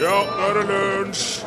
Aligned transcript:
Ja, 0.00 0.06
nå 0.08 0.46
er 0.48 0.54
det 0.56 0.62
lunsj! 0.64 1.42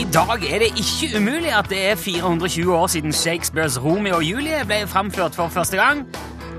I 0.00 0.06
dag 0.14 0.42
er 0.50 0.58
det 0.58 0.68
ikke 0.74 1.18
umulig 1.18 1.52
at 1.54 1.68
det 1.70 1.78
er 1.90 1.94
420 1.94 2.74
år 2.74 2.86
siden 2.86 3.12
Shakespeares 3.12 3.84
Romeo 3.84 4.16
og 4.16 4.24
Julie 4.24 4.64
ble 4.66 4.80
framført 4.86 5.34
for 5.34 5.48
første 5.48 5.76
gang. 5.76 6.02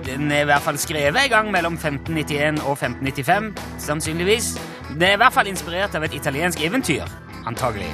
Den 0.05 0.31
er 0.31 0.41
i 0.41 0.47
hvert 0.47 0.61
fall 0.61 0.77
skrevet 0.77 1.19
en 1.23 1.29
gang 1.29 1.51
mellom 1.51 1.73
1591 1.73 2.61
og 2.63 2.71
1595, 2.71 3.51
sannsynligvis. 3.83 4.53
Det 4.99 5.09
er 5.09 5.17
i 5.17 5.19
hvert 5.23 5.33
fall 5.33 5.47
inspirert 5.51 5.95
av 5.95 6.07
et 6.07 6.15
italiensk 6.15 6.63
eventyr, 6.63 7.03
antagelig. 7.45 7.91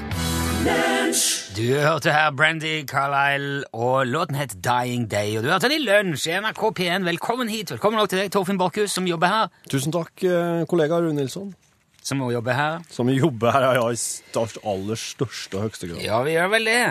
Du 1.57 1.65
hørte 1.81 2.13
her 2.13 2.29
Brandy 2.37 2.85
Carlisle, 2.85 3.63
og 3.73 4.07
låten 4.07 4.35
het 4.35 4.53
Dying 4.63 5.11
Day. 5.11 5.37
Og 5.37 5.43
du 5.43 5.49
hørte 5.49 5.69
den 5.69 5.81
i 5.81 5.85
lunsj 5.85 6.29
i 6.29 6.37
NRK 6.37 6.63
P1. 6.79 7.09
Velkommen 7.09 7.49
hit. 7.49 7.71
Velkommen 7.71 7.99
også 7.99 8.13
til 8.13 8.21
deg, 8.21 8.31
Torfinn 8.31 8.61
Borchhus, 8.61 8.91
som 8.91 9.09
jobber 9.09 9.27
her. 9.27 9.51
Tusen 9.69 9.91
takk, 9.91 10.13
eh, 10.23 10.65
kollega 10.69 11.01
Rune 11.01 11.13
Nilsson. 11.13 11.55
Som 12.03 12.19
må 12.19 12.31
jobbe 12.33 12.51
her. 12.55 12.81
Som 12.91 13.09
jobber 13.13 13.55
her 13.55 13.69
ja, 13.79 13.85
i 13.87 13.99
størst, 13.99 14.59
aller 14.67 14.99
største 14.99 15.59
og 15.59 15.69
høyeste 15.69 15.87
grad. 15.87 16.03
Ja, 16.03 16.19
vi 16.25 16.35
gjør 16.35 16.51
vel 16.57 16.67
det. 16.67 16.83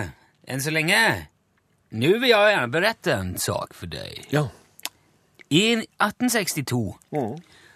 Enn 0.48 0.64
så 0.64 0.72
lenge. 0.72 1.00
Nå 1.92 2.14
vil 2.22 2.30
jeg 2.32 2.54
gjerne 2.54 2.72
berette 2.72 3.12
en 3.18 3.34
sak 3.40 3.76
for 3.76 3.92
deg. 3.92 4.22
Ja. 4.32 4.46
I 5.52 5.64
1862 6.00 6.96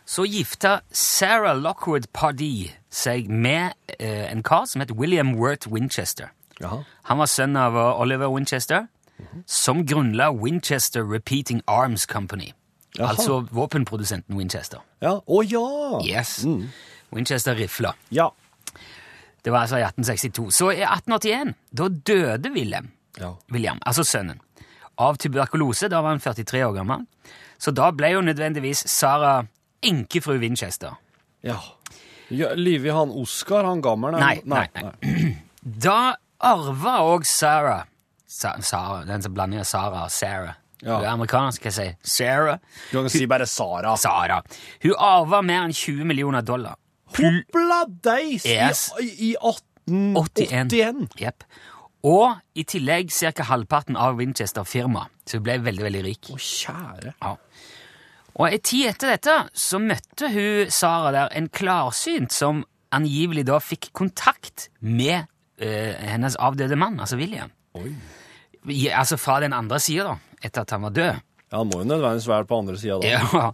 så 0.06 0.24
gifta 0.24 0.80
Sarah 0.94 1.58
Lockwood 1.60 2.08
Pardee 2.16 2.70
seg 2.88 3.28
med 3.28 3.74
eh, 3.98 4.24
en 4.30 4.40
kar 4.46 4.64
som 4.70 4.80
het 4.80 4.94
William 4.96 5.34
Worth 5.36 5.68
Winchester. 5.68 6.32
Jaha. 6.62 6.84
Han 7.10 7.20
var 7.20 7.28
sønn 7.28 7.58
av 7.60 7.76
eh, 7.76 8.00
Oliver 8.00 8.32
Winchester, 8.32 8.86
som 9.44 9.84
grunnla 9.84 10.30
Winchester 10.32 11.04
Repeating 11.04 11.60
Arms 11.66 12.06
Company. 12.06 12.54
Jaha. 12.96 13.12
Altså 13.12 13.42
våpenprodusenten 13.52 14.38
Winchester. 14.38 14.80
Ja. 15.04 15.18
Å 15.20 15.42
ja! 15.44 15.66
Yes. 16.06 16.38
Winchester 16.46 16.85
rifla. 17.12 17.94
Ja. 18.10 18.30
Det 19.44 19.50
var 19.52 19.60
altså 19.60 19.76
i 19.78 19.82
1862. 19.82 20.50
Så 20.54 20.70
i 20.72 20.82
1881, 20.82 21.54
da 21.70 21.88
døde 21.88 22.50
William, 22.50 22.88
Ja. 23.18 23.34
William, 23.52 23.78
altså 23.86 24.04
sønnen, 24.04 24.40
av 24.98 25.16
tuberkulose. 25.16 25.88
Da 25.88 26.00
var 26.02 26.08
han 26.10 26.20
43 26.20 26.64
år 26.66 26.72
gammel. 26.74 27.06
Så 27.58 27.70
da 27.70 27.90
ble 27.90 28.10
jo 28.12 28.20
nødvendigvis 28.20 28.84
Sara 28.90 29.46
enkefru 29.82 30.38
Winchester. 30.38 30.96
ja. 31.42 31.56
ja 32.28 32.54
Livi 32.54 32.90
han 32.90 33.10
Oskar, 33.10 33.64
han 33.64 33.80
gammel? 33.80 34.12
Nei, 34.18 34.40
nei, 34.44 34.66
nei. 34.74 35.36
Da 35.62 36.16
arva 36.40 36.98
òg 37.02 37.24
Sarah 37.26 37.84
Sa 38.26 38.52
Sarah, 38.60 39.04
Den 39.06 39.22
som 39.22 39.32
blander 39.34 39.62
Sara 39.64 40.04
og 40.04 40.10
Sarah. 40.10 40.54
Ja. 40.82 40.96
Hun 40.98 41.04
er 41.04 41.10
amerikansk, 41.12 41.60
skal 41.62 41.72
jeg 41.72 41.94
si. 42.02 42.10
Sarah. 42.16 42.58
Du 42.92 43.00
kan 43.00 43.08
si 43.10 43.26
bare 43.26 43.46
Sara. 43.46 43.96
Sara. 43.96 44.42
Hun 44.82 44.92
arva 44.98 45.40
mer 45.42 45.62
enn 45.64 45.72
20 45.72 46.04
millioner 46.04 46.42
dollar. 46.42 46.74
Hopla 47.16 47.80
deis! 47.88 48.46
Yes. 48.46 48.90
I, 49.00 49.32
I 49.32 49.32
1881. 49.40 51.08
Yep. 51.20 51.46
Og 52.06 52.36
i 52.54 52.64
tillegg 52.68 53.10
ca. 53.10 53.48
halvparten 53.50 53.98
av 53.98 54.18
Winchester-firmaet. 54.20 55.12
Så 55.26 55.40
hun 55.40 55.46
ble 55.48 55.58
veldig, 55.64 55.84
veldig 55.88 56.02
rik. 56.06 56.30
Å, 56.30 56.38
kjære. 56.38 57.16
Ja. 57.22 57.34
Og 58.36 58.52
en 58.52 58.62
tid 58.62 58.90
etter 58.92 59.14
dette 59.14 59.36
så 59.56 59.80
møtte 59.82 60.28
hun 60.30 60.72
Sara 60.72 61.12
der 61.14 61.32
en 61.38 61.48
klarsynt 61.48 62.34
som 62.36 62.62
angivelig 62.94 63.46
da 63.48 63.58
fikk 63.62 63.90
kontakt 63.96 64.68
med 64.80 65.24
eh, 65.58 65.96
hennes 66.12 66.36
avdøde 66.38 66.76
mann, 66.78 67.00
altså 67.00 67.18
William. 67.18 67.50
Oi. 67.76 67.90
I, 68.66 68.88
altså 68.90 69.18
fra 69.20 69.40
den 69.42 69.54
andre 69.56 69.80
sida, 69.82 70.12
da, 70.12 70.38
etter 70.42 70.66
at 70.66 70.74
han 70.74 70.84
var 70.86 70.94
død. 70.94 71.24
Ja, 71.46 71.60
han 71.60 71.68
må 71.70 71.80
jo 71.82 71.88
nødvendigvis 71.88 72.28
være 72.28 72.48
på 72.50 72.60
andre 72.62 72.78
sida, 72.80 72.98
da. 73.02 73.10
Ja. 73.16 73.50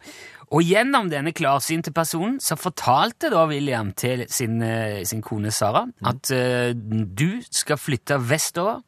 Og 0.52 0.62
gjennom 0.68 1.08
denne 1.08 1.32
klarsynte 1.32 1.92
personen 1.96 2.36
så 2.44 2.58
fortalte 2.60 3.30
da 3.32 3.46
William 3.48 3.92
til 3.96 4.26
sin, 4.28 4.58
eh, 4.62 5.00
sin 5.08 5.22
kone 5.24 5.50
Sara 5.50 5.86
at 6.04 6.28
uh, 6.30 6.72
du 6.76 7.40
skal 7.50 7.80
flytte 7.80 8.18
vestover. 8.20 8.82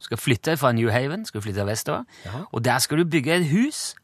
Du 0.00 0.08
skal 0.08 0.18
flytte 0.18 0.56
fra 0.58 0.72
New 0.74 0.90
Haven, 0.90 1.22
skal 1.24 1.40
flytte 1.44 1.64
vestover, 1.68 2.02
Ja. 2.26 2.42
og 2.52 2.64
der 2.64 2.78
skal 2.82 2.98
du 2.98 3.04
bygge 3.04 3.36
et 3.38 3.46
hus. 3.48 3.94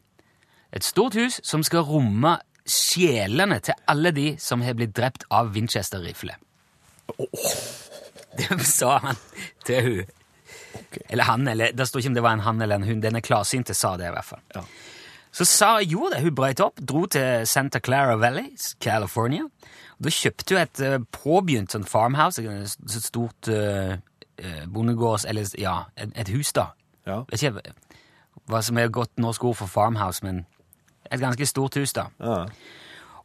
Et 0.73 0.83
stort 0.83 1.13
hus 1.19 1.41
som 1.43 1.63
skal 1.67 1.83
romme 1.83 2.37
sjelene 2.65 3.59
til 3.59 3.73
alle 3.91 4.11
de 4.15 4.35
som 4.39 4.61
har 4.61 4.73
blitt 4.73 4.95
drept 4.95 5.25
av 5.29 5.51
Winchester-rifle. 5.53 6.37
Det 8.37 8.61
sa 8.65 8.97
han 9.03 9.19
til 9.67 9.83
hun. 9.83 10.05
Eller 11.09 11.27
han, 11.27 11.47
eller 11.47 11.71
Det 11.75 11.87
står 11.87 11.99
ikke 11.99 12.07
om 12.13 12.15
det 12.15 12.23
var 12.23 12.37
en 12.37 12.45
han 12.45 12.61
eller 12.61 12.79
en 12.79 12.87
hun. 12.87 13.01
Denne 13.03 13.21
klarsynte 13.21 13.75
sa 13.75 13.97
det 13.99 14.07
i 14.07 14.13
hvert 14.15 14.25
fall. 14.25 14.39
Ja. 14.55 14.63
Så 15.31 15.45
Sara 15.47 15.83
gjorde 15.83 16.15
det. 16.15 16.23
Hun 16.25 16.35
brøt 16.35 16.59
opp, 16.63 16.81
dro 16.83 17.05
til 17.11 17.47
Santa 17.47 17.79
Clara 17.79 18.17
Valley, 18.19 18.51
California. 18.83 19.45
Og 19.97 20.07
da 20.07 20.11
kjøpte 20.11 20.55
hun 20.55 20.61
et 20.61 20.81
eh, 20.83 20.97
påbegynt 21.13 21.71
sånn 21.71 21.87
farmhouse, 21.87 22.43
et 22.43 22.97
stort 22.97 23.51
uh, 23.51 23.95
bondegårds... 24.67 25.27
Eller 25.29 25.47
ja, 25.61 25.77
et, 25.95 26.11
et 26.19 26.33
hus, 26.35 26.51
da. 26.57 26.71
Ja. 27.07 27.21
Vet 27.29 27.45
ikke 27.47 27.73
hva 28.51 28.61
som 28.65 28.79
er 28.81 28.91
godt 28.91 29.21
norsk 29.21 29.43
ord 29.47 29.59
for 29.61 29.71
farmhouse, 29.71 30.25
men 30.25 30.43
et 31.11 31.21
ganske 31.21 31.45
stort 31.47 31.77
hus, 31.79 31.93
da. 31.95 32.07
Ja. 32.19 32.43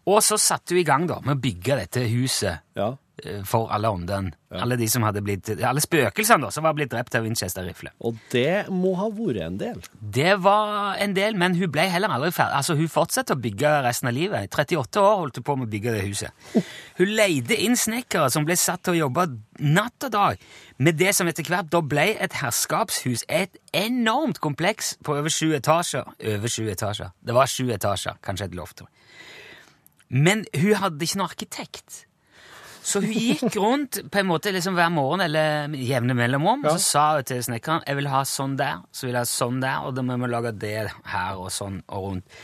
Og 0.06 0.22
så 0.22 0.38
satte 0.38 0.74
hun 0.74 0.82
i 0.82 0.86
gang 0.86 1.08
da, 1.10 1.18
med 1.24 1.38
å 1.38 1.42
bygge 1.42 1.80
dette 1.80 2.04
huset 2.12 2.62
ja. 2.78 2.92
Eh, 3.24 3.42
for 3.44 3.70
alle 3.74 3.88
åndene. 3.88 4.32
Alle 4.56 4.76
de 4.78 4.86
som 4.88 5.02
hadde 5.02 5.20
blitt, 5.26 5.48
alle 5.66 5.82
spøkelsene 5.82 6.46
da, 6.46 6.50
som 6.54 6.64
var 6.64 6.76
blitt 6.78 6.92
drept 6.92 7.16
av 7.18 7.24
Winchester-rifle. 7.26 7.90
Og 8.06 8.16
det 8.32 8.68
må 8.72 8.94
ha 8.96 9.08
vært 9.12 9.42
en 9.42 9.58
del. 9.60 9.80
Det 10.00 10.36
var 10.44 10.94
en 11.02 11.16
del, 11.16 11.36
men 11.36 11.56
hun 11.58 11.72
ble 11.74 11.88
heller 11.90 12.14
aldri 12.14 12.30
ferdig. 12.32 12.60
Altså, 12.60 12.76
Hun 12.78 12.88
fortsatte 12.92 13.34
å 13.34 13.40
bygge 13.42 13.72
resten 13.84 14.08
av 14.08 14.14
livet. 14.16 14.46
I 14.46 14.52
38 14.52 15.02
år 15.02 15.18
holdt 15.24 15.40
hun 15.40 15.48
på 15.48 15.58
med 15.58 15.68
å 15.68 15.72
bygge 15.74 15.96
det 15.96 16.06
huset. 16.06 16.46
Hun 17.00 17.12
leide 17.18 17.58
inn 17.66 17.76
snekkere 17.76 18.30
som 18.32 18.46
ble 18.46 18.56
satt 18.56 18.86
til 18.86 18.94
å 18.96 19.00
jobbe 19.06 19.26
natt 19.58 20.08
og 20.08 20.14
dag 20.14 20.48
med 20.78 20.98
det 21.00 21.12
som 21.16 21.28
etter 21.28 21.44
hvert 21.48 21.68
da 21.72 21.82
ble 21.82 22.08
et 22.14 22.38
herskapshus. 22.40 23.26
Et 23.28 23.60
enormt 23.76 24.40
kompleks 24.40 24.94
på 25.04 25.18
over 25.18 25.32
sju 25.32 25.50
etasjer. 25.58 26.06
Over 26.06 26.52
sju 26.52 26.70
etasjer. 26.70 27.12
Det 27.20 27.34
var 27.36 27.50
sju 27.50 27.66
etasjer, 27.74 28.20
kanskje 28.24 28.50
et 28.50 28.56
loft. 28.56 28.86
Men 30.08 30.44
hun 30.54 30.76
hadde 30.78 31.02
ikke 31.02 31.18
noen 31.18 31.30
arkitekt. 31.32 32.05
Så 32.86 33.00
hun 33.02 33.10
gikk 33.10 33.56
rundt 33.58 33.98
på 34.12 34.20
en 34.20 34.28
måte 34.28 34.52
liksom 34.54 34.76
hver 34.78 34.92
morgen 34.94 35.24
eller 35.24 35.74
jevne 35.74 36.14
mellomrom, 36.14 36.62
og 36.64 36.76
så 36.76 36.84
sa 36.84 37.06
hun 37.16 37.26
til 37.26 37.42
snekkeren 37.42 37.82
jeg 37.86 37.98
vil 37.98 38.10
ha 38.12 38.22
sånn 38.28 38.54
der, 38.60 38.84
så 38.94 39.08
vil 39.08 39.16
jeg 39.16 39.24
ha 39.24 39.30
sånn 39.30 39.58
der, 39.64 39.88
og 39.88 39.96
da 39.96 40.04
må 40.06 40.18
vi 40.22 40.30
lage 40.30 40.54
det 40.54 40.76
her 41.10 41.40
og 41.42 41.50
sånn 41.54 41.80
og 41.90 42.06
rundt. 42.06 42.38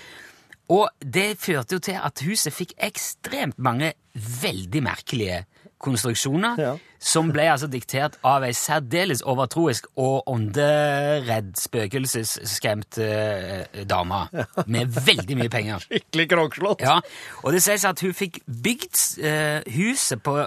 Og 0.72 0.88
det 1.04 1.36
førte 1.42 1.76
jo 1.76 1.82
til 1.84 1.98
at 2.00 2.22
huset 2.26 2.54
fikk 2.54 2.74
ekstremt 2.80 3.58
mange 3.62 3.92
veldig 4.14 4.82
merkelige 4.86 5.42
konstruksjoner, 5.82 6.58
Ja. 6.60 6.72
som 7.02 7.32
ble 7.34 7.48
altså 7.50 7.66
diktert 7.70 8.14
av 8.24 8.44
ei 8.46 8.52
særdeles 8.54 9.22
overtroisk 9.26 9.88
og 9.98 10.28
ånderedd, 10.30 11.52
spøkelsesskremt 11.58 12.98
eh, 13.02 13.84
dame 13.90 14.20
med 14.66 14.92
veldig 15.06 15.36
mye 15.40 15.50
penger. 15.52 15.84
Skikkelig 15.90 16.28
krogslått. 16.30 16.84
Ja, 16.86 17.00
og 17.42 17.52
det 17.56 17.62
sies 17.64 17.84
at 17.88 18.00
hun 18.04 18.14
fikk 18.16 18.40
bygd 18.46 19.00
eh, 19.24 19.62
huset 19.76 20.22
på, 20.22 20.38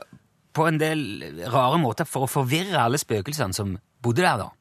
på 0.56 0.68
en 0.70 0.80
del 0.82 1.06
rare 1.52 1.80
måter 1.84 2.08
for 2.08 2.26
å 2.28 2.32
forvirre 2.32 2.80
alle 2.88 3.00
spøkelsene 3.02 3.56
som 3.56 3.76
bodde 4.06 4.24
der. 4.24 4.46
da. 4.46 4.52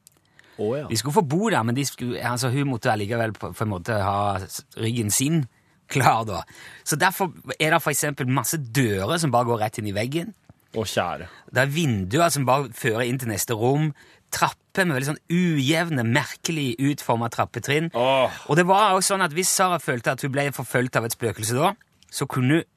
Oh, 0.57 0.71
ja. 0.77 0.85
De 0.87 0.95
skulle 0.99 1.17
få 1.17 1.25
bo 1.27 1.49
der, 1.51 1.63
men 1.67 1.75
de 1.75 1.83
skulle, 1.87 2.19
altså, 2.23 2.49
hun 2.53 2.69
måtte 2.71 2.91
allikevel 2.91 3.33
på, 3.35 3.51
på 3.55 3.65
en 3.65 3.71
måte 3.73 3.97
ha 3.99 4.37
ryggen 4.79 5.11
sin 5.11 5.45
klar. 5.91 6.23
da. 6.27 6.43
Så 6.87 6.95
Derfor 6.99 7.33
er 7.59 7.75
det 7.75 7.81
eksempel 7.91 8.27
masse 8.31 8.57
dører 8.57 9.19
som 9.21 9.31
bare 9.35 9.45
går 9.49 9.59
rett 9.65 9.79
inn 9.81 9.91
i 9.91 9.95
veggen. 9.95 10.31
Å, 10.75 10.83
kjære. 10.85 11.29
Det 11.55 11.63
er 11.63 11.71
vinduer 11.71 12.29
som 12.33 12.45
bare 12.47 12.69
fører 12.75 13.07
inn 13.07 13.19
til 13.21 13.31
neste 13.31 13.55
rom. 13.57 13.89
Trapper 14.35 14.87
med 14.87 14.97
veldig 14.97 15.09
sånn 15.13 15.21
ujevne, 15.31 16.03
merkelig 16.03 16.73
utforma 16.91 17.29
trappetrinn. 17.31 17.91
Oh. 17.95 18.31
Og 18.49 18.59
det 18.59 18.65
var 18.67 18.95
også 18.97 19.13
sånn 19.13 19.23
at 19.25 19.35
hvis 19.35 19.51
Sara 19.53 19.79
følte 19.79 20.15
at 20.15 20.25
hun 20.25 20.33
ble 20.33 20.49
forfulgt 20.55 20.97
av 20.99 21.07
et 21.07 21.15
spøkelse 21.15 21.55
da, 21.55 21.71
så 22.11 22.27
kunne 22.27 22.59
hun 22.59 22.71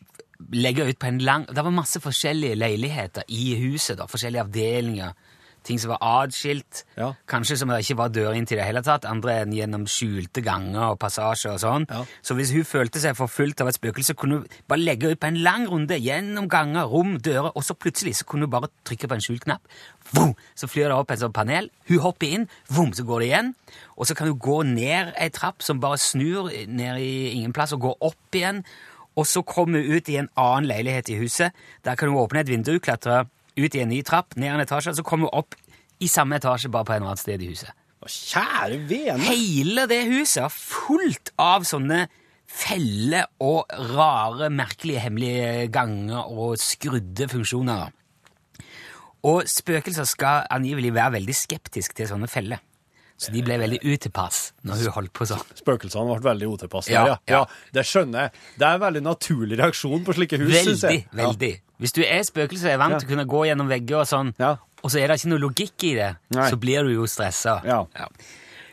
legge 0.55 0.85
ut 0.87 0.99
på 1.03 1.09
en 1.09 1.19
lang 1.19 1.49
Det 1.51 1.65
var 1.67 1.75
masse 1.75 1.99
forskjellige 1.99 2.55
leiligheter 2.55 3.27
i 3.35 3.57
huset. 3.59 3.99
da, 3.99 4.07
Forskjellige 4.07 4.45
avdelinger. 4.47 5.17
Ting 5.67 5.81
som 5.81 5.93
var 5.93 6.01
adskilt. 6.23 6.85
Ja. 6.97 7.13
Kanskje 7.29 7.59
som 7.61 7.73
det 7.73 7.81
ikke 7.85 7.99
var 7.99 8.13
dør 8.15 8.37
inn 8.37 8.47
til 8.49 8.61
det 8.61 8.67
hele 8.67 8.83
tatt. 8.87 9.07
Andre 9.09 9.41
enn 9.43 9.55
gjennom 9.57 9.87
skjulte 9.91 10.43
ganger 10.45 10.95
og 10.95 10.99
passasjer 11.03 11.55
og 11.55 11.63
sånn. 11.63 11.87
Ja. 11.91 12.03
Så 12.25 12.37
hvis 12.39 12.53
hun 12.55 12.67
følte 12.69 13.03
seg 13.03 13.19
forfulgt 13.19 13.63
av 13.65 13.71
et 13.71 13.79
spøkelse, 13.79 14.17
kunne 14.19 14.41
hun 14.41 14.59
bare 14.71 14.85
legge 14.85 15.13
ut 15.13 15.21
på 15.21 15.31
en 15.31 15.41
lang 15.45 15.69
runde 15.71 15.99
gjennom 16.01 16.49
ganger, 16.51 16.89
rom, 16.89 17.17
dører, 17.23 17.51
og 17.55 17.65
så 17.67 17.77
plutselig 17.77 18.19
så 18.21 18.29
kunne 18.29 18.49
hun 18.49 18.55
bare 18.55 18.73
trykke 18.89 19.11
på 19.11 19.19
en 19.19 19.25
skjult 19.25 19.47
knapp. 19.47 19.79
Vroom, 20.13 20.35
så 20.57 20.69
flyr 20.71 20.89
det 20.89 20.97
opp 20.97 21.11
et 21.13 21.23
sånt 21.23 21.37
panel. 21.37 21.71
Hun 21.89 22.05
hopper 22.05 22.37
inn, 22.39 22.47
vroom, 22.73 22.95
så 22.97 23.05
går 23.09 23.25
det 23.25 23.31
igjen. 23.33 23.51
Og 23.99 24.09
så 24.09 24.17
kan 24.17 24.31
hun 24.31 24.39
gå 24.41 24.61
ned 24.69 25.13
ei 25.19 25.29
trapp 25.35 25.65
som 25.65 25.83
bare 25.83 26.01
snur 26.01 26.49
ned 26.49 27.03
i 27.03 27.35
ingen 27.35 27.53
plass, 27.57 27.75
og 27.77 27.85
gå 27.85 27.97
opp 28.09 28.39
igjen. 28.39 28.63
Og 29.19 29.27
så 29.27 29.43
kommer 29.43 29.83
hun 29.83 29.99
ut 29.99 30.09
i 30.09 30.21
en 30.21 30.31
annen 30.39 30.69
leilighet 30.71 31.11
i 31.11 31.19
huset. 31.19 31.57
Der 31.85 31.99
kan 31.99 32.09
hun 32.09 32.21
åpne 32.23 32.45
et 32.45 32.53
vindu, 32.53 32.77
klatre 32.79 33.27
ut 33.59 33.75
i 33.75 33.83
en 33.83 33.91
ny 33.93 34.01
trapp, 34.07 34.37
ned 34.39 34.55
en 34.55 34.65
etasje, 34.65 34.95
og 34.95 35.01
så 35.01 35.05
kommer 35.07 35.29
hun 35.29 35.43
opp 35.43 35.59
i 36.01 36.09
samme 36.11 36.39
etasje, 36.39 36.71
bare 36.71 36.87
på 36.87 36.95
en 36.97 37.09
annet 37.09 37.23
sted 37.23 37.43
i 37.43 37.51
huset. 37.51 37.75
Å, 37.99 38.07
Kjære 38.07 38.79
vene! 38.87 39.19
Hele 39.27 39.89
det 39.91 40.05
huset 40.13 40.45
er 40.47 40.55
fullt 40.55 41.33
av 41.43 41.67
sånne 41.67 42.05
feller 42.49 43.27
og 43.45 43.69
rare, 43.93 44.49
merkelige, 44.55 45.03
hemmelige 45.05 45.67
ganger 45.75 46.31
og 46.31 46.57
skrudde 46.63 47.27
funksjoner. 47.29 47.91
Og 49.29 49.43
spøkelser 49.51 50.07
skal 50.09 50.47
angivelig 50.55 50.95
være 50.95 51.17
veldig 51.19 51.35
skeptiske 51.37 51.99
til 51.99 52.09
sånne 52.09 52.31
feller. 52.31 52.63
Så 53.19 53.33
de 53.35 53.41
ble 53.43 53.57
veldig 53.59 53.81
utilpass 53.83 54.53
når 54.63 54.85
hun 54.85 54.95
holdt 54.95 55.13
på 55.19 55.27
sånn. 55.27 55.43
Spøkelsene 55.59 56.07
ble 56.21 56.23
veldig 56.29 56.51
utilpass. 56.55 56.87
Ja, 56.93 57.03
Ja, 57.03 57.17
ja. 57.27 57.41
ja. 57.41 57.71
det 57.75 57.83
skjønner 57.91 58.29
jeg. 58.29 58.43
Det 58.61 58.69
er 58.69 58.79
en 58.79 58.85
veldig 58.85 59.03
naturlig 59.03 59.59
reaksjon 59.59 60.05
på 60.07 60.15
slike 60.15 60.39
hus, 60.39 60.53
synes 60.55 60.85
Veldig, 61.19 61.51
jeg. 61.51 61.63
Hvis 61.79 61.93
du 61.95 62.03
er 62.03 62.23
spøkelse 62.27 62.67
og 62.67 62.73
er 62.73 62.79
vant 62.81 62.99
til 63.01 63.07
å 63.09 63.11
kunne 63.13 63.27
gå 63.31 63.45
gjennom 63.47 63.69
vegger 63.71 64.01
og 64.01 64.07
sånn, 64.11 64.33
Ja. 64.39 64.57
og 64.83 64.91
så 64.91 64.99
er 65.01 65.09
det 65.09 65.21
ikke 65.21 65.31
noe 65.31 65.39
logikk 65.45 65.85
i 65.85 65.95
det, 65.95 66.17
Nei. 66.35 66.51
så 66.51 66.57
blir 66.59 66.83
du 66.83 66.95
jo 66.95 67.07
stressa. 67.07 67.61
Ja. 67.65 67.85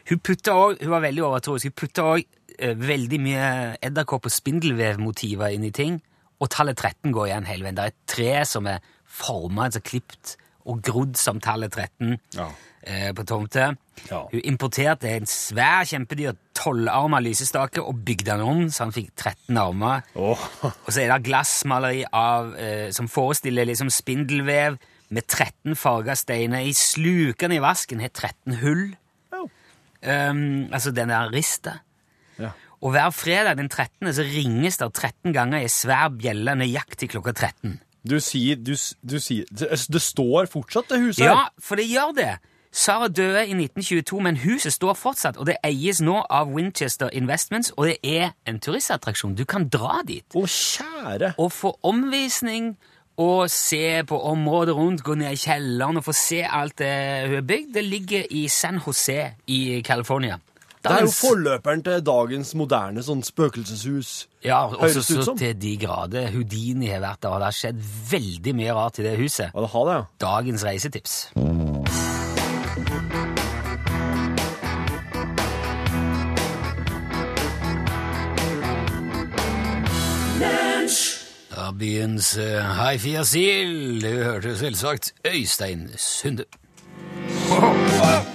Hun 0.09 0.19
putta 0.19 0.51
også, 0.53 0.81
hun 0.83 0.89
var 0.91 1.01
veldig 1.01 1.23
overtroisk, 1.23 1.63
hun 1.69 1.71
putta 1.71 2.01
òg 2.15 2.25
veldig 2.59 3.19
mye 3.19 3.77
edderkopp- 3.83 4.25
og 4.25 4.31
spindelvevmotiver 4.31 5.53
inn 5.53 5.63
i 5.65 5.71
ting, 5.71 6.01
og 6.41 6.49
tallet 6.49 6.75
13 6.77 7.11
går 7.13 7.27
igjen 7.29 7.45
hele 7.45 7.63
veien. 7.63 7.75
Det 7.75 7.83
er 7.83 7.87
et 7.93 8.07
tre 8.07 8.45
som 8.45 8.67
er 8.67 8.79
forma, 9.05 9.65
altså 9.69 9.81
klipt 9.83 10.35
og 10.65 10.81
grodd 10.85 11.17
som 11.19 11.39
tallet 11.43 11.71
13 11.75 12.17
Ja. 12.35 12.47
eh, 12.83 13.11
på 13.13 13.25
tomte. 13.25 13.75
Ja. 14.09 14.23
Hun 14.31 14.41
importerte 14.43 15.09
en 15.09 15.25
svær, 15.25 15.85
kjempedyr 15.85 16.35
tolvarma 16.53 17.19
lysestake 17.21 17.81
og 17.81 18.03
bygde 18.05 18.31
den 18.31 18.41
om, 18.41 18.65
så 18.69 18.85
han 18.85 18.91
fikk 18.95 19.11
13 19.15 19.57
armer. 19.57 20.03
Oh. 20.15 20.41
Og 20.63 20.89
så 20.91 21.01
er 21.05 21.13
det 21.13 21.23
glassmaleri 21.29 22.03
av, 22.11 22.53
eh, 22.57 22.91
som 22.91 23.07
forestiller 23.07 23.65
liksom 23.65 23.89
spindelvev 23.89 24.77
med 25.09 25.27
13 25.27 25.75
farga 25.77 26.15
steiner. 26.17 26.65
I 26.65 26.73
slukene 26.73 27.55
i 27.57 27.63
vasken 27.63 28.01
har 28.01 28.09
13 28.09 28.59
hull. 28.61 28.95
Oh. 29.33 29.49
Um, 30.01 30.69
altså 30.73 30.91
den 30.93 31.09
der 31.09 31.29
rista. 31.33 31.79
Ja. 32.39 32.51
Og 32.83 32.91
hver 32.93 33.09
fredag 33.15 33.55
den 33.57 33.69
13. 33.69 34.11
så 34.13 34.21
ringes 34.27 34.77
det 34.77 34.91
13 34.93 35.33
ganger 35.33 35.63
i 35.63 35.69
svær 35.71 36.09
bjelle 36.13 36.53
nøyaktig 36.59 37.09
klokka 37.13 37.33
13. 37.33 37.79
Du 38.05 38.19
sier, 38.21 38.55
du, 38.55 38.75
du 39.01 39.17
sier 39.19 39.47
det, 39.49 39.71
det 39.89 40.01
står 40.01 40.49
fortsatt 40.51 40.91
det 40.93 41.01
huset 41.01 41.25
Ja, 41.25 41.47
for 41.59 41.79
det 41.81 41.87
gjør 41.89 42.13
det. 42.17 42.33
Sara 42.75 43.07
døde 43.07 43.45
i 43.47 43.53
1922, 43.55 44.19
men 44.19 44.37
huset 44.37 44.73
står 44.73 44.97
fortsatt, 44.99 45.37
og 45.39 45.47
det 45.47 45.55
eies 45.63 46.01
nå 46.03 46.17
av 46.29 46.49
Winchester 46.51 47.07
Investments, 47.15 47.71
og 47.77 47.87
det 47.87 47.95
er 48.03 48.33
en 48.45 48.59
turistattraksjon. 48.59 49.37
Du 49.39 49.45
kan 49.47 49.69
dra 49.71 50.01
dit. 50.07 50.25
Å, 50.35 50.43
kjære. 50.43 51.33
og 51.39 51.51
få 51.55 51.71
omvisning 51.87 52.73
og 53.15 53.47
se 53.49 54.03
på 54.03 54.19
området 54.27 54.75
rundt, 54.75 55.05
gå 55.07 55.15
ned 55.15 55.37
i 55.37 55.39
kjelleren 55.39 56.01
og 56.01 56.03
få 56.03 56.15
se 56.19 56.41
alt 56.43 56.75
det 56.81 56.91
hun 57.29 57.37
har 57.39 57.47
bygd. 57.47 57.71
Det 57.77 57.83
ligger 57.83 58.27
i 58.29 58.47
San 58.51 58.81
Jose 58.83 59.21
i 59.47 59.81
California. 59.87 60.35
Det 60.85 60.93
er 60.93 61.05
jo 61.07 61.13
forløperen 61.13 61.81
til 61.85 62.01
dagens 62.05 62.51
moderne 62.57 63.01
sånn 63.05 63.23
spøkelseshus. 63.25 64.11
Ja, 64.45 64.65
også 64.69 65.01
så 65.01 65.23
som. 65.25 65.37
til 65.39 65.55
de 65.57 65.73
grader. 65.81 66.29
Houdini 66.35 66.91
har 66.93 67.01
vært 67.01 67.23
der, 67.25 67.33
og 67.33 67.41
det 67.41 67.49
har 67.49 67.57
skjedd 67.57 67.79
veldig 68.11 68.53
mye 68.59 68.75
rart 68.77 68.99
i 69.01 69.07
det 69.07 69.15
huset. 69.17 69.49
Ja, 69.49 69.65
det 69.65 69.71
har 69.73 69.89
det, 69.89 69.97
ja. 69.97 70.05
Dagens 70.27 70.65
reisetips. 70.67 71.15
Da 81.55 81.71
byens 81.73 82.35
uh, 82.37 82.61
high-fiasil. 82.77 84.01
Du 84.05 84.23
hørte 84.23 84.57
selvsagt 84.57 85.13
Øystein 85.25 85.89
Sunde. 85.97 86.45
Det 87.25 88.34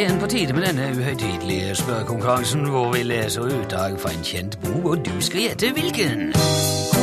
er 0.00 0.06
igjen 0.06 0.20
på 0.20 0.28
tide 0.32 0.54
med 0.56 0.62
denne 0.64 0.86
uhøytidelige 0.96 1.74
spørrekonkurransen 1.76 2.62
hvor 2.72 2.86
vi 2.94 3.02
leser 3.04 3.42
utdrag 3.52 3.98
fra 4.00 4.12
en 4.14 4.22
kjent 4.24 4.54
bok, 4.62 4.86
og 4.94 5.02
du 5.04 5.18
skal 5.20 5.42
gjette 5.44 5.68
hvilken. 5.76 6.22
Ja, 6.32 7.02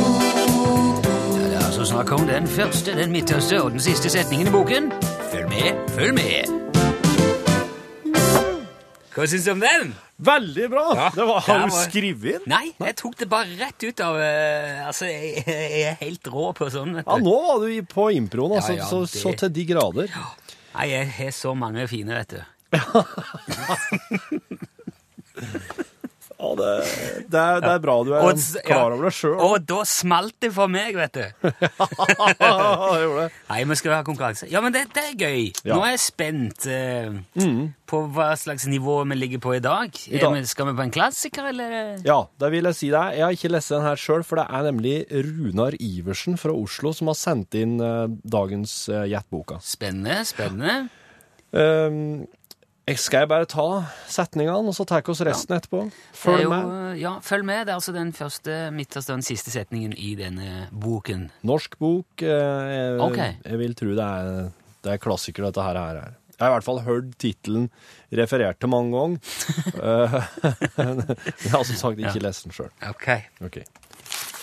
det 1.36 1.44
er 1.52 1.62
altså 1.68 1.84
snakk 1.92 2.10
om 2.16 2.24
den 2.26 2.48
første, 2.50 2.96
den 2.98 3.14
midterste 3.14 3.60
og 3.62 3.70
den 3.76 3.84
siste 3.84 4.10
setningen 4.10 4.50
i 4.50 4.54
boken. 4.56 4.90
Følg 5.30 5.46
med, 5.52 5.78
følg 5.94 6.16
med. 6.18 6.50
Hva 9.14 9.26
syns 9.30 9.46
du 9.46 9.52
om 9.54 9.62
den? 9.62 9.94
Veldig 10.18 10.66
bra! 10.74 10.84
Ja, 10.98 11.06
det 11.14 11.28
var, 11.30 11.40
har 11.46 11.62
du 11.68 11.70
var- 11.76 11.86
skrevet 11.86 12.34
inn? 12.34 12.50
Nei, 12.50 12.66
jeg 12.82 12.98
tok 12.98 13.14
det 13.22 13.30
bare 13.30 13.54
rett 13.62 13.82
ut 13.86 14.02
av 14.02 14.18
uh, 14.18 14.86
Altså, 14.90 15.06
jeg, 15.10 15.44
jeg 15.46 15.86
er 15.92 15.98
helt 16.02 16.26
rå 16.34 16.50
på 16.58 16.66
sånn. 16.74 16.98
Ja, 17.04 17.18
nå 17.22 17.38
var 17.46 17.62
du 17.62 17.70
på 17.94 18.10
improen, 18.18 18.58
altså, 18.58 18.74
Ja, 18.74 18.82
ja, 18.82 18.90
så, 18.90 19.04
det- 19.06 19.22
så 19.22 19.36
til 19.38 19.54
de 19.54 19.66
grader. 19.70 20.10
Nei, 20.74 20.86
jeg 20.96 21.10
har 21.22 21.34
så 21.34 21.54
mange 21.58 21.86
fine, 21.90 22.14
vet 22.18 22.34
du. 22.40 22.46
Ja, 26.38 26.54
det, 26.54 26.66
det, 27.26 27.38
er, 27.38 27.60
det 27.64 27.70
er 27.72 27.80
bra 27.82 27.94
du 28.06 28.12
er 28.14 28.22
Og 28.22 28.38
klar 28.62 28.92
over 28.94 29.08
det 29.08 29.14
sjøl. 29.16 29.40
Og 29.42 29.56
da 29.66 29.80
smalt 29.88 30.36
det 30.44 30.52
for 30.54 30.70
meg, 30.70 30.94
vet 30.94 31.16
du. 31.16 31.24
Nei, 33.50 33.64
vi 33.66 33.78
skal 33.80 33.96
ha 33.96 34.04
konkurranse. 34.06 34.46
Ja, 34.52 34.62
men 34.62 34.70
det, 34.74 34.84
det 34.94 35.02
er 35.02 35.16
gøy. 35.18 35.48
Ja. 35.66 35.74
Nå 35.74 35.82
er 35.82 35.90
jeg 35.96 36.02
spent 36.04 36.68
eh, 36.70 37.10
på 37.90 37.96
hva 38.14 38.28
slags 38.38 38.68
nivå 38.70 39.00
vi 39.10 39.14
ligger 39.18 39.42
på 39.42 39.56
i 39.56 39.62
dag. 39.64 39.90
I 39.90 40.22
dag. 40.22 40.30
Vi, 40.36 40.44
skal 40.52 40.70
vi 40.70 40.76
på 40.78 40.86
en 40.86 40.94
klassiker, 40.94 41.50
eller? 41.50 41.98
Ja, 42.06 42.20
det 42.38 42.48
vil 42.54 42.70
jeg 42.70 42.76
si 42.84 42.94
deg. 42.94 43.18
Jeg 43.18 43.26
har 43.26 43.32
ikke 43.40 43.54
lest 43.56 43.74
den 43.74 43.86
her 43.88 43.98
sjøl, 43.98 44.22
for 44.22 44.38
det 44.38 44.46
er 44.46 44.62
nemlig 44.70 44.96
Runar 45.10 45.74
Iversen 45.82 46.38
fra 46.38 46.54
Oslo 46.54 46.94
som 46.94 47.10
har 47.10 47.18
sendt 47.18 47.50
inn 47.58 47.80
eh, 47.82 48.06
dagens 48.22 48.84
uh, 48.94 49.02
Gjett-boka. 49.10 49.58
Spennende, 49.66 50.22
spennende. 50.28 50.84
Um, 51.50 52.28
jeg 52.88 52.98
skal 53.02 53.24
jeg 53.24 53.28
bare 53.30 53.46
ta 53.50 53.64
setningene, 54.08 54.68
og 54.70 54.74
så 54.76 54.86
tar 54.88 55.02
vi 55.04 55.12
oss 55.12 55.20
resten 55.28 55.56
etterpå? 55.58 55.82
Er 55.88 56.16
Følg 56.16 56.44
jo, 56.46 56.50
med. 56.52 56.96
Ja, 57.02 57.12
følg 57.24 57.44
med. 57.44 57.66
Det 57.68 57.74
er 57.74 57.78
altså 57.80 57.92
den 57.96 58.12
første, 58.16 58.56
midterste 58.74 59.12
og 59.12 59.20
den 59.20 59.26
siste 59.28 59.52
setningen 59.52 59.92
i 59.92 60.14
denne 60.18 60.68
boken. 60.72 61.28
Norsk 61.48 61.76
bok. 61.78 62.22
eh, 62.22 62.72
jeg, 62.72 62.96
Ok. 63.04 63.18
jeg 63.44 63.58
vil 63.60 63.74
tro 63.78 63.90
det 63.92 64.06
er, 64.08 64.50
det 64.86 64.92
er 64.94 65.02
klassiker, 65.04 65.44
dette 65.50 65.62
her. 65.62 65.76
er. 65.76 66.00
Jeg 66.38 66.46
har 66.46 66.52
i 66.52 66.54
hvert 66.54 66.64
fall 66.68 66.80
hørt 66.86 67.12
tittelen 67.18 67.68
referert 68.14 68.60
til 68.62 68.68
mange 68.70 68.94
ganger. 68.94 69.18
Jeg 71.44 71.50
har 71.52 71.64
som 71.66 71.76
sagt 71.76 71.98
ikke 71.98 72.22
lest 72.22 72.44
den 72.46 72.54
sjøl. 72.54 72.70
Ok. 72.88 73.08
Ok. 73.44 73.58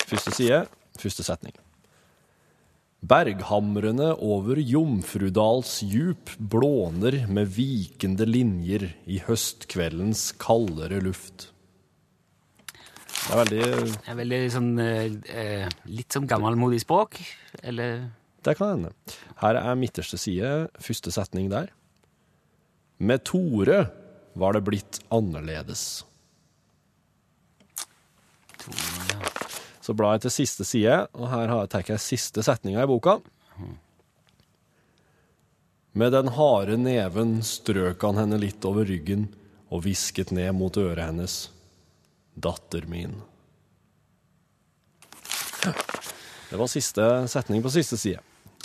Første 0.06 0.36
side, 0.36 0.65
første 1.00 1.24
setning. 1.24 1.56
Berghamrene 3.06 4.13
over 4.24 4.57
Jomfrudals 4.57 5.81
djup 5.84 6.31
blåner 6.40 7.25
med 7.30 7.52
vikende 7.54 8.25
linjer 8.25 8.88
i 9.06 9.19
høstkveldens 9.28 10.31
kaldere 10.42 11.02
luft. 11.04 11.50
Det 13.12 13.34
er 13.34 13.42
veldig 13.42 13.62
Det 13.92 14.10
er 14.10 14.18
veldig 14.22 14.40
sånn 14.54 14.72
eh, 14.81 15.06
eh, 15.34 15.70
Litt 15.89 16.13
sånn 16.13 16.27
gammelmodig 16.29 16.82
språk, 16.84 17.20
eller 17.62 18.08
Det 18.46 18.58
kan 18.58 18.74
hende. 18.74 18.94
Her 19.41 19.60
er 19.62 19.77
midterste 19.77 20.18
side, 20.22 20.70
første 20.79 21.13
setning 21.13 21.50
der. 21.53 21.72
Med 22.98 23.25
Tore 23.27 23.89
var 24.36 24.53
det 24.56 24.65
blitt 24.65 25.01
annerledes. 25.13 26.06
Så 29.86 29.94
blar 29.94 30.15
jeg 30.15 30.25
til 30.25 30.34
siste 30.34 30.65
side, 30.65 31.04
og 31.13 31.30
her 31.30 31.51
har 31.51 31.70
jeg 31.70 32.01
siste 32.01 32.42
setninga 32.46 32.82
i 32.82 32.89
boka. 32.89 33.20
Med 35.96 36.12
den 36.12 36.32
harde 36.36 36.75
neven 36.82 37.38
strøk 37.46 38.01
han 38.04 38.18
henne 38.20 38.39
litt 38.42 38.65
over 38.68 38.88
ryggen 38.89 39.30
og 39.70 39.86
hvisket 39.86 40.34
ned 40.36 40.51
mot 40.58 40.75
øret 40.82 41.06
hennes. 41.06 41.36
Datter 42.34 42.88
min. 42.92 43.13
Det 46.50 46.58
var 46.60 46.72
siste 46.72 47.06
setning 47.32 47.63
på 47.63 47.72
siste 47.74 48.00
side. 48.01 48.20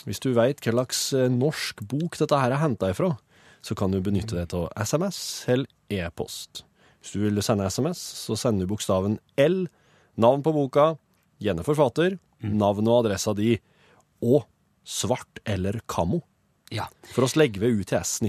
Hvis 0.09 0.23
du 0.25 0.33
veit 0.35 0.59
hva 0.65 0.73
slags 0.73 1.03
eh, 1.15 1.29
norsk 1.31 1.85
bok 1.87 2.17
dette 2.19 2.41
her 2.41 2.55
er 2.57 2.63
henta 2.63 2.91
ifra, 2.91 3.13
så 3.61 3.77
kan 3.77 3.93
du 3.93 4.01
benytte 4.03 4.39
det 4.39 4.49
til 4.55 4.67
SMS 4.81 5.21
eller 5.53 5.69
e-post. 5.93 6.65
Hvis 6.99 7.13
du 7.15 7.21
vil 7.27 7.43
sende 7.45 7.69
SMS, 7.69 8.01
så 8.25 8.37
sender 8.41 8.65
du 8.65 8.73
bokstaven 8.73 9.21
L, 9.39 9.67
navn 10.21 10.43
på 10.43 10.57
boka, 10.57 10.95
gjerne 11.41 11.65
forfatter, 11.67 12.19
navn 12.43 12.89
og 12.89 13.05
adressa 13.05 13.35
di, 13.37 13.55
og 14.23 14.45
svart 14.85 15.41
eller 15.47 15.81
kammo. 15.91 16.23
Ja. 16.73 16.87
For 17.15 17.25
oss 17.27 17.35
legger 17.37 17.61
ved 17.65 17.81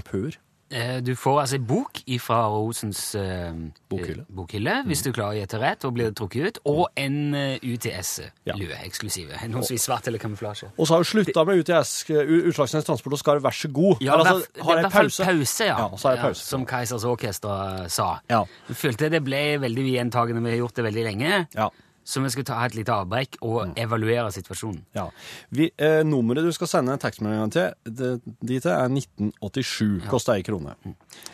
pør. 0.04 0.38
Eh, 0.72 1.02
Du 1.04 1.12
får 1.20 1.42
altså 1.42 1.56
en 1.60 1.66
bok 1.68 2.00
fra 2.24 2.46
Rosens 2.48 3.14
eh, 3.20 3.52
Bokhylle. 3.92 4.22
eh, 4.24 4.34
bokhylle, 4.34 4.76
hvis 4.88 5.02
du 5.04 5.12
klarer 5.12 5.36
å 5.36 5.40
gjette 5.42 5.60
rett 5.60 5.84
og 5.84 5.94
blir 5.98 6.14
trukket 6.16 6.48
ut, 6.48 6.60
og 6.66 6.88
en 6.96 7.36
eh, 7.36 7.58
Ja. 7.62 7.74
UTS-lue, 7.76 8.78
eksklusive. 8.88 9.36
Henholdsvis 9.42 9.84
svart 9.84 10.08
eller 10.08 10.18
kamuflasje. 10.24 10.72
Og 10.78 10.88
så 10.88 10.94
har 10.96 11.04
hun 11.04 11.10
slutta 11.12 11.44
med 11.46 11.60
UTS, 11.60 11.92
Utslagsnes 12.10 12.88
Transport, 12.88 13.14
og 13.14 13.20
skal 13.20 13.40
vær 13.44 13.52
så 13.52 13.68
god. 13.72 14.00
Ja, 14.02 14.14
Eller, 14.16 14.32
altså, 14.32 14.64
har 14.64 14.78
jeg 14.80 14.92
pause? 14.92 15.24
pause 15.28 15.66
ja. 15.68 15.78
Ja, 15.78 15.98
så 15.98 16.08
har 16.08 16.16
jeg 16.16 16.24
pause. 16.30 16.46
som 16.48 16.66
Kaisers 16.66 17.04
Orkester 17.04 17.88
sa. 17.92 18.10
Ja. 18.32 18.46
Jeg 18.70 18.76
følte 18.80 19.12
det 19.12 19.24
ble 19.28 19.44
veldig 19.60 19.86
gjentagende, 19.92 20.42
vi 20.48 20.56
har 20.56 20.64
gjort 20.64 20.76
det 20.80 20.86
veldig 20.88 21.04
lenge, 21.12 21.48
Ja. 21.54 21.70
Så 22.04 22.22
vi 22.24 22.32
skal 22.34 22.48
ta 22.48 22.60
et 22.66 22.76
lite 22.78 22.94
avbrekk 22.94 23.38
og 23.46 23.78
evaluere 23.80 24.32
situasjonen. 24.34 24.84
Ja. 24.98 25.08
Vi, 25.50 25.70
eh, 25.78 26.02
nummeret 26.08 26.46
du 26.48 26.52
skal 26.56 26.68
sende 26.72 26.98
tekstmeldingen 27.02 27.54
til, 27.54 27.74
det, 27.86 28.12
dit 28.42 28.66
er 28.66 28.90
1987. 28.90 30.08
Koster 30.10 30.34
ei 30.40 30.46
krone. 30.46 30.76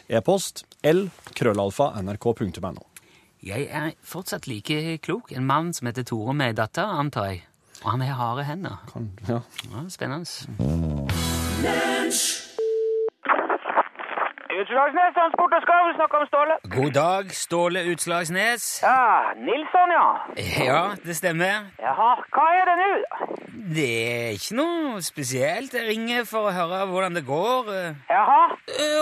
E-post 0.09 0.65
l 0.83 1.07
krøllalfa 1.33 1.93
nrk.no. 2.03 2.85
Jeg 3.47 3.67
er 3.69 3.91
fortsatt 4.03 4.47
like 4.49 4.97
klok. 5.05 5.31
En 5.31 5.45
mann 5.45 5.73
som 5.73 5.87
heter 5.87 6.03
Tore 6.03 6.33
med 6.33 6.51
ei 6.51 6.57
datter, 6.57 6.83
antar 6.83 7.31
jeg. 7.31 7.43
Og 7.83 7.91
han 7.93 8.01
har 8.01 8.17
harde 8.17 8.43
hender. 8.47 8.81
Kan, 8.91 9.11
ja. 9.29 9.41
Ja, 9.71 9.85
spennende. 9.93 10.25
Utslagsnes 14.57 15.13
Transport 15.17 15.53
og 15.53 15.61
Skarv 15.65 15.87
snakker 15.97 16.17
om 16.23 16.27
Ståle. 16.31 16.53
God 16.75 16.91
dag, 16.95 17.25
Ståle 17.35 17.81
Utslagsnes. 17.91 18.63
Ja, 18.83 19.33
Nilsson, 19.37 19.91
ja. 19.93 20.05
Ja, 20.69 20.79
det 21.05 21.15
stemmer. 21.19 21.67
Jaha, 21.83 22.07
hva 22.33 22.45
er 22.57 22.71
det 22.71 22.77
nå? 22.79 22.87
Det 23.77 23.87
er 24.07 24.29
ikke 24.37 24.55
noe 24.57 25.01
spesielt. 25.05 25.73
Jeg 25.75 25.85
ringer 25.89 26.23
for 26.29 26.47
å 26.49 26.53
høre 26.55 26.79
hvordan 26.89 27.17
det 27.17 27.25
går. 27.27 27.69
eh, 27.75 27.99
Jaha, 28.09 28.39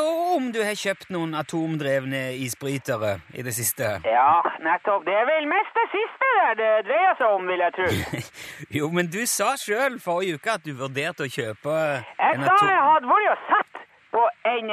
Og 0.02 0.34
om 0.36 0.50
du 0.56 0.60
har 0.66 0.76
kjøpt 0.80 1.12
noen 1.16 1.36
atomdrevne 1.40 2.24
isbrytere 2.42 3.14
i 3.38 3.46
det 3.46 3.54
siste. 3.56 3.94
ja, 4.04 4.42
nettopp. 4.66 5.06
Det 5.08 5.14
er 5.22 5.30
vel 5.30 5.48
mest 5.52 5.72
det 5.78 5.86
siste 5.94 6.32
det 6.60 6.72
dreier 6.90 7.16
seg 7.22 7.38
om, 7.38 7.48
vil 7.48 7.64
jeg 7.64 7.78
tro. 7.78 7.88
Jo, 8.80 8.90
men 8.92 9.08
du 9.14 9.22
sa 9.30 9.54
sjøl 9.62 10.00
forrige 10.04 10.40
uke 10.42 10.58
at 10.58 10.66
du 10.68 10.74
vurderte 10.76 11.28
å 11.28 11.32
kjøpe 11.32 11.76
Jeg 11.80 12.36
en 12.36 12.44
sa 12.50 12.58
jeg 12.66 12.84
hadde 12.90 13.12
vært 13.14 13.32
og 13.38 13.48
sett 13.54 13.75
på 14.16 14.24
en 14.56 14.68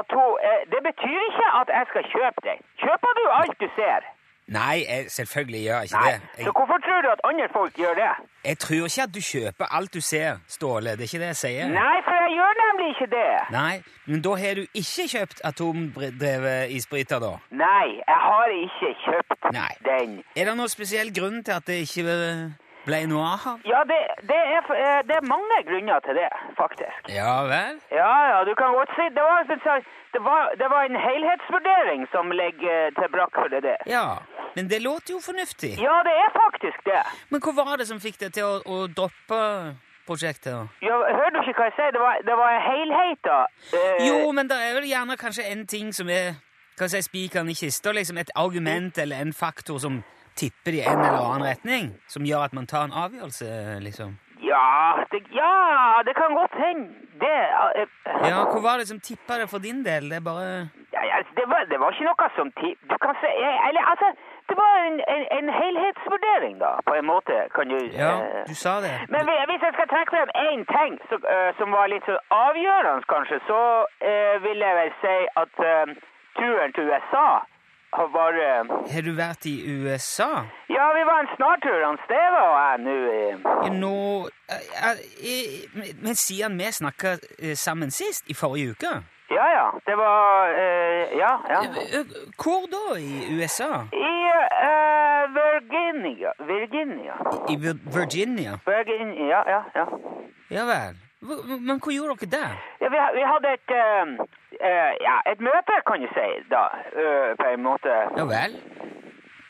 atom... 0.00 0.36
det 0.72 0.80
betyr 0.88 1.18
ikke 1.30 1.48
at 1.60 1.68
jeg 1.78 1.84
skal 1.92 2.04
kjøpe 2.14 2.40
den. 2.48 2.58
Kjøper 2.84 3.10
du 3.20 3.24
alt 3.40 3.58
du 3.64 3.68
ser? 3.80 4.00
Nei, 4.48 4.76
jeg, 4.88 5.06
selvfølgelig 5.10 5.60
gjør 5.66 5.74
jeg 5.82 5.84
ikke 5.90 6.00
Nei, 6.04 6.10
det. 6.12 6.44
så 6.46 6.50
hvorfor 6.56 6.78
tror 6.86 7.00
du 7.04 7.08
at 7.10 7.20
andre 7.28 7.46
folk 7.52 7.72
gjør 7.82 7.94
det? 8.02 8.10
jeg 8.50 8.58
tror 8.64 8.84
ikke 8.88 9.02
at 9.08 9.14
du 9.16 9.20
kjøper 9.32 9.66
alt 9.78 9.94
du 9.94 10.00
ser, 10.00 10.36
Ståle. 10.54 10.90
Det 10.98 11.02
er 11.02 11.08
ikke 11.10 11.22
det 11.24 11.30
jeg 11.32 11.38
sier. 11.40 11.66
Nei, 11.80 11.96
for 12.06 12.14
jeg 12.24 12.30
gjør 12.38 12.52
nemlig 12.62 12.88
ikke 12.94 13.08
det. 13.16 13.32
Nei, 13.56 13.74
men 14.06 14.22
da 14.26 14.34
har 14.42 14.54
du 14.60 14.62
ikke 14.82 15.06
kjøpt 15.14 15.40
atomdrevet 15.50 16.70
isbryter, 16.76 17.18
da? 17.26 17.32
Nei, 17.50 17.88
jeg 18.06 18.20
har 18.28 18.54
ikke 18.60 18.92
kjøpt 19.06 19.50
Nei. 19.58 19.72
den. 19.88 20.14
Er 20.36 20.44
det 20.50 20.54
noen 20.60 20.70
spesiell 20.76 21.10
grunn 21.18 21.42
til 21.42 21.56
at 21.58 21.66
det 21.66 21.80
ikke 21.88 22.06
ble 22.86 23.00
noe 23.10 23.26
av? 23.34 23.48
Ja, 23.66 23.82
det, 23.90 23.98
det, 24.30 24.38
er, 24.54 24.62
eh, 24.78 25.00
det 25.08 25.16
er 25.18 25.26
mange 25.26 25.58
grunner 25.66 25.98
til 26.06 26.14
det, 26.22 26.30
faktisk. 26.58 27.10
Ja 27.12 27.34
vel? 27.50 27.78
Ja, 27.92 28.12
ja, 28.32 28.38
du 28.48 28.52
kan 28.58 28.72
godt 28.76 28.92
si 28.96 29.06
det 29.16 29.24
var, 29.28 29.44
det 30.16 30.22
var, 30.28 30.42
det 30.62 30.68
var 30.74 30.82
en 30.88 30.98
helhetsvurdering 31.08 32.06
som 32.14 32.30
ligger 32.32 32.90
til 32.98 33.08
brakk 33.14 33.34
for 33.40 33.48
det 33.52 33.62
der. 33.66 33.82
Ja, 33.90 34.06
men 34.56 34.68
det 34.72 34.82
låter 34.82 35.14
jo 35.16 35.20
fornuftig. 35.20 35.72
Ja, 35.82 35.96
det 36.08 36.14
er 36.24 36.30
faktisk 36.36 36.84
det. 36.86 37.02
Men 37.30 37.40
hva 37.44 37.52
var 37.64 37.76
det 37.80 37.88
som 37.90 38.00
fikk 38.00 38.18
deg 38.24 38.32
til 38.38 38.44
å, 38.48 38.54
å 38.64 38.86
droppe 38.88 39.40
prosjektet? 40.06 40.68
Ja, 40.86 40.96
hører 41.18 41.30
du 41.34 41.40
ikke 41.42 41.60
hva 41.60 41.68
jeg 41.70 41.76
sier? 41.78 41.92
Det 41.96 42.00
var, 42.02 42.20
det 42.26 42.36
var 42.40 42.58
helheta. 42.66 43.38
eh, 43.76 44.06
Jo, 44.08 44.32
men 44.32 44.48
det 44.50 44.58
er 44.62 44.74
vel 44.78 44.88
gjerne 44.90 45.16
kanskje 45.20 45.48
en 45.52 45.64
ting 45.66 45.92
som 45.96 46.08
er 46.12 46.34
hva 46.78 46.88
si, 46.92 47.00
spikeren 47.02 47.48
i 47.48 47.56
kista, 47.56 47.92
liksom 47.96 48.18
et 48.20 48.30
argument 48.36 48.98
eller 48.98 49.24
en 49.24 49.32
faktor 49.32 49.78
som 49.82 50.02
tipper 50.36 50.74
i 50.76 50.82
en 50.84 51.00
eller 51.00 51.22
annen 51.24 51.46
retning, 51.48 51.86
som 52.12 52.26
gjør 52.28 52.42
at 52.50 52.52
man 52.52 52.66
tar 52.68 52.84
en 52.84 52.92
avgjørelse, 52.92 53.78
liksom. 53.80 54.18
Ja, 54.52 55.04
det, 55.12 55.20
ja, 55.40 55.54
det 56.06 56.14
kan 56.20 56.30
godt 56.40 56.54
hende. 56.64 56.86
Det, 57.24 57.38
eh, 57.80 57.88
Ja, 58.30 58.38
hva 58.52 58.60
var 58.68 58.76
det 58.78 58.88
som 58.88 59.00
tippa 59.00 59.34
det 59.40 59.48
for 59.52 59.60
din 59.66 59.80
del? 59.88 60.02
Det 60.12 60.20
bare 60.30 60.48
ja, 60.96 61.02
ja, 61.10 61.16
det, 61.38 61.46
var, 61.52 61.60
det 61.70 61.78
var 61.80 61.88
ikke 61.92 62.08
noe 62.10 62.28
som 62.38 62.48
ti... 62.60 62.70
Du 62.90 62.96
kan 63.04 63.14
si 63.22 63.30
Eller 63.68 63.82
altså, 63.92 64.08
det 64.48 64.56
var 64.62 64.72
en, 64.88 64.98
en, 65.14 65.24
en 65.38 65.48
helhetsvurdering, 65.60 66.54
da, 66.64 66.70
på 66.88 66.94
en 66.98 67.06
måte, 67.12 67.34
kan 67.56 67.68
du 67.72 67.78
Ja, 68.02 68.12
eh, 68.24 68.44
du 68.50 68.54
sa 68.64 68.74
det. 68.86 68.94
Men 69.14 69.22
hvis 69.48 69.62
jeg 69.66 69.72
skal 69.76 69.88
trekke 69.94 70.12
frem 70.14 70.30
én 70.48 70.62
ting 70.76 70.92
så, 71.08 71.16
uh, 71.32 71.50
som 71.58 71.68
var 71.76 71.86
litt 71.94 72.06
så 72.10 72.16
avgjørende, 72.44 73.08
kanskje, 73.14 73.38
så 73.50 73.60
vil 74.46 74.58
jeg 74.66 74.74
vel 74.80 74.92
si 75.02 75.16
at 75.42 75.54
uh, 75.72 75.84
turen 76.38 76.72
til 76.72 76.88
USA 76.90 77.28
har 77.96 78.08
vært 78.14 78.38
eh, 78.44 78.92
Har 78.94 79.02
du 79.06 79.12
vært 79.16 79.46
i 79.50 79.54
USA? 79.82 80.30
Ja, 80.70 80.86
vi 80.96 81.02
var 81.08 81.18
en 81.24 81.30
snartur, 81.36 81.78
han 81.86 81.98
Steve 82.04 82.40
og 82.44 82.56
jeg 82.60 82.78
nå. 82.86 82.96
i 83.66 83.70
Nå 83.80 83.94
eh, 84.48 84.90
eh, 85.32 85.92
men- 86.02 86.14
siden 86.14 86.58
vi 86.58 86.70
snakka 86.72 87.16
sammen 87.54 87.90
sist, 87.90 88.24
i 88.30 88.34
forrige 88.34 88.70
uke 88.76 88.92
Ja, 89.30 89.46
ja. 89.58 89.66
Det 89.86 89.96
var 89.98 90.52
eh, 90.54 91.16
Ja, 91.18 91.32
ja. 91.50 91.60
eh, 91.64 92.04
Hvor 92.42 92.66
da 92.70 92.84
i 92.98 93.40
USA? 93.40 93.72
I 93.92 94.12
uh, 94.36 95.24
Virginia. 95.40 96.30
Virginia. 96.38 97.14
I 97.48 97.56
Virginia? 97.96 98.58
Virginia, 98.66 99.26
ja, 99.26 99.42
ja. 99.50 99.62
ja. 99.74 99.86
Ja 100.50 100.64
vel. 100.68 100.94
Men 101.60 101.80
hva 101.82 101.92
gjorde 101.92 102.16
dere 102.20 102.30
der? 102.36 102.54
ja 102.80 102.88
vi, 102.94 103.02
vi 103.18 103.24
hadde 103.32 103.52
et 103.56 103.74
uh, 103.74 104.14
uh, 104.60 104.92
Ja, 105.06 105.16
et 105.32 105.40
møte, 105.40 105.80
kan 105.88 106.00
du 106.02 106.08
si, 106.14 106.28
da, 106.52 106.64
uh, 106.94 107.34
på 107.40 107.50
en 107.52 107.62
måte. 107.66 107.98
Ja 108.16 108.24
vel? 108.30 108.56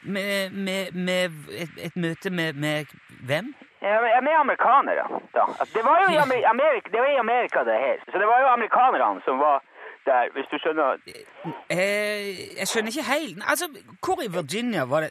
Med, 0.06 0.52
med, 0.54 0.94
med 0.94 1.38
et, 1.50 1.78
et 1.88 1.96
møte 1.96 2.30
med, 2.30 2.54
med 2.54 2.92
hvem? 3.26 3.54
Ja, 3.82 4.20
med 4.22 4.34
amerikanere, 4.40 5.04
da. 5.34 5.44
Det 5.74 5.82
var 5.84 6.02
jo 6.02 6.12
i 6.14 6.44
Amerika, 6.44 6.90
det 6.92 7.00
var 7.00 7.10
i 7.10 7.18
Amerika 7.18 7.64
det 7.64 7.78
her. 7.78 7.98
Så 8.12 8.18
det 8.18 8.26
var 8.26 8.40
jo 8.40 8.46
amerikanerne 8.46 9.20
som 9.24 9.38
var 9.38 9.62
der, 10.10 10.24
hvis 10.34 10.46
du 10.52 10.56
skjønner. 10.62 10.88
Eh, 11.70 12.58
jeg 12.60 12.66
skjønner 12.70 12.90
ikke 12.92 13.06
helt. 13.14 13.42
Altså, 13.50 13.66
Hvor 14.04 14.22
i 14.26 14.30
Virginia 14.38 14.82
var 14.92 15.00
det 15.00 15.10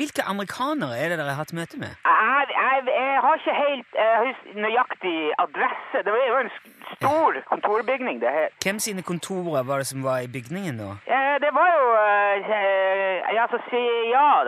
Hvilke 0.00 0.22
amerikanere 0.32 0.98
er 0.98 1.08
det 1.08 1.18
dere 1.18 1.32
har 1.34 1.40
hatt 1.42 1.52
møte 1.60 1.76
med? 1.82 1.92
Jeg, 2.04 2.46
jeg, 2.62 2.76
jeg 3.00 3.18
har 3.24 3.34
ikke 3.40 3.54
helt 3.66 3.90
eh, 4.04 4.44
nøyaktig 4.66 5.16
adresse. 5.44 5.96
Det 6.06 6.12
var 6.16 6.24
jo 6.32 6.38
en 6.44 6.52
stor 6.96 7.30
kontorbygning, 7.52 8.20
det 8.24 8.30
her. 8.38 8.48
Hvem 8.64 8.78
sine 8.78 9.02
kontorer 9.02 9.62
var 9.62 9.76
det 9.78 9.86
som 9.86 10.04
var 10.04 10.18
i 10.26 10.28
bygningen 10.36 10.78
da? 10.82 10.90
Eh, 11.16 11.36
det 11.44 11.52
var 11.58 11.68
jo 11.78 11.86
eh, 12.06 12.52
eh, 12.58 13.34
Ja, 13.36 13.44
så 13.52 13.58
si 13.70 13.84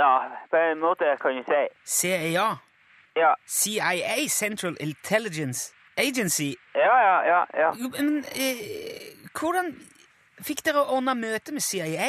da, 0.02 0.12
på 0.50 0.56
en 0.56 0.80
måte, 0.86 1.04
kan 1.22 1.30
du 1.36 1.42
si. 1.52 1.62
CIA? 1.98 2.48
Ja, 3.16 3.32
CIA? 3.46 4.28
Central 4.28 4.76
Intelligence 4.80 5.74
Agency? 5.99 6.54
ja, 6.75 6.96
ja. 7.08 7.16
ja, 7.32 7.40
ja. 7.62 7.70
Men 7.78 8.25
eh, 8.34 9.12
hvordan 9.38 9.72
fikk 10.42 10.64
dere 10.66 10.82
ordna 10.88 11.14
møte 11.14 11.52
med 11.52 11.62
CIA? 11.62 12.08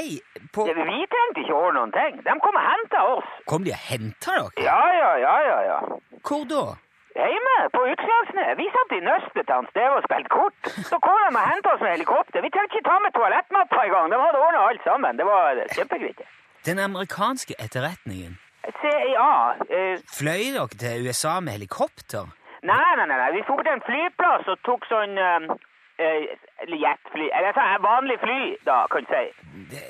På, 0.54 0.68
Ja, 0.70 0.74
Vi 0.74 1.04
trengte 1.12 1.44
ikke 1.44 1.56
ordne 1.58 1.80
noen 1.82 1.92
ting. 1.96 2.22
De 2.25 2.38
kom 2.46 2.56
og 2.62 2.66
henta 2.70 3.04
oss. 3.16 3.30
kom 3.50 3.63
de 3.68 3.72
og 3.75 3.84
henta 3.90 4.32
dere? 4.40 4.63
Ja, 4.70 4.80
ja, 5.02 5.12
ja, 5.25 5.36
ja. 5.50 5.60
ja. 5.72 5.80
Hvor 6.24 6.46
da? 6.50 6.63
Hjemme 7.13 7.58
på 7.75 7.82
Utslagsnes. 7.92 8.54
Vi 8.58 8.66
satt 8.74 8.94
i 8.98 9.02
nøstet 9.06 9.46
til 9.50 9.68
Steve 9.70 9.98
og 10.00 10.06
spilte 10.08 10.32
kort. 10.34 10.70
Så 10.90 10.98
kom 11.04 11.20
de 11.22 11.28
og 11.30 11.44
henta 11.52 11.75
oss 11.75 11.84
med 11.86 11.92
helikopter. 11.98 12.42
Vi 12.42 12.50
trengte 12.56 12.80
ikke 12.80 12.88
ta 12.90 12.96
med 13.04 13.13
toalettmappa 13.18 13.84
engang. 13.86 14.08
De 14.13 14.18
hadde 14.24 14.40
ordna 14.46 14.63
alt 14.70 14.82
sammen. 14.88 15.20
Det 15.20 15.28
var 15.30 15.62
kjempegreit. 15.75 16.24
Den 16.66 16.80
amerikanske 16.80 17.54
etterretningen. 17.60 18.40
CIA 18.80 19.30
eh, 19.75 20.00
Fløy 20.18 20.44
dere 20.56 20.68
til 20.80 21.06
USA 21.10 21.34
med 21.44 21.58
helikopter? 21.60 22.32
Nei, 22.63 22.96
nei, 22.96 23.08
nei. 23.12 23.32
Vi 23.36 23.43
dro 23.48 23.63
til 23.63 23.74
en 23.74 23.84
flyplass 23.88 24.48
og 24.48 24.62
tok 24.67 24.86
sånn 24.88 25.17
Eller 25.20 25.58
eh, 26.00 26.38
eller 26.63 26.79
jetfly 26.79 27.27
Eller 27.36 27.58
sånn 27.58 27.84
vanlig 27.84 28.20
fly, 28.24 28.39
da, 28.70 28.84
kan 28.91 29.03
du 29.03 29.12
si. 29.12 29.25
Det, 29.74 29.84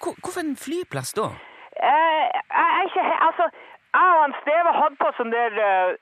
hvor, 0.00 0.16
hvorfor 0.22 0.40
en 0.40 0.56
flyplass 0.56 1.12
da? 1.18 1.28
Eh, 1.76 2.24
jeg 2.32 2.70
er 2.70 2.88
ikke 2.88 3.06
helt... 3.10 3.22
Altså, 3.28 3.48
jeg 3.94 4.14
og 4.14 4.22
han 4.22 4.34
Steve 4.40 4.72
hadde 4.78 5.00
på 5.02 5.10
sånn 5.18 5.34
der 5.34 5.60
eh, 5.68 5.94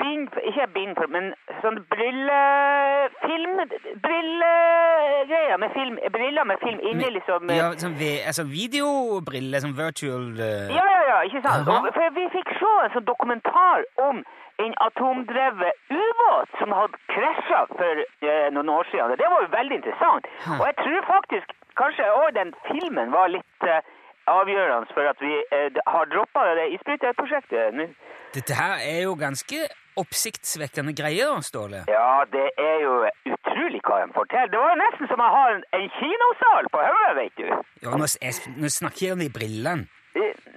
bind... 0.00 0.28
Ikke 0.48 0.66
Bing, 0.74 0.94
men 1.14 1.30
sånn 1.62 1.78
brillefilm... 1.92 3.60
Brillegreier 4.04 5.58
med 5.62 5.70
film. 5.76 5.98
Briller 6.12 6.44
med 6.44 6.58
film 6.64 6.80
inni, 6.90 7.08
liksom. 7.18 7.50
eh, 7.50 7.56
Ja, 7.60 7.70
sånn 7.82 7.96
vi, 8.00 8.10
altså 8.26 8.44
videobriller, 8.48 9.62
sånn 9.64 9.76
virtual 9.78 10.26
uh... 10.38 10.68
Ja, 10.74 10.84
ja, 10.94 11.00
ja, 11.12 11.18
ikke 11.28 11.42
sant? 11.46 11.68
Og, 11.72 11.88
for 11.96 12.16
vi 12.18 12.26
fikk 12.34 12.52
se 12.60 12.72
en 12.84 12.94
sånn 12.96 13.08
dokumentar 13.08 13.86
om 14.08 14.22
en 14.58 14.74
atomdrevet 14.82 15.74
ubåt 15.94 16.56
som 16.58 16.72
hadde 16.74 16.98
krasja 17.12 17.60
for 17.78 18.00
eh, 18.02 18.48
noen 18.54 18.72
år 18.74 18.88
siden. 18.90 19.14
Det 19.20 19.28
var 19.30 19.44
jo 19.44 19.52
veldig 19.54 19.76
interessant. 19.78 20.26
Og 20.56 20.64
jeg 20.66 20.76
tror 20.80 21.06
faktisk 21.12 21.54
kanskje 21.78 22.08
òg 22.10 22.32
den 22.34 22.50
filmen 22.66 23.14
var 23.14 23.30
litt 23.30 23.68
eh, 23.70 23.78
avgjørende 24.30 24.94
for 24.94 25.08
at 25.10 25.20
vi 25.24 25.34
eh, 25.56 25.82
har 25.94 26.08
droppa 26.12 26.46
isbryterprosjektet 26.76 27.76
nå. 27.78 27.90
Dette 28.36 28.54
her 28.54 28.82
er 28.84 29.00
jo 29.06 29.14
ganske 29.18 29.66
oppsiktsvekkende 29.98 30.94
greier, 30.94 31.40
Ståle. 31.42 31.84
Ja, 31.90 32.24
det 32.32 32.48
er 32.60 32.76
jo 32.84 32.94
utrolig 33.32 33.80
hva 33.86 34.02
de 34.04 34.12
får 34.14 34.28
til. 34.32 34.50
Det 34.52 34.60
var 34.62 34.74
jo 34.74 34.80
nesten 34.84 35.10
som 35.10 35.22
å 35.24 35.30
ha 35.34 35.44
en, 35.54 35.64
en 35.78 35.88
kinosal 35.98 36.68
på 36.74 36.82
hodet, 36.84 37.14
vet 37.18 37.40
du. 37.40 37.46
Ja, 37.84 37.96
nå, 37.98 38.10
jeg, 38.22 38.54
nå 38.60 38.70
snakker 38.72 39.06
jeg 39.06 39.16
om 39.16 39.24
de 39.24 39.30
brillene. 39.32 39.88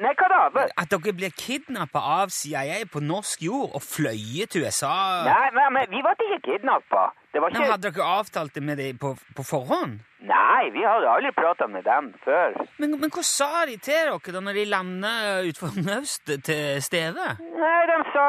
Nei, 0.01 0.13
hva 0.17 0.27
da? 0.31 0.41
Hva- 0.55 0.67
At 0.81 0.89
dere 0.93 1.13
blir 1.13 1.33
kidnappa 1.37 2.01
av 2.19 2.29
CIA 2.33 2.81
på 2.91 3.01
norsk 3.03 3.41
jord 3.45 3.75
og 3.77 3.81
fløyet 3.85 4.49
til 4.53 4.65
USA 4.65 4.93
Nei, 5.27 5.49
men, 5.55 5.81
vi 5.91 6.01
ble 6.05 6.15
ikke 6.17 6.41
kidnappa. 6.51 7.09
Ikke 7.31 7.63
Hadde 7.71 7.91
dere 7.93 8.07
avtalt 8.19 8.53
det 8.57 8.63
med 8.63 8.77
dem 8.81 8.97
på, 8.99 9.13
på 9.37 9.43
forhånd? 9.47 9.99
Nei, 10.21 10.67
vi 10.75 10.83
hadde 10.85 11.07
aldri 11.09 11.31
prata 11.33 11.65
med 11.71 11.85
dem 11.87 12.11
før. 12.25 12.57
Men, 12.77 12.97
men 13.01 13.09
hva 13.13 13.23
sa 13.25 13.63
de 13.65 13.77
til 13.81 13.95
dere 13.95 14.33
da 14.35 14.41
når 14.43 14.59
de 14.59 14.65
landa 14.69 15.13
utenfor 15.47 15.79
Naust 15.87 16.27
til 16.45 16.81
stedet? 16.83 17.29
Nei, 17.39 17.79
de 17.89 17.97
sa 18.11 18.27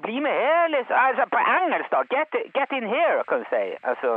Bli 0.00 0.16
med 0.24 0.32
her, 0.32 0.68
liksom. 0.72 0.96
Altså, 0.96 1.26
på 1.34 1.40
engelsk, 1.56 1.90
da. 1.92 2.00
Get, 2.14 2.36
get 2.56 2.70
in 2.78 2.86
here, 2.88 3.20
kan 3.28 3.42
du 3.42 3.46
si. 3.52 3.64
Altså 3.84 4.08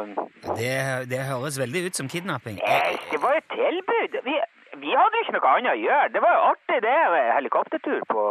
Det, 0.58 1.10
det 1.12 1.20
høres 1.27 1.58
veldig 1.60 1.82
ut 1.89 1.96
som 2.00 2.08
kidnapping. 2.10 2.62
Nei, 2.63 2.93
Det 3.12 3.20
var 3.22 3.36
et 3.41 3.50
tilbud. 3.51 4.15
Vi, 4.29 4.38
vi 4.81 4.91
hadde 4.97 5.17
jo 5.17 5.23
ikke 5.23 5.35
noe 5.37 5.53
annet 5.53 5.73
å 5.73 5.79
gjøre. 5.79 6.11
Det 6.13 6.21
var 6.23 6.35
jo 6.35 6.43
artig, 6.51 6.81
det, 6.85 6.99
helikoptertur 7.37 8.03
på 8.09 8.25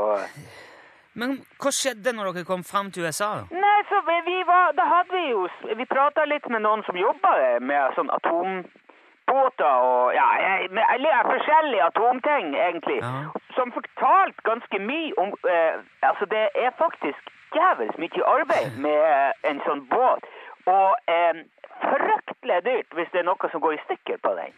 Men 1.20 1.34
hva 1.60 1.70
skjedde 1.76 2.14
når 2.16 2.30
dere 2.32 2.48
kom 2.48 2.62
fram 2.64 2.90
til 2.92 3.04
USA? 3.06 3.28
da? 3.42 3.60
Nei, 3.64 3.80
så 3.90 4.00
vi, 4.06 4.16
vi 4.28 4.38
var 4.48 4.72
Da 4.78 4.86
hadde 4.88 5.12
vi 5.12 5.26
jo 5.28 5.42
Vi 5.76 5.86
prata 5.90 6.24
litt 6.24 6.48
med 6.48 6.64
noen 6.64 6.84
som 6.86 6.96
jobba 6.96 7.34
med 7.60 7.98
sånn 7.98 8.10
atombåter 8.16 9.86
og 9.90 10.16
Ja, 10.16 10.28
med 10.72 11.12
forskjellige 11.28 11.90
atomting, 11.90 12.54
egentlig. 12.56 12.98
Ja. 13.04 13.28
Som 13.58 13.74
fortalte 13.76 14.48
ganske 14.48 14.80
mye 14.80 15.12
om 15.20 15.36
eh, 15.44 15.78
Altså, 16.00 16.28
det 16.32 16.48
er 16.64 16.72
faktisk 16.80 17.30
jævlig 17.52 17.92
mye 18.00 18.24
arbeid 18.24 18.78
med 18.80 19.44
en 19.44 19.60
sånn 19.66 19.84
båt. 19.92 20.24
Og 20.72 21.12
eh, 21.12 21.44
fryktelig 21.82 22.60
dyrt 22.64 22.94
hvis 22.96 23.10
det 23.12 23.20
er 23.20 23.28
noe 23.28 23.50
som 23.52 23.60
går 23.60 23.76
i 23.76 23.82
stykker 23.86 24.22
på 24.24 24.32
den. 24.40 24.54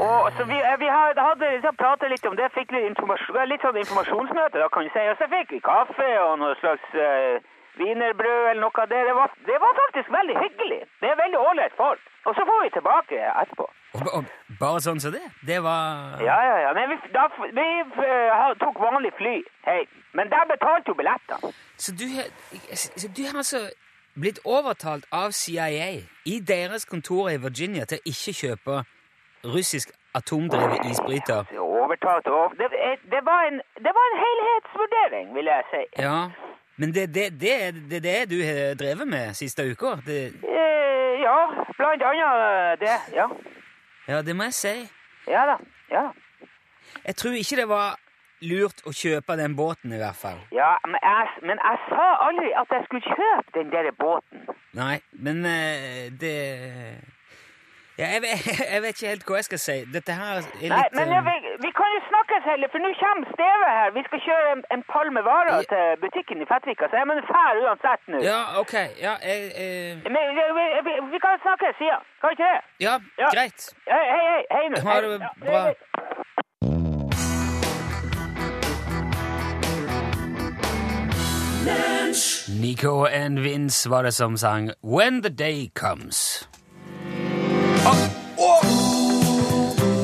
Og 0.00 0.32
så 0.36 0.44
Vi, 0.44 0.58
eh, 0.68 0.78
vi 0.82 0.88
hadde, 0.98 1.20
hadde 1.28 1.50
liksom 1.54 1.76
pratet 1.76 2.10
litt 2.10 2.26
om 2.26 2.36
det, 2.36 2.50
fikk 2.54 2.72
litt, 2.74 2.88
informasjon, 2.92 3.48
litt 3.50 3.62
sånn 3.62 3.80
informasjonsmøte, 3.82 4.58
da 4.62 4.68
kan 4.72 4.84
du 4.86 4.90
si. 4.94 5.04
Og 5.12 5.16
så 5.20 5.26
fikk 5.34 5.54
vi 5.54 5.60
kaffe 5.70 6.10
og 6.24 6.38
noe 6.42 6.54
slags 6.62 6.86
uh, 6.94 7.38
wienerbrød 7.80 8.44
eller 8.50 8.62
noe 8.64 8.82
av 8.82 8.88
det. 8.92 9.00
Det 9.08 9.16
var, 9.20 9.34
det 9.50 9.58
var 9.64 9.80
faktisk 9.82 10.12
veldig 10.18 10.36
hyggelig. 10.44 10.80
Det 11.00 11.10
er 11.10 11.22
veldig 11.24 11.40
ålreit 11.48 11.74
folk. 11.82 12.02
Og 12.26 12.34
så 12.36 12.46
får 12.48 12.62
vi 12.64 12.70
tilbake 12.76 13.20
etterpå. 13.42 13.66
Og, 13.96 14.08
og 14.16 14.24
bare 14.60 14.80
sånn 14.84 15.00
som 15.00 15.14
det? 15.14 15.24
Det 15.50 15.62
var 15.64 16.20
Ja, 16.28 16.38
ja, 16.50 16.56
ja. 16.66 16.72
Men 16.76 16.90
vi, 16.92 16.98
da, 17.14 17.28
vi 17.60 17.68
uh, 17.98 18.54
tok 18.62 18.80
vanlig 18.82 19.14
fly 19.20 19.36
hei. 19.68 19.82
Men 20.18 20.30
der 20.32 20.46
betalte 20.50 20.92
jo 20.92 20.98
billettene. 20.98 21.52
Så 21.76 21.94
du, 21.94 22.06
så 22.74 23.08
du 23.16 23.22
har 23.26 23.38
altså 23.42 23.68
blitt 24.18 24.40
overtalt 24.44 25.06
av 25.14 25.32
CIA 25.36 25.90
i 26.26 26.38
deres 26.40 26.84
kontor 26.84 27.30
i 27.30 27.38
Virginia 27.42 27.86
til 27.86 28.00
å 28.00 28.08
ikke 28.12 28.34
kjøpe 28.42 28.82
russisk 29.44 29.88
atomdrevet 30.14 30.84
isbryter? 30.90 31.44
Overtatt 31.58 32.26
over. 32.26 32.54
Det, 32.58 32.68
det, 33.10 33.22
var 33.24 33.40
en, 33.50 33.60
det 33.84 33.92
var 33.98 34.06
en 34.10 34.18
helhetsvurdering, 34.24 35.34
vil 35.34 35.44
jeg 35.44 35.62
si. 35.72 35.82
Ja, 36.02 36.30
men 36.76 36.94
det 36.94 37.14
det, 37.14 37.40
det, 37.40 37.54
det, 37.90 38.02
det 38.02 38.30
du 38.30 38.38
har 38.44 38.74
drevet 38.74 39.08
med 39.08 39.34
siste 39.34 39.62
uka? 39.70 39.96
Det, 40.06 40.32
Eh, 40.44 41.20
ja, 41.22 41.38
blant 41.76 42.02
annet 42.02 42.80
det. 42.80 42.96
Ja. 43.16 43.26
ja, 44.08 44.22
det 44.22 44.36
må 44.36 44.42
jeg 44.42 44.54
si. 44.54 44.76
Ja 45.26 45.46
da. 45.46 45.56
Ja. 45.90 46.04
Jeg 47.06 47.16
tror 47.16 47.32
ikke 47.32 47.56
det 47.56 47.68
var 47.68 47.98
lurt 48.40 48.82
å 48.86 48.92
kjøpe 48.94 49.36
den 49.36 49.56
båten, 49.58 49.92
i 49.92 49.98
hvert 49.98 50.16
fall. 50.16 50.38
Ja, 50.54 50.76
men 50.86 51.00
jeg, 51.02 51.28
men 51.42 51.58
jeg 51.58 51.80
sa 51.88 52.06
aldri 52.28 52.52
at 52.60 52.70
jeg 52.70 52.86
skulle 52.86 53.14
kjøpe 53.16 53.54
den 53.58 53.72
der 53.74 53.90
båten. 53.98 54.46
Nei, 54.78 54.98
men 55.12 55.42
eh, 55.46 56.06
det 56.20 56.36
ja, 58.00 58.06
jeg, 58.14 58.20
vet, 58.22 58.46
jeg 58.74 58.80
vet 58.82 58.94
ikke 58.94 59.10
helt 59.12 59.24
hva 59.28 59.38
jeg 59.40 59.46
skal 59.48 59.60
si. 59.66 59.76
Dette 59.96 60.12
her 60.20 60.38
er 60.38 60.44
litt 60.62 60.70
Nei, 60.70 60.84
men 60.98 61.14
ja, 61.14 61.18
eh, 61.18 61.28
vi, 61.28 61.54
vi 61.64 61.70
kan 61.78 61.94
jo 61.96 62.00
snakkes 62.10 62.42
heller, 62.50 62.70
for 62.72 62.84
nå 62.84 62.90
kommer 63.00 63.26
Steve 63.34 63.70
her. 63.78 63.88
Vi 63.96 64.02
skal 64.08 64.20
kjøre 64.26 64.52
en, 64.54 64.62
en 64.74 64.82
pall 64.92 65.08
med 65.16 65.26
varer 65.26 65.50
jeg... 65.56 65.66
til 65.72 65.86
butikken 66.04 66.44
i 66.44 66.46
Fettvika, 66.50 66.86
så 66.90 67.00
jeg 67.00 67.08
må 67.10 67.18
dra 67.30 67.44
uansett 67.64 68.02
nå. 68.12 68.22
Ja, 68.30 68.40
ok. 68.62 68.74
Ja, 69.06 69.14
jeg, 69.30 69.38
jeg... 69.50 69.98
Men 70.14 70.22
vi, 70.38 70.44
vi, 70.58 70.66
vi, 70.88 70.94
vi 71.14 71.18
kan 71.24 71.42
snakkes, 71.46 71.82
ja. 71.90 71.98
Kan 72.20 72.30
vi 72.30 72.38
ikke 72.38 72.50
det? 72.52 72.60
ja, 72.86 72.94
Ja. 73.22 73.28
greit. 73.34 73.60
Hei, 73.90 74.04
hei, 74.14 74.24
hei, 74.30 74.42
hei 74.54 74.64
nå. 74.72 74.82
Ha 74.86 75.00
det 75.02 75.10
bra. 75.42 75.62
Nico 82.62 83.04
and 83.06 83.38
Vince 83.38 83.90
var 83.90 84.02
det 84.02 84.14
som 84.14 84.36
sang 84.36 84.70
When 84.82 85.22
the 85.22 85.30
Day 85.30 85.70
Comes. 85.74 86.48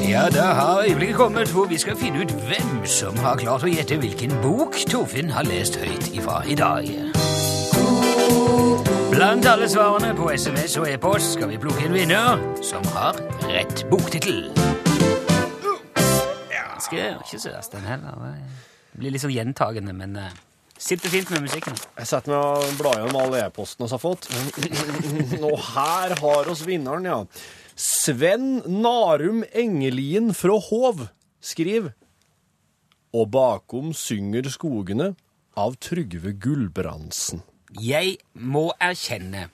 Ja, 0.09 0.29
da 0.31 0.43
har 0.43 0.85
øyeblikket 0.89 1.17
kommet 1.17 1.51
hvor 1.51 1.67
vi 1.67 1.79
skal 1.79 1.97
finne 1.97 2.23
ut 2.23 2.31
hvem 2.47 2.85
som 2.87 3.17
har 3.19 3.37
klart 3.37 3.65
å 3.67 3.71
gjette 3.71 3.99
hvilken 3.99 4.31
bok 4.45 4.77
Torfinn 4.87 5.33
har 5.35 5.43
lest 5.49 5.77
høyt 5.81 6.07
ifra 6.15 6.39
i 6.47 6.55
dag. 6.55 6.87
Blant 9.11 9.47
alle 9.47 9.67
svarene 9.69 10.15
på 10.15 10.31
SMS 10.31 10.77
og 10.79 10.87
e-post 10.91 11.35
skal 11.35 11.51
vi 11.51 11.59
plukke 11.61 11.89
en 11.89 11.97
vinner 11.99 12.41
som 12.63 12.87
har 12.95 13.19
rett 13.51 13.85
boktittel. 13.91 14.49
Ganske 16.55 17.05
ikke 17.25 17.39
så 17.39 17.53
verst, 17.53 17.75
den 17.75 17.87
heller. 17.87 18.39
Det 18.93 19.03
blir 19.03 19.15
litt 19.15 19.23
sånn 19.23 19.35
gjentagende, 19.35 19.95
men 19.99 20.17
uh, 20.19 20.31
sitter 20.79 21.11
fint 21.11 21.31
med 21.35 21.45
musikken. 21.49 21.77
Jeg 21.99 22.11
setter 22.11 22.35
meg 22.35 22.43
og 22.45 22.79
blar 22.81 22.99
gjennom 23.03 23.21
alle 23.23 23.45
e-postene 23.49 23.91
vi 23.91 23.95
har 23.95 24.03
fått. 24.03 24.31
Og 25.51 25.59
her 25.75 26.17
har 26.23 26.51
oss 26.51 26.65
vinneren, 26.67 27.07
ja. 27.07 27.21
Sven 27.75 28.63
Narum 28.71 29.43
Engelien 29.51 30.31
fra 30.35 30.55
Hov 30.63 31.09
skriver 31.43 31.91
Og 33.15 33.31
bakom 33.35 33.91
synger 33.99 34.47
skogene 34.55 35.09
av 35.59 35.75
Trygve 35.83 36.37
Gulbrandsen. 36.39 37.43
Jeg 37.83 38.17
må 38.39 38.69
erkjenne, 38.83 39.49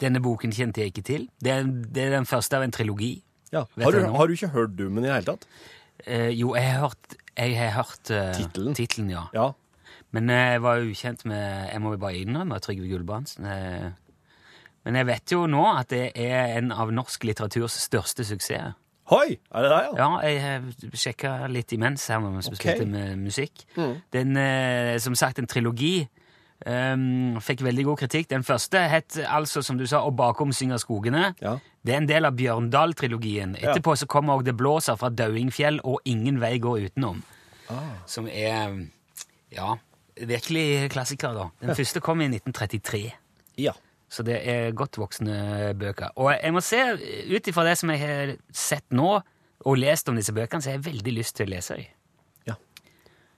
denne 0.00 0.20
boken 0.20 0.52
kjente 0.52 0.82
jeg 0.82 0.92
ikke 0.92 1.04
til. 1.08 1.24
Det 1.40 1.52
er, 1.52 1.64
det 1.64 2.06
er 2.06 2.14
den 2.18 2.28
første 2.28 2.58
av 2.58 2.66
en 2.66 2.72
trilogi. 2.72 3.14
Ja. 3.52 3.64
Har, 3.80 3.96
du, 3.96 4.04
har 4.04 4.28
du 4.28 4.36
ikke 4.36 4.52
hørt 4.52 4.76
den 4.76 5.00
i 5.00 5.06
det 5.06 5.12
hele 5.12 5.28
tatt? 5.32 5.48
Eh, 6.04 6.28
jo, 6.36 6.52
jeg 6.56 6.68
har 6.68 6.86
hørt, 6.86 7.16
jeg 7.36 7.56
har 7.56 7.74
hørt 7.78 8.12
uh, 8.12 8.32
Tittelen? 8.36 8.76
tittelen, 8.76 9.12
ja. 9.12 9.26
Ja. 9.36 9.48
Men 10.12 10.28
eh, 10.28 10.54
jeg 10.56 10.64
var 10.64 10.84
ukjent 10.84 11.24
med 11.28 11.72
Jeg 11.72 11.80
må 11.80 11.96
bare 11.96 12.20
innrømme 12.20 12.60
Trygve 12.60 12.92
Gulbrandsen. 12.92 13.48
Men 14.84 14.94
jeg 14.98 15.06
vet 15.06 15.32
jo 15.34 15.46
nå 15.46 15.62
at 15.78 15.88
det 15.88 16.12
er 16.18 16.56
en 16.58 16.72
av 16.72 16.90
norsk 16.90 17.24
litteraturs 17.24 17.76
største 17.84 18.24
suksesser. 18.26 18.74
Hoi! 19.12 19.36
Er 19.52 19.62
det 19.64 19.70
deg, 19.70 19.86
ja? 19.98 19.98
Ja, 19.98 20.08
jeg 20.24 20.96
sjekka 20.96 21.32
litt 21.50 21.72
imens 21.74 22.06
her 22.08 22.20
mens 22.22 22.48
vi 22.48 22.54
Ok. 22.56 22.62
spilte 22.62 22.86
med 22.88 23.18
musikk. 23.18 23.64
Mm. 23.76 23.94
Den, 24.14 24.36
eh, 24.36 24.98
som 24.98 25.14
sagt, 25.14 25.38
en 25.38 25.46
trilogi. 25.46 26.08
Um, 26.64 27.40
fikk 27.42 27.64
veldig 27.66 27.84
god 27.88 27.98
kritikk. 28.04 28.28
Den 28.30 28.44
første 28.46 28.78
het 28.88 29.16
altså, 29.26 29.62
som 29.66 29.76
du 29.78 29.84
sa, 29.86 29.98
'Og 30.06 30.14
bakom 30.16 30.52
synger 30.52 30.78
skogene'. 30.78 31.34
Ja. 31.42 31.58
Det 31.84 31.92
er 31.94 31.96
en 31.96 32.06
del 32.06 32.24
av 32.24 32.36
Bjørndal-trilogien. 32.36 33.56
Etterpå 33.58 33.96
så 33.98 34.06
kommer 34.06 34.34
også 34.38 34.44
'Det 34.44 34.56
blåser 34.56 34.96
fra 34.96 35.08
Dauingfjell' 35.10 35.80
og 35.84 36.00
'Ingen 36.06 36.40
vei 36.40 36.58
går 36.58 36.88
utenom'. 36.88 37.22
Ah. 37.68 37.98
Som 38.06 38.28
er 38.28 38.86
ja, 39.50 39.74
virkelig 40.16 40.90
klassiker, 40.90 41.34
da. 41.34 41.48
Den 41.66 41.74
første 41.78 42.00
kom 42.00 42.20
i 42.20 42.28
1933. 42.28 43.12
Ja. 43.58 43.72
Så 44.12 44.24
det 44.26 44.42
er 44.44 44.74
godt 44.76 44.98
voksne 45.00 45.72
bøker. 45.80 46.12
Og 46.20 46.34
jeg 46.34 46.52
må 46.52 46.60
se, 46.64 46.80
ut 47.32 47.48
ifra 47.48 47.64
det 47.64 47.78
som 47.80 47.92
jeg 47.94 48.02
har 48.02 48.34
sett 48.52 48.84
nå, 48.92 49.14
og 49.62 49.78
lest 49.78 50.10
om 50.10 50.18
disse 50.18 50.34
bøkene, 50.36 50.60
så 50.62 50.72
har 50.72 50.80
jeg 50.80 50.88
veldig 50.90 51.14
lyst 51.16 51.38
til 51.38 51.48
å 51.48 51.52
lese 51.54 51.78
dem. 51.78 51.98
ja. 52.50 52.56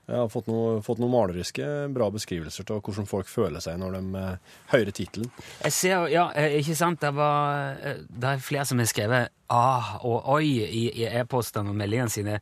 Jeg 0.05 0.19
har 0.19 0.27
fått, 0.29 0.49
noe, 0.51 0.81
fått 0.85 0.99
noen 1.01 1.13
maleriske, 1.13 1.65
bra 1.95 2.09
beskrivelser 2.13 2.67
av 2.75 2.81
hvordan 2.85 3.07
folk 3.09 3.29
føler 3.29 3.63
seg 3.63 3.79
når 3.81 3.95
de 3.97 4.19
eh, 4.19 4.57
hører 4.73 4.93
tittelen. 4.93 5.31
Jeg 5.63 5.73
ser, 5.73 6.05
ja, 6.13 6.27
eh, 6.37 6.59
ikke 6.59 6.75
sant, 6.77 6.99
det, 7.01 7.13
var, 7.17 7.79
eh, 7.79 8.03
det 8.05 8.35
er 8.35 8.43
flere 8.45 8.67
som 8.69 8.81
har 8.81 8.91
skrevet 8.91 9.33
ah 9.53 9.95
og 10.05 10.27
oi 10.35 10.45
i, 10.65 10.83
i 10.91 11.07
e-postene 11.07 11.71
og 11.71 11.79
meldingene 11.79 12.13
sine. 12.13 12.39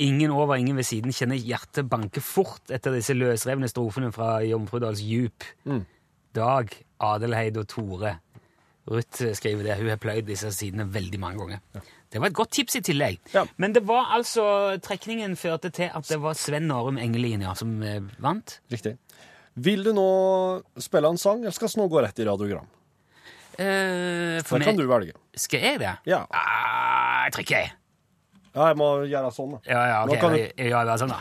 Ingen 0.00 0.32
over, 0.32 0.56
ingen 0.56 0.78
ved 0.78 0.88
siden 0.88 1.12
kjenner 1.12 1.36
hjertet 1.36 1.90
banke 1.90 2.22
fort 2.24 2.72
etter 2.72 2.94
disse 2.96 3.16
løsrevne 3.16 3.68
strofene 3.68 4.08
fra 4.14 4.38
Jomfrudals 4.46 5.02
djup. 5.04 5.44
Mm. 5.68 5.82
Dag, 6.32 6.72
Adelheid 7.02 7.58
og 7.60 7.68
Tore. 7.70 8.16
Ruth 8.90 9.28
skriver 9.38 9.66
det. 9.66 9.76
Hun 9.78 9.90
har 9.92 10.00
pløyd 10.02 10.26
disse 10.26 10.50
sidene 10.54 10.88
veldig 10.90 11.20
mange 11.22 11.38
ganger. 11.42 11.84
Det 12.12 12.20
var 12.20 12.28
et 12.28 12.36
godt 12.36 12.50
tips 12.58 12.76
i 12.76 12.82
tillegg. 12.84 13.20
Ja. 13.32 13.44
Men 13.62 13.72
det 13.76 13.84
var 13.88 14.10
altså, 14.16 14.44
trekningen 14.82 15.36
førte 15.38 15.70
til 15.72 15.88
at 15.94 16.08
det 16.10 16.18
var 16.20 16.36
Sven 16.36 16.66
Norum 16.68 16.98
Engelin 17.00 17.44
ja, 17.46 17.54
som 17.56 17.76
eh, 17.86 18.02
vant. 18.20 18.58
Riktig. 18.72 18.96
Vil 19.62 19.84
du 19.86 19.92
nå 19.96 20.08
spille 20.80 21.08
en 21.12 21.20
sang, 21.20 21.44
eller 21.44 21.54
skal 21.54 21.70
vi 21.70 21.80
nå 21.80 21.86
gå 21.92 22.02
rett 22.04 22.18
i 22.20 22.26
radiogram? 22.26 22.66
Eh, 23.60 24.40
for 24.48 24.58
Det 24.58 24.66
kan 24.66 24.76
du 24.80 24.86
velge. 24.88 25.14
Skal 25.36 25.60
jeg 25.60 25.80
det? 25.84 25.94
Ja. 26.08 26.24
Ah, 26.32 27.22
jeg 27.28 27.36
trykker, 27.38 27.62
jeg. 27.62 27.72
Ja, 28.52 28.66
jeg 28.68 28.76
må 28.80 28.88
gjøre 29.08 29.30
sånn, 29.32 29.54
da. 29.54 29.62
Ja, 29.68 29.82
ja, 29.88 30.00
Nå 30.08 30.12
ok. 30.12 30.20
kan 30.20 30.36
jeg, 30.36 30.52
Jeg, 30.58 30.72
jeg 30.74 30.98
sånn, 31.00 31.12
da. 31.12 31.20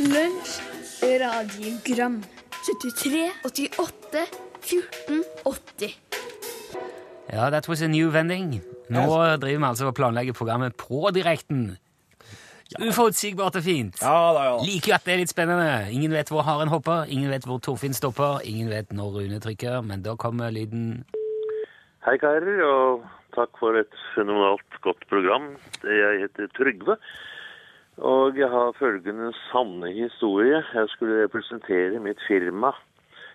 Lunsj, 0.10 0.52
radiogram 1.22 2.20
73, 2.66 3.30
88, 3.44 4.26
14, 4.60 5.24
80 5.44 5.96
Ja, 7.32 7.50
that 7.50 7.68
was 7.68 7.82
a 7.82 7.88
new 7.88 8.10
vending. 8.10 8.60
Nå 8.90 9.06
driver 9.40 9.46
vi 9.58 9.64
altså 9.68 9.86
og 9.86 9.94
planlegger 9.94 10.34
programmet 10.34 10.74
på 10.76 11.10
direkten. 11.14 11.78
Uforutsigbart 12.78 13.56
og 13.58 13.64
fint. 13.64 14.02
Ja 14.02 14.18
da, 14.34 14.42
ja. 14.46 14.58
Liker 14.66 14.94
at 14.98 15.06
det 15.06 15.14
er 15.14 15.22
litt 15.22 15.32
spennende. 15.32 15.70
Ingen 15.94 16.12
vet 16.14 16.30
hvor 16.30 16.44
haren 16.46 16.70
hopper, 16.70 17.08
ingen 17.10 17.30
vet 17.32 17.46
hvor 17.48 17.58
Torfinn 17.62 17.96
stopper, 17.96 18.42
ingen 18.46 18.70
vet 18.70 18.92
når 18.94 19.16
Rune 19.16 19.40
trykker, 19.42 19.80
men 19.86 20.04
da 20.06 20.14
kommer 20.18 20.52
lyden 20.54 21.04
Hei 22.06 22.14
karer, 22.16 22.62
og 22.64 23.02
takk 23.36 23.58
for 23.60 23.76
et 23.76 23.90
fenomenalt 24.14 24.78
godt 24.84 25.02
program. 25.10 25.50
Jeg 25.84 26.22
heter 26.22 26.48
Trygve, 26.56 26.96
og 28.00 28.38
jeg 28.38 28.48
har 28.48 28.76
følgende 28.78 29.32
sanne 29.50 29.92
historie. 29.92 30.64
Jeg 30.74 30.88
skulle 30.88 31.22
representere 31.22 32.00
mitt 32.00 32.20
firma 32.28 32.72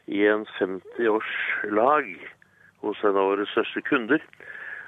i 0.07 0.25
en 0.25 0.45
50-årslag 0.57 2.09
hos 2.81 3.03
en 3.03 3.17
av 3.17 3.29
våre 3.29 3.45
største 3.53 3.81
kunder. 3.85 4.21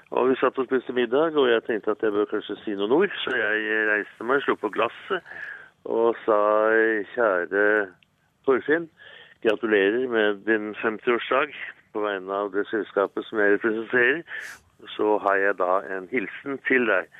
Og 0.10 0.30
vi 0.30 0.38
satt 0.40 0.58
og 0.58 0.66
spiste 0.70 0.96
middag, 0.96 1.36
og 1.36 1.50
jeg 1.52 1.64
tenkte 1.68 1.94
at 1.94 2.02
jeg 2.02 2.16
bør 2.16 2.30
kanskje 2.32 2.58
si 2.64 2.74
noen 2.80 2.96
ord. 2.96 3.14
Så 3.24 3.36
jeg 3.36 3.88
reiste 3.92 4.26
meg, 4.26 4.42
slo 4.46 4.56
på 4.58 4.72
glasset 4.74 5.26
og 5.88 6.18
sa 6.26 6.40
kjære 7.14 7.64
Torfinn, 8.48 8.90
gratulerer 9.44 10.08
med 10.12 10.42
din 10.48 10.74
50-årsdag 10.82 11.54
på 11.94 12.04
vegne 12.04 12.34
av 12.34 12.52
det 12.56 12.66
selskapet 12.72 13.28
som 13.28 13.40
jeg 13.44 13.58
representerer. 13.58 14.24
Så 14.96 15.18
har 15.22 15.38
jeg 15.42 15.58
da 15.62 15.82
en 15.94 16.10
hilsen 16.12 16.60
til 16.68 16.90
deg. 16.90 17.12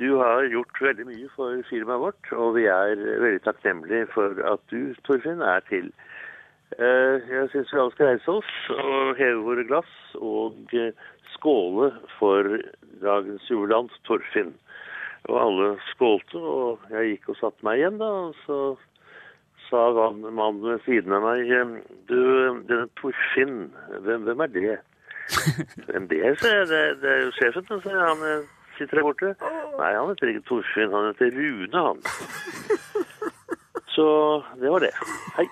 Du 0.00 0.14
har 0.16 0.46
gjort 0.48 0.78
veldig 0.80 1.04
mye 1.10 1.28
for 1.34 1.58
firmaet 1.68 2.00
vårt, 2.00 2.30
og 2.32 2.54
vi 2.56 2.64
er 2.72 2.96
veldig 3.20 3.42
takknemlige 3.44 4.06
for 4.14 4.38
at 4.48 4.62
du, 4.72 4.94
Torfinn, 5.04 5.42
er 5.44 5.60
til. 5.68 5.90
Eh, 6.78 7.20
Jeg 7.28 7.50
syns 7.52 7.72
vi 7.74 7.80
alle 7.82 7.92
skal 7.92 8.12
reise 8.14 8.32
oss 8.40 8.52
og 8.72 9.18
heve 9.18 9.42
våre 9.44 9.64
glass 9.68 9.90
og 10.16 10.72
eh, 10.72 10.94
skåle 11.34 11.90
for 12.18 12.48
dagens 13.02 13.48
jubilant 13.50 13.92
Torfinn. 14.08 14.54
Og 15.28 15.36
alle 15.36 15.66
skålte, 15.90 16.40
og 16.40 16.86
jeg 16.94 17.10
gikk 17.10 17.28
og 17.34 17.36
satte 17.42 17.66
meg 17.66 17.82
igjen, 17.82 17.98
da. 18.00 18.08
Og 18.30 18.38
så 18.46 18.60
sa 19.68 19.82
mannen 20.16 20.62
ved 20.64 20.80
siden 20.86 21.12
av 21.12 21.26
meg 21.28 21.50
eh, 21.52 21.74
Du, 22.08 22.16
denne 22.70 22.86
Torfinn, 23.02 23.66
hvem, 24.06 24.24
hvem 24.30 24.46
er 24.46 24.54
det? 24.56 24.78
Hvem 25.86 26.08
det 26.10 26.24
er, 26.26 26.40
sa 26.40 26.48
jeg. 26.50 26.64
Det, 26.72 26.80
det 27.04 27.10
er 27.12 27.20
jo 27.22 27.34
sjefen, 27.36 27.68
sa 27.84 27.92
jeg. 27.92 28.40
Han 28.80 28.86
sitter 28.88 28.96
der 28.96 29.04
borte. 29.04 29.34
Nei, 29.76 29.90
han 29.92 30.08
heter 30.08 30.30
ikke 30.32 30.42
Torfinn, 30.48 30.92
han 30.94 31.10
heter 31.10 31.34
Rune, 31.36 31.80
han. 31.84 31.98
Så 33.92 34.06
det 34.60 34.70
var 34.72 34.80
det. 34.86 34.92
Hei. 35.36 35.44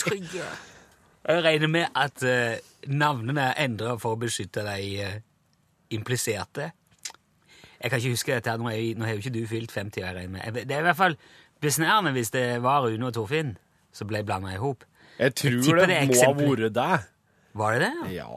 Trygge. 0.00 0.46
Jeg 1.28 1.44
regner 1.44 1.68
med 1.70 1.84
at 1.94 2.22
eh, 2.24 2.56
navnene 2.88 3.50
er 3.50 3.60
endra 3.66 3.98
for 4.00 4.16
å 4.16 4.20
beskytte 4.22 4.64
de 4.66 4.86
eh, 5.04 5.18
impliserte. 5.94 6.70
Jeg 7.82 7.90
kan 7.92 8.00
ikke 8.00 8.14
huske 8.14 8.32
dette, 8.38 8.50
her, 8.50 8.58
nå 8.62 8.70
er 8.72 8.78
jeg- 8.78 8.96
nå 8.98 9.04
har 9.04 9.12
jo 9.12 9.20
ikke 9.20 9.34
du 9.36 9.46
fylt 9.46 9.72
50, 9.76 10.00
jeg 10.00 10.16
regner 10.16 10.32
med. 10.38 10.54
Det 10.66 10.72
er 10.72 10.80
i 10.80 10.88
hvert 10.88 10.96
fall 10.98 11.16
besnærende 11.62 12.12
hvis 12.16 12.30
det 12.32 12.46
var 12.62 12.82
Rune 12.86 13.06
og 13.06 13.14
Torfinn 13.14 13.56
som 13.92 14.08
ble 14.08 14.24
blanda 14.24 14.54
i 14.56 14.62
hop. 14.62 14.84
Jeg 15.18 15.34
tror 15.36 15.50
jeg 15.52 15.88
det, 15.88 16.00
det 16.00 16.08
må 16.08 16.24
ha 16.24 16.32
vært 16.40 16.72
deg. 16.80 17.08
Var 17.54 17.78
det 17.78 17.88
det? 17.88 18.12
Ja, 18.16 18.28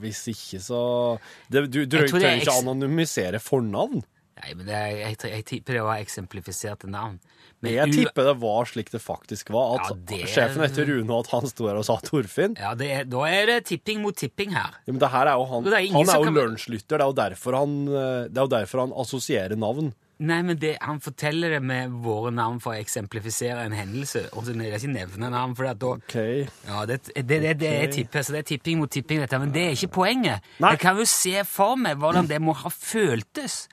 hvis 0.00 0.22
ikke 0.32 0.60
så 0.64 1.18
det, 1.52 1.66
Du, 1.70 1.84
du 1.84 1.98
Jeg 2.00 2.08
trenger 2.10 2.40
ikke 2.40 2.54
anonymisere 2.62 3.40
fornavn. 3.42 4.02
Nei, 4.42 4.54
men 4.56 4.64
det 4.66 4.74
er, 4.74 4.94
jeg, 4.96 5.16
jeg 5.28 5.44
tipper 5.46 5.76
det 5.76 5.82
var 5.84 6.00
eksemplifiserte 6.02 6.88
navn. 6.90 7.18
Men 7.62 7.74
Jeg 7.76 7.92
tipper 7.94 8.24
det 8.26 8.34
var 8.40 8.64
slik 8.66 8.88
det 8.90 8.98
faktisk 9.04 9.52
var. 9.54 9.76
At 9.76 9.90
Ja, 9.92 9.96
det- 10.08 10.26
sjefen 10.32 10.64
heter 10.64 10.88
Rune, 10.88 11.10
og 11.14 11.26
at 11.26 11.30
han 11.30 11.46
sto 11.46 11.68
her 11.68 11.76
og 11.78 11.84
sa 11.86 11.98
Torfinn. 12.02 12.56
Ja, 12.58 12.72
det 12.74 12.88
er, 12.90 13.04
da 13.04 13.20
er 13.28 13.46
det 13.46 13.58
tipping 13.68 14.00
mot 14.02 14.16
tipping 14.16 14.50
her. 14.56 14.72
Ja, 14.86 14.90
men 14.96 14.98
det 14.98 15.10
her 15.12 15.26
er 15.30 15.36
jo 15.38 15.44
han, 15.52 15.66
er 15.68 15.76
han 15.76 16.08
er 16.08 16.16
jo 16.16 16.24
kan- 16.24 16.34
lunsjlytter. 16.40 16.96
Det 16.96 17.00
er 17.00 17.06
jo 17.12 17.18
derfor 17.20 17.58
han, 17.60 17.76
eh, 17.88 18.28
det 18.32 18.38
er 18.40 18.48
jo 18.48 18.52
derfor 18.56 18.80
han 18.86 18.92
assosierer 19.04 19.54
navn. 19.56 19.92
Nei, 20.22 20.38
men 20.46 20.58
det, 20.60 20.76
han 20.80 21.00
forteller 21.02 21.56
det 21.56 21.60
med 21.66 21.94
våre 22.04 22.30
navn 22.34 22.60
for 22.62 22.76
å 22.76 22.78
eksemplifisere 22.78 23.64
en 23.66 23.74
hendelse. 23.74 24.28
Og 24.36 24.46
så 24.46 24.54
vil 24.54 24.68
jeg 24.68 24.78
ikke 24.78 24.92
nevne 24.92 25.30
navn, 25.32 25.56
for 25.58 25.66
da 25.66 25.92
Ok. 25.92 26.16
Ja, 26.68 26.84
det, 26.86 27.00
det, 27.16 27.24
det, 27.28 27.54
det 27.60 27.70
er 27.74 27.92
tipper, 27.92 28.22
så 28.22 28.36
det 28.36 28.44
er 28.44 28.48
tipping 28.52 28.78
mot 28.78 28.92
tipping, 28.92 29.22
dette. 29.24 29.40
Men 29.42 29.54
det 29.54 29.64
er 29.66 29.74
ikke 29.74 29.90
poenget. 29.98 30.46
Nei. 30.62 30.74
Jeg 30.76 30.82
kan 30.84 31.00
jo 31.00 31.06
se 31.10 31.42
for 31.48 31.80
meg 31.80 31.98
hvordan 31.98 32.30
det 32.30 32.38
må 32.42 32.54
ha 32.62 32.70
føltes 32.72 33.64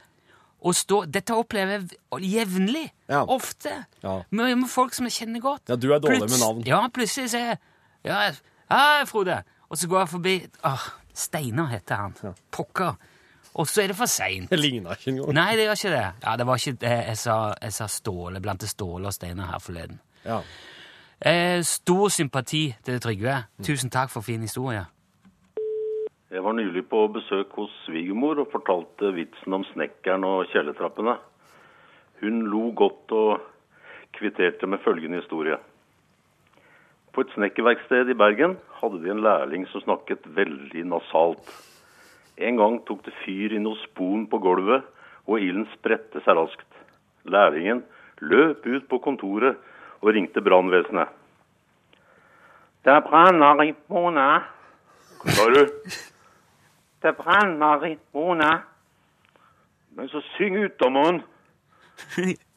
å 0.60 0.74
stå 0.76 1.04
Dette 1.08 1.36
opplever 1.38 1.86
jeg 1.86 2.32
jevnlig. 2.34 2.88
Ja. 3.12 3.22
Ofte. 3.32 3.76
Ja. 4.04 4.20
Med, 4.30 4.58
med 4.60 4.72
folk 4.72 4.98
som 4.98 5.08
jeg 5.08 5.16
kjenner 5.22 5.44
godt. 5.44 5.70
Ja, 5.72 5.78
du 5.80 5.88
er 5.94 6.02
dårlig 6.04 6.26
med 6.26 6.42
navn. 6.42 6.66
Ja, 6.68 6.82
plutselig 6.94 7.32
sier 7.36 7.54
jeg 7.54 7.62
Ja, 8.08 8.26
ja, 8.70 9.06
Frode. 9.10 9.42
Og 9.70 9.78
så 9.78 9.88
går 9.90 10.04
jeg 10.04 10.12
forbi 10.16 10.36
Åh, 10.66 10.90
Steinar 11.16 11.70
heter 11.72 12.04
han. 12.04 12.36
Pokker. 12.56 12.98
Og 13.54 13.68
så 13.68 13.82
er 13.84 13.88
det 13.88 13.98
for 13.98 14.06
seint. 14.06 14.50
Det 14.52 14.60
ligna 14.60 14.94
ikke 14.94 15.12
engang. 15.12 15.34
Nei, 15.34 15.56
det 15.58 15.66
gjør 15.66 15.80
ikke 15.80 15.94
det. 15.96 16.06
Ja, 16.26 16.36
det 16.38 16.46
var 16.48 16.62
ikke 16.62 16.78
det. 16.86 16.98
Jeg 17.08 17.18
sa, 17.18 17.38
jeg 17.62 17.74
sa 17.74 17.88
Ståle, 17.88 18.42
blant 18.42 18.64
Ståle 18.70 19.10
og 19.10 19.14
Steinar 19.14 19.50
her 19.54 19.64
forleden. 19.64 20.00
Ja. 20.26 20.40
Eh, 21.20 21.64
stor 21.64 22.08
sympati 22.08 22.76
til 22.86 23.00
Trygve. 23.02 23.44
Tusen 23.64 23.90
takk 23.90 24.12
for 24.14 24.22
fin 24.22 24.42
historie. 24.42 24.86
Jeg 26.32 26.44
var 26.46 26.54
nylig 26.54 26.86
på 26.90 27.08
besøk 27.08 27.56
hos 27.58 27.72
svigermor 27.88 28.38
og 28.40 28.52
fortalte 28.52 29.10
vitsen 29.16 29.54
om 29.54 29.64
snekkeren 29.74 30.24
og 30.24 30.46
kjellertrappene. 30.54 31.16
Hun 32.22 32.44
lo 32.52 32.70
godt 32.76 33.12
og 33.18 33.42
kvitterte 34.14 34.68
med 34.68 34.84
følgende 34.86 35.22
historie. 35.24 35.58
På 37.14 37.26
et 37.26 37.34
snekkerverksted 37.34 38.14
i 38.14 38.18
Bergen 38.18 38.58
hadde 38.80 39.02
de 39.04 39.12
en 39.12 39.24
lærling 39.26 39.66
som 39.72 39.82
snakket 39.82 40.30
veldig 40.38 40.86
nasalt. 40.92 41.50
En 42.40 42.56
gang 42.56 42.78
tok 42.88 43.04
det 43.04 43.12
fyr 43.26 43.52
i 43.56 43.60
noe 43.60 43.76
spon 43.84 44.28
på 44.32 44.38
gulvet, 44.44 44.84
og 45.28 45.40
ilden 45.44 45.68
spredte 45.76 46.20
seg 46.24 46.36
raskt. 46.40 46.72
Lærlingen 47.28 47.84
løp 48.24 48.66
ut 48.66 48.88
på 48.90 48.98
kontoret 49.04 49.56
og 50.00 50.14
ringte 50.16 50.42
brannvesenet. 50.44 51.08
Det 52.88 53.04
brenner 53.04 53.64
i 53.66 53.76
Mona. 53.92 54.44
Hva 55.20 55.28
sa 55.36 55.44
du? 55.52 55.64
Det 57.04 57.12
brenner 57.18 57.80
i 57.92 57.94
Mona. 58.16 58.52
Men 59.96 60.06
så 60.08 60.20
syng 60.38 60.56
ut, 60.64 60.80
da, 60.80 60.90
mann. 60.90 61.24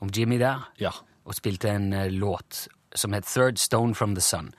om 0.00 0.08
Jimmy 0.16 0.38
der, 0.38 0.70
Ja. 0.80 0.90
og 1.24 1.34
spilte 1.34 1.68
en 1.70 1.92
eh, 1.92 2.10
låt 2.10 2.68
som 2.94 3.12
het 3.12 3.24
Third 3.24 3.58
Stone 3.58 3.94
from 3.94 4.14
the 4.14 4.20
Sun. 4.22 4.52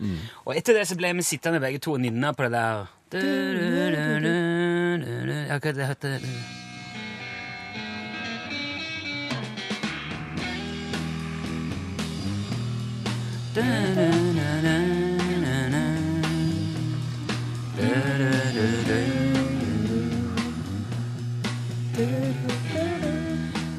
Og 0.46 0.58
etter 0.58 0.74
det 0.74 0.88
så 0.88 0.96
ble 0.96 1.14
vi 1.14 1.22
sittende 1.24 1.60
begge 1.60 1.80
to 1.80 1.94
og 1.94 2.00
nynne 2.02 2.34
på 2.34 2.44
det 2.44 2.52
der 2.52 2.88
Ja, 5.48 5.58
hva 5.60 5.72
det 5.72 5.88
heter 5.88 6.20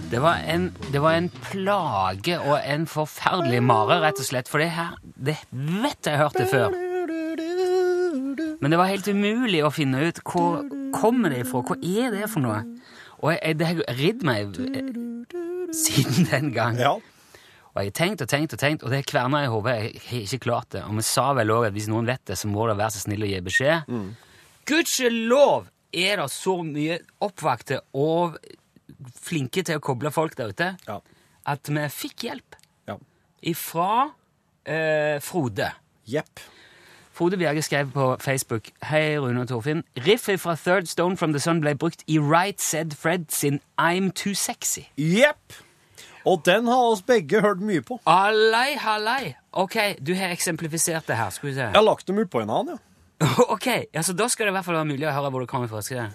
Det 0.09 0.21
var, 0.25 0.40
en, 0.49 0.71
det 0.92 1.01
var 1.05 1.18
en 1.18 1.29
plage 1.29 2.38
og 2.40 2.57
en 2.64 2.87
forferdelig 2.88 3.59
mare, 3.61 3.99
rett 4.01 4.21
og 4.23 4.25
slett. 4.25 4.49
For 4.49 4.62
det 4.62 4.71
her 4.73 4.94
Det 5.05 5.35
vet 5.53 6.09
jeg 6.09 6.16
hørte 6.16 6.47
før. 6.49 6.73
Men 8.59 8.73
det 8.73 8.79
var 8.81 8.88
helt 8.88 9.09
umulig 9.09 9.61
å 9.66 9.71
finne 9.75 10.01
ut 10.09 10.23
hvor 10.25 10.64
kommer 10.97 11.35
det 11.35 11.42
ifra. 11.44 11.61
Hva 11.61 11.77
er 11.77 12.16
det 12.16 12.31
for 12.33 12.40
noe? 12.42 12.62
Og 13.21 13.35
jeg, 13.35 13.59
det 13.61 13.68
har 13.68 13.99
ridd 13.99 14.25
meg 14.27 14.57
eh, 14.64 14.88
siden 15.77 16.29
den 16.31 16.53
gang. 16.57 16.81
Ja. 16.81 16.94
Og 17.75 17.83
jeg 17.83 17.90
har 17.92 17.97
tenkt 18.01 18.25
og 18.25 18.31
tenkt 18.33 18.55
og 18.57 18.62
tenkt, 18.62 18.85
og 18.87 18.94
det 18.94 19.05
kverna 19.11 19.44
i 19.44 19.51
hodet. 19.53 19.75
Jeg 19.77 20.05
har 20.07 20.23
ikke 20.25 20.44
klart 20.49 20.71
det. 20.73 20.87
Og 20.88 20.97
vi 20.99 21.05
sa 21.07 21.29
vel 21.37 21.53
òg 21.53 21.68
at 21.68 21.77
hvis 21.77 21.90
noen 21.92 22.09
vet 22.09 22.25
det, 22.31 22.38
så 22.40 22.49
må 22.51 22.64
det 22.71 22.79
være 22.81 22.97
så 22.97 23.05
snill 23.05 23.27
å 23.27 23.29
gi 23.29 23.42
beskjed. 23.44 23.92
Gudskjelov 24.68 25.68
er 25.92 26.23
det 26.23 26.31
så 26.33 26.57
mye 26.64 26.99
oppvakte 27.25 27.83
og 27.97 28.40
flinke 29.23 29.63
til 29.65 29.79
å 29.79 29.83
koble 29.85 30.11
folk 30.15 30.37
der 30.37 30.49
ute, 30.55 30.77
Ja. 30.89 30.99
at 31.47 31.67
vi 31.69 31.89
fikk 31.89 32.25
hjelp 32.29 32.57
Ja. 32.89 32.97
ifra 33.43 34.11
eh, 34.67 35.19
Frode. 35.21 35.71
Jepp. 36.07 36.41
Frode 37.13 37.37
Bjerge 37.37 37.63
skrev 37.63 37.91
på 37.93 38.17
Facebook 38.21 38.71
Hei, 38.85 39.17
Rune 39.19 39.41
og 39.41 39.49
Torfinn. 39.49 39.83
Riffet 39.97 40.39
fra 40.41 40.55
Third 40.55 40.87
Stone 40.87 41.17
from 41.17 41.33
the 41.33 41.41
Sun 41.41 41.61
ble 41.61 41.75
brukt 41.75 42.05
i 42.07 42.19
Right 42.19 42.61
Said 42.61 42.95
Fred 42.95 43.27
sin 43.31 43.61
I'm 43.79 44.11
Too 44.13 44.35
Sexy. 44.35 44.85
Jepp. 44.97 45.53
Og 46.27 46.43
den 46.45 46.67
har 46.67 46.77
oss 46.93 47.03
begge 47.03 47.41
hørt 47.41 47.61
mye 47.65 47.81
på. 47.83 47.99
Allei, 48.07 48.77
hallei. 48.77 49.35
Ok, 49.53 49.77
du 50.05 50.15
har 50.15 50.29
eksemplifisert 50.35 51.07
det 51.09 51.17
her. 51.17 51.31
Skal 51.31 51.49
vi 51.49 51.55
se. 51.55 51.61
Jeg 51.61 51.75
har 51.75 51.83
lagt 51.83 52.07
dem 52.07 52.19
ut 52.19 52.31
på 52.31 52.41
en 52.43 52.51
annen, 52.51 52.79
ja. 53.21 53.27
ok, 53.55 53.67
altså 53.95 54.13
da 54.15 54.29
skal 54.29 54.47
det 54.47 54.53
i 54.53 54.57
hvert 54.59 54.65
fall 54.69 54.77
være 54.79 54.91
mulig 54.93 55.09
å 55.09 55.15
høre 55.17 55.31
hvor 55.35 55.41
det 55.43 55.49
kommer 55.51 55.67
fra. 55.71 55.81
Skal 55.83 55.97
jeg? 56.05 56.11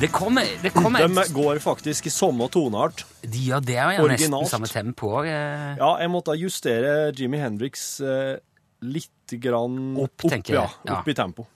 Det 0.00 0.08
kommer, 0.08 0.44
det 0.62 0.70
kommer 0.70 1.08
De 1.08 1.32
går 1.32 1.58
faktisk 1.58 2.06
i 2.06 2.10
samme 2.10 2.48
toneart. 2.48 3.04
De 3.20 3.42
gjør 3.50 3.60
det, 3.60 3.76
ja. 3.76 3.90
Nesten 3.90 4.06
Originalt. 4.06 4.48
samme 4.48 4.70
tempo. 4.72 5.12
Eh. 5.20 5.76
Ja, 5.76 5.90
jeg 6.00 6.12
måtte 6.12 6.38
justere 6.40 7.12
Jimmy 7.12 7.42
Hendrix 7.42 8.00
eh, 8.00 8.40
litt 8.80 9.36
grann 9.36 9.98
Opp, 10.00 10.24
tenker 10.24 10.56
ja, 10.56 10.64
jeg. 10.64 10.88
Ja. 10.88 10.98
opp 10.98 11.12
i 11.12 11.18
tempo. 11.20 11.46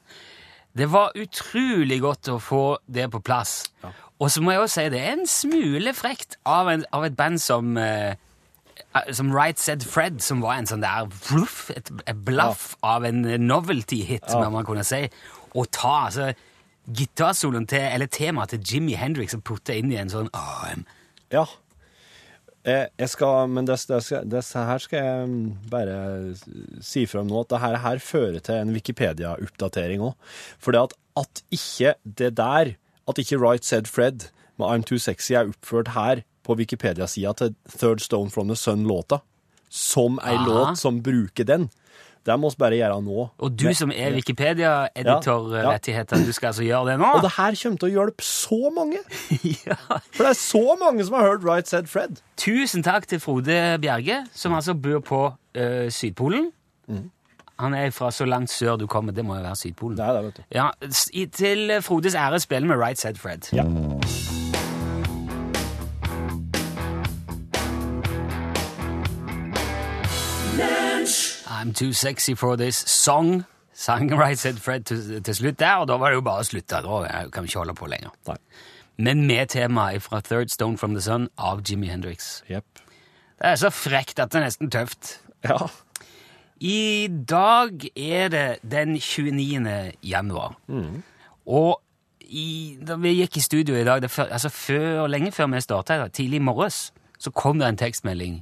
Det 0.76 0.92
var 0.92 1.16
utrolig 1.16 2.02
godt 2.04 2.28
å 2.28 2.38
få 2.40 2.64
det 2.84 3.08
på 3.12 3.24
plass. 3.24 3.62
Og 4.20 4.28
så 4.28 4.44
må 4.44 4.52
jeg 4.52 4.66
også 4.66 4.82
si 4.82 4.88
det 4.92 5.00
er 5.00 5.16
en 5.16 5.28
smule 5.28 5.96
frekt 5.96 6.36
av, 6.44 6.68
en, 6.68 6.84
av 6.92 7.08
et 7.08 7.16
band 7.16 7.40
som 7.40 7.76
eh, 7.80 8.20
som 9.14 9.32
Right 9.34 9.60
Said 9.60 9.84
Fred, 9.86 10.22
som 10.24 10.42
var 10.44 10.58
en 10.58 10.68
sånn 10.68 10.84
der 10.84 11.08
fluff, 11.12 11.68
et, 11.74 11.90
et 12.06 12.24
blaff 12.26 12.72
av 12.86 13.06
en 13.08 13.22
novelty-hit, 13.44 14.28
må 14.34 14.50
man 14.54 14.66
kunne 14.68 14.84
si, 14.86 15.06
å 15.54 15.64
ta 15.72 15.94
altså 16.08 16.32
gitarsoloen 16.88 17.66
til, 17.68 17.84
eller 17.84 18.10
temaet 18.10 18.54
til 18.54 18.62
Jimmy 18.64 18.96
Hendrix 18.98 19.36
og 19.36 19.44
putte 19.48 19.76
inn 19.76 19.92
i 19.92 19.98
en 20.00 20.12
sånn 20.12 20.30
AM. 20.36 20.86
Ja. 21.34 21.44
Jeg, 22.68 22.88
jeg 23.00 23.10
skal, 23.12 23.48
men 23.52 23.68
det, 23.68 23.78
det, 23.88 24.00
det 24.28 24.42
her 24.52 24.82
skal 24.82 25.04
jeg 25.04 25.28
mm, 25.30 25.44
bare 25.72 25.98
si 26.84 27.04
frem 27.08 27.28
nå, 27.28 27.44
at 27.44 27.52
det 27.52 27.60
her, 27.62 27.78
her 27.84 28.02
fører 28.02 28.40
til 28.44 28.62
en 28.62 28.72
Wikipedia-oppdatering 28.76 30.04
òg. 30.04 30.32
For 30.60 30.76
det 30.76 30.88
at, 30.88 30.96
at 31.22 31.44
ikke 31.54 31.94
det 32.20 32.34
der, 32.40 32.74
at 33.08 33.20
ikke 33.20 33.40
Right 33.40 33.64
Said 33.64 33.88
Fred 33.88 34.28
med 34.58 34.68
I'm 34.68 34.84
Too 34.84 35.00
Sexy 35.00 35.36
er 35.38 35.52
oppført 35.52 35.94
her 35.94 36.24
på 36.48 36.56
Wikipedia-sida 36.58 37.34
til 37.36 37.54
Third 37.76 38.00
Stone 38.04 38.32
From 38.32 38.48
The 38.48 38.56
Sun-låta, 38.56 39.20
som 39.68 40.16
ei 40.24 40.38
Aha. 40.38 40.46
låt 40.48 40.80
som 40.80 41.02
bruker 41.04 41.44
den, 41.44 41.68
det 42.28 42.36
må 42.40 42.50
vi 42.52 42.56
bare 42.60 42.76
gjøre 42.76 43.00
nå. 43.04 43.28
Og 43.38 43.52
du 43.56 43.74
som 43.76 43.90
er 43.94 44.12
Wikipedia-editorrettigheter, 44.16 46.16
du 46.26 46.32
skal 46.36 46.46
altså 46.50 46.64
gjøre 46.66 46.90
det 46.90 46.96
nå? 47.00 47.08
Og 47.16 47.22
det 47.24 47.30
her 47.38 47.52
kommer 47.62 47.78
til 47.80 47.88
å 47.88 47.92
hjelpe 47.94 48.22
så 48.26 48.72
mange! 48.74 49.00
ja. 49.68 49.76
For 50.12 50.22
det 50.26 50.32
er 50.34 50.40
så 50.40 50.76
mange 50.80 51.04
som 51.08 51.14
har 51.16 51.24
hørt 51.30 51.42
Right 51.46 51.68
Said 51.70 51.86
Fred. 51.88 52.12
Tusen 52.36 52.82
takk 52.84 53.04
til 53.08 53.20
Frode 53.24 53.78
Bjerge, 53.80 54.26
som 54.36 54.52
altså 54.58 54.72
bor 54.76 55.00
på 55.00 55.22
eh, 55.56 55.88
Sydpolen. 55.94 56.50
Han 57.58 57.74
er 57.74 57.90
fra 57.90 58.10
så 58.14 58.24
langt 58.28 58.50
sør 58.54 58.76
du 58.78 58.86
kommer. 58.86 59.12
Det 59.12 59.24
må 59.26 59.34
jo 59.38 59.42
være 59.42 59.56
Sydpolen. 59.56 59.96
Det 59.98 60.04
er 60.04 60.12
det, 60.12 60.24
vet 60.24 60.36
du. 60.36 60.42
Ja, 60.54 60.70
Til 61.32 61.70
eh, 61.70 61.82
Frodes 61.82 62.14
ære 62.14 62.40
spiller 62.44 62.68
vi 62.68 62.74
Right 62.84 62.98
Said 63.00 63.16
Fred. 63.16 63.38
Ja. 63.52 63.64
I'm 71.58 71.72
too 71.72 71.92
sexy 71.92 72.34
for 72.34 72.56
this 72.56 72.76
song. 72.76 73.44
Sang 73.72 74.10
Right 74.18 74.38
Said 74.38 74.56
Fred 74.56 74.80
til, 74.80 75.22
til 75.22 75.34
slutt 75.34 75.58
der, 75.58 75.74
og 75.74 75.88
da 75.88 75.96
var 75.98 76.10
det 76.10 76.18
jo 76.20 76.22
bare 76.26 76.42
å 76.42 76.46
slutte. 76.46 76.78
Da 76.84 77.24
kan 77.34 77.42
vi 77.42 77.50
ikke 77.50 77.64
holde 77.64 77.74
på 77.74 77.88
lenger. 77.90 78.12
Nei. 78.28 78.36
Men 78.98 79.24
med 79.26 79.50
temaet 79.54 80.02
fra 80.02 80.20
Third 80.20 80.52
Stone 80.54 80.78
from 80.78 80.94
the 80.94 81.02
Sun 81.02 81.28
av 81.38 81.62
Jimi 81.66 81.90
Hendrix. 81.90 82.44
Yep. 82.50 82.82
Det 83.38 83.50
er 83.50 83.58
så 83.58 83.70
frekt 83.74 84.22
at 84.22 84.30
det 84.30 84.40
er 84.40 84.46
nesten 84.46 84.70
tøft. 84.70 85.16
Ja. 85.46 85.66
I 86.60 87.08
dag 87.28 87.84
er 87.94 88.30
det 88.34 88.46
den 88.62 88.94
29. 88.98 89.92
januar. 90.02 90.56
Og 91.46 91.80
i, 92.22 92.78
da 92.86 92.98
vi 93.02 93.16
gikk 93.18 93.38
i 93.38 93.44
studio 93.46 93.78
i 93.78 93.86
dag, 93.86 94.06
før, 94.10 94.30
altså 94.30 94.50
før, 94.50 95.06
lenge 95.10 95.34
før 95.34 95.50
vi 95.54 95.62
starta, 95.62 96.00
tidlig 96.08 96.38
i 96.38 96.46
morges, 96.50 96.92
så 97.18 97.30
kom 97.34 97.58
det 97.58 97.68
en 97.68 97.82
tekstmelding 97.82 98.40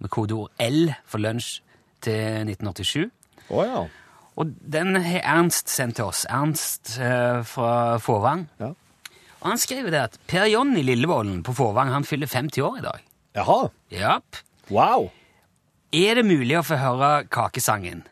med 0.00 0.12
kodeord 0.12 0.52
L 0.60 0.92
for 1.08 1.24
lunsj 1.24 1.60
til 2.04 2.50
1987. 2.50 3.08
Å 3.50 3.64
ja. 3.66 3.80
Og 4.40 4.52
den 4.72 4.96
har 5.02 5.24
Ernst 5.36 5.68
sendt 5.72 5.98
til 5.98 6.08
oss. 6.08 6.24
Ernst 6.30 6.94
eh, 7.02 7.40
fra 7.46 7.98
Fåvang. 8.00 8.46
Ja. 8.62 8.72
Og 9.40 9.48
han 9.48 9.60
skriver 9.60 9.92
det 9.92 10.02
at 10.08 10.18
Per 10.30 10.46
Jonny 10.52 10.84
Lillevollen 10.84 11.40
på 11.44 11.54
Fåvang 11.56 11.90
han 11.92 12.06
fyller 12.08 12.30
50 12.30 12.64
år 12.64 12.78
i 12.80 12.84
dag. 12.84 13.04
Jaha. 13.40 13.58
Japp. 13.92 14.40
Wow. 14.70 15.10
Er 15.92 16.20
det 16.20 16.26
mulig 16.28 16.54
å 16.60 16.64
få 16.66 16.78
høre 16.78 17.24
kakesangen 17.32 18.04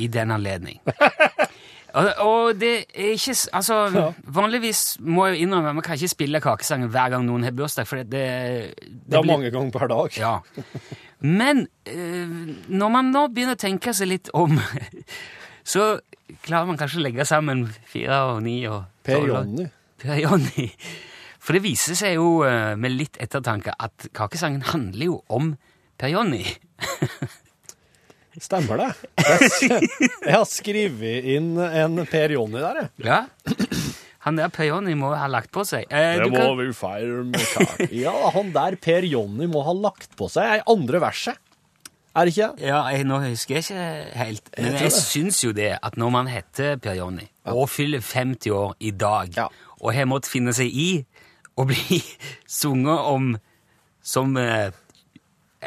i 0.00 0.08
den 0.10 0.32
anledning? 0.34 0.80
og, 1.94 2.54
det 2.60 2.70
er 2.94 3.10
ikke 3.12 3.34
Altså, 3.52 3.74
Altså, 3.88 4.04
vanligvis 4.24 4.82
må 5.00 5.26
jeg 5.28 5.42
innrømme 5.44 5.68
at 5.72 5.78
man 5.78 5.84
kan 5.86 5.98
ikke 5.98 6.08
spille 6.12 6.40
kakesangen 6.40 6.88
hver 6.92 7.10
gang 7.12 7.26
noen 7.26 7.44
har 7.44 7.52
bursdag, 7.56 7.86
for 7.86 8.00
det, 8.00 8.08
det, 8.10 8.90
Det 9.06 9.18
er 9.18 9.22
blir- 9.22 9.32
mange 9.32 9.50
ganger 9.52 9.70
per 9.76 9.90
dag. 9.92 10.16
Ja. 10.16 10.34
Men 11.20 11.66
eh, 11.86 12.32
når 12.72 12.90
man 12.96 13.12
nå 13.14 13.26
begynner 13.30 13.54
å 13.58 13.60
tenke 13.62 13.92
seg 13.94 14.08
litt 14.10 14.30
om, 14.34 14.56
så 15.72 15.98
klarer 16.42 16.66
man 16.70 16.78
kanskje 16.80 16.98
å 17.02 17.04
legge 17.04 17.26
sammen 17.28 17.66
fire 17.92 18.22
og 18.32 18.42
ni 18.46 18.62
og 18.66 18.84
Per. 19.06 19.24
Jonny. 19.28 19.66
Per 20.02 20.18
Jonny. 20.22 20.68
For 21.42 21.56
det 21.58 21.62
viser 21.64 21.96
seg 21.98 22.16
jo 22.16 22.42
eh, 22.46 22.72
med 22.78 22.94
litt 22.94 23.16
ettertanke 23.22 23.74
at 23.82 24.08
kakesangen 24.14 24.62
handler 24.72 25.08
jo 25.12 25.20
om 25.34 25.52
Per 25.98 26.10
Jonny. 26.14 26.44
Stemmer 28.40 28.80
det? 28.80 28.90
Jeg, 29.68 30.32
har 30.32 30.46
skrevet 30.48 31.26
inn 31.34 31.50
en 31.60 32.00
Per 32.08 32.32
Jonny 32.32 32.62
der, 32.62 32.78
jeg. 32.80 32.90
Ja. 33.04 33.18
Han 34.24 34.38
der 34.38 34.52
Per 34.54 34.68
Jonny 34.70 34.94
må 34.96 35.10
ha 35.18 35.26
lagt 35.28 35.50
på 35.52 35.64
seg. 35.66 35.84
Eh, 35.90 36.14
Det 36.16 36.28
du 36.30 36.32
må 36.32 36.38
kan, 36.40 36.56
vi 36.60 36.68
feire 36.78 37.24
med 37.28 37.42
kake. 37.52 37.88
Ja, 37.98 38.14
han 38.32 38.52
der 38.54 38.76
Per 38.80 39.04
Jonny 39.08 39.48
må 39.50 39.64
ha 39.66 39.74
lagt 39.76 40.14
på 40.16 40.30
seg 40.32 40.46
ei 40.46 40.60
andre 40.70 41.00
verset. 41.02 41.40
Er 42.12 42.28
det 42.28 42.34
ikke? 42.34 42.48
ja, 42.60 42.80
jeg, 42.92 43.06
nå 43.08 43.18
husker 43.24 43.56
jeg 43.56 43.64
ikke 43.64 43.84
helt, 44.20 44.48
men 44.58 44.74
jeg, 44.76 44.82
jeg, 44.84 44.92
syns 45.00 45.38
jo 45.46 45.52
det 45.56 45.70
at 45.80 45.94
når 45.96 46.10
man 46.12 46.26
heter 46.28 46.74
Per 46.84 46.98
Jonny 46.98 47.24
og 47.48 47.64
fyller 47.72 48.02
50 48.04 48.52
år 48.52 48.74
i 48.84 48.90
dag, 48.92 49.32
Ja. 49.36 49.46
og 49.80 49.94
har 49.96 50.04
måttet 50.10 50.28
finne 50.30 50.52
seg 50.52 50.68
i 50.68 50.90
å 51.56 51.64
bli 51.68 52.02
sunget 52.60 53.08
om 53.14 53.32
som 54.04 54.36
eh, 54.36 54.68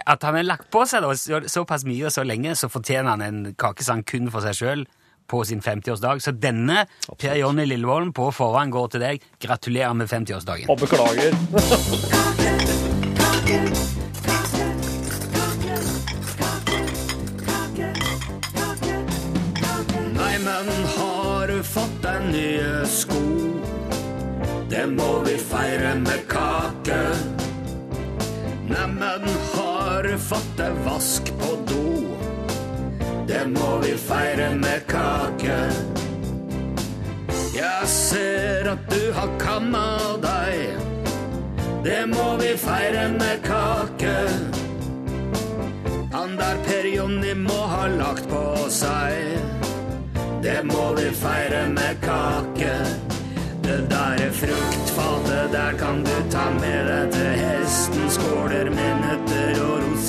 At 0.03 0.23
han 0.27 0.35
har 0.35 0.43
lagt 0.43 0.69
på 0.73 0.83
seg 0.89 1.05
da, 1.05 1.13
så, 1.15 1.39
såpass 1.47 1.85
mye 1.87 2.09
og 2.09 2.13
så 2.13 2.25
lenge, 2.27 2.55
så 2.59 2.67
fortjener 2.71 3.13
han 3.13 3.23
en 3.23 3.55
kakesang 3.55 4.03
kun 4.07 4.27
for 4.33 4.43
seg 4.43 4.57
sjøl 4.59 4.85
på 5.31 5.41
sin 5.47 5.61
50-årsdag. 5.63 6.19
Så 6.21 6.35
denne 6.35 6.85
Per 7.17 7.35
Jonny 7.39 7.65
Lillevolden 7.65 8.11
på 8.13 8.27
forhånd 8.35 8.75
går 8.75 8.91
til 8.93 9.05
deg. 9.05 9.23
Gratulerer 9.41 9.95
med 9.97 10.11
50-årsdagen. 10.11 10.69
Og 10.69 10.79
beklager. 10.83 11.31
Nei, 20.19 20.35
men 20.43 20.69
har 20.97 21.47
du 21.47 21.63
fått 21.63 21.97
deg 22.03 22.29
nye 22.33 22.83
sko? 22.89 23.23
Det 24.69 24.85
må 24.91 25.09
vi 25.25 25.39
feire 25.39 25.95
med 26.03 26.27
kake. 26.29 27.01
Neimen, 28.65 29.27
har 29.95 30.17
fått 30.17 30.57
deg 30.57 30.71
vask 30.83 31.29
på 31.39 31.55
do? 31.69 31.83
Det 33.27 33.45
må 33.47 33.77
vi 33.83 33.93
feire 33.97 34.49
med 34.55 34.83
kake. 34.87 35.59
Jeg 37.55 37.87
ser 37.87 38.67
at 38.73 38.89
du 38.91 39.13
har 39.15 39.31
kanna 39.39 39.85
deg. 40.23 40.75
Det 41.85 42.01
må 42.11 42.25
vi 42.41 42.51
feire 42.59 43.07
med 43.13 43.39
kake. 43.45 44.15
Han 46.11 46.35
der 46.41 46.59
Per 46.67 46.89
Jonny 46.91 47.33
må 47.39 47.59
ha 47.71 47.87
lagt 47.87 48.27
på 48.29 48.43
seg. 48.67 49.39
Det 50.43 50.59
må 50.67 50.91
vi 50.99 51.07
feire 51.21 51.67
med 51.71 52.03
kake. 52.03 52.75
Det 53.63 53.79
der 53.89 54.27
fruktfatet, 54.41 55.53
der 55.55 55.79
kan 55.79 56.03
du 56.03 56.15
ta 56.31 56.49
med 56.59 56.91
deg 56.91 57.15
til 57.15 57.39
hesten. 57.45 58.09
Skåler 58.19 58.69
med 58.75 59.24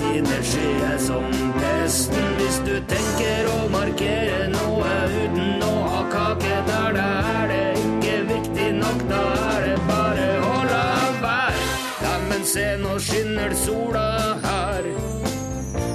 og 0.02 0.44
skyer 0.44 0.98
som 0.98 1.24
pesten. 1.56 2.24
Hvis 2.36 2.58
du 2.66 2.74
tenker 2.90 3.48
å 3.48 3.68
markere 3.72 4.48
noe 4.52 4.90
uten 5.08 5.62
å 5.64 5.74
ha 5.92 6.02
kake, 6.10 6.58
der 6.68 6.96
det 6.96 7.06
er 7.32 7.46
det 7.52 7.62
ikke 7.80 8.16
viktig 8.32 8.68
nok. 8.76 9.04
Da 9.08 9.22
er 9.52 9.68
det 9.70 9.78
bare 9.88 10.26
å 10.44 10.56
la 10.68 10.88
være. 11.22 11.62
Ja, 12.02 12.14
men 12.28 12.44
se, 12.44 12.66
nå 12.82 12.98
skinner 13.00 13.54
sola 13.64 14.36
her. 14.44 14.90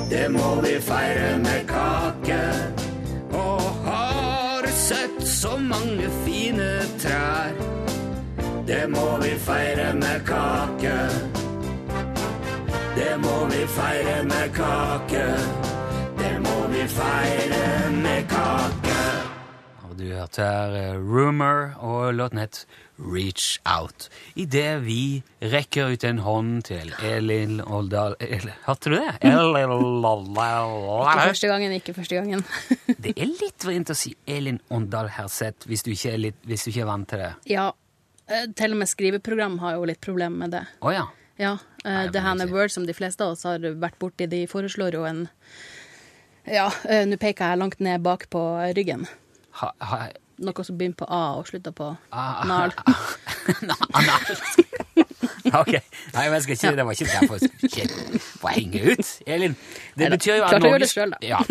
Det 0.10 0.28
må 0.34 0.56
vi 0.66 0.80
feire 0.82 1.38
med 1.44 1.68
kake. 1.70 2.42
Og 3.38 3.86
har 3.86 4.68
sett 4.74 5.22
så 5.28 5.58
mange 5.58 6.10
fine 6.26 6.72
trær. 6.98 7.54
Det 8.66 8.84
må 8.90 9.06
vi 9.22 9.36
feire 9.46 9.94
med 9.94 10.26
kake. 10.26 11.41
Det 12.96 13.12
må 13.24 13.36
vi 13.52 13.62
feire 13.72 14.22
med 14.28 14.52
kake. 14.56 15.26
Det 16.20 16.32
må 16.44 16.56
vi 16.72 16.84
feire 16.92 17.66
med 17.96 18.26
kake. 18.32 18.98
Og 19.88 19.96
du 20.00 20.06
hørte 20.12 20.46
her 20.46 20.76
eh, 20.80 20.98
Rumor, 21.00 21.72
og 21.84 22.14
låten 22.18 22.42
het 22.42 22.62
Reach 23.02 23.58
Out. 23.66 24.10
Idet 24.40 24.84
vi 24.86 25.22
rekker 25.42 25.94
ut 25.96 26.04
en 26.08 26.20
hånd 26.26 26.62
til 26.70 26.92
Elin 27.08 27.60
Oldal 27.66 28.16
El- 28.22 28.52
Hørte 28.68 28.92
du 28.94 28.98
det? 29.00 29.16
Elin 29.26 29.74
Ikke 30.06 31.28
første 31.32 31.50
gangen, 31.52 31.76
ikke 31.80 31.96
første 31.98 32.20
gangen. 32.20 32.46
Det 33.04 33.16
er 33.18 33.32
litt 33.32 33.66
vrient 33.66 33.90
å 33.90 33.98
si 33.98 34.14
Elin 34.30 34.60
Åndal 34.70 35.10
Herseth 35.16 35.66
hvis, 35.70 35.84
du 35.88 35.92
ikke 35.96 36.14
er 36.18 36.28
hvis 36.46 36.68
du 36.68 36.74
ikke 36.74 36.84
er 36.86 36.92
vant 36.92 37.10
til 37.10 37.24
det. 37.24 37.32
ja, 37.56 37.72
eh, 38.28 38.46
til 38.56 38.76
og 38.76 38.84
med 38.84 38.92
skriveprogram 38.92 39.58
har 39.64 39.80
jo 39.80 39.88
litt 39.90 40.02
problemer 40.04 40.46
med 40.46 40.54
det. 40.60 40.64
Oh, 40.86 40.92
ja. 40.94 41.08
Ja, 41.40 41.54
eh, 41.86 41.92
Nei, 41.92 42.08
det 42.14 42.22
her 42.22 42.36
med. 42.36 42.50
Word 42.52 42.72
som 42.72 42.86
de 42.86 42.94
fleste 42.94 43.24
av 43.26 43.32
oss 43.36 43.44
har 43.48 43.60
vært 43.60 43.98
borti, 44.00 44.28
de 44.30 44.44
foreslår 44.48 44.94
jo 44.94 45.06
en 45.06 45.28
Ja, 46.48 46.72
eh, 46.90 47.06
nå 47.06 47.18
peker 47.22 47.52
jeg 47.54 47.58
langt 47.62 47.80
ned 47.80 48.02
bak 48.04 48.28
på 48.34 48.42
ryggen. 48.76 49.08
Ha, 49.62 49.72
ha, 49.80 50.08
Noe 50.42 50.64
som 50.66 50.78
begynner 50.78 50.98
på 50.98 51.06
A 51.06 51.36
og 51.38 51.46
slutter 51.48 51.72
på 51.72 51.92
Ah, 52.12 52.42
nal. 52.50 52.72
Anal. 53.94 54.24
ok. 55.62 55.74
Nei, 56.16 56.24
men 56.26 56.34
jeg 56.40 56.44
skal 56.48 56.56
ikke, 56.56 56.72
det 56.80 56.86
var 56.88 56.96
ikke 56.98 57.10
derfor 57.14 57.38
jeg 57.38 57.52
skulle 57.70 58.54
henge 58.56 58.82
ut. 58.92 59.12
Elin, 59.28 59.56
det 59.98 60.10
betyr 60.16 60.40
jo 60.40 60.44
at 60.48 60.56
klart 60.56 60.66
å 60.66 60.72
gjøre 60.74 60.82
det 60.86 60.90
sjøl, 60.90 61.14
da. 61.14 61.20
ja, 61.22 61.42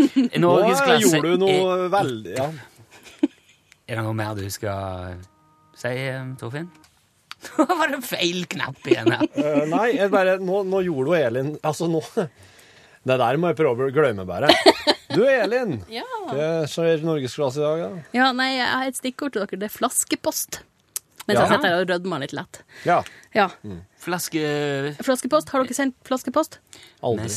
Nå 0.43 0.53
gjorde 0.67 1.23
du 1.23 1.37
noe 1.45 1.55
er, 1.77 1.87
veldig 1.95 2.35
Ja. 2.37 2.49
er 3.87 3.95
det 4.01 4.05
noe 4.05 4.15
mer 4.19 4.35
du 4.39 4.43
skal 4.51 5.21
si, 5.79 5.95
Torfinn? 6.43 6.67
Nå 7.59 7.67
var 7.79 7.93
det 7.95 8.01
feil 8.05 8.45
knapp 8.53 8.87
igjen 8.91 9.13
her. 9.15 9.27
Uh, 9.41 9.65
nei, 9.71 9.87
jeg 9.97 10.11
bare, 10.13 10.37
nå, 10.43 10.63
nå 10.69 10.83
gjorde 10.85 11.15
jo 11.15 11.27
Elin 11.31 11.53
Altså, 11.65 11.89
nå 11.91 12.03
Det 13.09 13.17
der 13.17 13.39
må 13.41 13.49
jeg 13.49 13.57
prøve 13.63 13.87
å 13.89 13.93
glemme, 13.97 14.27
bare. 14.29 14.51
Du, 15.09 15.23
Elin. 15.25 15.79
Ja. 15.89 16.05
Hva 16.29 16.49
skjer 16.69 17.01
norgesklasse 17.07 17.63
i 17.63 17.65
dag, 17.65 17.81
da? 17.81 18.03
ja, 18.19 18.27
nei, 18.37 18.51
jeg 18.59 18.67
har 18.69 18.91
et 18.91 18.99
stikkord 18.99 19.33
til 19.33 19.47
dere. 19.47 19.61
Det 19.63 19.71
er 19.71 19.73
flaskepost. 19.73 20.61
Mens 21.25 21.39
Ja. 21.39 21.47
jeg 21.47 21.51
sitter 21.55 21.69
her 21.73 21.81
og 21.81 21.89
rødmer 21.95 22.21
litt 22.21 22.35
lett. 22.37 22.61
Ja. 22.85 22.99
Ja. 23.37 23.47
Flaske 24.01 24.41
Flaskepost. 25.05 25.49
Har 25.53 25.65
dere 25.65 25.77
sendt 25.77 25.97
flaskepost? 26.09 26.59
Aldri. 27.07 27.29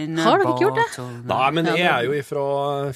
In 0.00 0.18
Har 0.20 0.38
dere 0.40 0.52
ikke 0.54 0.66
gjort 0.66 0.80
det? 0.80 1.04
Nei, 1.28 1.50
men 1.56 1.70
jeg 1.72 1.86
er 1.88 2.04
jo 2.08 2.16
ifra 2.16 2.44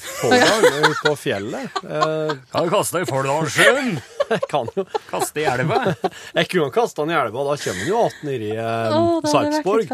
Folldal, 0.01 0.95
på 1.05 1.15
fjellet. 1.19 1.81
Eh, 1.85 2.35
Hva 2.53 2.65
det 2.65 2.73
koster 2.73 3.05
i 3.05 3.09
Folldalssjøen? 3.09 3.97
Jeg 4.31 4.41
kan 4.51 4.69
jo 4.77 4.85
Kaste 5.11 5.41
i 5.43 5.45
elva? 5.49 5.79
Jeg 6.39 6.49
kunne 6.53 6.71
kaste 6.75 7.03
den 7.03 7.13
i 7.15 7.19
elva, 7.19 7.45
da 7.51 7.57
kommer 7.61 7.81
den 7.83 7.89
jo 7.91 8.01
att 8.07 8.19
nedi 8.27 8.51
eh, 8.57 8.99
Sarpsborg. 9.31 9.89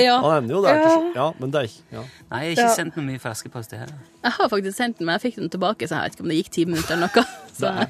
Ja. 0.00 0.18
Han 0.24 0.36
ender 0.44 0.54
jo 0.58 0.62
der 0.66 0.80
Ja. 0.80 0.88
til 0.96 1.12
Ja, 1.16 1.28
men 1.40 1.50
det 1.54 1.60
er 1.62 1.68
ikke 1.70 1.96
ja. 1.98 2.04
Nei, 2.30 2.40
jeg 2.40 2.50
har 2.50 2.50
ikke 2.56 2.68
Ja. 2.68 2.74
sendt 2.76 2.96
noe 2.96 3.04
mye 3.06 3.18
flaskepost. 3.22 3.70
det 3.70 3.78
her. 3.84 3.94
Jeg 4.24 4.32
har 4.36 4.48
faktisk 4.52 4.76
sendt 4.76 4.98
den, 4.98 5.06
men 5.06 5.18
jeg 5.18 5.32
fikk 5.32 5.40
den 5.40 5.50
tilbake, 5.50 5.88
så 5.88 5.96
jeg 5.96 6.02
vet 6.10 6.14
ikke 6.18 6.24
om 6.26 6.28
det 6.30 6.36
gikk 6.42 6.50
ti 6.54 6.64
minutter 6.68 6.94
eller 6.96 7.10
noe. 7.14 7.24
Så 7.60 7.68
jeg 7.68 7.88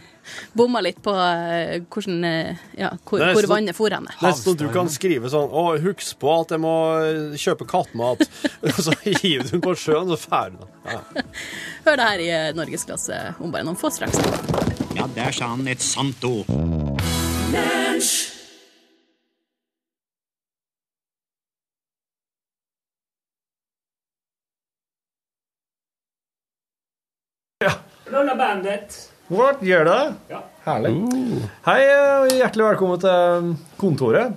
bomma 0.56 0.80
litt 0.82 0.98
på 1.04 1.12
eh, 1.14 1.80
hvordan, 1.92 2.24
eh, 2.26 2.56
ja, 2.78 2.88
hvor, 3.06 3.20
hvor 3.22 3.42
så- 3.44 3.50
vannet 3.52 3.76
for 3.76 3.90
henne. 3.94 4.10
Nesten 4.22 4.56
du 4.58 4.64
kan 4.74 4.88
skrive 4.90 5.30
sånn 5.30 5.46
Å, 5.52 5.78
husk 5.84 6.18
på 6.18 6.32
at 6.40 6.50
jeg 6.56 6.60
må 6.64 6.72
eh, 7.04 7.36
kjøpe 7.38 7.66
kattemat. 7.70 8.24
Og 8.66 8.80
så 8.82 8.94
hiver 9.04 9.44
du 9.46 9.50
den 9.58 9.62
på 9.64 9.76
sjøen, 9.78 10.10
så 10.10 10.18
ferdig. 10.18 10.66
Ja. 10.90 11.00
Hør 11.86 11.96
det 12.02 12.08
her 12.10 12.24
i 12.26 12.30
Norgesklasse 12.58 13.20
om 13.40 13.52
bare 13.54 13.64
noen 13.68 13.78
få 13.78 13.92
straks. 13.94 14.18
Ja, 14.94 15.06
der 15.14 15.30
sa 15.32 15.46
han 15.54 15.68
et 15.68 15.82
sant 15.82 16.24
ord. 16.24 16.46
Lola 28.10 28.34
Bandit. 28.34 28.96
What, 29.30 29.60
gjør 29.62 29.84
det? 29.86 30.14
Ja. 30.32 30.40
Herlig. 30.64 30.92
Hei, 31.68 31.78
og 31.94 32.32
hjertelig 32.34 32.64
velkommen 32.72 33.02
til 33.04 33.52
kontoret. 33.78 34.34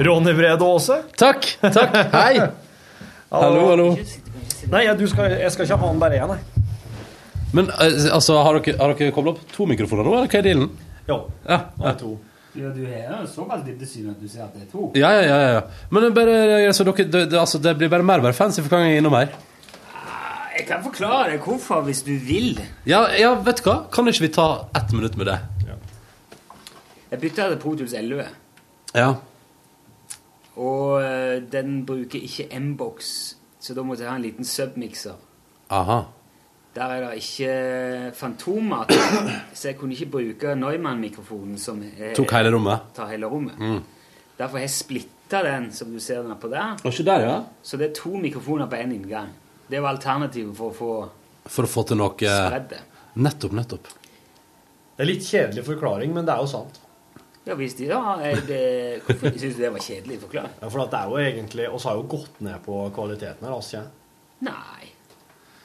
Ronny 0.00 0.36
Brede 0.38 0.68
Aase. 0.68 1.00
Takk. 1.18 1.48
takk, 1.60 1.98
Hei. 2.20 2.46
Hallo, 3.34 3.66
hallo. 3.72 3.88
Nei, 4.70 4.84
ja, 4.86 4.94
du 4.94 5.06
skal, 5.10 5.34
jeg 5.42 5.50
skal 5.52 5.66
ikke 5.66 5.80
ha 5.82 5.90
han 5.90 6.00
bare 6.02 6.22
én, 6.22 6.30
nei. 6.30 6.59
Men 7.56 7.70
eh, 7.70 8.08
altså, 8.14 8.38
har 8.44 8.58
dere, 8.60 8.76
har 8.78 8.94
dere 8.94 9.12
koblet 9.14 9.38
opp 9.40 9.52
to 9.54 9.66
mikrofoner 9.70 10.06
nå, 10.06 10.12
eller 10.16 10.30
hva 10.30 10.38
er 10.40 10.46
dealen? 10.46 10.70
Jo, 11.08 11.16
Ja, 11.48 11.60
nå 11.76 11.86
er 11.86 11.94
det 11.94 12.00
to. 12.04 12.12
Ja, 12.58 12.68
du 12.74 12.80
har 12.86 13.26
såpass 13.30 13.60
dybdesyn 13.62 14.08
at 14.10 14.18
du 14.18 14.26
ser 14.28 14.42
at 14.42 14.54
det 14.56 14.64
er 14.64 14.70
to. 14.72 14.88
ja, 14.98 15.10
ja. 15.14 15.22
ja, 15.28 15.50
ja. 15.54 15.60
Men 15.90 16.02
det, 16.02 16.08
er 16.10 16.16
bare, 16.18 16.66
altså, 16.66 16.84
dere, 16.88 17.04
det, 17.06 17.22
det, 17.30 17.38
altså, 17.38 17.58
det 17.62 17.76
blir 17.78 17.88
bare 17.92 18.02
mer 18.06 18.18
og 18.22 18.26
mer 18.26 18.34
fancy 18.34 18.58
for 18.62 18.68
hver 18.72 18.82
gang 18.82 18.90
jeg 18.90 18.98
er 18.98 19.04
innom 19.04 19.14
her. 19.18 19.30
Jeg 20.58 20.66
kan 20.68 20.82
forklare 20.84 21.38
hvorfor, 21.40 21.80
hvis 21.86 22.02
du 22.04 22.10
vil. 22.26 22.58
Ja, 22.90 23.04
ja, 23.16 23.30
vet 23.46 23.62
du 23.62 23.68
hva? 23.70 23.76
Kan 23.94 24.10
ikke 24.10 24.26
vi 24.26 24.32
ta 24.34 24.48
ett 24.76 24.90
minutt 24.92 25.16
med 25.16 25.30
det? 25.30 25.38
Jeg 27.10 27.20
bytta 27.22 27.46
til 27.50 27.58
Pro 27.62 27.72
Tools 27.78 27.94
11, 27.98 28.26
Ja. 28.94 29.08
og 30.60 31.00
eh, 31.02 31.38
den 31.52 31.80
bruker 31.86 32.18
ikke 32.22 32.46
M-box, 32.58 33.08
så 33.62 33.74
da 33.74 33.82
måtte 33.86 34.04
jeg 34.04 34.10
ha 34.12 34.16
en 34.18 34.22
liten 34.26 34.46
submixer. 34.46 35.16
Aha. 35.70 36.02
Der 36.74 36.92
er 36.94 37.00
det 37.02 37.16
ikke 37.18 38.12
fantommat, 38.14 38.92
så 39.58 39.68
jeg 39.72 39.76
kunne 39.80 39.96
ikke 39.96 40.06
bruke 40.12 40.52
Neumann-mikrofonen 40.54 41.56
som 41.58 41.80
er, 41.82 42.12
Tok 42.14 42.30
hele 42.36 42.52
rommet. 42.54 42.84
tar 42.94 43.08
hele 43.10 43.26
rommet. 43.26 43.56
Derfor 44.38 44.56
har 44.60 44.64
jeg 44.68 44.70
splitta 44.76 45.40
den, 45.44 45.66
som 45.74 45.90
du 45.92 45.98
ser 46.00 46.22
den 46.22 46.36
på 46.40 46.48
der. 46.52 46.76
Og 46.84 46.92
ikke 46.92 47.04
der, 47.08 47.24
ja? 47.26 47.34
Så 47.62 47.76
det 47.80 47.90
er 47.90 47.96
to 47.98 48.12
mikrofoner 48.22 48.70
på 48.70 48.78
én 48.78 48.94
inngang. 48.94 49.32
Det 49.70 49.82
var 49.82 49.96
alternativet 49.96 50.54
for 50.56 50.70
å 50.70 50.76
få 50.78 50.92
For 51.50 51.66
å 51.66 51.70
få 51.70 51.82
til 51.90 51.98
noe 51.98 52.14
spredd. 52.14 52.76
Nettopp, 53.18 53.52
nettopp. 53.58 53.90
Det 54.94 55.02
er 55.02 55.08
litt 55.10 55.26
kjedelig 55.26 55.64
forklaring, 55.66 56.14
men 56.14 56.26
det 56.28 56.34
er 56.36 56.44
jo 56.44 56.48
sant. 56.54 56.78
Ja 57.48 57.54
visst, 57.56 57.78
de 57.80 57.86
da 57.88 58.18
det, 58.46 59.00
hvorfor 59.06 59.32
syns 59.40 59.56
du 59.56 59.62
det 59.64 59.70
var 59.74 59.82
kjedelig 59.82 60.20
forklaring? 60.22 60.54
Ja, 60.60 60.68
for 60.70 60.84
at 60.84 60.92
det 60.92 60.98
er 61.00 61.10
jo 61.10 61.20
egentlig 61.24 61.66
Vi 61.72 61.82
har 61.88 61.96
jo 61.98 62.06
gått 62.14 62.40
ned 62.46 62.62
på 62.66 62.78
kvaliteten 62.94 63.46
her, 63.48 63.54
altså. 63.56 63.80
ikke? 63.80 64.50
Nei. 64.50 64.89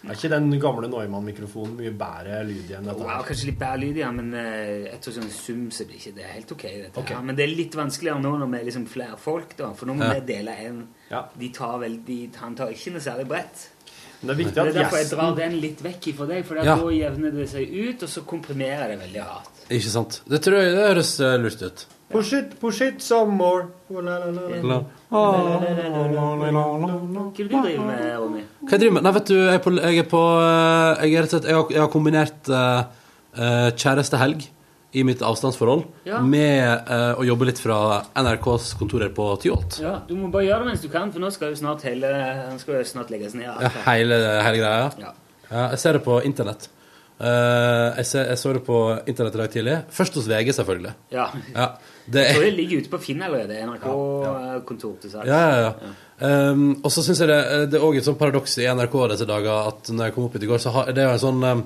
Er 0.06 0.14
ikke 0.14 0.30
den 0.30 0.52
gamle 0.62 0.88
Neumann-mikrofonen 0.92 1.76
mye 1.80 1.92
bedre 1.98 2.44
lyd 2.46 2.70
igjen 2.70 2.86
dette 2.86 3.00
Wow, 3.02 3.10
Ja, 3.10 3.22
kanskje 3.26 3.48
litt 3.50 3.60
bedre 3.60 3.80
lyd, 3.82 3.98
ja, 3.98 4.12
men 4.14 4.34
uh, 4.34 4.94
etter 4.94 5.12
sånn 5.16 5.30
sum 5.34 5.64
så 5.74 5.86
blir 5.90 5.98
ikke 5.98 6.16
det 6.16 6.26
helt 6.30 6.52
ok. 6.52 6.66
Dette, 6.84 7.00
Ok. 7.02 7.10
her. 7.16 7.22
Men 7.26 7.36
det 7.40 7.44
er 7.48 7.56
litt 7.56 7.74
vanskeligere 7.76 8.22
nå 8.22 8.36
når 8.40 8.52
vi 8.52 8.60
er 8.60 8.68
liksom 8.70 8.86
flere 8.88 9.18
folk, 9.18 9.56
da. 9.58 9.72
For 9.74 9.86
nå 9.90 9.96
må 9.98 10.04
Ja. 10.06 10.20
vi 10.20 10.26
dele 10.34 10.52
en. 10.68 10.88
Ja. 11.10 11.24
De 11.38 11.50
tar 11.50 11.80
vel, 11.80 11.98
de, 12.06 12.20
han 12.38 12.56
tar 12.56 12.70
ikke 12.70 12.92
noe 12.94 13.02
særlig 13.02 13.28
bredt. 13.28 13.70
Men 14.22 14.30
det 14.30 14.34
er 14.36 14.44
viktig 14.46 14.58
at 14.58 14.66
Det 14.66 14.76
er 14.76 14.80
derfor 14.84 14.98
jeg 14.98 15.10
drar 15.12 15.36
den 15.36 15.60
litt 15.62 15.82
vekk 15.84 16.08
ifra 16.14 16.28
deg, 16.28 16.46
for 16.46 16.56
Ja. 16.56 16.76
da 16.76 16.90
jevner 16.90 17.32
det 17.36 17.50
seg 17.50 17.70
ut, 17.74 18.04
og 18.04 18.10
så 18.10 18.22
komprimerer 18.26 18.88
det 18.94 19.00
veldig 19.02 19.22
hardt. 19.22 19.52
Ikke 19.70 19.90
sant? 19.90 20.22
Det 20.30 20.42
tror 20.42 20.62
jeg 20.62 20.76
det 20.76 20.88
høres 20.88 21.20
eh, 21.20 21.38
lurt 21.38 21.62
ut. 21.62 21.86
Push 22.10 22.34
it, 22.38 22.60
push 22.60 22.82
it 22.82 23.02
some 23.02 23.32
more. 23.36 23.68
Oh. 23.90 24.02
Hva 24.02 24.04
driver 27.36 27.66
du 27.66 27.86
med, 27.86 28.04
Ronny? 28.20 28.44
Hva 28.62 28.76
jeg 28.76 28.82
driver 28.84 28.96
med? 28.98 29.06
Nei, 29.06 29.14
vet 29.16 29.32
du, 29.32 29.36
jeg 29.40 29.56
er 29.58 29.64
på, 29.64 29.74
jeg 29.80 30.02
er 30.04 30.10
på 30.10 30.22
eh, 30.42 31.06
Jeg, 31.06 31.16
er 31.18 31.30
slett, 31.32 31.48
jeg, 31.50 31.58
har, 31.58 31.72
jeg 31.74 31.82
har 31.82 31.90
kombinert 31.94 32.52
uh, 32.52 32.86
kjærestehelg 33.74 34.46
i 34.96 35.04
mitt 35.04 35.22
avstandsforhold 35.26 35.84
Ja. 36.08 36.22
med 36.24 36.88
uh, 36.88 37.18
å 37.20 37.26
jobbe 37.28 37.50
litt 37.50 37.60
fra 37.60 37.80
NRKs 38.16 38.76
kontorer 38.80 39.12
på 39.16 39.28
Tyholt. 39.44 39.82
Ja, 39.84 39.98
Du 40.08 40.16
må 40.20 40.30
bare 40.32 40.46
gjøre 40.48 40.64
det 40.64 40.72
mens 40.76 40.86
du 40.86 40.90
kan, 40.94 41.12
for 41.12 41.24
nå 41.24 41.34
skal 41.36 41.52
jo 41.52 41.60
snart 41.60 41.84
hele 41.90 42.08
Han 42.52 42.62
skal 42.62 42.80
jo 42.80 42.88
snart 42.94 43.12
legges 43.12 43.36
ned. 43.36 43.50
Ja, 43.50 43.74
hele, 43.90 44.22
hele 44.46 44.62
greia. 44.62 44.90
Ja. 45.02 45.12
Ja, 45.50 45.68
jeg 45.76 45.82
ser 45.82 45.98
det 45.98 46.06
på 46.06 46.22
internett. 46.26 46.70
Eh, 47.16 47.98
jeg, 48.02 48.08
ser, 48.10 48.26
jeg 48.28 48.40
så 48.42 48.52
det 48.58 48.62
på 48.68 48.78
internett 49.08 49.38
i 49.38 49.40
dag 49.40 49.52
tidlig. 49.54 49.76
Først 49.96 50.18
hos 50.20 50.28
VG, 50.28 50.52
selvfølgelig. 50.58 50.96
ja. 51.16 51.28
Ja, 51.56 51.68
det 52.12 52.26
jeg 52.26 52.36
tror 52.36 52.44
det 52.46 52.56
ligger 52.58 52.82
ute 52.84 52.92
på 52.92 53.02
Finn 53.02 53.24
allerede. 53.24 53.62
NRK-kontor 53.66 54.98
til 55.02 55.14
salgs. 55.14 55.30
ja, 55.32 55.44
ja, 55.50 55.70
ja. 55.70 55.94
Um, 56.16 56.78
og 56.80 56.92
så 56.96 57.02
syns 57.04 57.20
jeg 57.20 57.28
det, 57.28 57.40
det 57.74 57.76
er 57.76 57.84
også 57.84 58.00
et 58.00 58.06
sånt 58.08 58.20
paradoks 58.22 58.54
i 58.64 58.68
NRK 58.72 58.94
disse 59.12 59.26
dager 59.28 59.68
at 59.68 59.90
når 59.92 60.08
jeg 60.08 60.14
kom 60.16 60.28
opp 60.30 60.38
hit 60.38 60.46
i 60.46 60.48
går, 60.48 60.62
så 60.64 60.72
har, 60.72 60.92
det 60.96 61.04
er 61.04 61.10
jo 61.10 61.16
en 61.18 61.24
sånn 61.26 61.44
um, 61.44 61.64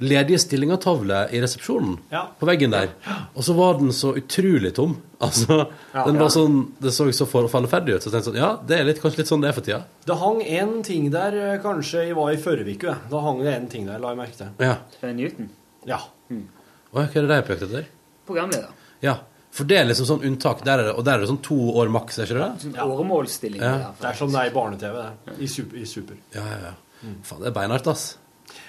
ledige 0.00 0.38
stillinger-tavle 0.42 1.24
i 1.34 1.40
resepsjonen 1.42 1.96
Ja. 2.12 2.26
på 2.38 2.46
veggen 2.46 2.70
der. 2.70 2.88
Og 3.34 3.42
så 3.44 3.54
var 3.56 3.78
den 3.80 3.92
så 3.92 4.14
utrolig 4.16 4.74
tom. 4.74 4.96
Altså, 5.18 5.64
den 5.92 6.14
var 6.20 6.28
sånn, 6.30 6.72
Det 6.78 6.92
så 6.94 7.08
så 7.10 7.26
falleferdig 7.26 7.96
ut. 7.96 8.02
Så 8.04 8.06
jeg 8.06 8.12
tenkte 8.14 8.30
sånn, 8.30 8.36
ja, 8.38 8.50
det 8.62 8.76
er 8.78 8.84
litt, 8.86 9.00
kanskje 9.02 9.18
litt 9.24 9.30
sånn 9.32 9.40
det 9.42 9.48
er 9.50 9.56
for 9.56 9.66
tida. 9.66 9.80
Det 10.06 10.14
hang 10.20 10.42
en 10.46 10.76
ting 10.86 11.08
der, 11.10 11.34
eh, 11.34 11.56
kanskje 11.58 12.04
jeg 12.06 12.14
var 12.14 12.30
i 12.30 12.36
forrige 12.38 12.76
uke. 12.76 12.94
Da 13.10 13.22
hang 13.24 13.40
det 13.42 13.54
en 13.56 13.66
ting 13.72 13.86
der, 13.88 13.98
la 13.98 14.12
jeg 14.14 14.20
merke 14.20 14.36
til. 14.38 14.52
Ja. 14.62 14.76
Newton. 15.02 15.48
Ja. 15.90 15.98
Og 16.30 16.94
hva 16.94 17.08
er 17.08 17.18
det 17.18 17.26
de 17.28 17.34
er 17.34 17.42
på 17.42 17.56
jakt 17.56 17.66
etter? 17.66 17.90
Programleder. 18.30 18.70
Ja. 19.02 19.16
For 19.50 19.66
det 19.66 19.78
er 19.80 19.88
liksom 19.88 20.06
sånn 20.06 20.22
unntak, 20.28 20.62
der 20.62 20.78
er 20.78 20.90
det, 20.90 20.94
og 21.00 21.04
der 21.08 21.16
er 21.18 21.24
det 21.24 21.28
sånn 21.32 21.42
to 21.42 21.56
år 21.80 21.90
maks, 21.90 22.18
er 22.20 22.28
ikke 22.30 22.38
det? 22.38 22.48
Sånn 22.62 22.78
åremålsstilling. 22.84 23.60
Ja. 23.64 23.74
Ja. 23.88 23.90
Det 23.98 24.06
er 24.12 24.18
som 24.20 24.30
det 24.30 24.38
er 24.44 24.50
i 24.52 24.54
barne-TV. 24.54 24.98
I 25.40 25.46
super. 25.50 25.76
I 25.82 25.86
super. 25.88 26.14
Ja, 26.36 26.44
ja, 26.46 26.58
ja. 26.68 26.72
Faen, 27.26 27.42
det 27.42 27.50
er 27.50 27.56
beinhardt, 27.58 27.88
ass. 27.90 28.06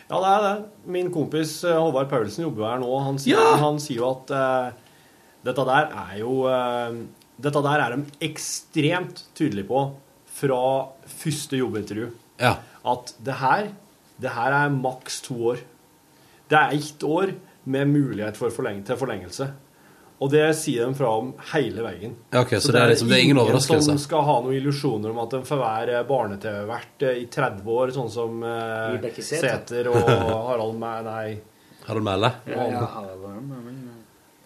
Ja, 0.09 0.17
det 0.17 0.29
er 0.33 0.43
det. 0.45 0.53
Min 0.89 1.11
kompis 1.13 1.59
eh, 1.67 1.77
Håvard 1.77 2.09
Paulsen 2.09 2.47
jobber 2.47 2.65
her 2.65 2.79
nå. 2.81 2.89
Han 3.05 3.19
sier, 3.21 3.37
Ja! 3.37 3.57
han 3.61 3.77
sier 3.81 4.01
jo 4.01 4.07
at 4.09 4.31
uh, 4.33 4.95
dette 5.45 5.65
der 5.69 5.91
er 6.03 6.15
jo 6.21 6.31
uh, 6.49 6.97
Dette 7.39 7.61
der 7.63 7.83
er 7.85 7.93
de 7.95 8.25
ekstremt 8.27 9.21
tydelige 9.37 9.69
på 9.69 9.83
fra 10.39 10.63
første 11.07 11.55
jobbintervju. 11.59 12.09
Ja. 12.41 12.57
At 12.83 13.13
det 13.23 13.37
her, 13.39 13.69
det 14.19 14.33
her 14.35 14.55
er 14.57 14.73
maks 14.73 15.21
to 15.23 15.37
år. 15.53 15.61
Det 16.51 16.57
er 16.57 16.75
ett 16.75 17.05
år 17.07 17.31
med 17.69 17.87
mulighet 17.93 18.35
for 18.39 18.51
forleng 18.51 18.81
til 18.87 18.99
forlengelse. 18.99 19.47
Og 20.19 20.31
det 20.33 20.43
sier 20.59 20.85
de 20.89 20.95
fra 20.97 21.13
om 21.15 21.29
hele 21.53 21.83
veien. 21.85 22.15
Ja, 22.33 22.41
ok, 22.41 22.57
så 22.59 22.73
det 22.75 22.81
er 22.81 22.89
liksom- 22.91 23.07
det 23.07 23.17
er 23.17 23.23
ingen 23.23 23.37
overraskelse. 23.39 23.85
som 23.85 23.97
skal 23.97 24.21
ha 24.27 24.41
noen 24.41 24.57
illusjoner 24.57 25.11
om 25.11 25.19
at 25.19 25.29
de 25.29 25.41
får 25.47 25.59
være 25.61 26.01
barne-TV-vert 26.07 27.05
i 27.15 27.25
30 27.31 27.63
år, 27.65 27.93
sånn 27.95 28.09
som 28.11 28.43
eh, 28.43 29.11
Sæther. 29.21 29.87
Og 29.87 30.03
Harald 30.49 30.75
Mæ... 30.75 30.91
Nei. 31.07 31.39
Harald 31.87 32.03
Mæle? 32.03 32.33
Ja, 32.45 32.67
ja, 32.67 32.85
Harald, 32.85 33.23
Mæle. 33.47 33.95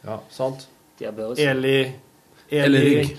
Ja, 0.06 0.20
sant? 0.30 0.68
Eli 1.02 1.94
Eli 2.52 2.80
Rygg. 2.86 3.18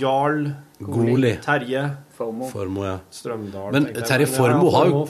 Jarl 0.00 0.48
Goli. 0.80 1.36
Terje 1.42 1.96
Formo. 2.14 2.48
Formo 2.48 2.84
ja. 2.84 2.98
Strømdal. 3.10 3.72
Men. 3.72 3.88
Terje 4.06 4.26
Formo 4.30 4.70
har 4.70 4.86
jo 4.90 5.04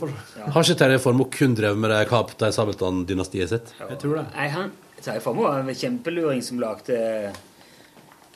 Har 0.53 0.62
ikke 0.64 0.78
Terje 0.80 0.99
Formo 1.01 1.26
kun 1.30 1.55
drevet 1.57 1.78
med 1.78 1.90
det 1.92 2.09
Kaptein 2.09 2.53
Sabeltann-dynastiet 2.53 3.49
sitt? 3.53 3.74
Jeg 3.80 3.99
tror 4.01 4.20
det. 4.20 4.26
Nei, 4.34 4.49
han 4.49 4.72
Terje 5.03 5.20
var 5.24 5.59
en 5.59 5.74
kjempeluring 5.74 6.42
som 6.42 6.61
lagde 6.62 7.32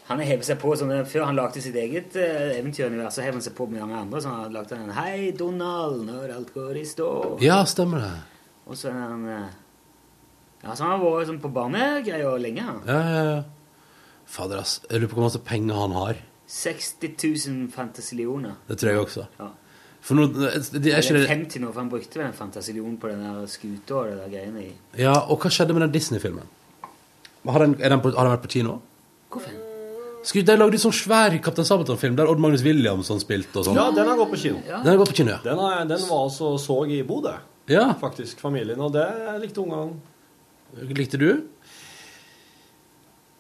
Han 0.08 0.20
hevet 0.24 0.46
seg 0.48 0.58
på 0.60 0.72
sånn, 0.76 0.92
Før 1.08 1.28
han 1.28 1.36
lagde 1.36 1.62
sitt 1.62 1.76
eget 1.76 2.16
uh, 2.16 2.56
eventyrunivers, 2.56 3.14
så 3.14 3.24
hev 3.26 3.36
han 3.36 3.44
seg 3.44 3.54
på 3.58 3.66
med 3.68 3.82
mange 3.84 4.00
andre. 4.06 4.22
Så 4.24 4.32
han 4.32 4.52
lagde 4.52 4.76
en 4.76 4.90
'Hei, 4.96 5.30
Donald, 5.36 6.02
når 6.08 6.34
alt 6.34 6.54
går 6.54 6.80
i 6.80 6.84
stå'. 6.88 7.38
Ja, 7.44 7.62
stemmer 7.64 8.04
det. 8.06 8.16
Og 8.66 8.76
så 8.76 8.88
er 8.88 8.98
han 9.00 9.28
eh, 9.28 9.48
Ja, 10.64 10.74
så 10.74 10.84
han 10.84 10.96
har 10.96 11.04
vært 11.04 11.28
sånn 11.28 11.40
på 11.40 11.52
barnegreier 11.52 12.40
lenge. 12.40 12.62
han. 12.62 12.80
Ja, 12.86 13.00
ja, 13.00 13.22
ja. 13.36 13.42
Fader, 14.26 14.58
ass. 14.60 14.80
Jeg 14.90 15.00
lurer 15.00 15.12
på 15.12 15.20
hvor 15.20 15.28
masse 15.28 15.40
penger 15.44 15.74
han 15.74 15.92
har. 15.96 16.18
60 16.48 17.14
000 17.48 17.70
fantasillioner. 17.72 18.56
Det 18.68 18.78
tror 18.80 18.90
jeg 18.90 19.00
også. 19.00 19.26
Ja. 19.38 19.48
For 20.04 20.16
nå 20.16 20.26
det 20.30 20.92
er 20.92 21.02
ikke 21.02 21.16
det 21.18 21.28
50 21.28 21.62
nå, 21.62 21.70
for 21.72 21.82
han 21.82 21.90
brukte 21.92 22.20
vel 22.20 22.28
en 22.28 22.36
fantasillion 22.36 22.98
på 23.00 23.10
den 23.10 23.24
der 23.24 23.48
skuta 23.50 23.96
og 23.98 24.10
det 24.10 24.18
der 24.20 24.30
greiene 24.32 24.62
i. 24.64 24.70
Ja, 25.00 25.16
og 25.26 25.42
hva 25.42 25.50
skjedde 25.52 25.76
med 25.76 25.86
den 25.86 25.96
Disney-filmen? 25.96 26.46
Har 27.48 27.64
den, 27.64 27.74
er 27.80 27.94
den 27.94 28.04
på, 28.04 28.12
har 28.14 28.28
den 28.28 28.34
vært 28.36 28.44
på 28.44 28.52
kino? 28.58 28.78
Hvorfor? 29.32 29.56
Skulle, 30.26 30.44
de 30.44 30.56
lagde 30.58 30.76
jo 30.76 30.82
sånn 30.82 30.96
svær 30.96 31.34
Kaptein 31.42 31.66
Sabeltann-film 31.68 32.16
der 32.18 32.28
Odd 32.28 32.40
Magnus 32.42 32.64
Williamson 32.66 33.20
spilte 33.22 33.60
og 33.60 33.68
sånn. 33.68 33.78
Ja, 33.78 33.86
den 33.94 34.08
har 34.10 34.18
gått 34.18 34.32
på 34.34 34.40
kino. 34.42 34.60
Ja. 34.66 34.80
Den 34.82 34.92
har 34.92 34.98
gått 35.00 35.12
på 35.14 35.18
kino, 35.20 35.32
ja. 35.36 35.40
Den, 35.44 35.62
er, 35.62 35.84
den 35.88 36.02
var 36.08 36.24
altså 36.26 36.50
så 36.60 36.78
i 36.90 36.98
Bodø, 37.06 37.36
ja. 37.70 37.86
faktisk, 38.00 38.42
familien, 38.42 38.80
og 38.82 38.92
det 38.96 39.06
likte 39.44 39.62
ungene. 39.62 39.98
Likte 40.98 41.20
du? 41.20 41.30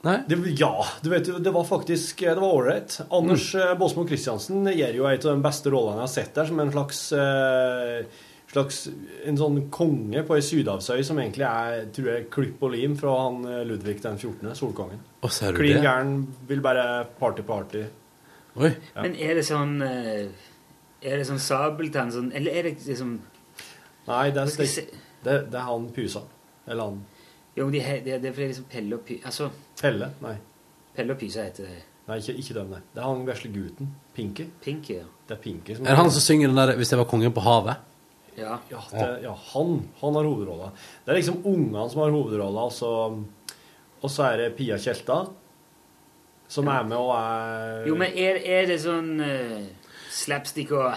Nei? 0.06 0.16
Det, 0.30 0.36
ja, 0.60 0.70
du 1.02 1.08
vet 1.10 1.26
jo, 1.26 1.38
det 1.42 1.50
var 1.50 1.64
faktisk 1.66 2.20
Det 2.22 2.36
var 2.38 2.52
ålreit. 2.54 3.00
Anders 3.10 3.48
Mm. 3.54 3.60
eh, 3.64 3.74
Båsmo 3.80 4.04
Christiansen 4.06 4.64
gjør 4.70 4.94
jo 4.94 5.06
en 5.10 5.16
av 5.18 5.24
de 5.36 5.42
beste 5.42 5.70
rollene 5.74 5.96
jeg 5.98 6.06
har 6.06 6.12
sett 6.12 6.34
der, 6.38 6.46
som 6.46 6.60
en 6.62 6.70
slags 6.70 7.00
eh, 7.12 8.04
slags 8.52 8.78
En 9.26 9.36
sånn 9.36 9.58
konge 9.74 10.22
på 10.24 10.36
ei 10.38 10.44
sydhavsøy 10.46 11.02
som 11.04 11.18
egentlig 11.18 11.44
er 11.48 11.88
tror 11.92 12.06
jeg, 12.12 12.28
klipp 12.30 12.62
og 12.62 12.72
lim 12.76 12.94
fra 12.96 13.16
han 13.24 13.42
eh, 13.44 13.64
Ludvig 13.66 13.98
den 14.04 14.16
14., 14.22 14.54
solkongen. 14.54 15.02
Klin 15.58 15.80
det? 15.80 15.82
gæren, 15.82 16.14
vil 16.48 16.62
bare 16.64 16.86
party-party. 17.18 17.82
Oi. 18.56 18.70
Ja. 18.94 19.02
Men 19.02 19.18
er 19.18 19.34
det 19.34 19.44
sånn 19.50 19.76
eh, 19.82 20.30
Er 21.02 21.16
det 21.20 21.26
sånn 21.28 21.38
sabeltann 21.42 22.10
sånn 22.10 22.32
Eller 22.34 22.56
er 22.58 22.62
det 22.70 22.72
liksom 22.86 23.18
Nei, 24.08 24.30
det 24.34 24.40
er, 24.42 24.54
det, 24.56 24.66
det, 25.26 25.34
det 25.52 25.58
er 25.60 25.66
han 25.68 25.90
Pusa. 25.94 26.22
Eller 26.66 26.88
han 26.88 27.02
Jo, 27.58 27.66
men 27.66 27.72
de, 27.76 27.80
he- 27.84 28.00
det, 28.06 28.22
det 28.22 28.30
er 28.30 28.34
fordi 28.38 28.48
liksom 28.54 28.66
Pelle 28.72 28.94
og 28.96 29.04
Py... 29.06 29.18
Altså, 29.26 29.50
Pelle. 29.80 30.10
Nei, 30.24 30.36
Pelle 30.96 31.14
og 31.14 31.20
Pysa 31.20 31.44
heter 31.46 31.68
det. 31.68 31.82
nei 32.08 32.18
ikke, 32.22 32.34
ikke 32.40 32.54
den, 32.56 32.70
nei. 32.72 32.80
Det 32.94 33.02
er 33.02 33.06
han 33.06 33.26
vesle 33.28 33.50
gutten. 33.52 33.90
Pinky. 34.16 34.48
Pinky, 34.64 35.00
ja. 35.02 35.08
Det 35.28 35.36
er 35.36 35.42
Pinky 35.42 35.76
som 35.76 35.86
Er 35.86 35.90
det 35.94 36.02
han 36.02 36.10
som 36.10 36.24
synger 36.24 36.48
den 36.48 36.56
der 36.56 36.76
'Hvis 36.76 36.90
jeg 36.92 36.98
var 36.98 37.04
kongen 37.04 37.32
på 37.32 37.40
havet'? 37.40 37.76
Ja. 38.36 38.58
Ja, 38.70 38.80
det, 38.92 39.22
ja 39.22 39.34
han, 39.34 39.88
han 40.00 40.14
har 40.14 40.24
hovedrolla. 40.24 40.70
Det 41.04 41.12
er 41.12 41.16
liksom 41.18 41.42
ungene 41.44 41.90
som 41.90 42.00
har 42.00 42.10
hovedrolla, 42.10 42.60
og 42.60 42.72
så, 42.72 42.90
og 44.02 44.10
så 44.10 44.22
er 44.22 44.36
det 44.36 44.56
Pia 44.56 44.78
Tjelta 44.78 45.26
som 46.48 46.68
er 46.68 46.82
med 46.82 46.96
og 46.96 47.12
er 47.12 47.86
Jo, 47.86 47.94
men 47.94 48.08
er, 48.16 48.40
er 48.44 48.66
det 48.70 48.80
sånn 48.80 49.20
uh, 49.20 49.66
slapstick 50.10 50.72
og 50.72 50.94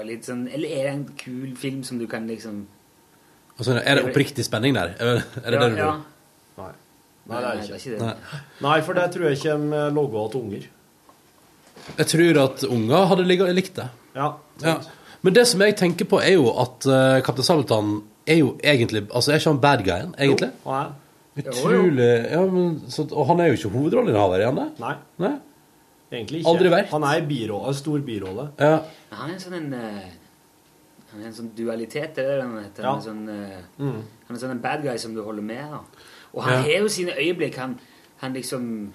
og 0.00 0.06
litt 0.08 0.26
sånn 0.28 0.46
Eller 0.50 0.74
er 0.74 0.86
det 0.88 0.92
en 0.94 1.08
kul 1.18 1.56
film 1.58 1.82
som 1.86 2.00
du 2.00 2.06
kan 2.10 2.26
liksom 2.30 2.64
Altså, 3.60 3.76
er 3.76 3.98
det 3.98 4.06
oppriktig 4.08 4.46
spenning 4.46 4.72
der? 4.72 4.94
Er 4.96 5.18
er 5.20 5.20
det, 5.20 5.24
Ja, 5.44 5.60
det 5.60 5.70
du 5.74 5.82
ja. 5.82 5.90
Nei. 7.30 7.40
Det 7.40 7.48
er 7.50 7.60
det 7.60 7.70
er 7.70 7.80
ikke. 7.80 7.90
det. 7.96 8.00
Nei. 8.06 8.40
Nei, 8.66 8.76
for 8.86 8.98
det 8.98 9.08
tror 9.14 9.28
jeg 9.28 9.38
ikke 9.38 9.56
de 9.70 9.82
logger 9.96 10.30
til 10.34 10.40
unger. 10.44 10.68
Jeg 11.98 12.06
tror 12.12 12.40
at 12.44 12.64
unger 12.68 13.06
hadde 13.10 13.24
ligget- 13.26 13.54
likt 13.56 13.74
det. 13.76 13.88
Ja. 14.14 14.32
Ja. 14.62 14.78
Men 15.22 15.34
det 15.36 15.46
som 15.46 15.60
jeg 15.60 15.76
tenker 15.76 16.04
på, 16.08 16.18
er 16.20 16.32
jo 16.34 16.48
at 16.60 16.86
uh, 16.88 17.20
Kaptein 17.24 17.44
Sabeltann 17.44 18.02
er 18.26 18.38
jo 18.40 18.54
egentlig 18.64 19.06
Altså, 19.12 19.32
er 19.32 19.38
ikke 19.40 19.50
han 19.52 19.60
bad 19.60 19.82
guyen, 19.84 20.14
egentlig? 20.18 20.50
Jo, 20.64 20.70
han 20.70 20.86
er. 20.86 20.92
Utrolig 21.40 22.30
ja, 22.30 22.40
men, 22.46 22.82
så, 22.90 23.04
Og 23.12 23.26
han 23.30 23.40
er 23.40 23.46
jo 23.50 23.52
ikke 23.58 23.70
hovedrolleinnehaver, 23.76 24.40
er 24.40 24.46
han 24.50 24.56
det? 24.60 24.68
Nei, 24.80 24.94
Nei? 25.22 25.34
egentlig 26.12 26.40
ikke. 26.40 26.50
Aldri 26.50 26.72
vært. 26.72 26.88
Han 26.90 27.04
er 27.06 27.20
i 27.30 27.42
en 27.46 27.74
stor 27.74 27.98
birolle. 28.06 28.48
Ja. 28.58 28.80
Han 29.12 29.30
er 29.30 29.34
en 29.34 29.40
sånn 29.44 29.54
en 29.60 29.72
eh, 29.78 30.08
Han 31.12 31.22
er 31.22 31.26
en 31.26 31.34
sånn 31.34 31.50
dualitet, 31.56 32.14
det 32.16 32.24
er 32.24 32.36
det 32.36 32.42
han 32.42 32.58
heter. 32.64 32.82
Ja. 32.84 32.90
Han 32.90 32.98
er 33.00 33.06
sånn, 33.06 33.28
uh, 33.28 33.62
Mm. 33.78 34.02
han 34.28 34.36
er 34.36 34.40
sånn 34.40 34.50
en 34.56 34.60
bad 34.62 34.82
guy 34.84 34.96
som 34.98 35.14
du 35.14 35.22
holder 35.26 35.42
med. 35.42 35.64
Da. 35.70 35.80
Og 36.34 36.42
han 36.44 36.52
Ja. 36.52 36.60
har 36.62 36.82
jo 36.84 36.88
sine 36.88 37.12
øyeblikk. 37.18 37.56
Han, 37.56 37.78
han 38.20 38.32
liksom 38.32 38.92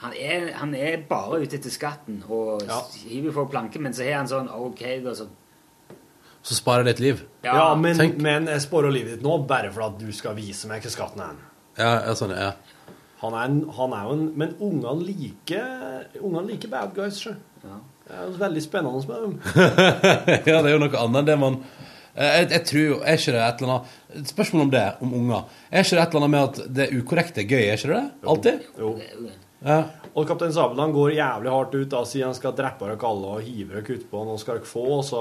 han 0.00 0.12
er, 0.16 0.52
han 0.56 0.74
er 0.74 1.02
bare 1.08 1.42
ute 1.42 1.56
etter 1.58 1.70
skatten 1.70 2.22
og 2.28 2.62
Ja. 2.66 2.78
hiver 3.04 3.32
for 3.32 3.44
planke, 3.46 3.78
men 3.78 3.92
så 3.92 4.04
har 4.04 4.14
han 4.22 4.26
sånn 4.28 4.48
OK, 4.54 4.80
da, 5.04 5.14
så 5.14 5.26
Så 6.42 6.54
sparer 6.54 6.84
det 6.84 6.90
et 6.94 7.00
liv. 7.00 7.22
Ja, 7.44 7.54
Ja, 7.54 7.74
men, 7.74 7.96
tenk- 7.98 8.16
men 8.18 8.46
jeg 8.46 8.60
sparer 8.62 8.90
livet 8.90 9.10
ditt 9.18 9.22
nå 9.22 9.46
bare 9.46 9.70
for 9.72 9.82
at 9.82 9.98
du 9.98 10.10
skal 10.12 10.34
vise 10.34 10.66
meg 10.68 10.80
hva 10.82 10.88
skatten 10.90 11.20
er. 11.20 11.34
Ja, 11.76 12.00
ja 12.06 12.14
sånn, 12.14 12.30
ja. 12.30 12.52
Han 13.20 13.34
er, 13.34 13.44
en, 13.44 13.70
han 13.76 13.92
er 13.92 14.02
jo 14.06 14.12
en 14.12 14.32
Men 14.38 14.54
ungene 14.58 15.04
liker 15.04 16.06
Ungene 16.22 16.46
liker 16.48 16.68
bad 16.68 16.94
guys, 16.94 17.18
sjø. 17.20 17.34
Ja. 17.62 17.76
Det 18.08 18.16
er 18.16 18.24
jo 18.24 18.38
veldig 18.38 18.62
spennende 18.62 19.06
med 19.06 19.22
dem. 19.22 19.40
ja, 20.46 20.62
det 20.62 20.64
er 20.64 20.72
jo 20.72 20.78
noe 20.78 20.96
annet 20.96 21.18
enn 21.20 21.26
det 21.26 21.38
man 21.38 21.60
jeg, 22.16 22.48
jeg 22.50 22.64
tror 22.66 22.80
jo, 22.80 22.94
Er 23.04 23.16
ikke 23.20 23.32
det 23.32 23.42
et 23.44 23.60
eller 23.60 23.72
annet 23.74 23.86
et 23.86 23.99
Spørsmål 24.30 24.62
om 24.66 24.72
det, 24.72 24.86
om 25.00 25.14
unger. 25.20 25.44
Er 25.70 25.84
ikke 25.84 25.96
det 25.96 26.02
et 26.02 26.14
eller 26.14 26.24
annet 26.24 26.34
med 26.34 26.42
at 26.48 26.74
det 26.78 26.88
ukorrekte 26.98 27.42
er 27.44 27.48
gøy? 27.50 27.62
Er 27.62 27.78
ikke 27.78 27.94
det? 27.94 28.02
Alltid? 28.34 28.66
Jo. 28.78 28.92
jo. 28.98 29.30
Ja. 29.60 29.78
Og 30.16 30.26
Kaptein 30.26 30.52
Sabeltann 30.56 30.92
går 30.96 31.12
jævlig 31.14 31.50
hardt 31.52 31.74
ut 31.76 31.96
og 31.98 32.06
sier 32.08 32.26
han 32.30 32.36
skal 32.36 32.54
drepe 32.56 32.88
dere 32.88 33.10
alle 33.10 33.34
og 33.36 33.42
hive 33.44 33.76
dere 33.76 33.98
utpå. 33.98 34.22
Nå 34.26 34.36
skal 34.40 34.58
dere 34.58 34.70
få, 34.70 34.84
og 34.98 35.04
så 35.06 35.20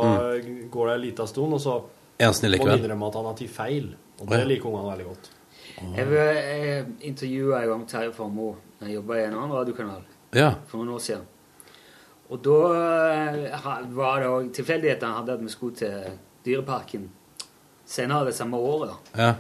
går 0.72 0.88
det 0.92 0.96
en 0.96 1.04
liten 1.04 1.30
stund, 1.30 1.58
og 1.58 1.64
så 1.64 1.76
han 2.20 2.36
må 2.60 2.68
han 2.68 2.80
innrømme 2.80 3.10
at 3.12 3.18
han 3.20 3.28
har 3.30 3.36
tatt 3.40 3.52
feil. 3.54 3.92
Og 4.20 4.32
det 4.32 4.40
liker 4.48 4.72
ungene 4.72 4.92
veldig 4.92 5.10
godt. 5.10 5.30
Jeg, 5.80 6.08
jeg 6.12 6.86
intervjua 7.08 7.62
en 7.62 7.70
gang 7.72 7.84
Terje 7.88 8.12
Formoe 8.16 8.58
da 8.80 8.88
jeg 8.88 8.98
jobba 8.98 9.20
i 9.20 9.26
en 9.28 9.36
annen 9.38 9.54
radiokanal 9.56 10.02
Ja. 10.36 10.50
for 10.68 10.80
noen 10.80 10.96
år 10.96 11.04
siden. 11.04 11.28
Og 12.30 12.42
da 12.46 12.58
eh, 13.46 13.70
var 13.96 14.20
det 14.22 14.28
òg 14.30 14.52
tilfeldigheter 14.56 15.08
han 15.08 15.22
hadde 15.22 15.38
at 15.38 15.44
vi 15.44 15.52
skulle 15.54 15.76
til 15.80 16.18
Dyreparken 16.46 17.08
senere 17.90 18.30
det 18.30 18.36
samme 18.38 18.60
året. 18.62 19.10
Ja. 19.18 19.34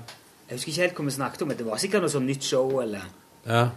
Jeg 0.50 0.58
husker 0.58 0.72
ikke 0.72 0.82
helt 0.82 0.97
hva 0.97 1.06
vi 1.06 1.14
snakket 1.14 1.45
om. 1.45 1.54
Det 1.54 1.68
var 1.68 1.82
sikkert 1.82 2.06
noe 2.06 2.14
sånn 2.14 2.28
nytt 2.30 2.45
show. 2.45 2.80
eller... 2.82 3.06
ja. 3.45 3.70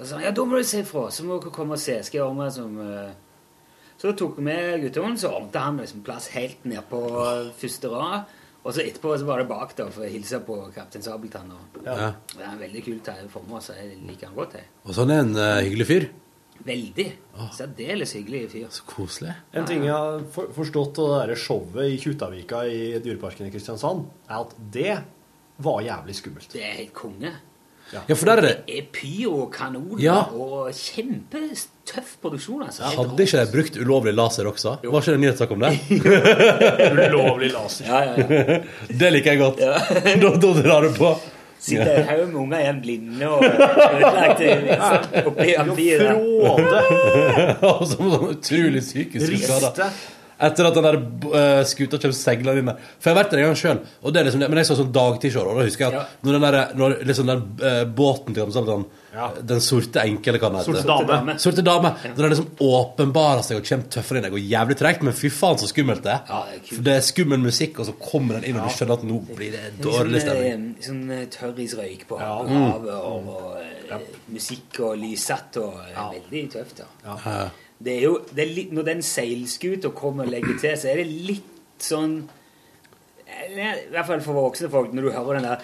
Så, 0.00 0.16
ja, 0.16 0.30
da 0.32 0.44
må 0.48 0.56
du 0.56 0.64
si 0.64 0.78
ifra, 0.80 1.10
så 1.12 1.26
må 1.28 1.36
dere 1.42 1.52
komme 1.52 1.76
og 1.76 1.82
se. 1.82 1.98
Skal 2.06 2.22
jeg 2.22 2.24
ordne 2.24 2.46
som 2.54 2.76
eh, 2.80 3.10
Så 4.00 4.08
da 4.08 4.14
tok 4.16 4.38
vi 4.38 4.46
med 4.46 4.80
guttungen, 4.86 5.18
så 5.20 5.28
ordnet 5.36 5.58
han 5.60 5.80
liksom 5.82 6.00
plass 6.06 6.30
helt 6.32 6.64
ned 6.64 6.86
på 6.88 7.00
første 7.60 7.90
rad. 7.92 8.30
Og 8.60 8.74
så 8.76 8.82
etterpå 8.84 9.12
så 9.16 9.28
var 9.28 9.40
det 9.40 9.48
bak 9.48 9.70
da 9.76 9.86
for 9.92 10.04
å 10.04 10.08
hilse 10.10 10.40
på 10.44 10.56
Kaptein 10.74 11.04
Sabeltann. 11.04 11.52
Og 11.52 11.84
ja. 11.84 12.10
det 12.32 12.42
er 12.42 12.48
en 12.50 12.60
veldig 12.60 12.82
kul 12.84 12.98
Terje 13.04 13.28
Formoe, 13.32 13.60
så 13.64 13.76
jeg 13.76 13.94
liker 14.08 14.28
han 14.28 14.36
godt. 14.36 14.58
jeg. 14.58 14.68
Og 14.84 14.96
sånn 14.96 15.12
er 15.14 15.22
en 15.24 15.32
uh, 15.36 15.60
hyggelig 15.60 15.86
fyr. 15.88 16.08
Veldig. 16.66 17.06
Særdeles 17.56 18.12
hyggelig 18.18 18.42
fyr. 18.52 18.66
Så 18.74 18.84
koselig. 18.88 19.32
En 19.56 19.64
ting 19.68 19.84
jeg 19.86 19.94
har 19.96 20.20
forstått 20.56 20.98
av 21.00 21.12
det 21.14 21.20
der 21.30 21.40
showet 21.40 21.86
i 21.94 21.98
Kjuttaviga 22.02 22.64
i 22.68 22.80
Dyreparken 23.00 23.46
i 23.48 23.52
Kristiansand, 23.54 24.04
er 24.28 24.42
at 24.42 24.52
det 24.74 24.98
var 25.64 25.80
jævlig 25.84 26.14
skummelt. 26.18 26.50
Det 26.52 26.60
er 26.64 26.76
helt 26.82 26.92
konge. 26.96 27.32
Ja, 27.90 28.14
for 28.14 28.28
der 28.28 28.38
er 28.38 28.44
det 28.44 28.50
Det 28.68 28.74
er 28.78 28.84
pyro 28.94 29.40
og 29.48 29.52
kanoner 29.52 29.98
Ja. 29.98 30.20
og 30.30 30.68
kjempetøff 30.70 32.12
produksjon. 32.22 32.62
altså. 32.62 32.84
Hadde 32.86 33.24
ikke 33.24 33.40
de 33.40 33.50
brukt 33.50 33.76
ulovlig 33.82 34.12
laser 34.14 34.46
også? 34.46 34.76
Var 34.84 35.00
ikke 35.00 35.16
det 35.16 35.20
nyhetssak 35.24 35.50
om 35.50 35.64
det? 35.64 35.72
Ulovlig 37.10 37.50
laser. 37.52 37.84
Ja, 37.88 38.04
ja, 38.04 38.14
ja. 38.16 38.60
det 39.00 39.10
liker 39.12 39.32
jeg 39.34 39.40
godt. 39.42 39.58
da, 40.22 40.30
da 40.44 40.52
drar 40.62 40.86
du 40.86 40.94
på. 40.96 41.10
Sitter 41.60 41.98
en 42.00 42.06
haug 42.08 42.22
med 42.30 42.38
unger 42.40 42.62
igjen 42.62 42.78
blinde 42.80 43.28
og 43.28 43.42
ødelagte 43.44 44.46
oppi 45.28 45.50
amfiet. 45.60 46.06
Og 47.70 47.82
som 47.90 48.08
sånn 48.14 48.30
utrolig 48.30 48.80
psykisk 48.86 49.36
skada. 49.44 49.90
Etter 50.40 50.66
at 50.70 50.76
den 50.78 50.86
der 50.86 50.96
uh, 51.00 51.60
skuta 51.68 51.98
kommer 52.00 52.16
seilende 52.16 52.62
inn 52.62 52.70
der. 52.70 52.88
For 52.96 53.10
jeg 53.10 53.14
har 53.14 53.18
vært 53.20 53.34
der 53.34 53.42
en 53.42 53.50
gang 53.50 53.58
sjøl. 53.60 53.82
Men 54.40 54.60
jeg 54.60 54.68
så 54.70 54.76
sånn 54.78 54.94
dagtidsshow, 54.94 55.50
og 55.52 55.60
da 55.60 55.66
husker 55.68 55.86
jeg 55.86 56.00
at 56.00 56.24
når 56.24 56.36
den, 56.38 56.46
der, 56.46 56.58
når 56.80 56.96
liksom 57.10 57.28
den 57.28 57.44
uh, 57.60 57.84
båten 58.00 58.36
til 58.36 58.54
sånn, 58.54 58.86
Den 59.50 59.60
sorte 59.64 60.04
enke, 60.06 60.30
eller 60.30 60.42
hva 60.42 60.50
den 60.52 60.60
heter. 60.60 60.80
Sorte 60.80 61.06
dame. 61.10 61.36
Sorte 61.42 61.64
dame. 61.66 61.92
Når 62.06 62.22
den 62.22 62.34
liksom 62.34 62.50
åpenbarer 62.70 63.44
seg 63.46 63.60
og 63.60 63.68
kommer 63.68 63.92
tøffere 63.96 64.20
inn. 64.20 64.28
Det 64.28 64.32
går 64.36 64.44
jævlig 64.54 64.78
tregt, 64.80 65.06
men 65.06 65.16
fy 65.20 65.32
faen 65.34 65.60
så 65.60 65.70
skummelt 65.70 66.04
det 66.06 66.16
er. 66.16 66.52
For 66.70 66.84
det 66.88 66.96
er 66.96 67.06
skummel 67.10 67.42
musikk, 67.42 67.80
og 67.82 67.90
så 67.90 67.96
kommer 68.00 68.38
den 68.38 68.50
inn, 68.50 68.60
og 68.60 68.70
du 68.70 68.76
skjønner 68.78 69.00
at 69.00 69.08
nå 69.10 69.22
blir 69.34 69.56
det 69.56 69.64
dårlig 69.82 70.22
stemning. 70.24 70.68
Sånn, 70.80 71.02
sånn 71.10 71.32
tørrisrøyk 71.36 72.06
på 72.10 72.20
havet, 72.20 72.94
og, 72.96 73.32
og 73.34 73.58
eh, 73.60 74.06
musikk 74.32 74.80
og 74.86 74.96
lyssett 75.00 75.58
og 75.60 75.80
eh, 75.88 75.98
Veldig 76.14 76.46
tøft, 76.54 76.84
ja. 76.84 77.16
Ja. 77.26 77.42
Det 77.80 77.94
er 77.96 78.02
jo, 78.04 78.18
det 78.36 78.44
er 78.44 78.50
litt, 78.52 78.72
når 78.76 78.84
den 78.90 79.00
seilskuta 79.04 79.88
kommer 79.96 80.28
og 80.28 80.32
legger 80.34 80.58
til, 80.60 80.74
så 80.76 80.90
er 80.92 80.96
det 81.00 81.08
litt 81.08 81.80
sånn 81.80 82.18
eller, 83.30 83.78
I 83.86 83.90
hvert 83.94 84.08
fall 84.08 84.20
for 84.24 84.32
voksne 84.36 84.68
folk, 84.70 84.92
når 84.92 85.02
du 85.06 85.10
hører 85.14 85.34
den 85.38 85.46
der 85.46 85.58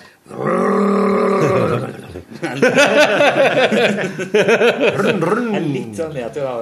Litt 5.67 5.97
sånn 5.99 6.17
at 6.23 6.35
du 6.37 6.41
har 6.47 6.61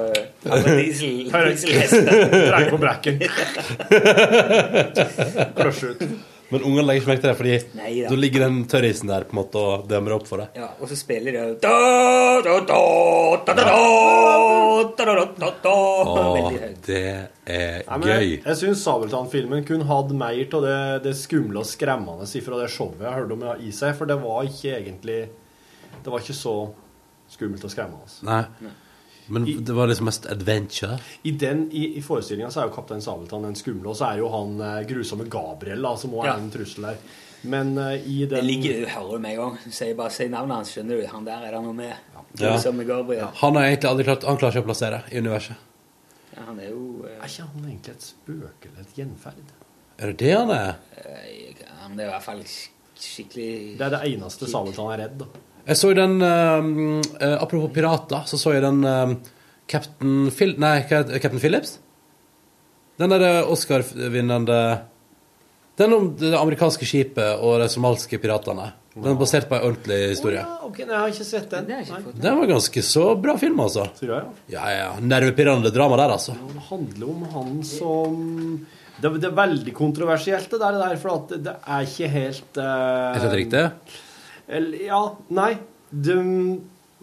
diesel, 0.74 1.14
dieselhester. 1.30 2.10
Dreier 2.32 2.70
på 2.72 2.78
brekken. 2.82 3.14
Kløsj 5.60 5.82
ut. 5.92 6.00
Men 6.54 6.64
ungene 6.68 6.84
legger 6.86 7.02
ikke 7.02 7.10
merke 7.10 7.24
til 7.24 7.30
det, 7.30 7.36
fordi 7.40 7.78
Neida. 7.80 8.10
da 8.12 8.18
ligger 8.18 8.44
den 8.44 8.58
tørrisen 8.70 9.10
der 9.10 9.26
på 9.28 9.34
en 9.34 9.40
måte 9.40 9.62
og 9.62 9.88
dømmer 9.90 10.14
opp 10.16 10.28
for 10.28 10.42
det. 10.42 10.46
Ja, 10.58 10.68
og 10.78 10.90
så 10.90 10.98
spiller 10.98 11.34
de 11.34 11.44
da, 11.64 11.72
da, 12.44 12.54
da, 12.68 12.78
da, 13.44 13.54
da, 13.54 13.54
da, 13.58 13.64
da, 14.94 15.24
da, 15.34 15.50
da, 15.64 15.74
høyt. 16.54 16.78
det 16.86 17.02
er 17.02 17.82
Nei, 17.88 17.98
men 17.98 18.06
gøy. 18.08 18.28
Jeg, 18.30 18.40
jeg 18.44 18.60
syns 18.62 18.84
Sabeltann-filmen 18.86 19.66
kun 19.66 19.84
hadde 19.88 20.16
mer 20.18 20.38
av 20.58 20.64
det, 20.68 20.78
det 21.08 21.16
skumle 21.18 21.64
og 21.64 21.68
skremmende 21.68 22.28
fra 22.46 22.62
det 22.62 22.70
showet 22.72 23.02
jeg 23.02 23.18
hørte 23.18 23.36
om 23.36 23.44
i 23.58 23.74
seg, 23.74 23.96
for 23.98 24.10
det 24.10 24.20
var 24.22 24.46
ikke 24.48 24.78
egentlig 24.78 25.20
Det 26.04 26.12
var 26.12 26.22
ikke 26.22 26.36
så 26.36 26.56
skummelt 27.34 27.64
og 27.64 27.72
skremmende. 27.72 28.18
Nei. 28.28 28.42
Men 29.26 29.44
det 29.64 29.72
var 29.72 29.86
liksom 29.88 30.04
mest 30.10 30.26
adventure. 30.26 30.98
I, 31.22 31.30
den, 31.30 31.68
i, 31.72 31.84
i 31.98 32.02
forestillinga 32.04 32.50
så 32.52 32.60
er 32.60 32.66
jo 32.68 32.74
Kaptein 32.74 33.00
Sabeltann 33.00 33.46
den 33.46 33.54
skumle, 33.56 33.88
og 33.88 33.96
så 33.96 34.10
er 34.12 34.18
jo 34.20 34.28
han 34.32 34.58
eh, 34.60 34.82
grusomme 34.90 35.24
Gabriel, 35.32 35.80
da, 35.82 35.94
som 35.96 36.12
også 36.12 36.26
Ja. 36.28 36.34
er 36.34 36.42
en 36.42 36.50
trussel 36.52 36.88
der. 36.90 36.98
Men 37.44 37.74
uh, 37.78 37.92
i 38.08 38.18
Det 38.24 38.38
den 38.38 38.46
ligger 38.46 38.78
du 38.80 38.86
hører 38.88 39.18
med 39.20 39.30
en 39.34 39.36
gang. 39.36 39.56
Sier 39.70 39.94
bare 39.96 40.10
si 40.10 40.28
navnet 40.32 40.56
hans, 40.56 40.70
skjønner 40.72 41.00
du. 41.00 41.06
Han 41.12 41.24
der 41.26 41.42
er 41.44 41.52
det 41.52 41.62
noe 41.64 41.74
med. 41.76 41.92
Ja. 42.14 42.22
Grusomme 42.54 42.84
Gabriel. 42.88 43.26
Han 43.40 43.56
har 43.56 43.66
egentlig 43.68 43.90
aldri 43.90 44.04
klart 44.08 44.24
Han 44.24 44.38
klarer 44.40 44.56
ikke 44.56 44.64
å 44.64 44.68
plassere 44.70 45.00
i 45.12 45.18
universet. 45.20 45.56
Ja, 46.34 46.46
han 46.48 46.58
er 46.64 46.70
jo 46.70 46.84
uh, 47.04 47.10
Er 47.18 47.28
ikke 47.28 47.44
han 47.50 47.66
egentlig 47.68 47.92
et 47.94 48.06
spøke 48.08 48.70
eller 48.70 48.80
et 48.86 48.96
gjenferd? 48.96 49.52
Er 49.98 50.06
det 50.14 50.16
det 50.24 50.32
han 50.34 50.50
er? 50.50 50.72
Uh, 50.96 51.66
Han 51.84 52.00
er 52.00 52.06
i 52.08 52.10
hvert 52.14 52.24
fall 52.24 52.40
skikkelig 52.48 53.50
Det 53.78 53.86
er 53.86 53.92
det 53.98 54.00
eneste 54.14 54.48
Sabeltann 54.50 54.92
er 54.94 55.02
redd, 55.04 55.20
da. 55.20 55.28
Jeg 55.64 55.80
så 55.80 55.90
jo 55.92 55.96
den 55.96 56.18
eh, 56.20 56.66
eh, 57.24 57.36
Apropos 57.40 57.72
pirater, 57.72 58.26
så 58.28 58.40
så 58.40 58.52
jeg 58.56 58.64
den 58.64 58.84
eh, 58.84 59.16
Captain 59.70 60.30
Phil... 60.34 60.56
Nei? 60.60 60.76
Captain 60.88 61.40
Phillips? 61.40 61.78
Den 63.00 63.10
derre 63.10 63.46
Oscar-vinnende 63.50 64.58
Den 65.80 65.94
om 65.96 66.10
det 66.20 66.34
amerikanske 66.38 66.86
skipet 66.86 67.40
og 67.42 67.58
de 67.62 67.70
somalske 67.72 68.20
piratene. 68.22 68.68
Den 68.94 69.10
er 69.10 69.16
basert 69.18 69.48
på 69.50 69.56
en 69.56 69.64
ordentlig 69.66 69.96
historie. 70.12 70.44
Ja, 70.44 70.60
ok, 70.62 70.76
nei, 70.84 70.92
Jeg 70.92 71.00
har 71.00 71.14
ikke 71.16 71.26
sett 71.26 71.48
den. 71.50 71.66
Nei. 71.72 72.12
Den 72.22 72.38
var 72.38 72.46
ganske 72.52 72.84
så 72.86 73.08
bra 73.18 73.34
film, 73.40 73.58
altså. 73.64 73.88
Sier 73.98 74.12
jeg, 74.12 74.28
ja. 74.52 74.52
Ja, 74.54 74.68
ja. 74.76 74.92
Nervepirrende 75.02 75.72
drama 75.74 75.98
der, 75.98 76.14
altså. 76.14 76.36
Det 76.38 76.62
handler 76.68 77.10
om 77.10 77.24
han 77.32 77.56
som 77.66 78.20
Det, 78.94 79.10
det 79.18 79.26
er 79.26 79.34
veldig 79.34 79.74
kontroversielt, 79.74 80.46
det 80.52 80.60
der, 80.62 80.76
det 80.76 80.84
der 80.84 81.00
for 81.02 81.16
at 81.16 81.32
det, 81.42 81.56
er 81.66 81.88
ikke 81.88 82.10
helt 82.12 82.60
uh, 82.60 82.68
Er 82.68 83.16
ikke 83.18 83.32
det 83.32 83.40
riktig? 83.40 83.64
Eller, 84.48 84.86
ja, 84.86 85.02
nei. 85.28 85.52
Det, 85.94 86.16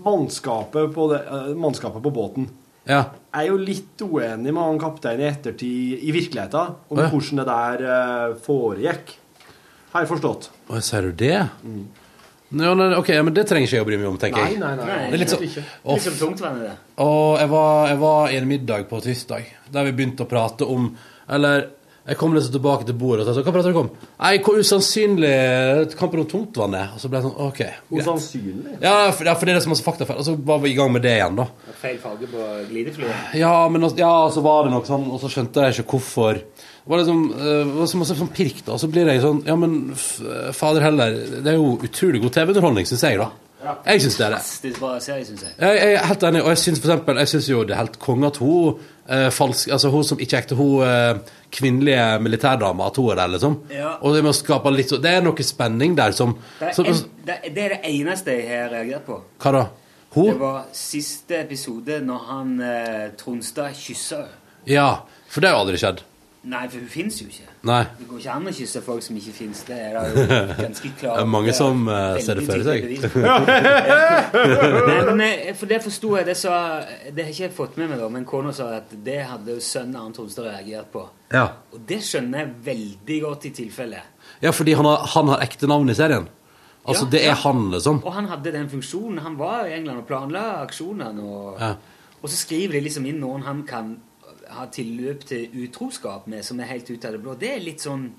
mannskapet, 0.04 0.94
på 0.94 1.08
det, 1.12 1.22
eh, 1.28 1.54
mannskapet 1.56 2.04
på 2.04 2.12
båten 2.12 2.50
Ja. 2.84 3.06
er 3.34 3.46
jo 3.48 3.58
litt 3.58 4.02
uenig 4.02 4.52
med 4.54 4.64
han 4.64 4.80
kapteinen 4.80 5.22
i 5.22 5.30
ettertid 5.30 6.04
i 6.04 6.12
virkeligheten 6.12 6.76
om 6.90 6.98
ja. 6.98 7.10
hvordan 7.10 7.42
det 7.42 7.48
der 7.48 7.84
eh, 7.96 8.36
foregikk. 8.44 9.18
Har 9.92 10.04
jeg 10.04 10.10
forstått. 10.10 10.50
Å, 10.72 10.80
sier 10.82 11.02
du 11.08 11.12
det? 11.12 11.36
Ja, 12.52 12.74
nei, 12.76 12.88
ok, 12.98 13.10
men 13.24 13.36
det 13.36 13.46
trenger 13.48 13.68
ikke 13.68 13.78
jeg 13.78 13.86
å 13.86 13.88
bry 13.88 13.98
meg 14.00 14.08
om, 14.10 14.18
tenker 14.20 14.44
jeg. 14.44 14.60
Nei, 14.60 14.74
nei, 14.76 14.88
nei. 14.88 14.98
Det 15.12 15.16
er 15.16 15.22
litt 15.22 15.32
sånn 15.32 15.44
Ikke. 15.48 15.64
Å, 15.84 15.96
Litt 15.96 16.06
som 16.08 16.18
tungtvann 16.20 16.58
er 16.60 16.66
det. 16.70 16.74
Og 17.04 17.40
jeg 17.40 17.52
var, 17.52 17.78
jeg 17.92 18.00
var 18.02 18.32
i 18.32 18.40
en 18.40 18.50
middag 18.50 18.88
på 18.90 19.00
tirsdag 19.04 19.54
der 19.72 19.88
vi 19.88 19.94
begynte 19.96 20.26
å 20.26 20.32
prate 20.32 20.68
om 20.68 20.90
Eller 21.32 21.70
jeg 22.08 22.18
kom 22.18 22.34
liksom 22.34 22.52
tilbake 22.56 22.86
til 22.88 22.96
bordet 22.98 23.22
og 23.24 23.28
sa 23.30 23.36
så, 23.38 23.44
hva 23.46 23.54
prater 23.54 23.70
dere 23.72 23.84
om? 23.84 23.90
Nei, 24.18 24.32
hvor 24.42 24.58
usannsynlig 24.58 25.34
kampen 26.00 26.24
om 26.24 26.28
tungtvann 26.32 26.74
er. 26.80 26.88
Og 26.96 27.02
så 27.04 27.10
ble 27.12 27.20
jeg 27.20 27.28
sånn 27.28 27.42
OK. 27.46 27.60
greit. 27.62 28.02
Usannsynlig. 28.02 28.78
Ja, 28.82 28.96
for, 29.14 29.30
ja, 29.30 29.36
for 29.38 29.46
det 29.46 29.54
er 29.54 29.60
det 29.60 29.66
så 29.68 29.72
masse 29.74 29.86
faktafeil. 29.86 30.18
Og 30.18 30.26
så 30.26 30.34
var 30.50 30.60
vi 30.64 30.72
i 30.72 30.78
gang 30.80 30.92
med 30.96 31.06
det 31.06 31.14
igjen, 31.20 31.38
da. 31.38 31.46
Feil 31.82 32.00
farge 32.02 32.30
på 32.32 32.48
glideflyet. 32.72 33.36
Ja, 33.38 33.54
men 33.70 33.86
også- 33.86 34.00
ja, 34.02 34.12
så 34.34 34.42
var 34.42 34.64
det 34.66 34.74
nok 34.74 34.90
sånn, 34.90 35.06
og 35.12 35.22
så 35.22 35.30
skjønte 35.30 35.68
jeg 35.68 35.78
ikke 35.86 35.92
hvorfor. 36.00 36.42
Det 36.42 36.90
var 36.90 36.98
liksom 37.04 37.22
eh, 37.38 37.62
det 37.70 37.78
var 37.78 37.86
så 37.94 37.98
masse 38.02 38.18
sånn 38.18 38.34
pirk, 38.34 38.66
da. 38.66 38.74
Og 38.74 38.80
så 38.82 38.90
blir 38.90 39.06
jeg 39.06 39.22
sånn 39.22 39.44
Ja, 39.46 39.56
men 39.56 39.94
fader 40.58 40.82
heller, 40.82 41.12
det 41.14 41.48
er 41.54 41.60
jo 41.60 41.78
utrolig 41.78 42.22
god 42.24 42.34
TV-underholdning, 42.34 42.86
syns 42.90 43.06
jeg, 43.06 43.22
da. 43.22 43.30
Jeg 43.86 44.02
syns 44.02 44.16
det 44.18 44.26
er 44.26 44.32
det. 44.34 44.38
Fantastisk 44.42 44.80
bra 44.82 44.96
serie, 45.00 45.26
syns 45.28 45.44
jeg. 45.46 45.52
Jeg, 45.62 45.78
jeg 45.78 45.94
er 46.00 46.08
helt 46.10 46.24
enig, 46.32 46.42
og 46.42 46.50
jeg 46.50 46.58
syns 46.58 46.80
for 46.82 46.90
eksempel 46.90 47.20
Jeg 47.22 47.30
synes 47.30 47.50
jo 47.52 47.60
det 47.64 47.76
er 47.76 47.82
helt 47.84 48.00
konge 48.02 48.26
at 48.32 48.38
hun 48.42 48.80
falsk, 49.32 49.70
Altså 49.76 49.90
hun 49.94 50.04
som 50.08 50.20
ikke 50.24 50.38
er 50.38 50.44
ekte, 50.46 50.56
hun 50.56 50.84
eh, 50.88 51.20
kvinnelige 51.52 52.06
militærdama, 52.24 52.88
at 52.88 52.96
hun 53.02 53.12
er 53.12 53.16
der, 53.22 53.28
liksom. 53.36 53.58
Ja. 53.74 53.96
Og 54.02 54.16
det 54.16 54.24
skape 54.38 54.72
litt 54.72 54.90
så 54.94 54.98
Det 55.04 55.12
er 55.18 55.22
noe 55.26 55.44
spenning 55.44 55.96
der 55.98 56.12
som, 56.16 56.38
Det 56.60 56.70
er, 56.70 56.74
som 56.78 56.86
en, 56.86 57.02
det, 57.28 57.36
er- 57.38 57.54
det 57.56 57.64
er 57.66 57.76
det 57.76 57.82
eneste 57.92 58.32
jeg 58.38 58.50
har 58.64 58.70
reagert 58.76 59.06
på. 59.06 59.20
Hva 59.42 59.52
da? 59.58 59.66
Hun? 60.16 60.28
Det 60.34 60.40
var 60.42 60.64
siste 60.76 61.38
episode 61.40 62.02
når 62.04 62.24
han 62.28 62.56
eh, 62.62 63.10
Tronstad 63.20 63.74
kyssa. 63.80 64.26
Ja, 64.68 64.90
for 65.32 65.42
det 65.42 65.50
har 65.50 65.56
jo 65.58 65.62
aldri 65.66 65.78
skjedd. 65.80 66.02
Nei, 66.44 66.64
for 66.74 66.80
hun 66.82 66.88
fins 66.90 67.20
jo 67.22 67.28
ikke. 67.30 67.46
Nei. 67.70 67.84
Det 68.00 68.08
går 68.10 68.18
ikke 68.24 68.32
an 68.34 68.48
å 68.50 68.52
kysse 68.58 68.80
folk 68.82 69.04
som 69.06 69.18
ikke 69.20 69.34
fins. 69.36 69.60
Det 69.68 69.76
er 69.78 69.92
da 69.94 70.02
jo 70.10 70.24
ganske 70.66 70.90
klart. 70.98 71.20
Det 71.20 71.22
er 71.22 71.30
mange 71.30 71.54
som 71.54 71.84
uh, 71.86 72.18
ser 72.26 72.40
det 72.40 72.46
for 72.48 72.64
seg. 72.66 72.88
Men 74.90 75.22
eh, 75.22 75.52
for 75.58 75.70
det 75.70 75.80
forsto 75.86 76.16
jeg. 76.18 76.26
Det, 76.32 76.36
sa, 76.40 76.56
det 77.14 77.26
har 77.28 77.32
ikke 77.34 77.46
jeg 77.46 77.54
fått 77.56 77.78
med 77.78 77.92
meg, 77.92 78.02
da, 78.02 78.10
men 78.14 78.26
kona 78.28 78.54
sa 78.56 78.72
at 78.80 78.92
det 79.06 79.20
hadde 79.30 79.60
sønnen 79.64 79.98
Arne 80.02 80.16
Tronstad 80.18 80.50
reagert 80.50 80.90
på. 80.94 81.06
Ja. 81.34 81.46
Og 81.76 81.86
det 81.88 82.02
skjønner 82.10 82.44
jeg 82.44 82.54
veldig 82.68 83.20
godt 83.28 83.48
i 83.50 83.54
tilfelle. 83.62 84.02
ja, 84.44 84.52
fordi 84.56 84.74
han 84.78 84.88
har, 84.90 85.06
han 85.14 85.32
har 85.36 85.46
ekte 85.46 85.70
navn 85.70 85.90
i 85.94 85.98
serien. 85.98 86.26
Altså, 86.82 87.06
Ja, 87.06 87.12
det 87.14 87.20
er 87.22 87.36
ja. 87.36 87.40
han, 87.44 87.68
liksom. 87.76 88.02
Og 88.02 88.14
han 88.18 88.26
hadde 88.32 88.52
den 88.56 88.70
funksjonen. 88.72 89.20
Han 89.22 89.38
var 89.38 89.68
i 89.70 89.76
England 89.78 90.02
og 90.02 90.08
planla 90.10 90.46
aksjonene. 90.64 91.22
Og, 91.22 91.60
Ja. 91.62 91.76
og 92.22 92.30
så 92.30 92.38
skriver 92.40 92.74
de 92.80 92.82
liksom 92.88 93.06
inn 93.06 93.20
noen 93.22 93.44
han 93.46 93.62
kan 93.70 94.00
ha 94.56 94.66
tilløp 94.72 95.24
til 95.28 95.50
utroskap 95.66 96.28
med, 96.32 96.44
som 96.46 96.60
er 96.60 96.70
helt 96.74 96.90
ut 96.92 97.06
av 97.08 97.16
det 97.16 97.22
blå. 97.24 97.36
Det 97.40 97.50
er 97.56 97.64
litt 97.64 97.84
sånn 97.84 98.10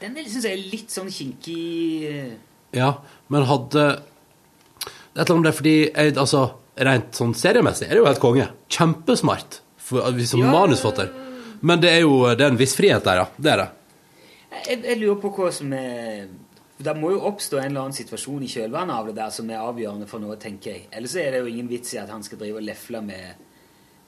Den 0.00 0.16
syns 0.26 0.44
jeg 0.44 0.52
er 0.58 0.70
litt 0.72 0.92
sånn 0.92 1.08
kinkig 1.10 2.04
eh, 2.10 2.32
Ja, 2.76 2.90
men 3.32 3.46
hadde 3.48 3.86
et 5.16 5.22
eller 5.22 5.34
annet 5.38 5.46
det 5.48 5.54
fordi 5.56 5.76
jeg, 5.86 6.16
altså, 6.20 6.42
Rent 6.76 7.16
sånn 7.16 7.32
seriemessig 7.32 7.86
er 7.86 7.94
det 7.96 8.02
jo 8.02 8.08
helt 8.10 8.20
konge. 8.20 8.50
Kjempesmart 8.68 9.62
for, 9.80 10.04
som 10.28 10.42
Ja. 10.44 10.50
manusforfatter. 10.52 11.08
Men 11.64 11.80
det 11.80 11.88
er 11.94 12.02
jo 12.04 12.18
det 12.36 12.44
er 12.44 12.50
en 12.52 12.58
viss 12.60 12.74
frihet 12.76 13.02
der, 13.06 13.22
ja. 13.22 13.28
Det 13.40 13.52
er 13.54 13.62
det. 13.62 13.68
jeg, 14.68 14.82
jeg 14.84 14.98
lurer 15.00 15.16
på 15.22 15.30
hva 15.38 15.48
som 15.56 15.72
er 15.72 16.26
Det 16.76 16.92
må 17.00 17.14
jo 17.14 17.22
oppstå 17.30 17.56
en 17.56 17.70
eller 17.70 17.86
annen 17.86 17.96
situasjon 17.96 18.42
i 18.44 18.50
kjølvannet 18.52 18.92
av 18.92 19.06
det 19.08 19.14
der 19.16 19.30
som 19.32 19.48
er 19.48 19.62
avgjørende 19.64 20.04
for 20.10 20.20
noe, 20.20 20.36
tenker 20.36 20.74
jeg. 20.74 20.82
Ellers 20.92 21.14
er 21.16 21.30
det 21.32 21.40
jo 21.40 21.46
ingen 21.48 21.70
vits 21.70 21.94
i 21.94 21.98
at 22.02 22.10
han 22.12 22.22
skal 22.22 22.36
drive 22.42 22.60
og 22.60 22.66
lefle 22.68 23.00
med 23.00 23.45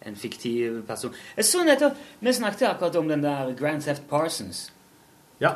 en 0.09 0.16
fiktiv 0.16 0.82
person. 0.88 1.14
Jeg 1.36 1.44
så 1.44 1.64
nettopp 1.64 1.96
Vi 2.20 2.32
snakket 2.32 2.68
akkurat 2.70 2.96
om 2.96 3.09
den 3.09 3.22
der 3.22 3.52
Grand 3.59 3.82
Theft 3.84 4.09
Parsons. 4.11 4.70
Ja. 5.40 5.54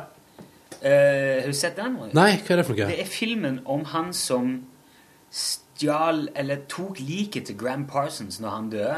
Eh, 0.81 1.41
har 1.41 1.47
du 1.47 1.53
sett 1.53 1.75
den? 1.77 1.97
Roy? 1.97 2.09
Nei, 2.13 2.31
hva 2.43 2.55
er 2.55 2.61
det 2.61 2.65
for 2.67 2.75
noe? 2.75 2.87
Det 2.89 2.99
er 3.03 3.09
filmen 3.09 3.59
om 3.65 3.83
han 3.93 4.13
som 4.13 4.53
stjal 5.33 6.27
Eller 6.35 6.63
tok 6.69 6.99
liket 7.01 7.47
til 7.49 7.57
Grand 7.57 7.87
Parsons 7.89 8.39
når 8.43 8.49
han 8.55 8.69
døde. 8.73 8.97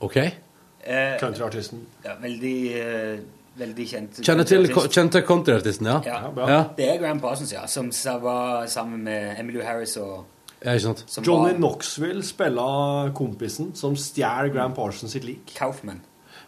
Ok. 0.00 0.16
Eh, 0.16 1.14
Countryartisten. 1.20 1.86
ja, 2.04 2.14
veldig, 2.20 2.56
eh, 2.76 3.18
veldig 3.56 3.86
kjent. 3.88 4.18
Kjenner 4.26 4.44
til 4.44 4.66
countryartist. 4.66 4.98
kjente 4.98 5.22
countryartisten, 5.26 5.86
ja? 5.86 6.00
Ja. 6.04 6.30
bra. 6.34 6.48
Ja. 6.50 6.62
Det 6.76 6.88
er 6.90 6.98
Grand 7.00 7.20
Parsons, 7.20 7.52
ja. 7.52 7.66
Som 7.66 7.92
sa- 7.92 8.18
var 8.18 8.66
sammen 8.66 9.04
med 9.04 9.36
Emily 9.40 9.62
Harris 9.62 9.96
og 9.96 10.24
ja, 10.64 10.72
ikke 10.72 10.84
sant? 10.86 11.04
som 11.06 11.24
Johnny 11.24 11.52
var 11.52 11.58
Knoxville 11.60 12.24
spiller 12.24 13.12
kompisen 13.14 13.72
som 13.78 13.96
stjeler 13.96 14.50
Grand 14.54 14.74
Parsons 14.76 15.12
sitt 15.12 15.24
lik. 15.28 15.54
Kaufman. 15.58 16.00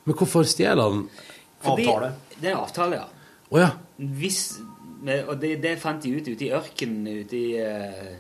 Men 0.05 0.15
hvorfor 0.17 0.43
stjeler 0.49 0.83
han 0.91 1.09
Fordi- 1.63 1.87
Avtale. 1.89 2.13
Det 2.41 2.49
er 2.51 2.55
en 2.57 2.63
avtale, 2.63 2.97
ja. 2.97 3.05
Å 3.53 3.59
ja. 3.63 3.71
Hvis 3.99 4.59
Men, 5.03 5.29
og 5.29 5.37
det, 5.41 5.63
det 5.63 5.79
fant 5.79 6.03
de 6.03 6.11
ut 6.17 6.29
ute 6.29 6.45
i 6.47 6.51
ørkenen 6.57 7.07
ute 7.21 7.37
i 7.37 7.57
eh, 7.61 8.15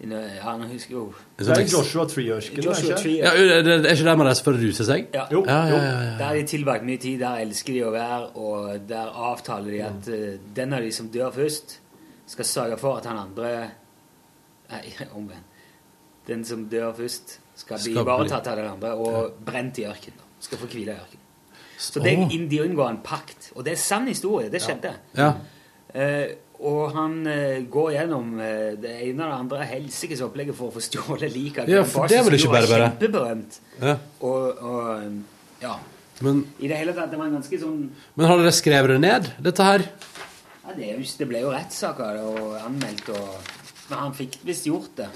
i 0.00 0.06
nø- 0.06 0.36
Ja, 0.36 0.52
nå 0.60 0.66
husker 0.68 0.92
jeg 0.92 0.98
jo 1.00 1.14
Det 1.38 1.48
er 1.48 1.62
Joshua 1.72 2.04
Tree-ørken, 2.06 2.62
Joshua 2.62 2.90
er 2.92 2.94
det 2.94 2.98
Tree, 3.02 3.14
ikke? 3.16 3.24
Ja, 3.24 3.56
er 3.56 3.62
det 3.64 3.74
er 3.86 3.94
ikke 3.94 4.04
der 4.10 4.16
man 4.20 4.26
reiser 4.28 4.44
for 4.44 4.52
å 4.58 4.60
ruse 4.60 4.84
seg? 4.84 5.06
Ja. 5.14 5.24
ja, 5.32 5.40
ja, 5.46 5.56
ja, 5.72 5.80
ja. 5.80 6.18
Der 6.18 6.24
har 6.26 6.34
de 6.36 6.44
tilbrakt 6.50 6.84
mye 6.84 7.00
tid, 7.00 7.18
der 7.24 7.40
elsker 7.46 7.72
de 7.72 7.80
å 7.88 7.90
være, 7.94 8.28
og 8.36 8.84
der 8.90 9.16
avtaler 9.30 9.70
de 9.72 9.80
at 9.88 10.08
eh, 10.12 10.36
den 10.60 10.76
av 10.76 10.84
de 10.84 10.92
som 10.92 11.08
dør 11.08 11.32
først, 11.32 11.78
skal 12.26 12.44
sørge 12.44 12.78
for 12.78 12.98
at 13.00 13.06
han 13.08 13.18
andre 13.24 13.50
Nei, 14.70 14.82
omvendt. 15.18 15.52
Den 16.26 16.42
som 16.44 16.64
dør 16.66 16.90
først, 16.96 17.36
skal 17.54 17.78
bli 17.78 17.92
Skal 17.92 17.92
bli- 17.92 18.02
ivaretatt 18.02 18.48
av 18.50 18.56
den 18.58 18.70
andre 18.70 18.94
og 18.98 19.36
brent 19.46 19.78
i 19.78 19.86
ørkenen. 19.86 20.24
Skal 20.42 20.58
få 20.58 20.66
hvile 20.66 20.96
i 20.96 20.96
ørkenen. 20.96 21.22
Så 21.78 22.00
det, 22.00 22.16
er 22.16 22.48
de 22.48 22.58
unngår 22.64 22.88
en 22.88 22.98
pakt. 23.04 23.52
Og 23.54 23.64
det 23.64 23.76
er 23.76 23.80
sann 23.80 24.08
historie. 24.08 24.48
Det 24.50 24.62
skjedde. 24.64 24.94
Ja. 25.16 25.34
Eh, 25.94 26.34
og 26.56 26.94
han 26.96 27.18
uh, 27.28 27.58
går 27.68 27.90
gjennom 27.92 28.30
uh, 28.40 28.46
det 28.80 28.94
ene 29.04 29.26
og 29.26 29.28
det 29.28 29.36
andre 29.36 29.66
helsikes 29.68 30.22
opplegget 30.24 30.56
for 30.56 30.70
å 30.70 30.74
få 30.74 30.80
stjålet 30.80 31.28
liket 31.34 31.68
Ja, 31.68 31.82
for 31.84 32.08
det 32.08 32.22
var 32.24 32.32
det 32.32 32.40
ikke 32.40 32.54
bare 32.54 32.70
bare. 32.70 32.86
Kjempeberømt. 32.94 33.58
Ja. 33.82 33.96
Og, 34.24 34.62
og 34.64 35.60
ja. 35.60 35.74
Men, 36.24 36.40
I 36.56 36.70
det 36.70 36.78
hele 36.80 36.94
tatt, 36.96 37.10
det 37.12 37.20
var 37.20 37.28
en 37.28 37.36
ganske 37.36 37.60
sånn 37.60 37.82
men 38.16 38.28
har 38.30 38.40
dere 38.40 38.54
skrevet 38.56 38.94
det 38.94 39.00
ned, 39.04 39.28
dette 39.44 39.66
her? 39.68 39.84
ja, 39.84 40.72
det, 40.72 40.86
er 40.94 41.02
det 41.20 41.26
ble 41.28 41.42
jo 41.44 41.50
rettssaker 41.52 42.22
og 42.24 42.56
anmeldt, 42.56 43.10
og 43.12 43.50
Men 43.90 43.98
han 43.98 44.14
fikk 44.16 44.40
visst 44.46 44.66
gjort 44.66 44.96
det. 44.98 45.08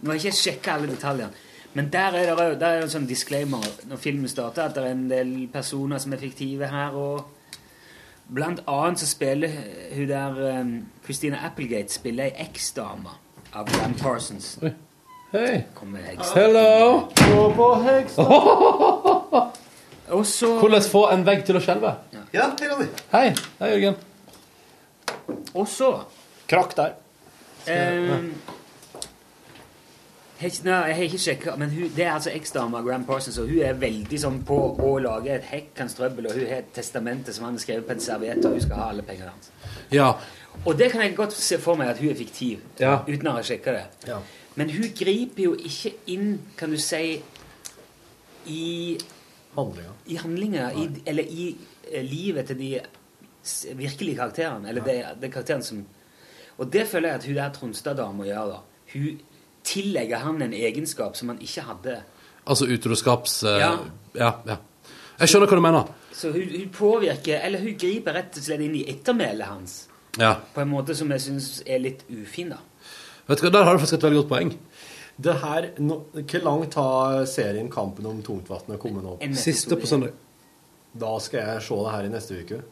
Nå 0.00 0.10
har 0.10 0.18
jeg 0.18 0.26
ikke 0.26 0.42
sjekka 0.42 0.76
alle 0.76 0.90
detaljene. 0.92 1.44
Men 1.76 1.90
der 1.92 2.14
er 2.16 2.54
det 2.56 2.66
er 2.66 2.82
en 2.82 2.90
sånn 2.90 3.06
disclaimer 3.08 3.64
når 3.84 4.00
filmen 4.00 4.30
starter, 4.32 4.64
at 4.64 4.76
det 4.76 4.84
er 4.84 4.94
en 4.94 5.08
del 5.10 5.32
personer 5.52 6.00
som 6.00 6.14
er 6.16 6.22
fiktive 6.22 6.70
her. 6.72 6.96
og 6.96 7.26
Blant 8.32 8.62
annet 8.66 9.02
så 9.02 9.06
spiller 9.10 9.52
hun 9.92 10.08
der 10.08 10.40
um, 10.60 10.72
Christina 11.04 11.42
Applegate 11.46 11.92
spiller 11.92 12.30
ei 12.30 12.46
eksdame 12.48 13.12
av 13.52 13.68
Graham 13.68 13.94
Parsons. 14.00 14.56
Hei. 14.62 14.72
Hey. 15.36 16.16
Hello! 16.32 17.08
Gå 17.18 17.46
på 17.56 17.70
heksa. 17.84 18.24
Og 20.16 20.26
så 20.26 20.52
Hvordan 20.58 20.82
få 20.82 21.08
en 21.10 21.24
vegg 21.26 21.42
til 21.44 21.58
å 21.58 21.62
skjelve? 21.62 21.92
Ja, 22.32 22.52
hei, 22.56 22.86
Hei. 23.12 23.24
Hei, 23.58 23.70
Jørgen. 23.74 23.96
Og 25.52 25.66
så 25.68 25.90
Krakk 26.46 26.76
der. 26.78 26.94
Ehm, 27.72 28.32
jeg, 30.40 30.52
nei, 30.66 30.80
jeg 30.90 30.96
har 30.98 31.02
ikke 31.06 31.18
sjekka, 31.22 31.54
men 31.56 31.70
hun, 31.72 31.88
det 31.96 32.04
er 32.04 32.12
altså 32.12 32.30
eksdama 32.36 32.82
Graham 32.84 33.06
Parsons, 33.08 33.38
og 33.40 33.48
hun 33.48 33.62
er 33.64 33.78
veldig 33.80 34.18
sånn 34.20 34.42
på 34.46 34.58
å 34.84 34.90
lage 35.00 35.32
et 35.32 35.46
hekkans 35.48 35.96
trøbbel, 35.96 36.28
og 36.28 36.36
hun 36.36 36.44
har 36.50 36.60
et 36.60 36.72
testamente 36.76 37.32
som 37.32 37.46
han 37.48 37.56
har 37.56 37.64
skrevet 37.64 37.86
på 37.88 37.94
en 37.96 38.02
serviett, 38.04 38.44
og 38.44 38.52
hun 38.58 38.60
skal 38.66 38.82
ha 38.82 38.88
alle 38.92 39.04
pengene 39.06 39.32
hans. 39.32 39.48
Ja. 39.94 40.10
Og 40.64 40.76
det 40.78 40.90
kan 40.92 41.00
jeg 41.06 41.16
godt 41.16 41.32
se 41.36 41.56
for 41.60 41.76
meg 41.80 41.88
at 41.94 42.02
hun 42.02 42.10
er 42.12 42.18
fiktiv, 42.20 42.60
Ja. 42.80 42.98
uten 43.08 43.28
å 43.32 43.36
ha 43.38 43.42
sjekka 43.44 43.72
det. 43.78 44.18
Men 44.56 44.70
hun 44.72 44.86
griper 44.96 45.42
jo 45.42 45.54
ikke 45.56 45.94
inn, 46.12 46.38
kan 46.56 46.70
du 46.72 46.76
si, 46.80 47.22
i 48.46 48.98
Handlinga. 49.56 49.92
i 50.06 50.16
handlinga, 50.20 50.70
i, 50.76 50.88
eller 51.08 51.22
i 51.32 51.56
eh, 51.92 52.02
livet 52.04 52.46
til 52.46 52.58
de 52.60 52.70
virkelige 53.76 54.16
karakterene. 54.16 54.68
Eller 54.68 54.84
de, 54.84 54.96
de 55.22 55.30
karakteren 55.32 55.62
som 55.64 55.80
Og 56.58 56.72
det 56.72 56.86
føler 56.88 57.08
jeg 57.08 57.18
at 57.20 57.26
hun 57.26 57.34
der 57.36 57.52
Tronstad-dama 57.52 58.24
gjør. 58.24 58.52
da. 58.54 58.58
Hun 58.92 59.20
tillegger 59.66 60.18
han 60.22 60.42
en 60.42 60.52
egenskap 60.54 61.16
som 61.16 61.28
han 61.28 61.38
ikke 61.42 61.60
hadde. 61.66 61.98
Altså 62.46 62.66
utroskaps... 62.70 63.42
Uh, 63.44 63.48
Ja. 63.58 63.72
ja. 64.14 64.32
ja. 64.46 64.56
Jeg 65.18 65.28
skjønner 65.32 65.48
hva 65.48 65.56
du 65.56 65.64
mener. 65.64 65.90
Så 66.12 66.30
hun, 66.32 66.48
hun 66.52 66.68
påvirker, 66.72 67.40
eller 67.44 67.60
hun 67.60 67.76
griper 67.80 68.12
rett 68.14 68.36
og 68.36 68.44
slett 68.44 68.60
inn 68.64 68.74
i 68.76 68.84
ettermælet 68.92 69.46
hans 69.48 69.88
Ja. 70.20 70.34
på 70.54 70.60
en 70.62 70.68
måte 70.70 70.94
som 70.96 71.10
jeg 71.12 71.20
syns 71.20 71.62
er 71.66 71.78
litt 71.78 72.04
ufin. 72.08 72.50
da. 72.54 72.58
Vet 73.28 73.40
du 73.40 73.46
hva, 73.48 73.52
Der 73.52 73.64
har 73.64 73.72
du 73.74 73.78
faktisk 73.80 73.98
et 73.98 74.02
veldig 74.06 74.22
godt 74.22 74.28
poeng. 74.28 74.52
Det 75.18 75.34
her, 75.40 75.70
no, 75.78 76.02
Hvor 76.12 76.42
langt 76.44 76.74
har 76.74 77.24
serien 77.24 77.70
Kampen 77.70 78.06
om 78.06 78.22
tungtvannet 78.22 78.78
kommet 78.78 79.02
nå? 79.04 79.18
Siste 79.34 79.76
på 79.76 79.86
søndag. 79.86 80.12
Da 80.94 81.18
skal 81.18 81.40
jeg 81.40 81.62
se 81.62 81.74
det 81.74 81.92
her 81.92 82.04
i 82.04 82.08
neste 82.12 82.40
uke. 82.42 82.62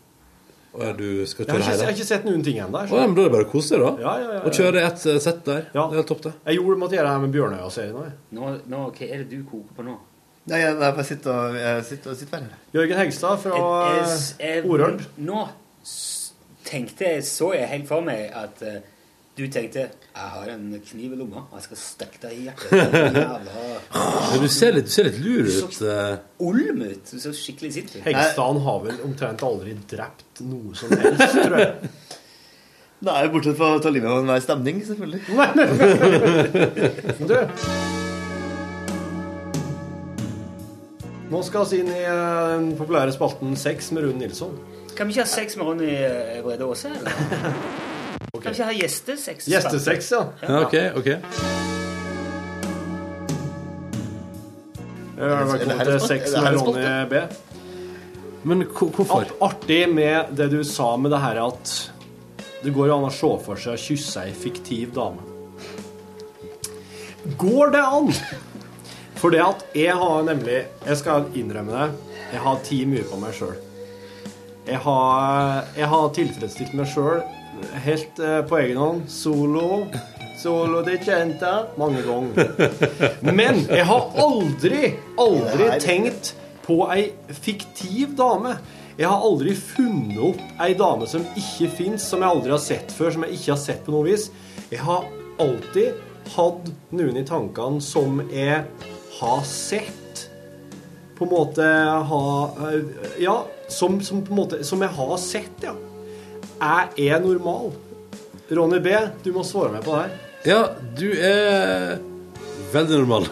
Ja, 0.74 0.92
du 0.98 1.26
skal 1.26 1.46
Jeg 1.46 1.54
har 1.54 1.60
ikke, 1.60 1.74
jeg 1.76 1.86
har 1.86 1.92
ikke 1.94 2.06
sett 2.08 2.24
noen 2.26 2.42
ting 2.42 2.56
ennå. 2.58 2.80
Å, 2.80 2.88
ja, 2.90 3.04
men 3.06 3.14
da 3.14 3.22
er 3.22 3.28
det 3.28 3.34
bare 3.36 3.46
å 3.46 3.50
kose 3.52 3.74
seg, 3.74 3.84
da. 3.84 3.92
Ja, 4.02 4.14
ja, 4.18 4.24
ja, 4.24 4.38
ja. 4.38 4.40
Og 4.48 4.56
kjøre 4.58 4.82
ett 4.88 5.04
eh, 5.10 5.20
sett 5.22 5.44
der. 5.46 5.68
Det 5.70 5.82
er 5.84 5.94
helt 6.00 6.10
topp, 6.10 6.24
det. 6.26 6.32
Jeg 6.48 6.58
gjorde 6.58 6.80
måtte 6.80 6.98
gjøre 6.98 7.06
det 7.06 7.12
her 7.14 7.22
med 7.22 7.36
Bjørnøya-serien 7.36 8.00
òg. 8.00 8.08
Nå, 8.38 8.50
nå, 8.72 8.82
Hva 8.96 9.08
er 9.08 9.22
det 9.22 9.28
du 9.30 9.44
koker 9.50 9.78
på 9.78 9.86
nå? 9.86 9.94
Nei, 10.50 10.58
jeg, 10.60 10.76
bare 10.82 11.04
sitter 11.08 11.32
og, 11.32 11.54
jeg 11.56 11.84
sitter 11.88 12.12
og 12.12 12.18
sitter 12.20 12.42
her. 12.42 12.58
Jørgen 12.74 13.00
Hegstad 13.00 13.44
fra 13.44 13.60
Orørt. 14.68 15.06
Nå 15.24 15.46
tenkte 16.64 17.14
jeg, 17.14 17.24
så 17.28 17.52
jeg 17.54 17.70
helt 17.70 17.88
for 17.88 18.04
meg 18.04 18.34
at 18.34 18.64
eh, 18.66 18.82
du 19.34 19.48
tenkte 19.50 19.88
jeg 20.14 20.30
har 20.30 20.46
en 20.52 20.80
kniv 20.86 21.12
i 21.12 21.16
lomma, 21.18 21.40
og 21.50 21.56
jeg 21.58 21.64
skal 21.64 21.78
stikke 21.80 22.18
deg 22.22 22.32
i 22.36 22.42
hjertet. 22.46 22.70
Jævla 23.18 23.50
du 24.44 24.48
ser 24.52 24.72
litt, 24.76 24.86
du 24.86 24.90
ser 24.94 25.04
litt 25.08 25.18
lur 25.24 25.44
ut. 25.48 25.78
eh. 25.90 26.14
olm 26.46 26.80
ut. 26.84 27.04
Du 27.10 27.18
ser 27.18 27.32
skikkelig 27.34 27.70
sint 27.74 27.90
ut. 27.96 28.04
Hegstad 28.06 28.56
har 28.66 28.78
vel 28.84 28.98
omtrent 29.08 29.42
aldri 29.46 29.72
drept 29.90 30.38
noe 30.46 30.70
som 30.78 30.88
helst, 30.94 31.34
tror 31.34 31.54
jeg. 31.58 31.68
Nei, 33.04 33.22
bortsett 33.34 33.58
fra 33.58 33.68
å 33.74 33.80
ta 33.84 33.90
livet 33.92 34.08
av 34.08 34.18
enhver 34.22 34.40
stemning, 34.44 34.76
selvfølgelig. 34.86 35.20
Du. 37.28 37.38
Nå 41.34 41.38
skal 41.42 41.66
vi 41.72 41.76
inn 41.82 41.90
i 41.90 42.04
eh, 42.06 42.54
den 42.54 42.70
populære 42.78 43.10
spalten 43.16 43.56
Sex 43.58 43.90
med 43.96 44.02
Rune 44.06 44.20
Nilsson. 44.22 44.54
Kan 44.94 45.10
vi 45.10 45.14
ikke 45.16 45.26
ha 45.26 45.30
sex 45.34 45.48
med 45.58 45.64
Ronny 45.66 45.90
eh, 45.90 46.38
Brede 46.46 46.62
Aase, 46.70 46.88
eller? 46.94 47.10
Kan 48.34 48.42
Kanskje 48.42 48.64
ikke 48.64 48.66
ha 48.66 48.74
gjestesex? 48.82 49.44
Gjestesex, 49.46 50.08
ja. 50.10 50.22
Ja, 50.42 50.62
ok, 50.64 50.72
ok. 50.98 51.06
Eh, 55.14 55.34
Velkommen 55.52 55.82
til 55.86 56.00
Sex 56.02 56.32
med 56.34 56.56
Ronny 56.58 56.88
B. 57.12 57.20
Men 58.42 58.64
hvorfor? 58.66 59.30
Artig 59.40 59.84
med 59.94 60.34
det 60.34 60.48
du 60.50 60.64
sa 60.66 60.96
med 60.98 61.14
det 61.14 61.20
her 61.22 61.38
at 61.44 61.74
det 62.64 62.74
går 62.74 62.90
an 62.96 63.06
å 63.06 63.12
se 63.14 63.30
for 63.44 63.60
seg 63.60 63.76
å 63.76 63.82
kysse 63.84 64.26
ei 64.26 64.34
fiktiv 64.34 64.90
dame. 64.98 65.22
Går 67.38 67.70
det 67.76 67.84
an? 67.86 68.10
For 69.22 69.30
det 69.30 69.44
at 69.44 69.62
jeg 69.78 69.94
har 69.96 70.26
nemlig 70.26 70.64
Jeg 70.84 70.96
skal 71.00 71.30
innrømme 71.38 71.70
det. 71.70 72.18
Jeg 72.34 72.42
har 72.42 72.58
ti 72.66 72.82
mye 72.90 73.06
på 73.06 73.22
meg 73.22 73.38
sjøl. 73.38 73.54
Jeg 74.66 74.82
har, 74.82 75.64
jeg 75.78 75.86
har 75.94 76.12
tilfredsstilt 76.18 76.74
meg 76.74 76.90
sjøl 76.90 77.22
helt 77.84 78.20
uh, 78.20 78.40
på 78.48 78.58
egen 78.62 78.80
hånd. 78.80 79.02
Solo. 79.10 79.86
Solo 80.38 80.82
de 80.86 80.98
centa. 81.04 81.54
Mange 81.80 82.02
ganger. 82.06 82.72
Men 83.40 83.62
jeg 83.68 83.84
har 83.88 84.08
aldri, 84.20 84.94
aldri 85.20 85.68
tenkt 85.82 86.34
på 86.64 86.82
ei 86.92 87.10
fiktiv 87.28 88.16
dame. 88.18 88.56
Jeg 88.98 89.10
har 89.10 89.24
aldri 89.26 89.54
funnet 89.58 90.20
opp 90.22 90.42
ei 90.62 90.74
dame 90.78 91.06
som 91.10 91.24
ikke 91.34 91.70
fins, 91.80 92.06
som 92.06 92.22
jeg 92.22 92.30
aldri 92.30 92.54
har 92.54 92.62
sett 92.62 92.92
før, 92.94 93.14
som 93.14 93.26
jeg 93.26 93.38
ikke 93.38 93.52
har 93.54 93.62
sett 93.62 93.82
på 93.86 93.94
noe 93.94 94.06
vis. 94.06 94.28
Jeg 94.70 94.84
har 94.86 95.08
alltid 95.42 95.98
hatt 96.34 96.70
noen 96.94 97.18
i 97.18 97.24
tankene 97.26 97.82
som 97.84 98.22
jeg 98.30 98.62
har 99.18 99.42
sett. 99.48 100.28
På 101.14 101.26
en 101.26 101.30
måte 101.30 101.66
ha 102.10 102.24
eh, 102.68 103.10
Ja, 103.22 103.36
som, 103.70 104.00
som 104.02 104.24
på 104.26 104.32
en 104.32 104.38
måte 104.40 104.64
Som 104.66 104.82
jeg 104.82 104.90
har 104.96 105.12
sett, 105.22 105.62
ja. 105.62 105.70
Jeg 106.60 107.10
er 107.10 107.18
normal. 107.22 107.72
Ronny 108.50 108.80
B, 108.84 108.88
du 109.24 109.32
må 109.34 109.42
svare 109.46 109.72
meg 109.72 109.82
på 109.86 109.90
det 109.94 110.00
her. 110.04 110.10
Ja, 110.44 110.60
du 110.98 111.10
er 111.16 111.98
veldig 112.74 112.96
normal. 113.00 113.24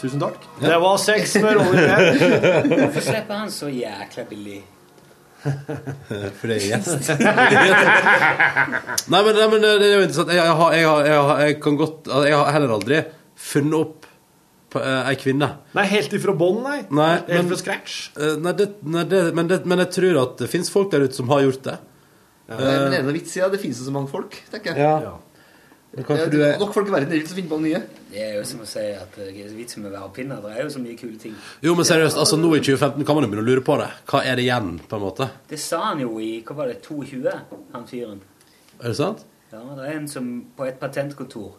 Tusen 0.00 0.20
takk. 0.20 0.36
Det 0.60 0.78
var 0.82 0.96
sex 1.00 1.34
med 1.40 1.56
Ronny 1.56 1.82
B. 1.82 1.84
Hvorfor 2.82 3.00
slipper 3.00 3.34
han 3.40 3.50
så 3.52 3.68
jækla 3.72 4.24
billig? 4.28 4.62
For 6.38 6.46
det 6.50 6.56
er 6.56 6.64
gjest. 6.72 7.08
nei, 9.12 9.20
men, 9.22 9.32
nei, 9.36 9.46
men 9.52 9.60
det 9.62 9.70
er 9.72 9.94
jo 9.94 10.02
interessant. 10.04 10.30
Jeg, 10.34 10.42
jeg, 10.42 10.54
har, 10.60 10.70
jeg, 10.76 10.84
har, 10.88 10.98
jeg, 11.06 11.16
har, 11.28 11.36
jeg 11.46 11.52
kan 11.62 11.74
godt 11.80 11.98
altså, 12.10 12.26
Jeg 12.28 12.36
har 12.40 12.46
heller 12.56 12.70
aldri 12.76 12.96
funnet 13.46 13.74
opp 13.78 13.96
eh, 14.05 14.05
ei 14.74 15.16
kvinne. 15.20 15.48
Nei, 15.76 15.84
helt 15.90 16.14
ifra 16.16 16.34
bånn, 16.36 16.62
nei. 16.64 16.78
Nei, 16.94 17.12
Helt 17.28 17.50
fra 17.52 17.58
scratch. 17.60 17.98
Eh, 18.18 18.34
nei, 18.42 18.52
det, 18.58 18.70
nei 18.82 19.04
det, 19.08 19.22
men, 19.36 19.50
det, 19.50 19.60
men 19.68 19.82
jeg 19.84 19.92
tror 19.98 20.18
at 20.24 20.42
det 20.42 20.50
fins 20.52 20.72
folk 20.72 20.90
der 20.92 21.06
ute 21.06 21.16
som 21.16 21.30
har 21.32 21.44
gjort 21.46 21.62
det. 21.68 21.76
Ja, 22.46 22.58
men 22.58 22.66
det 22.66 22.98
er 22.98 23.06
den 23.06 23.14
vits 23.16 23.36
i 23.36 23.42
at 23.42 23.54
det 23.54 23.60
finnes 23.62 23.80
jo 23.80 23.88
så 23.88 23.94
mange 23.94 24.10
folk, 24.10 24.36
tenker 24.52 24.74
jeg. 24.74 24.82
Ja. 24.82 24.98
Ja. 25.02 25.14
er 25.96 26.60
nok 26.60 26.74
folk 26.74 26.90
i 26.90 26.94
verden 26.94 27.26
som 27.26 27.38
finner 27.38 27.50
på 27.50 27.58
nye. 27.62 27.80
Det 28.12 28.22
er 28.22 28.36
jo 28.38 28.44
som 28.46 28.62
å 28.62 28.68
si 28.68 28.84
at 28.94 29.16
det 29.18 29.32
er 29.32 29.54
vits 29.56 29.78
med 29.80 29.88
å 29.90 29.94
være 29.96 30.10
oppfinner. 30.10 30.42
Det 30.44 30.52
er 30.54 30.62
jo 30.62 30.70
så 30.76 30.82
mye 30.82 30.98
kule 30.98 31.18
ting. 31.18 31.34
Jo, 31.64 31.74
men 31.78 31.88
seriøst, 31.88 32.20
altså 32.22 32.38
nå 32.38 32.52
i 32.54 32.62
2015 32.62 33.02
kan 33.02 33.18
man 33.18 33.26
jo 33.26 33.32
begynne 33.32 33.46
å 33.46 33.50
lure 33.50 33.64
på 33.66 33.78
det. 33.82 33.90
Hva 34.10 34.22
er 34.22 34.38
det 34.38 34.46
igjen, 34.46 34.76
på 34.86 34.98
en 34.98 35.06
måte? 35.08 35.30
Det 35.50 35.58
sa 35.62 35.82
han 35.88 36.02
jo 36.04 36.20
i 36.22 36.32
hva 36.46 36.58
var 36.60 36.70
det, 36.70 36.78
22, 36.86 37.34
han 37.74 37.88
fyren. 37.90 38.22
Er 38.78 38.92
det 38.92 38.98
sant? 39.00 39.26
Ja, 39.50 39.62
det 39.78 39.86
er 39.88 39.96
en 39.96 40.10
som 40.10 40.30
på 40.54 40.66
et 40.68 40.78
patentkontor. 40.78 41.54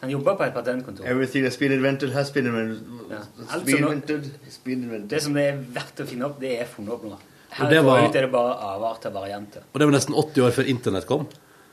Han 0.00 0.10
jobber 0.14 0.36
på 0.38 0.44
et 0.46 0.54
patentkontor. 0.54 1.04
Everything 1.06 1.44
that's 1.44 1.58
been 1.60 1.72
invented 1.76 2.12
has 2.14 2.30
been 2.32 2.46
invented. 2.48 2.80
Ja. 3.10 3.18
Alt 3.50 3.66
been 3.66 3.76
som 3.76 3.84
invented, 3.84 4.30
been 4.64 4.82
invented. 4.86 5.10
Det 5.12 5.20
som 5.22 5.34
det 5.36 5.44
er 5.50 5.60
verdt 5.76 6.00
å 6.00 6.06
finne 6.08 6.24
opp, 6.30 6.38
det 6.40 6.54
er 6.62 6.70
funnet 6.70 6.94
opp 6.96 7.04
nå. 7.04 7.18
Og 7.60 7.70
det 7.72 7.82
var, 7.84 8.04
Ut 8.06 8.14
er 8.16 8.24
det 8.28 8.30
bare 8.32 8.54
avarter 8.70 9.10
varianter. 9.12 9.64
og 9.72 9.80
det 9.82 9.86
var 9.90 9.96
nesten 9.96 10.14
80 10.14 10.44
år 10.46 10.52
før 10.56 10.68
internett 10.72 11.06
kom. 11.08 11.26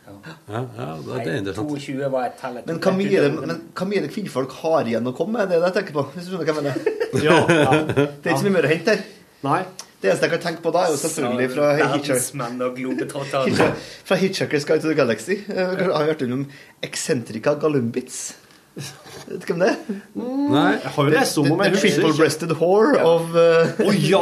Ja, 0.07 0.61
ja 0.77 0.85
det, 1.03 1.17
det 1.23 1.31
er 1.31 1.37
interessant. 1.41 1.71
22 1.83 2.09
var 2.11 2.25
et 2.29 2.37
tall. 2.41 2.59
Men 2.65 2.79
hva 2.83 2.93
mye, 2.95 3.09
er 3.11 3.27
det, 3.27 3.31
men 3.43 3.57
hva 3.75 3.87
mye 3.91 4.03
det 4.05 4.11
kvinnfolk 4.15 4.55
har 4.63 4.87
igjen 4.87 5.07
å 5.11 5.13
komme 5.15 5.37
med? 5.37 5.49
Det 5.51 5.57
er 5.57 5.63
det 5.65 5.69
jeg 5.71 5.77
tenker 5.81 5.97
på. 5.99 6.05
Hvis 6.15 6.29
du 6.29 6.31
skjønner 6.35 6.47
hva 6.47 6.53
jeg 6.53 6.63
mener. 6.63 6.93
Ja, 7.23 7.35
ja. 7.47 7.71
Det 7.87 8.27
er 8.27 8.33
ikke 8.33 8.39
så 8.41 8.47
mye 8.49 8.55
mer 8.57 8.65
å 8.67 8.71
hente 8.71 8.93
her. 8.95 9.03
Nei. 9.47 9.59
Det 10.01 10.11
eneste 10.11 10.27
jeg 10.27 10.33
kan 10.35 10.41
tenke 10.43 10.61
på 10.61 10.71
da, 10.75 10.83
er 10.85 10.91
jo 10.93 10.97
selvfølgelig 11.01 11.47
fra 11.55 11.67
Hitchhiker. 11.95 13.71
Fra 14.05 14.17
Hitchhiker's 14.21 14.65
Guide 14.69 14.83
to 14.83 14.91
the 14.91 14.97
Galaxy. 14.97 15.39
Jeg 15.47 15.87
har 15.89 16.03
hørt 16.05 16.21
om 16.21 16.43
Eccentrica 16.85 17.55
Galumbits. 17.57 18.35
Vet 18.77 19.41
du 19.41 19.47
hvem 19.49 19.63
det 19.63 19.71
er? 19.71 19.77
Nei. 20.13 20.67
Jeg 20.75 20.91
har 20.93 21.07
jo 21.07 21.13
lest 21.15 21.39
om 21.41 21.49
om 21.51 21.63
jeg 21.65 21.73
husker 21.73 21.89
ikke. 21.89 22.01
triple-breasted 22.03 22.53
whore 22.59 22.99
of 23.01 23.33
uh, 23.33 23.87
Å 23.87 23.95
ja! 23.97 24.21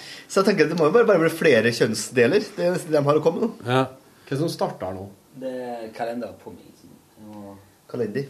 Så 0.30 0.40
jeg 0.40 0.46
tenker 0.48 0.70
det 0.70 0.78
må 0.78 0.86
jo 0.88 0.94
bare, 0.94 1.08
bare 1.08 1.24
bli 1.24 1.32
flere 1.34 1.72
kjønnsdeler. 1.74 2.40
Det 2.40 2.54
er 2.54 2.60
det 2.62 2.68
eneste 2.70 2.94
de 2.94 3.02
har 3.10 3.18
å 3.18 3.22
komme 3.24 3.48
med. 3.48 3.64
Ja. 3.66 3.82
Hva 4.28 4.38
som 4.38 4.52
starter 4.52 4.94
nå? 4.94 5.08
Det 5.42 5.50
er 5.50 5.88
kalender 5.96 6.32
på 6.40 6.54
meg. 6.54 6.84
Og 7.26 7.58
Kalendi. 7.90 8.24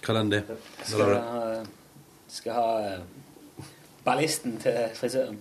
Kalendi. 0.00 0.40
skal 0.86 1.12
ha, 1.18 1.40
skal 2.30 2.56
ha 2.56 2.68
eh, 2.86 3.66
ballisten 4.06 4.54
til 4.62 4.78
frisøren. 4.96 5.40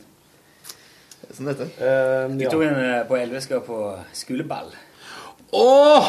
Sånn 1.36 1.48
heter 1.52 1.68
det. 1.68 1.74
Eh, 1.86 2.38
Guttungen 2.40 2.80
eh, 2.82 3.04
på 3.10 3.18
11 3.20 3.42
skal 3.46 3.62
på 3.66 3.78
skoleball 4.18 4.72
Å, 5.54 5.66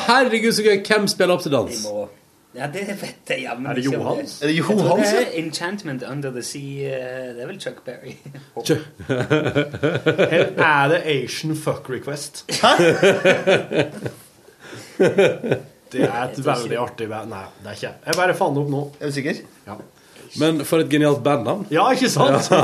herregud, 0.06 0.52
så 0.56 0.64
gøy! 0.64 0.78
Hvem 0.84 1.06
spiller 1.12 1.34
opp 1.36 1.42
til 1.44 1.52
i 1.52 1.56
dans? 1.56 1.82
morgen. 1.88 2.16
Ja, 2.50 2.66
det 2.66 2.82
vet 2.98 3.30
jeg 3.30 3.44
jammen 3.44 3.68
Er 3.70 3.76
det 3.78 3.84
ikke 3.84 3.94
Johans? 4.00 4.32
Er 4.42 4.50
det 4.50 4.54
Jeg 4.56 4.64
tror 4.66 4.80
Johans, 4.82 5.12
det 5.14 5.20
er 5.22 5.36
Enchantment 5.38 6.02
Under 6.02 6.32
the 6.34 6.42
Sea. 6.42 6.88
eh, 6.90 7.28
Det 7.36 7.44
er 7.44 7.46
vel 7.52 7.60
Chuck 7.62 7.84
Berry. 7.86 8.16
Oh. 8.58 8.64
er 10.66 10.88
det 10.90 10.98
Asian 11.06 11.54
fuck 11.56 11.86
request. 11.92 12.42
Hæ? 12.58 12.72
Det 15.90 16.02
er 16.06 16.24
et 16.26 16.38
veldig 16.44 16.76
artig. 16.78 17.06
Nei, 17.08 17.44
det 17.62 17.70
er 17.70 17.78
ikke 17.78 17.92
Jeg 18.06 18.18
bare 18.18 18.34
fant 18.38 18.54
det 18.58 18.62
opp 18.64 18.70
nå. 18.74 18.82
Er 19.00 19.10
du 19.10 19.16
sikker? 19.16 19.40
Ja, 19.66 19.76
Men 20.38 20.64
for 20.64 20.78
et 20.78 20.88
genialt 20.90 21.22
bandnavn. 21.24 21.66
ja 21.74 21.90
ikke 21.90 22.08
sant? 22.10 22.50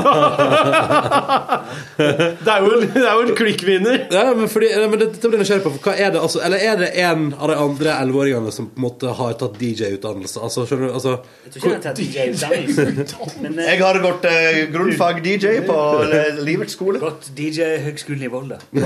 det 1.97 2.47
er 2.47 2.59
jo 2.63 2.71
en, 2.77 2.83
det 2.93 3.01
er 3.03 3.13
jo 3.17 3.21
en 3.25 3.35
klikkvinner. 3.35 3.97
Ja, 4.13 4.33
men, 4.37 4.49
fordi, 4.49 4.67
men 4.87 4.99
det, 5.01 5.07
det 5.17 5.21
blir 5.25 5.33
jeg 5.35 5.41
nysgjerrig 5.43 5.63
på. 5.65 5.71
Hva 5.83 5.93
er 5.97 6.11
det, 6.15 6.21
altså, 6.21 6.39
eller 6.47 6.57
er 6.63 6.75
det 6.79 6.89
en 7.03 7.33
av 7.35 7.47
de 7.51 7.55
andre 7.65 7.89
11-åringene 8.05 8.51
som 8.55 8.65
på 8.71 8.75
en 8.79 8.83
måte 8.87 9.07
har 9.19 9.31
tatt 9.41 9.55
DJ-utdannelse? 9.59 10.37
Altså, 10.47 10.59
skjønner 10.69 10.87
du? 10.87 10.91
Altså, 10.95 11.13
Jeg 11.43 11.49
tror 11.51 11.59
ikke 11.59 11.67
han 11.67 11.75
har 11.75 11.83
tatt 11.89 11.99
DJ-utdannelse. 11.99 12.81
Men 13.43 13.51
eh, 13.59 13.65
Jeg 13.73 13.77
har 13.83 13.95
gått 14.07 14.23
eh, 14.31 14.63
grunnfag 14.71 15.15
DJ 15.27 15.45
på 15.67 15.77
eh, 16.07 16.39
Livets 16.47 16.71
skole. 16.79 16.97
gått 17.03 17.27
DJ-høgskolen 17.35 18.23
i 18.23 18.31
Volda. 18.31 18.63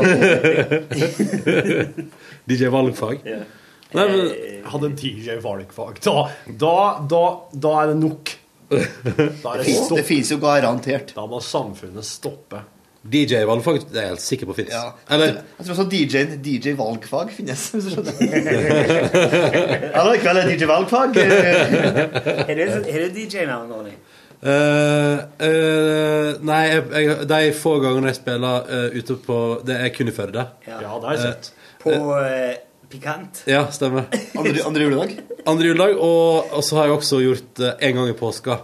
DJ-valgfag? 2.50 3.22
Yeah. 3.28 3.46
Nei, 3.92 4.06
men, 4.08 4.30
Jeg 4.32 4.62
hadde 4.72 4.88
en 4.88 4.94
DJ 5.00 5.40
valgfag. 5.44 5.98
Da, 6.06 6.30
da, 6.48 6.76
da, 7.12 7.24
da 7.52 7.74
er 7.82 7.92
det 7.92 7.98
nok. 8.02 8.32
Det 8.72 9.88
Det 9.95 10.05
fins 10.07 10.32
jo 10.32 10.38
garantert. 10.41 11.15
Da 11.15 11.26
må 11.28 11.41
samfunnet 11.43 12.07
stoppe. 12.07 12.61
DJ-valgfag 13.01 13.80
det 13.89 13.97
er 13.97 14.03
jeg 14.03 14.13
helt 14.13 14.22
sikker 14.22 14.49
på 14.51 14.55
fins. 14.59 14.74
Ja. 14.76 14.91
Eller 15.09 15.39
Jeg 15.41 15.65
tror 15.65 15.74
også 15.74 15.88
DJ-en 15.89 16.36
DJ-valgfag 16.45 17.32
finnes, 17.34 17.63
hvis 17.74 17.88
du 17.88 17.95
skjønner. 17.95 18.13
Eller 19.89 20.13
i 20.13 20.22
kveld 20.22 20.41
er 20.43 20.49
DJ-valgfag 20.51 21.17
Er 21.22 22.59
det, 22.59 22.67
det 22.86 23.09
DJ-navnet, 23.15 23.74
Ronny? 23.74 23.95
eh, 24.41 25.17
eh, 25.47 26.30
Nei, 26.45 26.61
jeg, 26.69 26.86
jeg, 26.93 27.17
de 27.30 27.51
få 27.57 27.76
gangene 27.82 28.13
jeg 28.13 28.19
spiller 28.22 28.69
uh, 28.69 28.97
ute 28.97 29.17
på 29.26 29.39
Det 29.65 29.78
er 29.82 29.89
kun 29.95 30.09
i 30.09 30.15
Førde. 30.15 30.45
Ja, 30.67 30.78
det 30.78 30.93
har 30.93 31.17
jeg 31.17 31.26
sett. 31.26 31.51
På 31.82 31.97
Pikant? 32.92 33.44
Ja, 33.50 33.66
stemmer. 33.74 34.08
andre, 34.38 34.64
andre 34.68 34.88
juledag. 34.88 35.14
Andre 35.48 35.72
juledag, 35.72 35.98
og, 35.98 36.52
og 36.58 36.66
så 36.66 36.80
har 36.80 36.89
jeg 36.89 36.98
også 36.98 37.22
gjort 37.24 37.62
uh, 37.64 37.72
en 37.74 38.00
gang 38.00 38.12
i 38.12 38.18
påska. 38.18 38.58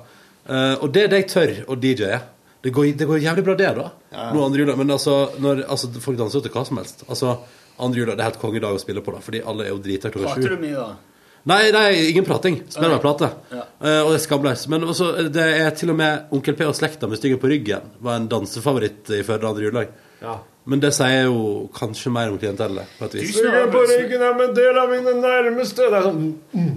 Uh, 0.47 0.75
og 0.84 0.89
det 0.95 1.05
er 1.05 1.13
det 1.13 1.21
jeg 1.23 1.30
tør 1.34 1.53
å 1.67 1.80
DJ-e. 1.80 2.19
Det 2.63 2.73
går, 2.73 2.89
det 2.99 3.07
går 3.07 3.21
jævlig 3.23 3.45
bra, 3.47 3.55
det, 3.59 3.69
da. 3.78 3.88
Nå 4.34 4.41
andre 4.43 4.63
juledag, 4.63 4.80
Men 4.80 4.95
altså, 4.97 5.17
når, 5.39 5.63
altså, 5.71 5.91
folk 6.03 6.17
danser 6.19 6.41
jo 6.41 6.47
til 6.47 6.55
hva 6.55 6.65
som 6.67 6.82
helst. 6.82 7.05
Altså, 7.07 7.36
andre 7.78 8.01
juledag, 8.01 8.17
Det 8.17 8.25
er 8.25 8.32
helt 8.32 8.41
kongedag 8.41 8.75
å 8.75 8.82
spille 8.82 9.03
på, 9.05 9.13
da, 9.15 9.21
fordi 9.23 9.43
alle 9.47 9.67
er 9.67 9.71
jo 9.71 9.78
drita 9.84 10.11
klokka 10.11 10.34
Prater 10.34 10.49
sju. 10.49 10.57
du 10.57 10.65
mye, 10.65 10.88
da? 10.88 11.17
Nei, 11.47 11.61
nei, 11.71 11.88
ingen 12.09 12.25
prating. 12.28 12.57
Spiller 12.67 12.97
meg 12.97 13.03
plate. 13.05 13.30
Ja. 13.53 13.63
Uh, 13.80 14.01
og 14.01 14.11
det 14.11 14.17
er 14.17 14.23
skamløst. 14.25 14.67
Men 14.73 14.84
også, 14.84 15.13
det 15.32 15.47
er 15.61 15.71
til 15.80 15.93
og 15.93 15.99
med 16.01 16.34
Onkel 16.36 16.57
P 16.59 16.67
og 16.67 16.75
slekta 16.75 17.07
med 17.07 17.21
styggen 17.21 17.39
på 17.39 17.51
ryggen 17.51 17.93
var 18.03 18.19
en 18.19 18.28
dansefavoritt 18.32 19.13
i 19.15 19.23
Førde 19.28 19.47
andre 19.47 19.69
juledag. 19.69 19.93
Ja. 20.19 20.41
Men 20.68 20.82
det 20.84 20.91
sier 20.97 21.30
jo 21.30 21.68
kanskje 21.76 22.11
mer 22.11 22.34
om 22.34 22.39
klientellet, 22.41 22.89
på 22.99 23.07
et 23.07 23.13
vis. 23.15 23.30
Styggen 23.38 23.70
på 23.72 23.84
ryggen 23.88 24.24
er 24.28 24.41
en 24.45 24.55
del 24.57 24.80
av 24.82 24.91
mine 24.91 25.13
nærmeste 25.22 25.88
Det 25.88 25.99
er 26.01 26.07
sånn 26.09 26.26
mm, 26.51 26.74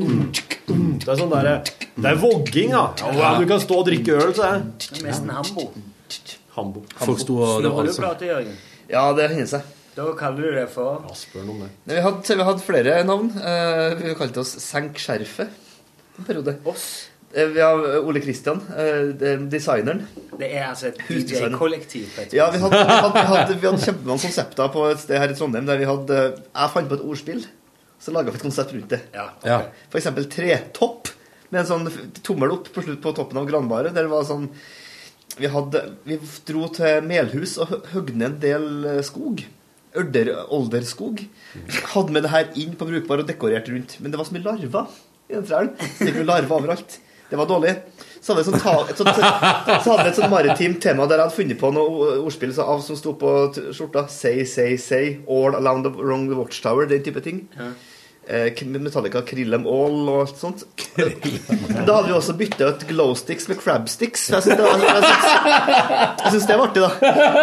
mm, 0.00 0.22
mm. 0.70 0.86
Det 1.04 1.10
er 1.12 1.18
sånn 1.20 1.32
der, 1.34 1.50
Det 1.92 2.12
er 2.14 2.20
vogging, 2.22 2.72
da. 2.72 2.86
Ja, 3.18 3.34
du 3.36 3.44
kan 3.50 3.60
stå 3.60 3.82
og 3.82 3.88
drikke 3.90 4.16
øl, 4.16 4.32
så 4.36 4.46
er 4.48 4.62
det 4.64 4.88
er 4.96 5.04
Nesten 5.10 5.32
Hambo. 5.36 5.68
Hambo. 6.56 6.84
Folk 7.02 7.20
sto 7.20 7.36
og 7.42 7.64
det 7.64 7.74
var 7.74 8.24
Jørgen. 8.24 8.56
Ja, 8.88 9.08
det 9.16 9.28
hender 9.34 9.50
seg. 9.56 9.72
Da 9.94 10.08
kaller 10.18 10.48
du 10.48 10.56
det 10.56 10.64
for 10.72 11.04
Ja, 11.04 11.14
spør 11.14 11.44
noe 11.44 11.54
om 11.54 11.60
det. 11.66 11.70
Nei, 11.86 12.00
Vi 12.00 12.38
har 12.40 12.48
hatt 12.48 12.64
flere 12.64 12.96
navn. 13.06 13.28
Eh, 13.38 13.94
vi 14.00 14.14
kalte 14.18 14.42
oss 14.42 14.56
Senk 14.62 14.98
skjerfet 14.98 15.52
en 16.18 16.26
periode. 16.26 16.56
oss. 16.64 17.08
Eh, 17.34 17.48
vi 17.50 17.60
har 17.60 17.80
Ole 18.06 18.20
Kristian, 18.22 18.60
eh, 18.78 19.40
designeren. 19.50 20.04
Det 20.38 20.48
er 20.54 20.68
altså 20.68 20.86
et. 20.92 20.98
DJ-kollektiv. 21.08 22.06
Ja, 22.32 22.48
vi 22.54 22.60
hadde, 22.62 22.78
vi 22.78 22.94
hadde, 22.94 23.12
vi 23.18 23.26
hadde, 23.32 23.56
vi 23.60 23.66
hadde 23.68 23.82
kjempemange 23.84 24.22
konsepter 24.28 24.70
på 24.74 24.84
et 24.92 25.02
sted 25.02 25.18
her 25.18 25.32
i 25.32 25.36
Trondheim 25.38 25.66
der 25.66 25.78
vi 25.82 25.88
hadde 25.88 26.18
Jeg 26.36 26.70
fant 26.74 26.88
på 26.90 26.98
et 26.98 27.04
ordspill, 27.06 27.42
så 28.02 28.14
laga 28.14 28.30
vi 28.30 28.38
et 28.38 28.46
konsept 28.46 28.72
rundt 28.74 28.88
det. 28.94 29.00
Ja, 29.14 29.28
okay. 29.38 29.50
Ja. 29.50 29.58
For 29.90 29.98
eksempel 30.00 30.26
tretopp, 30.30 31.10
med 31.50 31.60
en 31.62 31.68
sånn 31.68 31.90
tommel 32.26 32.50
opp 32.56 32.70
på 32.74 32.82
slutt 32.82 33.02
på 33.04 33.12
toppen 33.14 33.38
av 33.38 33.46
granbaret. 33.50 33.94
Der 33.94 34.06
det 34.08 34.10
var 34.14 34.24
sånn 34.26 34.48
Vi, 35.38 35.46
hadde, 35.50 35.80
vi 36.06 36.18
dro 36.46 36.68
til 36.70 37.00
Melhus 37.02 37.56
og 37.58 37.70
hø- 37.72 37.80
høgde 37.96 38.14
ned 38.14 38.26
en 38.28 38.38
del 38.42 38.66
eh, 38.92 39.00
skog. 39.06 39.42
Ørder, 39.98 40.30
olderskog. 40.54 41.22
Hadde 41.94 42.14
med 42.14 42.22
det 42.26 42.30
her 42.30 42.50
inn 42.58 42.74
på 42.78 42.86
brukbar 42.86 43.22
og 43.22 43.26
dekorerte 43.30 43.70
rundt. 43.74 43.96
Men 44.02 44.10
det 44.14 44.18
var 44.20 44.26
så 44.28 44.34
mye 44.36 44.46
larver 44.46 44.86
i 45.30 45.34
den 45.34 45.46
trærne. 45.46 45.74
Så 45.78 46.04
det 46.04 46.12
gikk 46.12 46.20
jo 46.22 46.26
larver 46.28 46.54
overalt. 46.58 46.98
Det 47.30 47.38
var 47.40 47.48
dårlig. 47.50 47.74
Så 48.20 48.32
hadde 48.32 48.42
vi 48.44 48.44
et 48.44 48.50
sånt, 48.52 48.62
ta- 48.62 48.86
et 48.88 49.00
sånt, 49.00 49.16
så 49.84 49.94
hadde 49.96 50.08
et 50.08 50.16
sånt 50.16 50.32
maritimt 50.32 50.78
tema 50.80 51.04
der 51.08 51.18
jeg 51.20 51.26
hadde 51.26 51.36
funnet 51.36 51.58
på 51.60 51.70
noe 51.76 52.12
ordspill 52.24 52.54
av 52.62 52.80
som 52.84 52.96
sto 52.96 53.12
på 53.20 53.32
skjorta. 53.74 54.06
Say, 54.12 54.44
say, 54.48 54.76
say. 54.80 55.18
All 55.28 55.56
around 55.58 55.84
the, 55.84 55.90
the 56.30 56.38
watchtower. 56.38 56.86
Den 56.88 57.02
type 57.04 57.20
ting. 57.24 57.42
Ja. 57.58 57.72
Metallica, 58.80 59.20
Krill 59.28 59.50
them 59.52 59.66
all 59.68 60.08
og 60.08 60.20
alt 60.22 60.38
sånt. 60.40 60.64
Da 61.84 61.98
hadde 61.98 62.08
vi 62.08 62.14
også 62.16 62.32
bytta 62.38 62.70
ut 62.72 62.86
glowsticks 62.88 63.48
med 63.50 63.60
crabsticks. 63.60 64.30
Jeg 64.32 64.46
syns 64.46 64.56
det, 64.56 64.70
jeg 64.70 64.94
jeg 66.24 66.30
det 66.48 66.56
var 66.56 66.68
artig, 66.70 66.80
da. 66.86 66.92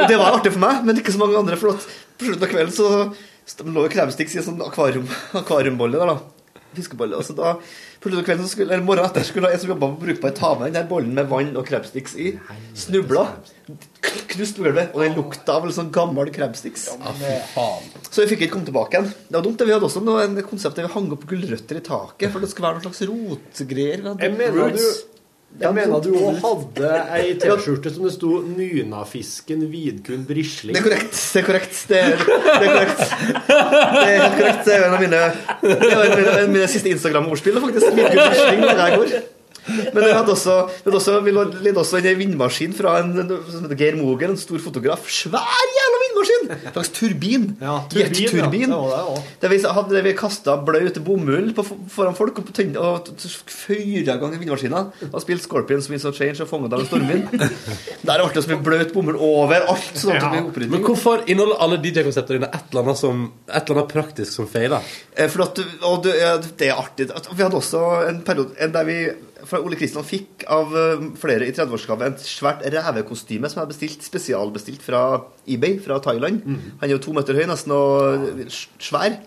Og 0.02 0.08
det 0.10 0.18
var 0.18 0.38
artig 0.40 0.54
for 0.56 0.64
meg, 0.64 0.82
men 0.88 0.98
ikke 0.98 1.14
så 1.14 1.22
mange 1.22 1.38
andre. 1.38 1.60
For 1.62 1.76
at 1.76 1.86
på 2.18 2.26
slutten 2.26 2.48
av 2.48 2.54
kvelden 2.56 2.74
så 2.74 2.90
så 3.52 3.66
lå 3.66 3.84
jo 3.88 3.92
crabsticks 3.92 4.36
i 4.36 4.40
en 4.40 4.46
sånn 4.46 4.60
akvarium, 4.64 5.08
akvariumbolle 5.36 5.98
der, 6.02 6.12
da. 6.14 6.62
Fiskebolle. 6.78 7.18
Og 7.20 7.26
så 7.28 7.34
da, 7.36 7.56
av 8.02 8.24
kvelden, 8.26 8.48
skulle, 8.50 8.74
eller 8.74 8.84
morgenen 8.86 9.12
etter, 9.12 9.26
skulle 9.28 9.52
en 9.54 9.60
som 9.62 9.70
jobba 9.70 9.90
på 9.92 10.06
Brukbar 10.06 10.32
ta 10.34 10.56
med 10.58 10.72
den 10.72 10.80
der 10.80 10.88
bollen 10.90 11.14
med 11.14 11.28
vann 11.30 11.52
og 11.60 11.68
crabsticks 11.68 12.16
i. 12.18 12.32
Snubla. 12.74 13.28
Knust 14.32 14.58
på 14.58 14.66
gulvet. 14.66 14.96
Og 14.96 15.04
den 15.06 15.14
lukta 15.20 15.60
av 15.60 15.68
en 15.68 15.76
sånn 15.76 15.92
gammel 15.94 16.32
crabsticks. 16.34 16.88
Så 18.10 18.24
vi 18.24 18.28
fikk 18.32 18.48
ikke 18.48 18.56
komme 18.56 18.70
tilbake 18.72 18.98
igjen. 18.98 19.12
Det 19.30 19.38
var 19.38 19.46
dumt. 19.46 19.62
Vi 19.62 19.76
hadde 19.76 19.88
også 19.92 20.02
noe, 20.04 20.26
en 20.26 20.42
konsept 20.48 20.80
der 20.80 20.90
vi 20.90 20.94
hang 20.96 21.12
opp 21.14 21.28
gulrøtter 21.30 21.78
i 21.78 21.86
taket. 21.86 22.32
For 22.34 22.42
det 22.42 22.50
skulle 22.52 22.72
være 22.72 22.82
noen 22.82 22.90
slags 22.90 23.06
rotgreier. 23.12 24.02
Vi 24.02 24.10
hadde 24.10 24.30
Jeg 24.30 24.38
mener 24.40 24.76
du. 24.80 24.86
Jeg 25.60 25.74
mener 25.76 26.00
du 26.02 26.14
òg 26.16 26.38
hadde 26.42 26.92
ei 27.18 27.34
T-skjorte 27.42 27.92
som 27.94 28.06
det 28.08 28.14
sto 28.16 28.30
'Nynafisken 28.42 29.66
Vidkun 29.72 30.24
Brisling'. 30.30 30.74
Det 30.74 30.82
er 30.82 30.88
korrekt. 30.88 31.18
Det 31.34 31.42
er 31.42 31.46
korrekt. 31.46 31.76
Det 31.90 32.00
er, 32.00 32.16
det 32.16 32.66
er 32.66 32.74
korrekt. 32.78 33.02
Det 33.50 34.08
er 34.08 34.22
helt 34.22 34.40
korrekt. 34.40 34.64
Det 34.66 34.74
er 34.76 34.88
en 34.88 34.96
av 34.96 35.02
mine, 35.04 35.22
en 35.62 35.98
av 35.98 36.08
mine, 36.08 36.24
en 36.24 36.44
av 36.46 36.50
mine 36.56 36.68
siste 36.72 36.90
Instagram-ordspill, 36.90 37.60
faktisk. 37.62 37.92
Vidkun 37.98 38.26
Brisling, 38.32 38.66
der 38.66 38.86
jeg 38.86 38.98
går. 38.98 39.08
Men 39.68 40.04
jeg 40.08 40.16
hadde 40.18 40.34
også, 40.34 40.56
vi 40.82 40.90
hadde 40.90 40.98
også, 40.98 41.74
også 41.84 42.00
en 42.02 42.18
vindmaskin 42.20 42.74
fra 42.74 42.96
en 43.02 43.14
som 43.22 43.66
heter 43.68 43.78
Geir 43.78 43.98
Moger, 44.00 44.32
en 44.34 44.40
stor 44.40 44.58
fotograf. 44.64 45.06
Svær 45.12 45.66
jævla 45.78 46.00
vindmaskin! 46.06 46.50
En 46.52 46.74
slags 46.74 46.90
turbin. 46.96 47.46
Ja, 47.62 47.76
turbin, 47.92 48.10
ja. 48.42 48.50
Det 48.50 48.72
var 48.72 48.90
det 48.90 49.04
også. 49.06 49.24
Der 49.42 49.54
vi, 49.54 49.60
der 49.96 50.08
vi 50.08 50.14
kasta 50.18 50.56
blaut 50.66 50.98
bomull 51.06 51.52
på, 51.58 51.66
foran 51.94 52.18
folk 52.18 52.42
og, 52.42 52.48
på 52.50 52.56
tønne- 52.58 52.82
og 52.82 53.12
føyra 53.48 54.18
i 54.18 54.20
gang 54.24 54.36
vindmaskina. 54.40 54.84
Og 55.12 55.22
spilte 55.24 55.46
Scorpions 55.46 55.90
Winds 55.92 56.06
of 56.10 56.18
Change 56.18 56.42
og 56.44 56.50
fanget 56.50 56.74
av 56.74 56.84
en 56.84 56.90
stormvind. 56.90 57.30
Der 58.08 58.26
ble 58.26 58.34
det 58.34 58.44
så 58.46 58.52
mye 58.54 58.64
blaut 58.66 58.94
bomull 58.96 59.20
overalt. 59.22 59.94
Sånn 60.02 60.18
at 60.18 60.56
det. 60.58 60.70
Men 60.72 60.84
hvorfor 60.86 61.24
inneholder 61.30 61.62
alle 61.62 61.80
DJ-konseptene 61.86 62.42
dine 62.42 62.50
et 62.52 62.72
eller 62.72 62.86
annet 62.88 63.02
som 63.02 63.28
Et 63.52 63.58
eller 63.62 63.82
annet 63.82 63.94
praktisk 63.94 64.34
som 64.34 64.48
feiler? 64.50 64.82
Eh, 65.16 65.30
For 65.32 65.46
at, 65.46 65.60
og 65.88 66.02
du, 66.06 66.10
ja, 66.16 66.36
det 66.42 66.70
er 66.72 66.80
artig. 66.80 67.10
Vi 67.12 67.44
hadde 67.44 67.60
også 67.60 67.82
en 68.10 68.22
periode 68.26 68.58
en 68.62 68.74
der 68.74 68.88
vi 68.88 68.98
For 69.48 69.66
Ole 69.66 69.78
Kristian 69.80 70.06
fikk 70.08 70.46
av 70.52 70.74
eh, 70.78 71.06
flere 71.22 71.48
i 71.48 71.54
30-årsgave 71.56 72.10
et 72.10 72.26
svært 72.26 72.66
revekostyme 72.74 73.50
som 73.52 73.62
jeg 73.62 73.72
bestilt, 73.72 74.06
spesialbestilt 74.06 74.84
fra 74.86 75.04
eBay 75.50 75.80
fra 75.84 76.00
Thailand. 76.04 76.44
Han 76.82 76.90
er 76.90 76.96
jo 76.96 77.02
to 77.04 77.16
meter 77.18 77.38
høy 77.38 77.48
nesten 77.50 77.74
og 77.76 78.46
svær. 78.82 79.18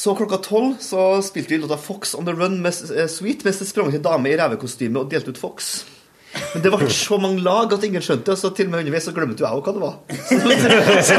Så 0.00 0.14
klokka 0.16 0.38
tolv 0.44 0.76
så 0.80 1.20
spilte 1.26 1.56
vi 1.56 1.60
låta 1.62 1.76
Fox 1.80 2.14
on 2.14 2.28
the 2.28 2.32
Run 2.32 2.60
med 2.62 2.74
eh, 2.94 3.08
Sweet 3.10 3.44
mens 3.44 3.58
det 3.60 3.68
sprang 3.68 3.90
til 3.92 4.02
dame 4.04 4.30
i 4.30 4.38
revekostyme 4.38 5.02
og 5.02 5.10
delte 5.10 5.34
ut 5.34 5.40
Fox. 5.40 5.80
Men 6.30 6.62
det 6.62 6.70
ble 6.72 6.86
så 6.94 7.16
mange 7.18 7.42
lag 7.42 7.72
at 7.74 7.84
ingen 7.86 8.02
skjønte 8.04 8.30
det, 8.30 8.38
så 8.38 8.50
til 8.54 8.68
og 8.68 8.72
med 8.74 8.84
underveis 8.84 9.06
så 9.08 9.14
glemte 9.16 9.42
jo 9.42 9.46
jeg 9.48 9.54
også 9.58 9.66
hva 9.66 9.74
det 9.74 9.82
var. 9.82 9.94
Så, 11.10 11.16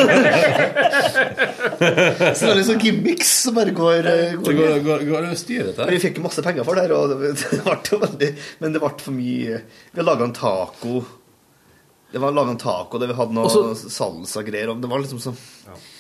så 2.36 2.46
det 2.46 2.52
er 2.52 2.58
liksom 2.60 2.80
gimmicks 2.82 3.32
som 3.46 3.56
bare 3.58 3.74
går, 3.76 4.06
eh, 4.08 4.36
Det 4.38 4.54
går, 4.58 4.76
går, 4.86 5.06
går 5.08 5.28
styr, 5.40 5.64
dette 5.72 5.80
Men 5.82 5.90
her. 5.90 5.96
vi 5.96 6.02
fikk 6.04 6.20
masse 6.24 6.44
penger 6.46 6.68
for 6.68 6.78
det, 6.78 6.84
her, 6.86 6.94
og 6.96 7.10
det, 7.12 7.32
det 7.40 7.60
ble 7.66 7.78
jo 7.90 8.00
veldig 8.04 8.30
Men 8.62 8.76
det 8.76 8.82
ble 8.84 8.92
for 9.02 9.16
mye 9.16 9.58
Vi 9.66 9.98
har 10.00 10.08
laga 10.08 10.28
en 10.28 10.36
taco. 10.36 11.02
Det 12.12 12.20
var 12.20 12.36
laga 12.36 12.52
en 12.54 12.60
taco 12.62 13.00
der 13.02 13.12
vi 13.12 13.18
hadde 13.18 13.36
noe 13.38 13.76
salsa-greier. 13.80 14.74
Det 14.84 14.90
var 14.92 15.04
liksom 15.04 15.22
sånn 15.24 15.38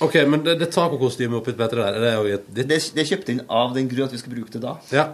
Ok, 0.03 0.17
men 0.27 0.43
det, 0.45 0.57
det 0.61 0.71
tacokostymet 0.75 1.39
oppi 1.39 1.55
Petter 1.57 1.83
der, 1.85 1.99
er 1.99 2.05
det 2.05 2.13
jo 2.17 2.39
et 2.39 2.49
ditt 2.51 2.67
Det, 2.71 2.79
det 2.95 3.05
er 3.05 3.11
kjøpt 3.13 3.31
inn 3.35 3.43
av 3.47 3.75
den 3.77 3.87
grunn 3.91 4.09
at 4.09 4.15
vi 4.15 4.21
skal 4.21 4.35
bruke 4.35 4.53
det 4.55 4.63
da. 4.65 4.75
Ja. 4.93 5.07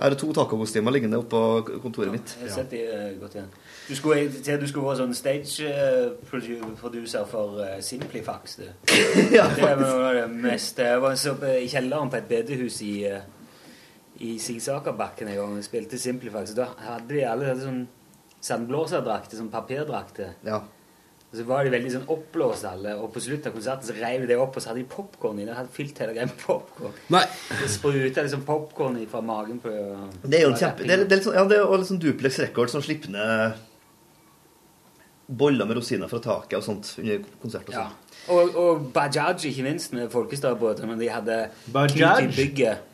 Jeg 0.00 0.08
har 0.08 0.14
to 0.16 0.30
tacokostymer 0.32 0.94
liggende 0.94 1.18
oppå 1.20 1.38
kontoret 1.82 2.08
mitt. 2.14 2.30
Jeg 2.40 2.48
har 2.48 2.54
sett 2.54 2.70
de 2.72 2.78
eh, 2.88 3.18
godt 3.20 3.34
igjen. 3.36 3.50
Du 3.84 3.96
skulle, 3.98 4.30
til 4.32 4.62
du 4.62 4.64
skulle 4.70 4.86
være 4.86 5.00
sånn 5.02 5.12
stage 5.18 5.66
eh, 5.68 6.14
for 6.24 7.60
eh, 7.66 7.74
Simplifax, 7.84 8.56
du. 8.62 8.64
Ja, 9.36 9.44
det 9.52 9.60
var 9.60 9.76
noe 9.76 10.06
av 10.08 10.16
det 10.22 10.24
meste. 10.32 10.88
Jeg 10.88 11.02
var 11.04 11.20
så 11.20 11.34
i 11.52 11.68
kjelleren 11.68 12.08
på 12.08 12.16
et 12.16 12.32
bedehus 12.32 12.80
i, 12.86 12.94
i 14.24 14.38
Sigsakerbakken 14.40 15.28
en 15.28 15.36
gang 15.42 15.60
og 15.60 15.68
spilte 15.68 16.00
Simplifax. 16.00 16.56
Da 16.56 16.70
hadde 16.86 17.12
de 17.12 17.26
alle 17.28 17.52
sånn 17.60 17.84
sandblåserdrakter, 18.40 19.36
sånn 19.36 19.52
papirdrakter. 19.52 20.32
Ja. 20.48 20.62
Og 21.30 21.38
så 21.38 21.44
var 21.46 21.62
de 21.62 21.70
veldig 21.70 21.90
sånn 21.94 22.08
oppblåst 22.10 22.66
alle, 22.66 22.96
og 22.98 23.12
på 23.14 23.20
slutten 23.22 23.52
av 23.52 23.54
konserten 23.54 23.86
så 23.86 23.94
reiv 23.94 24.24
de 24.24 24.32
det 24.32 24.38
opp, 24.42 24.56
og 24.58 24.64
så 24.64 24.72
hadde 24.72 24.82
de 24.82 24.88
popkorn 24.90 25.38
i 25.38 25.44
det. 25.46 25.54
Hadde 25.54 25.70
fylt 25.76 26.00
hele 26.02 26.16
greia 26.16 26.26
med 26.26 26.40
popkorn. 26.42 26.96
Nei. 27.14 27.22
Det 27.54 27.70
spruta 27.70 28.24
liksom 28.26 28.42
popkorn 28.48 28.98
fra 29.12 29.22
magen 29.22 29.60
på 29.62 29.70
Det 30.24 30.40
er 30.40 30.48
jo 30.48 30.50
en 30.50 30.58
kjempe 30.58 30.86
Det 30.88 30.96
er, 30.96 31.04
det 31.04 31.14
er 31.14 31.20
litt 31.20 31.28
sånn, 31.28 31.38
ja, 31.38 31.44
det 31.46 31.60
er 31.62 31.84
sånn 31.86 32.02
Duplex 32.02 32.40
Records 32.42 32.74
som 32.74 32.82
slipper 32.82 33.14
ned 33.14 33.66
boller 35.30 35.66
med 35.66 35.78
rosiner 35.78 36.10
fra 36.10 36.18
taket 36.18 36.56
og 36.58 36.64
sånt 36.66 36.94
under 36.98 37.20
konsert 37.42 37.68
og 37.70 37.76
Ja. 37.78 37.88
Og, 38.30 38.56
og 38.58 38.88
Bajaj, 38.92 39.46
ikke 39.48 39.62
minst, 39.64 39.92
med 39.92 40.10
Folkestadbåter, 40.10 40.86
Men 40.86 40.98
de 40.98 41.08
hadde 41.08 41.48
Bajaj? 41.72 42.26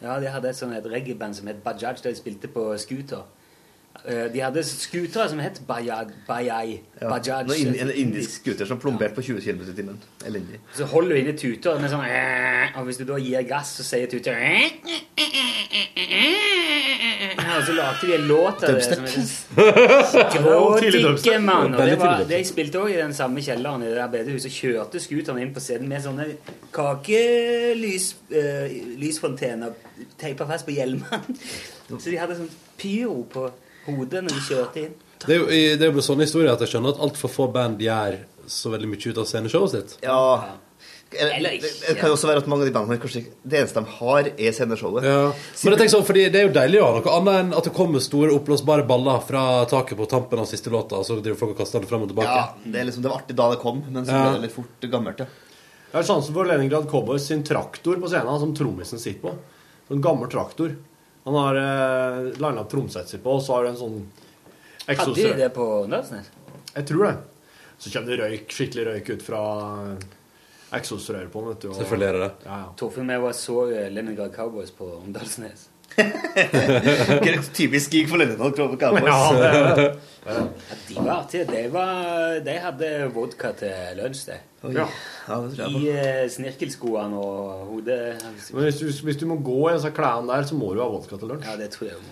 Ja, 0.02 0.20
de 0.20 0.28
hadde 0.30 0.48
et 0.48 0.56
sånt 0.56 0.76
et 0.76 0.86
reggae-band 0.86 1.34
som 1.34 1.48
het 1.48 1.64
Bajaj, 1.64 2.02
der 2.02 2.12
de 2.12 2.16
spilte 2.20 2.48
på 2.48 2.68
scooter. 2.78 3.24
Eh, 4.04 4.32
De 4.32 4.40
hadde 4.44 4.62
scootere 4.66 5.28
som 5.28 5.38
het 5.42 5.60
Bajaj. 5.66 6.06
Bajaj. 6.28 6.80
Ja. 7.00 7.08
Bajaj. 7.10 7.42
Noe 7.48 7.56
indi- 7.56 7.78
en 7.80 7.90
indisk 7.94 8.30
scooter 8.40 8.66
som 8.66 8.78
plomberte 8.78 9.14
på 9.14 9.22
20 9.22 9.40
km 9.40 9.60
i 9.70 9.74
timen. 9.74 9.98
Elendig. 10.26 10.58
Så 10.74 10.84
holder 10.90 11.14
du 11.14 11.20
inne 11.22 11.32
tuter 11.38 11.78
med 11.80 11.90
sånn 11.90 12.04
eh, 12.06 12.78
Og 12.78 12.84
hvis 12.86 12.96
du 13.00 13.04
da 13.08 13.16
gir 13.18 13.42
gass, 13.48 13.68
så 13.78 13.82
sier 13.86 14.06
tuter 14.10 14.32
eh, 14.36 14.70
Og 17.56 17.62
så 17.66 17.72
lagde 17.72 18.06
de 18.06 18.14
en 18.14 18.26
låt 18.28 18.64
av 18.64 18.74
det. 18.74 18.82
som 18.84 19.04
heter 19.04 19.22
mann. 21.40 21.74
Og 21.74 21.86
det 21.86 21.98
var, 21.98 22.24
de 22.28 22.44
spilte 22.44 22.78
òg 22.82 22.90
i 22.92 22.96
den 23.00 23.14
samme 23.16 23.40
kjelleren 23.44 23.82
i 23.82 23.86
det 23.90 23.96
der 23.96 24.08
bedehuset. 24.12 24.52
Kjørte 24.52 25.00
scooteren 25.02 25.40
inn 25.42 25.54
på 25.56 25.60
scenen 25.62 25.88
med 25.88 26.02
sånne 26.04 26.24
kakelysfontener 26.76 28.66
uh, 28.66 28.70
lysfontener 29.00 29.70
teipa 30.20 30.44
fast 30.48 30.66
på 30.68 30.72
hjelmene. 30.76 31.18
Så 31.88 32.10
de 32.10 32.18
hadde 32.20 32.36
sånn 32.38 32.50
pyro 32.80 33.22
på 33.32 33.42
hodet 33.86 34.22
når 34.26 34.34
de 34.36 34.44
kjørte 34.50 34.82
inn. 34.84 34.94
Det 35.26 35.32
er 35.34 35.40
jo 35.40 35.46
det 35.80 35.86
er 35.86 35.92
jo 35.96 36.04
sånne 36.04 36.26
historier 36.26 36.52
at 36.52 36.62
jeg 36.64 36.74
skjønner 36.74 36.94
at 36.94 37.02
altfor 37.06 37.32
få 37.32 37.46
band 37.54 37.80
gjør 37.80 38.18
så 38.46 38.70
veldig 38.74 38.88
mye 38.92 39.10
ut 39.10 39.18
av 39.22 39.26
sceneshowet 39.30 39.72
sitt. 39.74 39.94
Ja. 40.04 40.18
Eller 41.16 41.54
Det, 41.54 41.68
ikke. 41.70 41.70
det 41.86 41.94
kan 42.00 42.10
jo 42.10 42.14
også 42.16 42.28
være 42.28 42.40
at 42.42 42.48
mange 42.50 42.64
av 42.64 42.68
de 42.68 42.72
bandene 42.74 42.98
kanskje 43.00 43.20
det 43.46 43.60
eneste 43.60 43.80
de 43.80 43.92
har, 44.00 44.28
er 44.36 44.54
sceneshowet. 44.56 45.04
Ja. 45.06 45.20
Men 45.30 45.72
jeg 45.72 45.80
tenker 45.80 45.92
sånn, 45.94 46.06
fordi 46.08 46.24
det 46.34 46.40
er 46.40 46.48
jo 46.48 46.54
deilig 46.56 46.80
å 46.82 46.88
ha 46.88 46.96
noe 46.98 47.14
annet 47.20 47.38
enn 47.44 47.52
at 47.60 47.68
det 47.68 47.72
kommer 47.76 48.02
store 48.04 48.34
oppblåsbare 48.34 48.84
baller 48.90 49.22
fra 49.24 49.44
taket 49.70 49.96
på 50.00 50.08
tampen 50.10 50.42
av 50.42 50.48
siste 50.50 50.72
låta, 50.74 50.98
og 50.98 51.06
så 51.06 51.16
driver 51.22 51.38
folk 51.44 51.54
og 51.54 51.60
kaster 51.62 51.84
det 51.84 51.90
fram 51.90 52.04
og 52.04 52.10
tilbake. 52.10 52.26
Ja, 52.34 52.48
det, 52.66 52.80
er 52.82 52.88
liksom, 52.90 53.06
det 53.06 53.12
var 53.12 53.22
artig 53.22 53.38
da 53.38 53.46
det 53.54 53.60
kom, 53.62 53.80
men 53.86 54.02
så 54.02 54.18
ble 54.18 54.34
det 54.34 54.42
litt 54.48 54.56
fort 54.56 54.88
gammelt. 54.96 55.22
Ja. 55.22 55.28
Jeg 55.86 55.96
har 56.00 56.08
sjansen 56.10 56.34
for 56.36 56.50
Leningrad 56.50 56.90
Cowboys 56.90 57.30
sin 57.30 57.46
traktor 57.46 58.02
på 58.02 58.10
scenen, 58.10 58.42
som 58.42 58.52
trommisen 58.58 59.00
sitter 59.00 59.22
på. 59.28 59.36
Sånn 59.88 60.02
gammel 60.04 60.28
traktor. 60.32 60.74
Han 61.26 61.34
har 61.34 61.56
eh, 61.60 62.32
landa 62.40 62.62
tromsetser 62.70 63.18
på, 63.24 63.36
og 63.36 63.42
så 63.42 63.56
har 63.58 63.66
du 63.66 63.72
en 63.74 63.80
sånn 63.80 63.96
Hadde 64.86 65.14
de 65.18 65.32
det 65.40 65.48
på 65.56 65.64
Nødsnes? 65.90 66.28
Jeg 66.76 66.86
tror 66.86 67.08
det. 67.08 67.16
Så 67.82 67.90
kommer 67.92 68.12
det 68.14 68.18
røyk, 68.22 68.52
skikkelig 68.54 68.84
røyk 68.86 69.08
ut 69.16 69.22
fra 69.26 69.40
eksosrøret 70.76 71.30
på 71.32 71.40
den, 71.42 71.48
vet 71.48 71.60
du. 71.60 71.68
og- 71.70 71.74
Selvfølgelig 71.80 72.08
er 72.08 72.12
det 72.12 72.20
det. 72.22 72.46
Ja, 72.46 72.58
ja. 72.62 72.68
Torfinn 72.76 73.10
og 73.10 73.14
jeg 73.16 73.22
var 73.22 73.32
så 73.32 73.56
eh, 73.74 73.90
Leningrad 73.90 74.32
Cowboys 74.34 74.70
på 74.70 74.88
Åndalsnes. 75.02 75.68
Typisk 77.56 77.90
gig 77.90 78.08
for 78.10 78.20
Lennon 78.20 78.52
Cowboys. 78.52 79.06
Ja, 79.06 79.32
det 79.32 79.50
det. 79.76 79.86
Ja, 80.26 80.42
de 80.88 80.94
var 80.96 81.10
artige. 81.14 81.44
De, 81.48 81.62
var, 81.72 82.40
de 82.44 82.56
hadde 82.64 82.90
vodka 83.14 83.52
til 83.56 84.00
lunsj, 84.00 84.24
det. 84.32 84.38
Oi. 84.66 84.74
Ja. 84.74 84.86
I 85.68 85.82
eh, 85.92 86.24
snirkelskoene 86.32 87.20
og 87.20 87.68
hodet 87.70 88.00
Men 88.52 88.66
hvis 88.66 88.80
du, 88.82 88.88
hvis 89.06 89.20
du 89.20 89.26
må 89.30 89.38
gå 89.46 89.58
i 89.70 89.76
disse 89.76 89.92
klærne 89.94 90.32
der, 90.32 90.48
så 90.48 90.58
må 90.58 90.72
du 90.74 90.82
ha 90.82 90.88
vodka 90.90 91.20
til 91.20 91.32
lunsj. 91.32 91.46
Ja, 91.46 91.56
det 91.60 91.70
tror 91.76 91.92
jeg. 91.92 92.02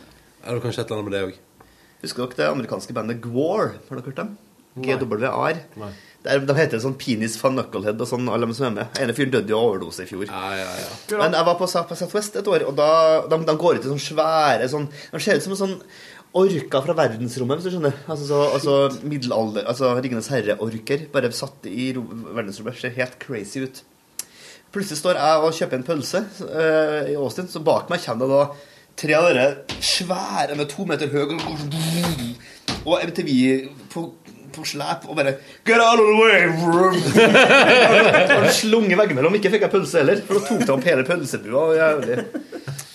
Er 0.44 0.56
det 0.56 0.64
kanskje 0.64 0.84
et 0.84 0.90
eller 0.90 1.02
annet 1.02 1.10
med 1.10 1.18
det 1.18 1.26
òg? 1.28 1.68
Husker 2.04 2.26
dere 2.26 2.40
det 2.40 2.50
amerikanske 2.52 2.96
bandet 2.96 3.22
Gwar? 3.24 3.76
Har 3.88 3.98
dere 3.98 4.10
hørt 4.10 4.20
dem? 4.20 4.34
GWR. 4.74 5.60
Nei. 5.78 5.92
De 6.24 6.54
heter 6.56 6.80
sånn 6.80 6.94
Penis 6.96 7.34
van 7.42 7.52
Knucklehead 7.58 8.00
og 8.00 8.08
sånn, 8.08 8.28
alle 8.32 8.46
de 8.48 8.54
som 8.56 8.64
er 8.70 8.76
med. 8.78 8.98
ene 9.02 9.12
fyren 9.16 9.32
døde 9.34 9.52
jo 9.52 9.58
av 9.60 9.66
overdose 9.74 10.06
i 10.06 10.08
fjor. 10.08 10.24
Ja, 10.30 10.54
ja, 10.56 10.70
ja. 10.80 11.18
Men 11.20 11.36
jeg 11.36 11.44
var 11.50 11.58
på, 11.60 11.66
South- 11.68 11.90
West 11.92 12.00
Southwest 12.00 12.38
et 12.40 12.48
år, 12.48 12.64
og 12.70 12.76
da, 12.78 12.88
de, 13.28 13.38
de 13.44 13.56
går 13.60 13.76
ut 13.76 13.84
i 13.84 13.90
sånn 13.92 14.00
svære 14.00 14.68
sånn, 14.72 14.86
De 15.12 15.20
ser 15.20 15.36
ut 15.36 15.44
som 15.44 15.52
en 15.52 15.60
sånn 15.60 15.74
orker 16.34 16.82
fra 16.86 16.96
verdensrommet, 16.98 17.60
hvis 17.60 17.68
du 17.68 17.76
skjønner. 17.76 17.98
Altså, 18.10 18.24
så, 18.26 18.38
altså 18.56 19.04
middelalder 19.06 19.68
Altså 19.70 19.92
Ringenes 20.00 20.26
herre-orker, 20.32 21.04
bare 21.12 21.28
satt 21.36 21.68
i 21.70 21.90
ro- 21.94 22.08
verdensrommet. 22.34 22.80
Ser 22.80 22.96
helt 22.96 23.18
crazy 23.22 23.66
ut. 23.68 23.82
Plutselig 24.74 24.98
står 25.04 25.20
jeg 25.20 25.44
og 25.44 25.52
kjøper 25.60 25.78
en 25.78 25.86
pølse 25.86 26.24
eh, 26.48 27.12
i 27.12 27.18
Austin, 27.20 27.46
så 27.52 27.60
bak 27.62 27.92
meg 27.92 28.00
kommer 28.02 28.26
det 28.26 28.40
da 28.40 28.72
tre 29.04 29.14
av 29.20 29.28
dere 29.28 29.44
svære 29.84 30.56
med 30.58 30.72
to 30.72 30.88
meter 30.88 31.12
høye 31.12 31.36
og 31.36 31.44
sånn 31.60 32.34
Og 32.84 33.04
MTV 33.06 33.30
på, 33.92 34.02
på 34.54 34.64
slep 34.68 35.04
og 35.08 35.18
bare 35.18 35.36
Get 35.66 35.80
out 35.82 36.00
of 36.00 36.06
the 36.08 36.16
way! 36.20 36.40
Og 38.38 38.48
slunget 38.54 38.98
veggimellom. 39.00 39.36
Ikke 39.38 39.52
fikk 39.54 39.66
jeg 39.66 39.72
pølse 39.74 40.00
heller, 40.02 40.22
for 40.26 40.38
da 40.38 40.48
tok 40.48 40.64
de 40.64 40.72
opp 40.74 40.88
hele 40.88 41.04
pølsebua. 41.08 41.64
Jævlig. 41.78 42.16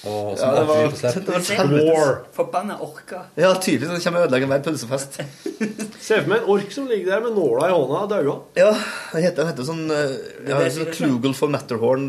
Åh, 0.07 0.33
Ja, 0.39 0.51
det 0.55 0.63
var, 0.69 0.83
det 0.93 1.27
var 1.27 1.39
et 1.39 1.49
helvetes. 1.59 2.35
Forbanna 2.35 2.77
orka. 2.79 3.23
Ja, 3.35 3.53
tydeligvis. 3.55 3.97
Det 3.97 4.03
kommer 4.05 4.23
og 4.23 4.29
ødelegger 4.29 4.51
hver 4.53 4.63
pølsefest. 4.69 5.19
Se 6.07 6.19
for 6.21 6.29
meg 6.31 6.39
en 6.39 6.51
ork 6.53 6.71
som 6.71 6.87
ligger 6.87 7.11
der 7.13 7.25
med 7.25 7.35
nåla 7.35 7.67
i 7.67 7.73
hånda 7.73 7.99
og 8.05 8.11
daua. 8.13 8.35
Ja, 8.57 8.69
han 9.11 9.25
heter, 9.25 9.43
han 9.43 9.51
heter 9.51 9.67
sånn 9.67 9.83
uh, 9.91 9.97
ja, 10.47 10.59
det 10.61 10.69
sånn 10.71 10.77
sier 10.77 10.93
Klugel 10.95 11.35
von 11.35 11.51
Matterhorn, 11.53 12.05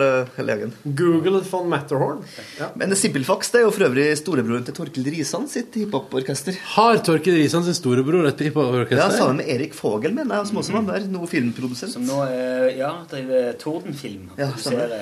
legen. 0.47 0.75
Google 0.85 1.43
von 1.51 1.67
Matterhorn. 1.73 2.23
Ja. 2.61 2.71
Men 2.79 2.95
Sibilfax 2.97 3.51
det 3.51 3.63
er 3.63 3.67
jo 3.67 3.73
for 3.75 3.89
øvrig 3.89 4.07
storebroren 4.21 4.67
til 4.69 4.77
Torkild 4.77 5.11
Risan 5.11 5.49
sitt 5.51 5.75
hiphoporkester. 5.81 6.57
Har 6.77 7.01
Torkild 7.07 7.41
Risan 7.41 7.67
sin 7.67 7.77
storebror 7.77 8.29
et 8.31 8.45
Ja, 8.51 9.11
sammen 9.11 9.43
med 9.43 9.49
Erik 9.51 9.75
Fogel, 9.75 10.15
mener 10.15 10.41
jeg, 10.41 10.51
som 10.51 10.63
også 10.63 10.77
var 10.79 10.87
der. 10.93 11.09
Noe 11.11 11.27
filmprodusent. 11.31 11.93
Som 11.93 12.07
nå 12.09 12.21
eh, 12.29 12.79
ja, 12.79 12.93
driver 13.11 13.53
Tordenfilm. 13.61 14.31
Ja, 14.39 14.53
stemmer. 14.57 14.95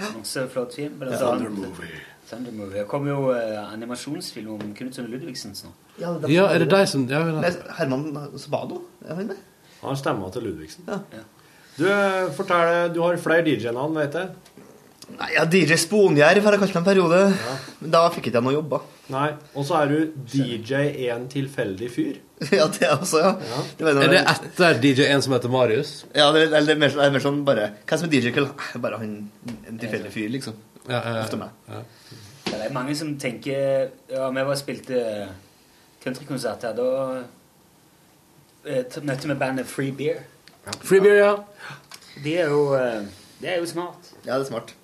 masse 0.00 0.48
flott 0.52 0.74
film. 0.74 0.98
Blant 0.98 1.22
annet 1.22 2.11
Thunder 2.32 2.54
Movie. 2.56 2.80
Det 2.80 2.88
kommer 2.90 3.12
jo 3.12 3.30
eh, 3.36 3.60
animasjonsfilm 3.76 4.54
om 4.56 4.72
Knutson 4.78 5.06
Ludvigsen 5.12 5.54
snart. 5.58 5.76
Ja, 6.00 6.14
Ja, 6.32 6.48
er 6.54 6.64
det 6.64 6.70
deg 6.72 6.88
som 6.90 7.04
ja, 7.10 7.20
ja. 7.28 7.40
Nei, 7.44 7.52
Herman 7.78 8.08
Svado? 8.40 8.82
Er 9.04 9.18
han 9.20 9.28
det? 9.34 9.38
Han 9.82 9.92
har 9.92 10.00
stemma 10.00 10.30
til 10.32 10.48
Ludvigsen. 10.48 10.88
Ja. 10.88 11.02
Du, 11.76 11.84
eh, 11.88 12.30
fortell, 12.36 12.92
du 12.94 13.02
har 13.04 13.16
flere 13.20 13.44
DJ-navn, 13.46 13.94
vet 14.00 14.16
jeg. 14.18 14.32
Nei, 15.12 15.28
ja, 15.34 15.42
DJ 15.50 15.76
Sponjerv 15.82 16.44
har 16.46 16.54
jeg 16.54 16.60
kalt 16.62 16.74
meg 16.76 16.80
en 16.80 16.86
periode. 16.86 17.18
Men 17.82 17.92
da 17.92 18.02
fikk 18.14 18.30
ikke 18.30 18.38
jeg 18.38 18.46
noe 18.46 18.54
jobb. 18.54 18.70
da. 18.76 18.78
Nei, 19.12 19.30
Og 19.58 19.66
så 19.68 19.80
er 19.82 19.90
du 19.90 20.12
DJ 20.32 21.08
en 21.12 21.26
tilfeldig 21.32 21.90
fyr. 21.92 22.20
Ja, 22.58 22.64
det 22.74 22.86
er 22.88 22.96
også, 22.96 23.20
ja. 23.22 23.32
Ja. 23.50 23.58
Det 23.78 23.90
Er 23.92 24.08
det 24.10 24.22
etter 24.32 24.78
DJ1 24.82 25.20
som 25.26 25.34
heter 25.36 25.52
Marius? 25.52 25.90
Ja, 26.16 26.30
det 26.34 26.46
er, 26.48 26.56
eller 26.58 26.78
mer, 26.80 26.94
det 26.96 27.04
er 27.04 27.12
mer 27.14 27.22
sånn 27.22 27.42
bare 27.46 27.68
Hva 27.86 27.98
som 28.00 28.08
er 28.08 28.14
DJ 28.16 28.32
Køll? 28.34 28.48
Bare 28.82 28.98
han 28.98 29.12
en 29.68 29.78
tilfeldig 29.78 30.10
fyr, 30.14 30.30
liksom. 30.32 30.56
Ja, 30.88 30.96
ja, 30.98 31.12
ja. 31.18 31.26
Ofte 31.26 31.38
meg. 31.38 31.52
Det 32.52 32.66
er 32.68 32.74
mange 32.74 32.94
som 32.96 33.14
tenker 33.18 33.88
Ja, 34.10 34.28
vi 34.28 34.42
var 34.44 34.52
og 34.52 34.58
spilte 34.60 35.00
countrykonsert 36.02 36.66
her. 36.66 36.76
Da 36.76 37.22
eh, 38.68 39.00
møtte 39.02 39.30
vi 39.30 39.38
bandet 39.40 39.66
Free 39.70 39.92
Beer. 39.96 40.22
Free 40.82 41.00
beer, 41.02 41.18
ja. 41.18 41.32
De 42.22 42.36
er 42.38 42.50
jo, 42.52 42.76
Det 43.40 43.48
er 43.50 43.58
jo 43.58 43.66
smart. 43.66 44.12
Ja, 44.26 44.36
det 44.36 44.44
er 44.44 44.50
smart. 44.50 44.74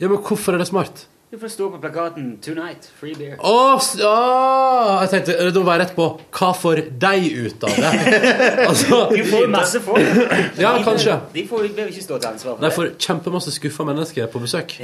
Ja, 0.00 0.08
Men 0.08 0.18
hvorfor 0.18 0.52
er 0.52 0.58
det 0.58 0.66
smart? 0.66 1.06
Du 1.34 1.38
får 1.40 1.48
stå 1.50 1.66
på 1.70 1.78
plakaten 1.82 2.26
'Tonight, 2.38 2.84
free 3.00 3.14
beer'. 3.18 3.34
Å, 3.42 3.74
s- 3.80 3.96
ah, 4.06 5.00
jeg 5.02 5.10
tenkte, 5.10 5.34
eh, 5.42 5.48
Da 5.50 5.62
var 5.66 5.78
jeg 5.78 5.80
rett 5.88 5.94
på 5.96 6.04
Hva 6.30 6.50
får 6.54 6.82
deg 7.02 7.24
ut 7.32 7.64
av 7.66 7.72
det? 7.74 8.20
altså, 8.70 8.98
Du 9.10 9.22
får 9.32 9.40
jo 9.42 9.48
masse 9.56 9.80
folk. 9.82 10.20
Ja, 10.62 10.76
kanskje. 10.86 11.16
De 11.34 11.42
får 11.50 11.64
vil 11.74 11.88
ikke 11.90 12.04
stå 12.04 12.20
til 12.22 12.28
ansvar 12.30 12.54
for 12.54 12.62
Nei, 12.62 12.68
det. 12.70 12.76
får 12.76 12.92
kjempemasse 13.08 13.50
skuffa 13.56 13.86
mennesker 13.88 14.30
på 14.30 14.42
besøk. 14.44 14.76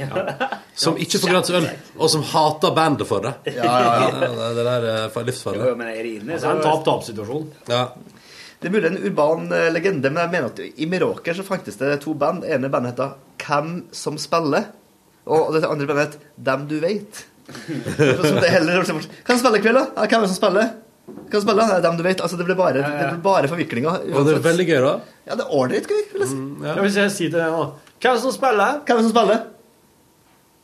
Som 0.75 0.99
ikke 0.99 1.21
får 1.23 1.31
gratis 1.37 1.55
øl, 1.61 1.69
og 1.97 2.11
som 2.17 2.25
hater 2.33 2.75
bandet 2.75 3.07
for 3.07 3.23
det. 3.29 3.33
Ja, 3.55 3.63
ja, 3.63 3.95
ja. 4.09 4.11
det, 4.19 4.51
det 4.59 4.67
der 4.67 4.89
er 4.91 5.07
fa- 5.15 5.23
livsfarlig. 5.29 5.63
Jo, 5.71 5.77
men 5.79 5.87
er 5.93 6.03
det 6.03 6.13
inne, 6.17 6.35
Det 6.35 6.43
er 6.43 6.57
en 6.57 6.65
tap-tap-situasjon. 6.67 7.47
Ja. 7.71 7.85
Det 8.59 8.67
er 8.67 8.75
mulig 8.75 8.91
en 8.91 8.99
urban 9.07 9.47
eh, 9.55 9.69
legende, 9.71 10.11
men 10.11 10.25
jeg 10.25 10.35
mener 10.35 10.51
at 10.51 10.59
i 10.75 10.85
Meråker 10.91 11.33
så 11.39 11.47
fantes 11.47 11.79
det 11.79 11.95
to 12.03 12.13
band. 12.13 12.43
Det 12.43 12.51
ene 12.59 12.67
bandet 12.75 12.91
heter 12.97 13.15
Hvem 13.47 13.85
som 13.95 14.19
spiller, 14.21 14.67
og 15.31 15.51
dette 15.55 15.69
andre 15.71 15.87
bandet 15.89 16.15
het 16.15 16.31
Dem 16.51 16.67
du 16.69 16.79
veit. 16.83 17.25
Kan 17.51 18.39
det 18.41 18.51
heller 18.53 18.83
Hvem 18.85 19.01
spiller 19.39 19.57
i 19.57 19.63
kveld, 19.63 19.77
da? 19.79 19.85
Ja, 19.95 20.07
hvem 20.07 20.21
er 20.21 20.27
det 20.27 20.33
som 20.33 20.39
spiller? 20.39 20.73
Kan 21.31 21.43
spille? 21.43 21.65
Det 21.67 21.77
er 21.77 21.85
dem 21.85 21.97
du 21.97 22.03
vet. 22.05 22.21
Altså, 22.21 22.37
det 22.39 22.45
ble 22.47 22.55
bare, 22.55 22.83
ja, 22.83 22.91
ja. 23.05 23.15
bare 23.23 23.49
forviklinger. 23.51 24.05
Og 24.11 24.27
det 24.27 24.35
er 24.37 24.43
veldig 24.45 24.67
gøy, 24.67 24.77
da. 24.83 24.93
Ja, 25.27 25.37
det 25.39 25.45
er 25.45 25.55
ålreit 25.57 25.89
gøy, 25.89 26.03
vil 26.13 26.23
jeg 26.23 26.29
si. 26.31 26.37
Ja. 26.67 26.75
Hvis 26.83 26.99
jeg 26.99 27.15
sier 27.15 27.33
til 27.33 27.39
deg 27.39 27.55
nå 27.55 27.65
Hvem 28.01 28.11
er 28.11 28.15
det 28.17 28.23
som 28.23 28.35
spiller? 28.35 28.79
Hvem 28.85 28.95
er 28.95 29.01
det 29.01 29.07
som 29.07 29.15
spiller? 29.15 29.41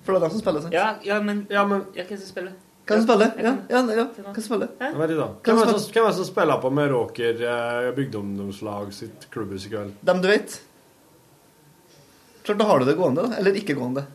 For 0.05 0.15
det 0.15 0.19
er 0.19 0.23
dem 0.23 0.33
som 0.35 0.43
spiller, 0.43 0.63
sant? 0.63 0.77
Ja, 0.77 0.87
ja, 1.05 1.19
men 1.23 1.43
Ja, 1.51 1.65
men 1.67 1.83
Jeg 1.95 2.07
kan 2.07 2.17
ikke 2.17 2.29
spille. 2.29 2.53
Hvem 2.87 2.95
er 2.95 3.01
det 3.01 3.03
som 3.03 3.09
spiller? 3.09 3.31
Ja, 3.43 3.53
ja, 3.69 3.81
ja. 3.99 4.05
Er 4.23 4.37
det 4.37 4.45
som, 5.75 5.91
hvem 5.91 6.05
er 6.05 6.07
det 6.07 6.19
som 6.21 6.29
spiller 6.29 6.61
på 6.63 6.71
Meråker 6.71 7.43
eh, 7.43 7.89
bygdeungdomslag 7.97 8.93
sitt 8.95 9.27
klubbhus 9.33 9.67
i 9.67 9.73
kveld? 9.73 9.97
Dem 10.07 10.23
du 10.23 10.29
vet. 10.31 10.61
Klart, 12.47 12.57
da 12.61 12.67
har 12.69 12.79
du 12.81 12.87
det 12.87 12.95
gående, 12.97 13.27
da. 13.27 13.37
Eller 13.41 13.57
ikke 13.59 13.75
gående. 13.77 14.05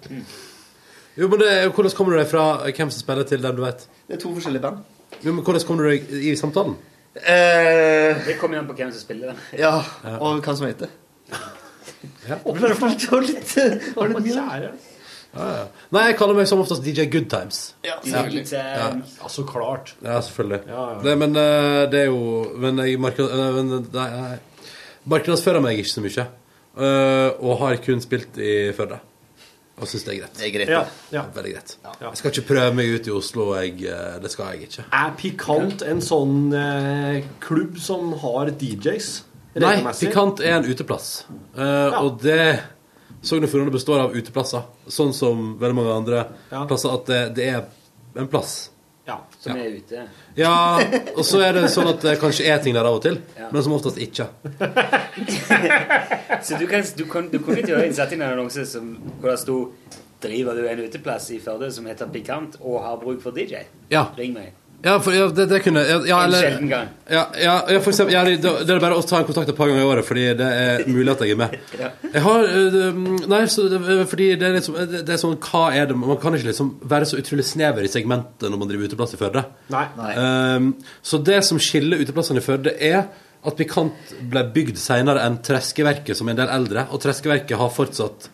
Jo, 1.21 1.29
men 1.29 1.43
det, 1.43 1.51
Hvordan 1.77 1.93
kommer 1.99 2.15
du 2.17 2.23
deg 2.23 2.31
fra 2.31 2.45
hvem 2.71 2.89
som 2.91 3.03
spiller, 3.05 3.27
til 3.29 3.43
dem 3.45 3.59
du 3.59 3.63
vet? 3.67 3.85
Det 4.09 4.17
er 4.17 4.23
to 4.23 4.33
forskjellige 4.33 4.65
band. 4.65 4.81
Jo, 5.21 5.35
men 5.37 5.45
Hvordan 5.45 5.67
kommer 5.69 5.85
du 5.85 5.93
deg 5.93 6.15
i 6.33 6.33
samtalen? 6.41 6.79
Eh, 7.21 8.17
Det 8.25 8.39
kommer 8.41 8.57
jo 8.57 8.63
an 8.63 8.71
på 8.71 8.77
hvem 8.79 8.93
som 8.95 9.03
spiller. 9.05 9.35
den. 9.35 9.61
ja, 9.61 9.75
og 10.17 10.41
hvem 10.41 10.57
som 10.57 10.67
vet 10.67 10.87
det. 10.87 10.91
Ja. 12.27 12.37
Det 12.43 12.53
ble 12.59 12.75
for 12.75 12.89
litt, 12.91 13.03
for 13.07 13.23
litt, 13.23 13.53
var 13.95 14.09
litt 14.11 14.25
mye. 14.25 14.71
Ja, 15.33 15.45
ja. 15.57 15.63
Nei, 15.95 16.03
jeg 16.09 16.17
kaller 16.19 16.35
meg 16.39 16.49
som 16.51 16.61
oftest 16.63 16.83
DJ 16.85 17.07
Good 17.11 17.29
Times. 17.31 17.61
Ja, 17.87 17.97
Ja. 18.05 18.23
Eh, 18.27 18.41
Ja. 18.59 18.89
Ja, 19.21 19.29
så 19.31 19.45
klart. 19.47 19.95
Ja, 20.03 20.19
selvfølgelig. 20.21 20.61
Ja, 20.67 20.83
ja. 20.95 20.99
Det, 21.05 21.15
men 21.19 21.37
eh, 21.37 21.87
det 21.93 22.01
er 22.01 22.09
jo 22.11 22.53
Men 22.59 22.79
eh, 22.83 22.91
jeg 22.93 24.41
markedsfører 25.07 25.63
meg 25.63 25.79
ikke 25.83 25.93
så 25.95 26.03
mye. 26.05 26.27
Eh, 26.77 27.31
og 27.41 27.59
har 27.63 27.77
kun 27.85 28.01
spilt 28.05 28.39
i 28.39 28.73
Førde. 28.77 29.01
Og 29.83 29.89
syns 29.89 30.05
det 30.05 30.13
er 30.13 30.19
greit. 30.21 30.35
Det 30.39 30.47
er 30.47 30.53
greit. 30.55 30.69
Ja, 30.71 30.83
ja. 31.11 31.23
Veldig 31.35 31.53
greit. 31.55 31.77
Jeg 32.01 32.17
skal 32.21 32.31
ikke 32.35 32.45
prøve 32.53 32.75
meg 32.77 32.91
ut 32.93 33.07
i 33.09 33.15
Oslo. 33.17 33.49
Jeg, 33.59 33.79
eh, 33.89 34.19
det 34.23 34.31
skal 34.31 34.53
jeg 34.53 34.69
ikke. 34.69 34.85
Er 34.95 35.15
Pikant 35.19 35.83
en 35.89 36.03
sånn 36.05 36.53
uh, 36.55 37.17
klubb 37.43 37.79
som 37.83 38.13
har 38.23 38.53
DJs? 38.61 39.09
Nei. 39.63 39.75
Pikant 39.99 40.41
er 40.45 40.59
en 40.61 40.69
uteplass. 40.69 41.25
Eh, 41.57 41.99
Og 42.03 42.21
det 42.23 42.61
Sogn 43.23 43.45
og 43.45 43.51
Fjordane 43.53 43.71
består 43.75 44.01
av 44.07 44.15
uteplasser. 44.17 44.65
Sånn 44.91 45.13
som 45.15 45.57
veldig 45.61 45.77
mange 45.77 45.93
andre 45.95 46.23
Ja. 46.51 46.65
plasser. 46.67 46.95
At 46.95 47.07
det, 47.07 47.21
det 47.37 47.49
er 47.53 47.65
en 48.19 48.29
plass. 48.29 48.71
Ja. 49.07 49.17
som 49.41 49.57
er 49.59 49.73
ute. 49.75 50.05
Ja, 50.39 50.79
og 51.17 51.25
så 51.27 51.41
er 51.43 51.57
det 51.57 51.65
sånn 51.75 51.89
at 51.91 52.05
det 52.07 52.13
kanskje 52.23 52.47
er 52.53 52.61
ting 52.63 52.77
der 52.77 52.87
av 52.87 53.01
og 53.01 53.03
til, 53.03 53.17
men 53.41 53.65
som 53.65 53.75
oftest 53.75 53.99
ikke. 53.99 54.29
Så 56.43 56.59
du, 56.59 56.67
kan, 56.67 56.85
du, 56.97 57.05
kan, 57.11 57.29
du 57.31 57.39
kunne 57.43 57.61
i 57.61 57.67
teorien 57.67 57.95
satt 57.95 58.13
inn 58.15 58.23
en 58.23 58.35
annonse 58.35 58.65
som, 58.67 58.95
hvor 59.21 59.33
det 59.33 59.41
sto 59.43 59.59
Driver 60.23 60.55
du 60.55 60.69
en 60.71 60.79
uteplass 60.87 61.25
i 61.35 61.41
Førde 61.43 61.67
som 61.75 61.87
heter 61.91 62.07
Pikant 62.15 62.55
og 62.61 62.77
har 62.85 63.01
bruk 63.01 63.19
for 63.25 63.35
DJ? 63.35 63.65
Ja. 63.91 64.05
Ring 64.15 64.37
meg. 64.37 64.53
Ja, 64.83 64.97
for, 65.03 65.15
ja 65.15 65.29
det, 65.31 65.47
det 65.47 65.61
kunne 65.63 65.83
ja, 65.87 66.01
ja, 66.07 66.17
En 66.19 66.27
eller, 66.27 66.43
sjelden 66.43 66.71
gang. 66.71 66.89
Ja, 67.07 67.23
ja, 67.39 67.55
ja, 67.71 67.81
for 67.85 67.93
eksempel, 67.93 68.15
ja, 68.17 68.25
det, 68.27 68.41
det 68.43 68.75
er 68.75 68.83
bare 68.83 68.99
å 68.99 69.05
ta 69.07 69.21
en 69.21 69.29
kontakt 69.29 69.53
et 69.53 69.59
par 69.59 69.71
ganger 69.71 69.85
i 69.85 69.87
året, 69.87 70.07
fordi 70.07 70.25
det 70.41 70.49
er 70.59 70.83
mulig 70.91 71.13
at 71.13 71.23
jeg 71.23 71.37
er 71.37 71.39
med. 71.39 71.55
Jeg 72.09 72.25
har 72.25 72.49
øh, 72.49 73.01
Nei, 73.31 73.43
så 73.53 73.69
fordi 74.11 74.29
det 74.41 74.49
er, 74.49 74.57
liksom, 74.59 74.79
det 74.91 75.05
det 75.07 75.15
er 75.15 75.21
sånn 75.23 75.39
Hva 75.43 75.65
er 75.77 75.87
det 75.91 75.97
Man 75.99 76.19
kan 76.21 76.35
ikke 76.37 76.51
liksom 76.51 76.75
være 76.91 77.09
så 77.09 77.21
utrolig 77.23 77.47
snever 77.47 77.87
i 77.87 77.91
segmentet 77.93 78.51
når 78.51 78.59
man 78.59 78.71
driver 78.71 78.91
uteplass 78.91 79.15
i 79.15 79.21
Førde. 79.21 79.45
Nei. 79.73 79.87
Ehm, 80.19 80.73
så 81.05 81.23
det 81.23 81.39
som 81.47 81.61
skiller 81.63 82.03
uteplassene 82.03 82.43
i 82.43 82.45
Førde, 82.45 82.75
er 82.75 83.05
at 83.43 83.59
Pikant 83.59 84.15
ble 84.31 84.45
bygd 84.55 84.79
senere 84.79 85.23
enn 85.27 85.41
Treskeverket, 85.47 86.15
som 86.19 86.29
er 86.29 86.37
en 86.37 86.43
del 86.43 86.55
eldre. 86.59 86.89
Og 86.91 87.03
Treskeverket 87.03 87.59
har 87.59 87.75
fortsatt 87.75 88.31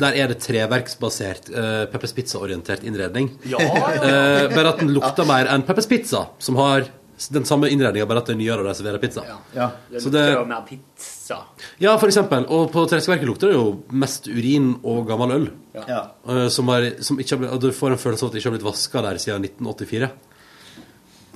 Der 0.00 0.16
er 0.16 0.28
det 0.32 0.38
treverksbasert, 0.40 1.50
uh, 1.52 1.84
Peppers 1.92 2.12
Pizza-orientert 2.16 2.84
innredning. 2.88 3.30
Ja, 3.44 3.58
ja. 3.62 3.72
ja. 4.00 4.48
bare 4.54 4.70
at 4.74 4.78
den 4.80 4.94
lukter 4.96 5.26
mer 5.28 5.50
enn 5.52 5.62
Peppers 5.68 5.86
Pizza, 5.90 6.26
som 6.38 6.56
har 6.56 6.86
den 7.30 7.44
samme 7.46 7.68
innredninga, 7.70 8.06
bare 8.10 8.18
at 8.24 8.26
det 8.26 8.34
er 8.34 8.38
nyere 8.40 8.62
og 8.64 8.66
de 8.66 8.72
serverer 8.74 8.98
pizza. 8.98 9.22
Ja. 9.54 9.68
Det 9.90 10.00
lukter 10.02 10.14
det- 10.16 10.32
jo 10.34 10.44
mer 10.50 10.64
pizza. 10.66 11.36
Ja, 11.78 11.92
for 12.00 12.08
eksempel. 12.10 12.46
Og 12.50 12.72
på 12.72 12.82
Treskeverket 12.90 13.28
lukter 13.28 13.52
det 13.52 13.54
jo 13.58 13.82
mest 13.92 14.26
urin 14.26 14.72
og 14.82 15.06
gammel 15.06 15.30
øl. 15.36 15.46
Ja. 15.76 16.00
eh, 16.28 16.48
som 16.48 16.68
er, 16.74 16.88
som 17.06 17.18
ikke 17.22 17.36
har 17.36 17.42
blitt, 17.44 17.52
og 17.54 17.60
du 17.62 17.70
får 17.72 17.92
en 17.94 17.98
følelse 18.02 18.24
av 18.24 18.28
at 18.28 18.34
det 18.34 18.42
ikke 18.42 18.50
har 18.50 18.56
blitt 18.58 18.66
vaska 18.66 19.02
der 19.06 19.18
siden 19.22 19.46
1984. 19.46 20.10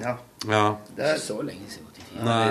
ja. 0.02 0.16
Ja. 0.48 0.64
Det 0.96 1.04
er, 1.14 1.18
så 1.18 1.38
lenge 1.42 1.66
siden 1.70 1.86
84. 1.86 1.87
Nei, 2.16 2.46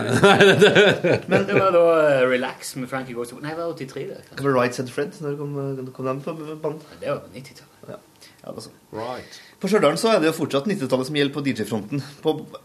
Men 1.28 1.46
det 1.48 1.56
var 1.58 1.72
da 1.76 1.82
eh, 2.04 2.22
Relax 2.30 2.76
med 2.80 2.90
Frankie 2.92 3.16
Goes 3.18 3.34
Nei, 3.42 3.52
det 3.52 3.58
var 3.60 3.74
83, 3.78 4.04
det. 4.12 4.20
det 4.38 4.46
var 4.46 4.54
Right 4.56 4.78
Said 4.78 4.92
Fred. 4.94 5.18
Når 5.24 5.38
kom, 5.40 5.56
kom 5.96 6.08
den 6.12 6.22
på 6.24 6.36
band? 6.64 6.86
Det 7.02 7.10
var 7.10 7.24
på 7.26 7.32
90-tallet. 7.34 7.90
Ja. 7.90 7.98
Ja, 8.44 8.54
altså. 8.54 8.70
Right. 8.96 9.40
På 9.60 9.68
Stjørdal 9.72 9.98
så 10.00 10.14
er 10.14 10.22
det 10.24 10.30
jo 10.30 10.36
fortsatt 10.38 10.70
90-tallet 10.70 11.10
som 11.10 11.18
gjelder 11.20 11.36
på 11.36 11.44
DJ-fronten. 11.48 12.04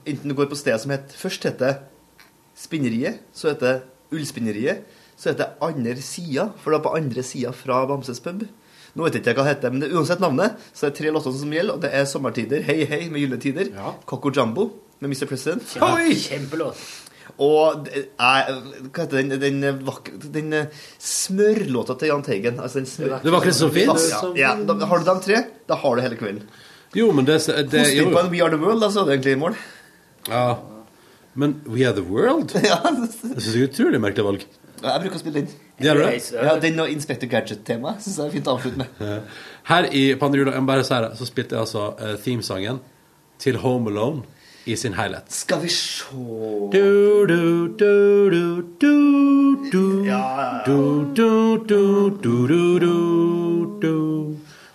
Enten 0.07 0.31
du 0.31 0.37
går 0.39 0.51
på 0.53 0.59
stedet 0.61 0.83
som 0.85 0.93
het 0.95 1.15
Først 1.19 1.47
heter 1.49 1.81
Spinneriet, 2.59 3.23
så 3.35 3.51
heter 3.55 3.81
Ullspinneriet, 4.13 4.85
så 5.17 5.33
heter 5.33 5.57
Andre 5.65 5.97
Sida, 6.05 6.51
for 6.61 6.71
det 6.75 6.81
er 6.83 6.85
på 6.85 6.93
andre 6.99 7.23
sida 7.25 7.53
fra 7.57 7.81
Bamses 7.89 8.21
pub. 8.23 8.45
Nå 8.93 9.07
vet 9.07 9.15
jeg 9.17 9.23
ikke 9.25 9.39
hva 9.41 9.47
det 9.49 9.55
heter, 9.55 9.73
men 9.73 9.81
det 9.81 9.89
er 9.89 9.97
uansett 9.97 10.21
navnet, 10.21 10.59
så 10.77 10.85
det 10.85 10.91
er 10.93 10.97
tre 10.99 11.13
låter 11.15 11.33
som 11.41 11.53
gjelder, 11.57 11.79
og 11.79 11.85
det 11.87 11.91
er 11.97 12.05
Sommertider, 12.11 12.61
Hei 12.67 12.83
Hei 12.91 13.07
med 13.09 13.23
Gylne 13.25 13.39
Tider, 13.41 13.71
Ja. 13.73 13.95
Coco 14.07 14.29
Jumbo 14.37 14.67
med 15.03 15.11
Mr. 15.11 15.27
President, 15.27 15.65
Kjempe 15.67 16.17
Kjempelåt. 16.23 16.83
og 17.43 17.89
hva 17.89 18.33
heter 18.47 19.17
den, 19.17 19.35
den, 19.43 19.63
vakre, 19.87 20.19
den 20.35 20.53
eh, 20.55 20.83
smørlåta 21.03 21.97
til 21.99 22.13
Jahn 22.13 22.23
Teigen. 22.27 22.61
Altså 22.63 22.83
den 22.83 22.91
smør... 22.91 23.17
det 23.23 23.33
vakreste 23.35 23.65
som 23.65 23.73
fins? 23.75 24.11
Ja, 24.13 24.21
ja, 24.39 24.53
da, 24.69 24.77
har 24.87 25.03
du 25.03 25.09
de 25.09 25.17
tre, 25.25 25.41
da 25.71 25.79
har 25.83 25.97
du 25.97 26.05
hele 26.05 26.19
kvelden. 26.21 26.45
Jo, 26.95 27.09
men 27.17 27.27
det, 27.27 27.41
det 27.73 27.87
jo, 27.97 28.11
på 28.13 28.21
en 28.21 28.29
We 28.31 28.43
Are 28.45 28.53
The 28.53 28.61
World, 28.61 28.85
da 28.85 28.91
så 28.93 29.03
er 29.03 29.11
det 29.11 29.17
egentlig 29.17 29.39
i 29.39 29.41
mål. 29.47 29.57
ja. 30.29 30.45
Men 31.35 31.55
We 31.65 31.87
Are 31.89 31.97
The 31.97 32.05
World? 32.05 32.53
ja, 32.71 32.77
Det 32.93 33.41
syns 33.41 33.55
jeg 33.55 33.63
er 33.63 33.71
utrolig 33.71 34.01
merkelig 34.05 34.27
valg. 34.27 34.43
jeg 34.83 35.03
bruker 35.05 35.17
å 35.17 35.21
spille 35.23 35.41
den. 35.41 35.55
Det? 35.83 36.19
Ja, 36.37 36.59
Den 36.61 36.83
og 36.85 36.93
Inspector 36.93 37.31
Gadget-temaet 37.33 38.05
syns 38.05 38.19
jeg 38.21 38.29
er 38.29 38.35
fint 38.35 38.51
å 38.51 38.59
avslutte 38.59 38.83
med. 38.83 39.33
Her 39.71 39.89
i 39.89 40.03
Pandrula 40.21 40.53
så 40.85 41.27
spilte 41.27 41.57
jeg 41.57 41.65
altså 41.65 41.87
eh, 41.97 42.19
themesangen 42.21 42.83
til 43.41 43.57
Home 43.65 43.91
Alone 43.91 44.29
i 44.67 44.77
sin 44.77 44.95
helhet. 44.95 45.31
Skal 45.33 45.61
vi 45.63 45.69
sjå 45.69 46.71
Du, 46.73 47.27
du, 47.27 47.69
du, 47.79 48.31
du, 48.31 48.63
du, 48.81 48.97
du. 49.73 49.87
Du, 50.67 51.05
du, 51.15 51.57
du, 51.67 52.11
du, 52.23 52.47
du, 52.47 52.79
du. 52.79 53.12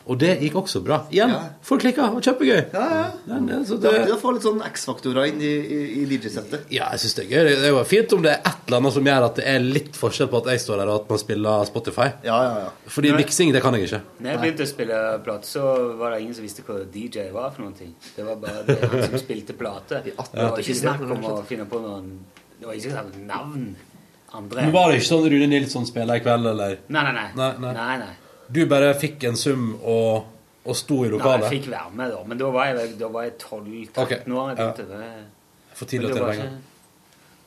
Og 0.07 0.17
det 0.19 0.37
gikk 0.39 0.53
også 0.55 0.79
bra. 0.83 1.01
Igjen, 1.11 1.29
Ja. 1.35 1.39
folk 1.61 1.81
klikka. 1.83 2.05
Og 2.15 2.21
kjempegøy. 2.23 2.71
ja, 2.73 2.83
ja. 2.97 3.11
Den, 3.27 3.49
eh, 3.49 3.63
så 3.67 3.75
Det 3.79 3.91
det, 3.91 4.13
å 4.13 4.17
få 4.21 4.31
litt 4.33 4.43
sånn 4.43 4.61
X-faktorer 4.63 5.27
inn 5.27 5.41
i, 5.41 5.51
i, 5.75 5.79
i 6.01 6.05
DJ-settet. 6.07 6.61
ja, 6.71 6.87
jeg 6.91 6.99
syns 7.03 7.15
det 7.17 7.25
er 7.25 7.29
gøy. 7.33 7.49
Det 7.49 7.65
er 7.65 7.73
jo 7.75 7.83
fint 7.83 8.13
om 8.13 8.21
det 8.23 8.31
er 8.31 8.39
et 8.47 8.67
eller 8.67 8.77
annet 8.79 8.93
som 8.93 9.03
gjør 9.03 9.25
at 9.25 9.35
det 9.35 9.45
er 9.45 9.59
litt 9.59 9.95
forskjell 9.99 10.29
på 10.31 10.37
at 10.37 10.45
jeg 10.53 10.59
står 10.63 10.77
der, 10.77 10.87
og 10.93 11.01
at 11.01 11.09
man 11.09 11.19
spiller 11.19 11.65
Spotify. 11.67 12.07
Ja, 12.23 12.37
ja, 12.43 12.53
ja. 12.63 12.69
Fordi 12.87 13.11
miksing, 13.17 13.51
det 13.53 13.61
kan 13.61 13.73
jeg 13.75 13.89
ikke. 13.89 14.01
Når 14.21 14.31
jeg 14.31 14.39
begynte 14.45 14.63
å 14.63 14.71
spille 14.71 15.01
plate, 15.27 15.43
så 15.51 15.97
var 15.97 16.11
det 16.15 16.21
ingen 16.21 16.33
som 16.39 16.43
visste 16.47 16.63
hva 16.63 16.79
DJ 16.93 17.27
var 17.35 17.51
for 17.51 17.63
noen 17.63 17.75
ting. 17.75 17.93
Det 18.15 18.25
var 18.25 18.35
bare 18.35 18.63
det 18.65 18.79
han 18.89 19.03
som 19.09 19.19
spilte 19.19 19.53
plate. 19.59 20.01
Det 20.05 20.15
var 20.15 20.57
ikke 20.63 20.75
snakk 20.81 21.01
om 21.03 21.23
å 21.23 21.43
finne 21.45 21.65
på 21.67 21.81
noen 21.83 22.19
Det 22.59 22.65
var 22.65 22.73
ikke 22.73 22.91
sånn 22.95 23.27
navn. 23.27 23.75
Andre 24.33 24.61
Men 24.63 24.71
var 24.73 24.89
det 24.91 24.97
ikke 25.01 25.07
sånn 25.07 25.27
Rune 25.31 25.47
Nilsson 25.47 25.85
spiller 25.85 26.15
i 26.15 26.19
kveld, 26.19 26.47
eller? 26.51 26.77
Nei, 26.89 27.03
nei, 27.03 27.11
nei. 27.13 27.27
Nei, 27.35 27.51
nei. 27.59 27.73
nei, 27.73 27.97
nei. 28.01 28.15
Du 28.53 28.61
bare 28.69 28.93
fikk 28.99 29.23
en 29.27 29.35
sum 29.39 29.73
og, 29.83 30.25
og 30.65 30.75
sto 30.75 31.01
i 31.03 31.07
Nei, 31.07 31.09
jeg 31.09 31.17
lokalet? 31.17 31.49
fikk 31.51 31.67
være 31.71 31.91
med, 31.99 32.11
da. 32.13 32.23
Men 32.27 32.37
da 32.41 32.51
var 32.53 32.69
jeg, 32.71 32.93
da 32.99 33.09
var 33.11 33.23
jeg 33.27 33.33
12-13 33.41 33.97
okay. 34.03 34.19
år. 34.31 34.49
Jeg 34.49 34.57
ja. 34.57 34.71
begynte. 34.71 34.87
Det- 34.87 35.75
For 35.77 35.85
tidlig 35.85 36.09
å 36.09 36.13
det 36.13 36.21
tjene 36.21 36.31
penger. 36.31 36.57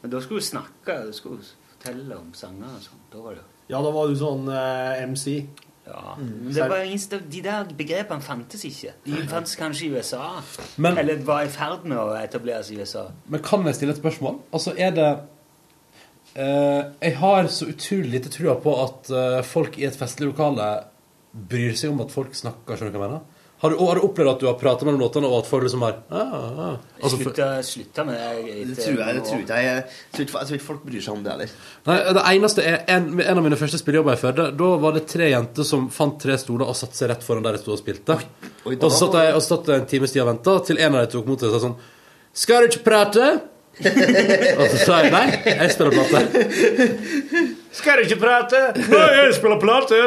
Men 0.02 0.10
da 0.10 0.20
skulle 0.20 0.40
du 0.40 0.46
snakke, 0.46 0.98
du 1.06 1.12
skulle 1.12 1.42
fortelle 1.74 2.16
om 2.16 2.30
sanger 2.36 2.68
og 2.76 2.84
sånn. 2.84 3.02
Da 3.12 3.24
var 3.24 3.34
det 3.34 3.46
Ja, 3.70 3.80
da 3.82 3.90
var 3.94 4.08
du 4.08 4.14
sånn 4.18 4.48
eh, 4.48 5.02
MC. 5.06 5.46
Ja. 5.90 6.14
Mm. 6.18 6.52
det 6.54 6.68
var 6.70 6.84
ingen, 6.84 7.20
de 7.30 7.40
der 7.42 7.64
begrepene 7.74 8.22
fantes 8.22 8.62
ikke. 8.64 8.92
De 9.04 9.24
fantes 9.26 9.56
kanskje 9.58 9.86
i 9.88 9.90
USA. 9.96 10.42
Men- 10.76 10.98
Eller 10.98 11.16
var 11.26 11.42
i 11.42 11.48
ferd 11.48 11.84
med 11.84 11.98
å 11.98 12.14
etableres 12.22 12.70
i 12.70 12.76
USA. 12.78 13.08
Men 13.26 13.42
kan 13.42 13.64
jeg 13.66 13.74
stille 13.74 13.92
et 13.96 13.98
spørsmål? 14.02 14.38
Altså, 14.52 14.74
er 14.78 14.90
det 14.90 15.08
eh, 16.36 16.84
Jeg 17.02 17.16
har 17.16 17.46
så 17.48 17.66
utrolig 17.66 18.10
lite 18.12 18.30
trua 18.30 18.54
på 18.62 18.74
at 18.84 19.10
eh, 19.10 19.42
folk 19.42 19.78
i 19.78 19.84
et 19.88 19.96
festlig 19.96 20.30
lokale 20.30 20.84
bryr 21.32 21.76
seg 21.78 21.92
om 21.92 22.02
at 22.04 22.14
folk 22.14 22.34
snakker, 22.34 22.76
skjønner 22.78 22.94
du 22.94 22.98
hva 22.98 23.06
jeg 23.06 23.14
mener? 23.14 23.40
Har 23.60 23.70
du, 23.70 23.76
har 23.76 23.98
du 23.98 24.06
opplevd 24.06 24.28
at 24.30 24.40
du 24.40 24.46
har 24.48 24.54
pratet 24.56 24.86
mellom 24.88 25.02
låtene, 25.02 25.28
og 25.28 25.42
at 25.42 25.48
folk 25.50 25.66
liksom 25.66 25.82
har 25.84 25.98
ah, 26.08 26.30
ah. 26.32 26.76
Altså, 26.96 27.18
Slutta, 27.20 27.48
slutta 27.62 28.06
med 28.08 28.16
det. 28.16 28.54
Det 28.70 28.76
tror 28.78 29.02
jeg, 29.02 29.16
det 29.18 29.24
tror 29.26 29.36
år. 29.36 29.42
ikke 29.42 29.58
jeg, 29.58 29.66
jeg, 29.66 29.84
tror 30.14 30.24
ikke, 30.24 30.38
jeg 30.38 30.48
tror 30.48 30.56
ikke 30.56 30.66
folk 30.68 30.86
bryr 30.86 31.04
seg 31.04 31.18
om 31.18 31.26
det 31.26 31.34
heller. 31.34 31.52
Nei, 31.90 31.98
det 32.16 32.24
eneste 32.30 32.64
er 32.64 32.80
en, 32.96 33.10
en 33.20 33.42
av 33.42 33.44
mine 33.44 33.60
første 33.60 33.82
spillejobber 33.82 34.16
i 34.16 34.22
Førde. 34.22 34.48
Da 34.62 34.70
var 34.86 34.96
det 34.96 35.04
tre 35.12 35.28
jenter 35.28 35.68
som 35.74 35.90
fant 35.92 36.16
tre 36.24 36.40
stoler 36.40 36.72
og 36.72 36.80
satte 36.80 36.96
seg 36.96 37.12
rett 37.12 37.28
foran 37.28 37.44
der 37.44 37.58
de 37.58 37.62
sto 37.66 37.76
og 37.76 37.82
spilte. 37.82 38.16
oi, 38.64 38.78
og 38.78 38.88
så 38.88 38.96
satt 38.96 39.20
jeg, 39.20 39.36
og 39.36 39.44
satt 39.50 39.72
en 39.76 39.88
times 39.92 40.16
tid 40.16 40.24
og 40.24 40.32
venta, 40.32 40.58
til 40.64 40.80
en 40.80 40.96
av 40.96 41.04
dem 41.04 41.16
tok 41.18 41.28
mot 41.28 41.44
det 41.44 41.52
og 41.52 41.58
sa 41.58 41.64
sånn 41.68 41.80
Skal 42.46 42.64
du 42.64 42.72
ikke 42.72 42.86
prate? 42.88 43.32
og 44.56 44.68
så 44.72 44.86
sa 44.86 45.02
jeg 45.04 45.12
nei, 45.12 45.26
jeg 45.52 45.74
spiller 45.76 46.00
plate. 46.00 47.58
Skal 47.72 48.00
du 48.00 48.08
ikke 48.08 48.18
prate? 48.22 48.60
Nei, 48.90 49.02
jeg 49.14 49.34
spiller 49.36 49.60
plate! 49.62 49.98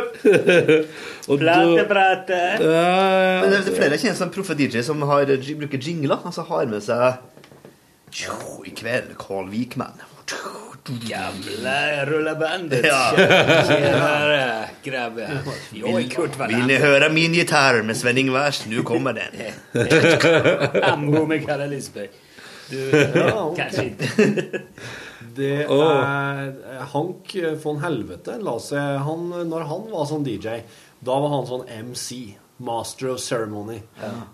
Og 1.32 1.40
Plate, 1.40 1.84
plate. 1.88 2.40
Men 2.60 3.46
det, 3.54 3.60
er 3.62 3.76
flere 3.78 3.96
jeg 3.96 4.02
kjenner 4.02 4.18
som 4.20 4.32
proffe 4.34 4.56
DJ 4.60 4.82
som 4.84 5.00
har, 5.08 5.30
bruker 5.62 5.80
jingler. 5.80 6.20
Altså 6.28 6.44
har 6.50 6.66
med 6.68 6.84
seg 6.84 7.22
«Tjo, 8.14 8.36
I 8.68 8.74
kveld, 8.76 9.14
Carl 9.18 9.48
Wikman. 9.50 10.04
Gamle 11.08 11.78
rullebandet. 12.10 12.84
Ja. 12.86 13.14
Tjenere, 13.16 14.66
grabbar. 14.84 15.38
Jag 15.72 16.02
är 16.02 16.10
Kurt 16.10 16.36
Vill 16.50 16.66
ni 16.68 16.76
høre 16.76 17.08
min 17.10 17.34
gitarr 17.34 17.80
med 17.88 17.98
Sven 17.98 18.18
Ingvars? 18.18 18.66
Nu 18.68 18.84
kommer 18.84 19.14
den. 19.16 19.32
Ambo 20.84 21.26
med 21.26 21.46
Kalle 21.48 21.68
Lisberg. 21.72 22.10
Du, 22.70 22.90
Ja. 23.16 23.54
kanskje 23.58 23.84
inte. 23.84 24.08
Det 25.38 25.66
er 25.66 26.54
Hank 26.94 27.34
von 27.64 27.82
Helvete 27.84 28.38
seg 28.62 29.02
han, 29.08 29.28
Når 29.50 29.68
han 29.70 29.86
var 29.92 30.08
sånn 30.10 30.26
DJ, 30.28 30.62
da 31.04 31.20
var 31.20 31.38
han 31.38 31.50
sånn 31.50 31.68
MC. 31.90 32.38
Master 32.64 33.10
of 33.10 33.20
Ceremony. 33.20 33.80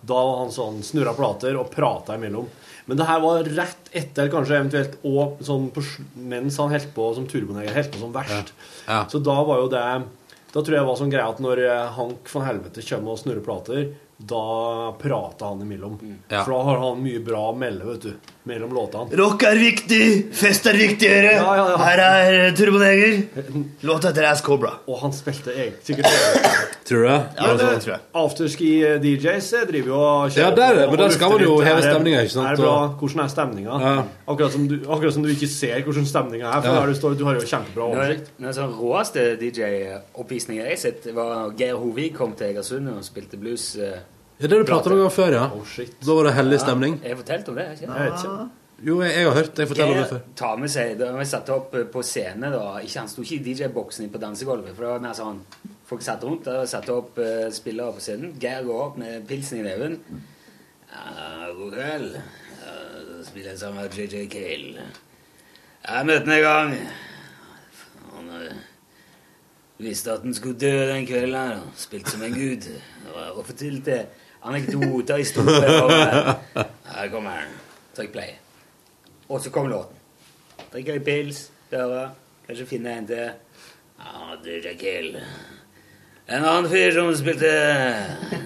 Da 0.01 0.13
var 0.13 0.41
han 0.43 0.51
sånn 0.53 0.81
snurra 0.85 1.15
plater 1.17 1.55
og 1.57 1.71
prata 1.73 2.17
imellom. 2.19 2.49
Men 2.85 2.99
det 2.99 3.07
her 3.07 3.21
var 3.23 3.47
rett 3.57 3.89
etter, 3.95 4.29
kanskje 4.33 4.57
eventuelt 4.57 4.97
og 5.07 5.39
sånn 5.45 5.69
på, 5.73 5.83
mens 6.29 6.59
han 6.61 6.73
holdt 6.73 6.91
på 6.95 7.07
som 7.15 7.27
turboneger, 7.29 7.73
holdt 7.75 7.91
på 7.93 8.01
som 8.01 8.13
verst. 8.13 8.53
Ja. 8.87 9.03
Så 9.09 9.21
da 9.23 9.37
var 9.47 9.63
jo 9.63 9.69
det 9.71 9.85
Da 10.49 10.63
tror 10.65 10.79
jeg 10.79 10.85
var 10.87 10.95
sånn 10.97 11.11
greie 11.13 11.29
at 11.29 11.41
når 11.45 11.59
eh, 11.61 11.91
Hank 11.93 12.29
von 12.31 12.41
Helvete 12.41 12.81
kommer 12.81 13.13
og 13.13 13.19
snurrer 13.21 13.43
plater, 13.45 13.83
da 14.21 14.91
prater 14.99 15.45
han 15.45 15.61
imellom. 15.61 15.99
Ja. 16.27 16.43
For 16.43 16.51
da 16.51 16.61
har 16.67 16.81
han 16.83 16.99
mye 17.03 17.21
bra 17.23 17.45
å 17.49 17.55
melde, 17.55 17.85
vet 17.87 18.01
du. 18.03 18.33
Mellom 18.49 18.73
låtene. 18.75 19.15
Rock 19.15 19.45
er 19.47 19.59
viktig, 19.61 20.01
fest 20.35 20.67
er 20.67 20.75
viktigere. 20.75 21.37
Ja, 21.37 21.53
ja, 21.55 21.67
ja. 21.71 21.77
Her 21.79 22.01
er 22.03 22.57
Turboneger. 22.57 23.21
Låta 23.87 24.11
etter 24.11 24.27
Ass 24.27 24.43
Cobra. 24.43 24.73
Og 24.91 24.99
han 25.05 25.15
spilte 25.15 25.55
sikkert 25.87 26.11
Tror 26.89 27.03
du 27.03 27.07
det? 27.07 27.17
Ja, 27.37 27.49
det 27.53 27.81
tror 27.83 27.91
jeg. 27.93 27.99
Afterski-DJs 28.17 29.49
driver 29.69 29.87
jo 29.91 29.97
og 29.99 30.37
Ja, 30.37 30.49
det 30.55 30.63
er 30.65 30.87
men 30.89 30.97
der 30.99 31.09
skal 31.13 31.29
man 31.29 31.41
jo 31.43 31.59
heve 31.61 31.75
det- 31.81 31.83
stemninga, 31.91 32.21
ikke 32.25 32.33
sant? 32.33 32.47
Er 32.47 32.55
det 32.55 32.65
bra? 32.65 32.87
Hvordan 32.99 33.19
er 33.23 33.27
stemninga? 33.27 33.79
Ja. 33.83 34.03
Akkurat, 34.27 34.51
som 34.51 34.67
du, 34.67 34.75
akkurat 34.89 35.13
som 35.13 35.23
du 35.23 35.29
ikke 35.29 35.47
ser 35.47 35.81
hvordan 35.85 36.05
stemninga 36.05 36.47
er. 36.47 36.61
For 36.61 36.67
Ja. 36.69 36.79
der 36.79 36.85
du, 36.87 36.93
står, 36.95 37.13
du 37.19 37.25
har 37.25 37.33
jo 37.35 37.41
kjempebra 37.41 37.83
oversikt. 37.91 38.31
den 38.39 38.53
sånn 38.53 38.73
råeste 38.79 39.37
DJ-oppvisningen 39.39 40.63
jeg 40.63 40.71
har 40.71 40.77
sett, 40.77 41.07
var 41.15 41.51
Geir 41.57 41.75
Hovig 41.77 42.15
kom 42.15 42.33
til 42.33 42.47
Egersund 42.55 42.87
og 42.89 43.03
spilte 43.03 43.37
blues. 43.39 43.75
eh, 43.75 43.99
Ja, 44.41 44.47
det 44.47 44.65
du 44.65 44.71
pratet 44.73 44.91
om 44.91 45.09
før, 45.09 45.31
ja. 45.31 45.45
Oh, 45.53 45.65
shit. 45.65 45.93
Da 46.05 46.13
var 46.13 46.23
det 46.23 46.33
hellig 46.33 46.59
stemning. 46.59 47.01
Jeg 47.03 47.17
fortalte 47.17 47.49
om 47.49 47.55
det, 47.55 47.65
ikke 47.73 47.81
Jeg 47.93 48.11
vet 48.11 48.23
ikke. 48.23 48.49
Jo, 48.85 49.01
jeg, 49.03 49.11
jeg 49.15 49.27
har 49.27 49.35
hørt. 49.35 49.59
Jeg 49.59 49.67
forteller 49.67 49.97
det 49.99 50.07
før. 50.09 50.21
tar 50.39 50.59
med 50.61 50.71
seg 50.71 50.93
Da 50.99 51.09
vi 51.17 51.25
satte 51.27 51.51
opp 51.55 51.73
eh, 51.75 51.87
på 51.91 52.03
scene, 52.05 52.51
da 52.53 52.63
ikke, 52.79 52.99
Han 53.01 53.09
sto 53.11 53.25
ikke 53.25 53.35
i 53.39 53.43
DJ-boksen 53.49 54.11
på 54.13 54.21
dansegulvet. 54.21 54.71
For 54.75 54.85
det 54.85 54.93
var 54.93 55.03
mer 55.03 55.17
sånn 55.17 55.41
Folk 55.89 56.05
satt 56.05 56.23
rundt 56.23 56.45
der 56.45 56.61
og 56.61 56.69
satte 56.69 56.93
opp 56.93 57.17
uh, 57.17 57.47
spillere 57.49 57.95
på 57.95 58.03
scenen. 58.03 58.35
Geir 58.39 58.61
går 58.67 58.81
opp 58.83 58.97
med 59.01 59.23
pilsen 59.27 59.57
i 59.57 59.63
neven. 59.65 59.95
Ja, 60.93 61.47
god 61.57 61.71
kveld. 61.73 62.11
Uh, 62.61 63.15
spiller 63.25 63.55
jeg 63.55 63.61
sammen 63.63 63.81
med 63.81 63.97
JJ 63.97 64.27
Cale. 64.29 64.85
Jeg 65.87 66.05
møtte 66.05 66.29
ham 66.29 66.35
en 66.35 66.43
gang. 66.45 66.75
Han 68.13 68.27
eh, 68.37 68.59
visste 69.81 70.13
at 70.13 70.27
han 70.27 70.35
skulle 70.37 70.59
dø 70.59 70.73
den 70.91 71.07
kvelden. 71.07 71.33
her, 71.35 71.63
Spilte 71.75 72.13
som 72.13 72.23
en 72.23 72.33
gud. 72.37 72.67
Og- 73.15 73.45
fortalte 73.45 74.05
anekdoter, 74.43 75.17
i 75.17 75.25
eh, 75.25 76.63
Her 76.85 77.09
kommer 77.09 77.29
han. 77.29 77.57
Trykk 77.95 78.11
play. 78.11 78.37
Og 79.29 79.41
så 79.43 79.51
kom 79.53 79.69
låten. 79.69 79.95
Drikker 80.73 80.97
litt 80.97 81.05
pils, 81.05 81.43
dører, 81.71 82.11
kanskje 82.47 82.65
finner 82.69 82.97
en 82.97 83.07
til. 83.09 83.31
Ja, 83.99 84.35
du, 84.43 84.51
Jekyll. 84.63 85.15
En 86.29 86.45
annen 86.45 86.69
fyr 86.69 86.93
som 86.93 87.09
spilte 87.17 87.49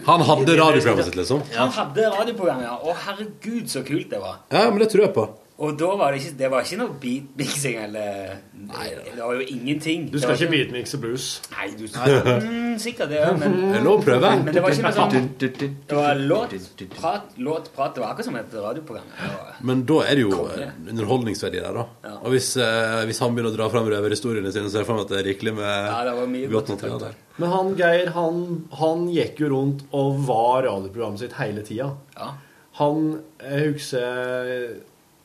Han 0.08 0.22
hadde 0.24 0.56
radioprogrammet 0.56 1.08
sitt, 1.10 1.18
liksom? 1.20 1.42
Han 1.56 1.72
hadde 1.76 2.10
radioprogrammet, 2.14 2.68
ja. 2.68 2.78
Å, 2.80 2.96
herregud, 3.08 3.68
så 3.72 3.84
kult 3.88 4.10
det 4.12 4.22
var. 4.24 4.42
Ja, 4.54 4.70
men 4.70 4.80
det 4.84 4.90
tror 4.94 5.06
jeg 5.08 5.16
på. 5.18 5.26
Og 5.62 5.76
da 5.78 5.86
var 6.00 6.12
det 6.16 6.24
ikke, 6.24 6.34
det 6.40 6.48
var 6.50 6.64
ikke 6.66 6.78
noe 6.80 6.94
beatmixing 6.98 7.76
eller 7.84 8.40
Nei, 8.64 8.88
det 8.96 9.20
var 9.20 9.36
jo 9.38 9.44
ingenting. 9.54 10.08
Du 10.10 10.16
skal 10.18 10.34
ikke 10.34 10.48
beatmixe 10.50 10.98
blues. 10.98 11.26
Nei, 11.52 11.68
du 11.78 11.84
skal 11.92 12.16
mm, 12.42 12.78
Sikkert 12.82 13.12
det, 13.12 13.20
ja, 13.22 13.34
men 13.38 13.58
Det 13.60 13.80
er 13.82 13.84
lov 13.86 14.00
å 14.00 14.06
prøve. 14.08 14.32
Men 14.40 14.56
det 14.56 14.64
var 14.64 14.74
ikke 14.74 14.86
noe 14.88 14.96
sånn 14.98 15.28
Det 15.44 15.98
var 16.00 16.18
låt, 16.18 16.56
prat, 16.96 17.36
låt, 17.38 17.68
prat. 17.76 17.94
Det 17.94 18.02
var 18.02 18.14
akkurat 18.16 18.28
som 18.30 18.38
et 18.40 18.56
radioprogram. 18.56 19.12
Var- 19.20 19.60
Men 19.70 19.84
da 19.90 19.98
er 20.08 20.18
det 20.18 20.24
jo 20.26 20.40
eh, 20.56 20.72
underholdningsverdi 20.90 21.62
der, 21.62 21.78
da. 21.82 22.14
Og 22.24 22.34
hvis, 22.34 22.48
eh, 22.58 23.04
hvis 23.10 23.22
han 23.22 23.36
begynner 23.36 23.54
å 23.54 23.58
dra 23.60 23.68
fram 23.74 23.92
røverhistoriene 23.94 24.54
sine, 24.56 24.72
så 24.74 24.80
er 24.80 24.86
det 24.86 24.90
for 24.90 24.98
meg 24.98 25.06
at 25.06 25.14
det 25.14 25.20
er 25.22 25.28
rikelig 25.30 25.54
med 25.60 25.68
Ja, 25.70 26.00
det 26.08 26.16
var 26.18 26.32
mye 26.34 26.48
godt 26.48 26.72
godt 26.72 26.74
materiale 26.80 27.12
der. 27.12 27.20
Men 27.44 27.54
han 27.54 27.76
Geir, 27.78 28.10
han, 28.16 28.42
han 28.80 29.06
gikk 29.14 29.44
jo 29.44 29.52
rundt 29.54 29.86
og 29.92 30.18
var 30.26 30.66
radioprogrammet 30.66 31.22
sitt 31.28 31.38
hele 31.38 31.62
tida. 31.68 31.92
Ja. 32.18 32.32
Han 32.80 33.06
Jeg 33.44 33.74
husker 33.76 34.82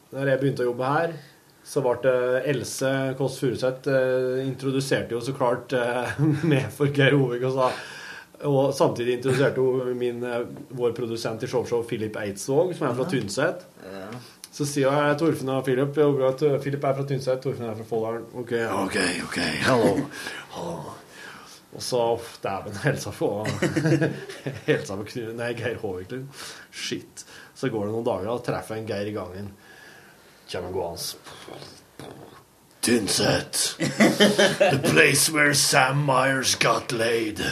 Da 0.09 0.25
jeg 0.25 0.41
begynte 0.41 0.65
å 0.65 0.71
jobbe 0.71 0.89
her, 0.89 1.15
så 1.69 1.83
ble 1.85 1.95
det 2.05 2.17
Else 2.49 2.91
Kåss 3.19 3.39
Furuseth 3.43 3.91
eh, 3.93 4.41
introduserte 4.47 5.13
jo 5.13 5.21
så 5.25 5.35
klart 5.37 5.75
eh, 5.77 6.21
med 6.51 6.71
for 6.73 6.93
Geir 6.95 7.19
Hovig 7.19 7.45
og 7.49 7.57
sa 7.59 7.71
og 8.47 8.69
samtidig 8.71 9.17
introduserte 9.17 9.59
hun 9.59 9.97
min, 9.99 10.23
eh, 10.23 10.45
vår 10.79 10.93
produsent 10.95 11.43
i 11.43 11.49
showshow, 11.51 11.83
Philip 11.83 12.15
Eidsvåg, 12.21 12.71
som 12.79 12.87
er 12.87 12.95
fra 12.95 13.07
Tynset. 13.11 13.65
Så 14.55 14.65
sier 14.67 14.95
jeg 14.95 15.19
Torfinn 15.19 15.51
og 15.53 15.67
Philip 15.67 15.99
at 16.31 16.45
Philip 16.63 16.87
er 16.87 16.95
fra 17.01 17.07
Tynset, 17.11 17.43
Torfinn 17.43 17.67
er 17.67 17.77
fra 17.81 17.89
Folldalen. 17.91 18.31
OK, 18.39 18.55
OK, 18.79 18.97
OK, 19.27 19.41
hello. 19.67 19.91
hello. 20.55 20.95
Og 21.77 21.83
så 21.85 22.03
Dæven, 22.43 22.79
helsa 22.87 23.13
på 23.19 23.29
Helsa 24.67 24.97
på 24.97 25.09
Knut 25.11 25.35
Nei, 25.37 25.53
Geir 25.59 25.81
Håvik. 25.83 26.11
liksom. 26.11 26.29
Shit. 26.73 27.25
Så 27.55 27.69
går 27.73 27.87
det 27.87 27.95
noen 27.97 28.07
dager, 28.07 28.31
og 28.33 28.45
treffer 28.47 28.79
jeg 28.79 28.85
en 28.87 28.93
Geir 28.93 29.11
i 29.11 29.17
gangen. 29.17 29.51
Kommer 30.53 30.73
gående. 30.73 31.03
Tynset. 32.81 33.77
The 34.59 34.81
place 34.93 35.33
where 35.33 35.55
Sam 35.55 36.07
Myers 36.07 36.55
got 36.55 36.93
laid. 36.93 37.43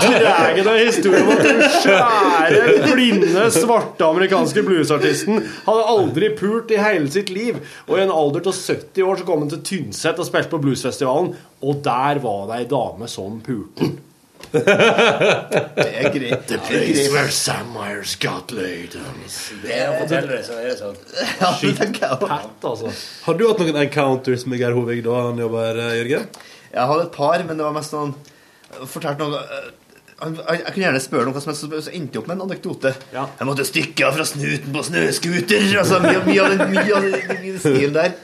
Så 0.00 0.10
drar 0.12 0.68
av 0.70 0.76
historien 0.76 1.22
om 1.22 1.32
at 1.32 1.42
den 1.42 1.62
svære, 1.82 2.92
blinde, 2.92 3.50
svarte 3.50 4.06
amerikanske 4.06 4.62
bluesartisten 4.62 5.40
hadde 5.66 5.88
aldri 5.96 6.30
pult 6.38 6.70
i 6.70 6.78
hele 6.78 7.10
sitt 7.10 7.32
liv. 7.34 7.58
Og 7.88 7.98
i 7.98 8.04
en 8.04 8.14
alder 8.14 8.46
av 8.46 8.54
70 8.54 9.02
år 9.02 9.18
så 9.18 9.26
kom 9.26 9.42
han 9.42 9.50
til 9.56 9.64
Tynset 9.66 10.20
og 10.20 10.28
spilte 10.28 10.52
på 10.52 10.62
bluesfestivalen, 10.62 11.32
og 11.66 11.82
der 11.82 12.22
var 12.22 12.46
det 12.52 12.60
ei 12.60 12.68
dame 12.70 13.10
som 13.10 13.40
pulte. 13.42 13.96
Det 14.52 15.86
er 15.86 16.10
greit. 16.14 16.46
The 16.48 16.58
place 16.66 17.06
where 17.12 17.30
Sam 17.30 17.76
got 18.20 18.52
laid. 18.52 18.96
Det 19.62 19.72
er 19.72 20.76
sånn. 20.76 20.98
Altså. 22.62 22.92
Har 23.26 23.38
du 23.38 23.46
hatt 23.48 23.62
noen 23.62 23.80
encounters 23.86 24.46
med 24.46 24.62
Geir 24.62 24.76
Hovig 24.76 25.02
da 25.06 25.18
han 25.28 25.40
jobba 25.40 25.66
her, 25.68 25.82
Jørgen? 26.00 26.28
Jeg 26.72 26.90
hadde 26.92 27.08
et 27.08 27.14
par, 27.16 27.44
men 27.48 27.56
det 27.58 27.64
var 27.66 27.76
mest 27.76 27.94
sånn 27.94 28.14
Fortalte 28.90 29.24
noe 29.24 29.38
Jeg 30.16 30.32
jeg 30.48 30.72
kunne 30.72 30.84
gjerne 30.86 31.00
spørre 31.04 31.26
noe 31.28 31.40
som 31.44 31.50
helst, 31.52 31.64
så 31.68 31.92
endte 31.92 32.16
jeg 32.16 32.22
opp 32.22 32.28
med 32.30 32.38
en 32.38 32.44
anekdote. 32.46 32.92
Jeg 33.12 33.46
måtte 33.48 33.66
stikke 33.68 34.06
av 34.06 34.14
fra 34.16 34.24
snuten 34.24 34.72
på 34.72 34.84
snøscooter. 34.86 35.66
Altså, 35.82 35.98
mye, 36.00 36.22
mye 36.24 36.40
av 36.46 36.54
den, 36.54 36.62
mye 36.72 36.94
av 36.96 37.04
den, 37.04 37.34
den 37.42 37.58
stilen 37.60 37.92
der. 37.98 38.14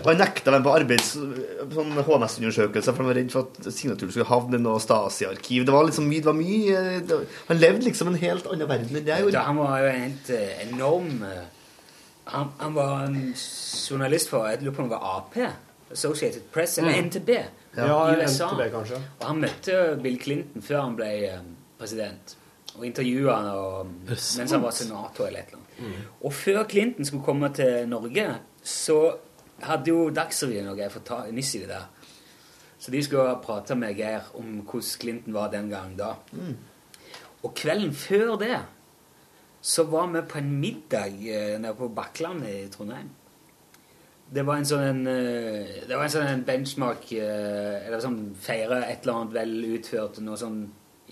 Og 0.00 0.08
han 0.10 0.18
nekta 0.18 0.56
dem 0.56 0.66
på 0.66 0.74
arbeids 0.74 1.12
sånn 1.14 1.94
HMS-undersøkelse, 2.02 2.90
for 2.90 3.04
han 3.04 3.10
var 3.12 3.18
redd 3.20 3.30
for 3.34 3.46
at 3.46 3.70
signaturen 3.70 4.10
skulle 4.10 4.28
havne 4.32 4.58
i 4.58 4.64
noe 4.66 4.82
Stasi-arkiv. 4.82 5.64
Det 5.68 5.74
var 5.76 5.86
liksom 5.86 6.10
mye, 6.10 6.24
det 6.24 6.30
var 6.32 6.38
mye 6.40 6.84
det, 7.06 7.20
Han 7.52 7.62
levde 7.62 7.86
liksom 7.86 8.10
en 8.10 8.20
helt 8.22 8.50
annen 8.50 8.70
verden 8.74 8.90
enn 8.90 9.12
jeg 9.14 9.26
gjorde. 9.26 9.36
gjorde. 9.38 9.46
han 9.46 9.62
var 9.62 9.78
jo 9.78 9.90
en 9.92 10.02
helt 10.02 10.32
eh, 10.34 10.54
enorm 10.66 11.26
eh, 11.28 11.42
han, 12.32 12.50
han 12.58 12.74
var 12.74 13.06
en 13.06 13.20
journalist 13.34 14.30
for 14.30 14.46
Jeg 14.50 14.62
lurer 14.62 14.74
på 14.76 14.84
om 14.84 14.90
det 14.90 14.98
var 14.98 15.20
Ap. 15.22 15.38
Associated 15.92 16.42
Press, 16.52 16.78
eller 16.78 16.90
Mm. 16.98 17.04
NTB 17.08 17.28
Ja, 17.76 18.10
i 18.12 18.16
USA. 18.22 18.48
NTB 18.52 18.70
kanskje. 18.72 19.00
Og 19.20 19.26
han 19.26 19.40
møtte 19.40 19.98
Bill 20.02 20.18
Clinton 20.22 20.62
før 20.62 20.80
han 20.82 20.96
ble 20.96 21.10
eh, 21.28 21.38
president. 21.78 22.36
Og 22.76 22.86
intervjua 22.86 23.34
han 23.36 23.46
og, 23.52 23.86
mens 24.08 24.50
han 24.52 24.62
var 24.62 24.70
senator 24.72 25.26
eller 25.26 25.40
et 25.40 25.46
eller 25.52 25.58
annet. 25.58 26.06
Og 26.24 26.32
før 26.32 26.64
Clinton 26.68 27.04
skulle 27.04 27.24
komme 27.24 27.48
til 27.54 27.88
Norge, 27.88 28.26
så 28.62 28.98
hadde 29.62 29.88
jo 29.92 30.10
Dagsrevyen 30.10 30.68
og 30.72 30.76
Geir 30.78 30.88
fått 30.90 31.04
ta 31.10 31.18
nyss 31.30 31.54
i 31.54 31.58
det 31.64 31.68
der. 31.68 31.88
Så 32.78 32.90
de 32.90 33.02
skulle 33.04 33.36
prate 33.44 33.74
med 33.78 33.94
Geir 33.96 34.24
om 34.34 34.60
hvordan 34.64 35.00
Clinton 35.00 35.34
var 35.34 35.50
den 35.52 35.68
gangen 35.70 35.96
da. 35.96 36.14
Og 37.42 37.54
kvelden 37.54 37.92
før 37.94 38.36
det 38.38 38.58
så 39.62 39.84
var 39.86 40.06
vi 40.10 40.20
på 40.26 40.38
en 40.38 40.60
middag 40.60 41.12
eh, 41.28 41.58
nede 41.60 41.74
på 41.78 41.88
Bakkland 41.94 42.42
i 42.48 42.68
Trondheim. 42.68 43.10
Det 44.32 44.42
var 44.48 44.56
en 44.56 44.64
sånn 44.64 44.82
en, 44.86 45.00
eh, 45.06 45.82
det 45.88 45.92
var 45.96 46.04
en 46.06 46.10
sånn 46.14 46.26
en 46.26 46.44
benchmark 46.46 47.10
eh, 47.12 47.86
Eller 47.86 48.00
sånn 48.00 48.34
feire 48.40 48.78
et 48.88 49.02
eller 49.04 49.18
annet 49.18 49.34
vel 49.34 49.52
utført, 49.76 50.20
noe 50.24 50.36
sånn 50.40 50.62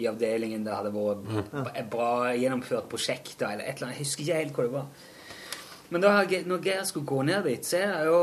i 0.00 0.06
avdelingen 0.08 0.62
det 0.64 0.72
hadde 0.72 0.92
vært 0.94 1.26
Mm. 1.52 1.66
et 1.76 1.90
bra 1.90 2.30
gjennomført 2.32 2.88
prosjekt, 2.88 3.42
eller 3.42 3.64
et 3.64 3.76
eller 3.76 3.88
annet. 3.90 3.98
Jeg 3.98 4.06
husker 4.06 4.22
ikke 4.24 4.38
helt 4.38 4.54
hva 4.56 4.62
det 4.64 4.72
var. 4.72 4.86
Men 5.90 6.00
da, 6.00 6.08
har 6.16 6.24
Ge- 6.30 6.46
når 6.46 6.62
Geir 6.64 6.84
skulle 6.84 7.04
gå 7.06 7.22
ned 7.26 7.44
dit, 7.44 7.62
så 7.66 7.76
er 7.76 8.04
jo 8.06 8.20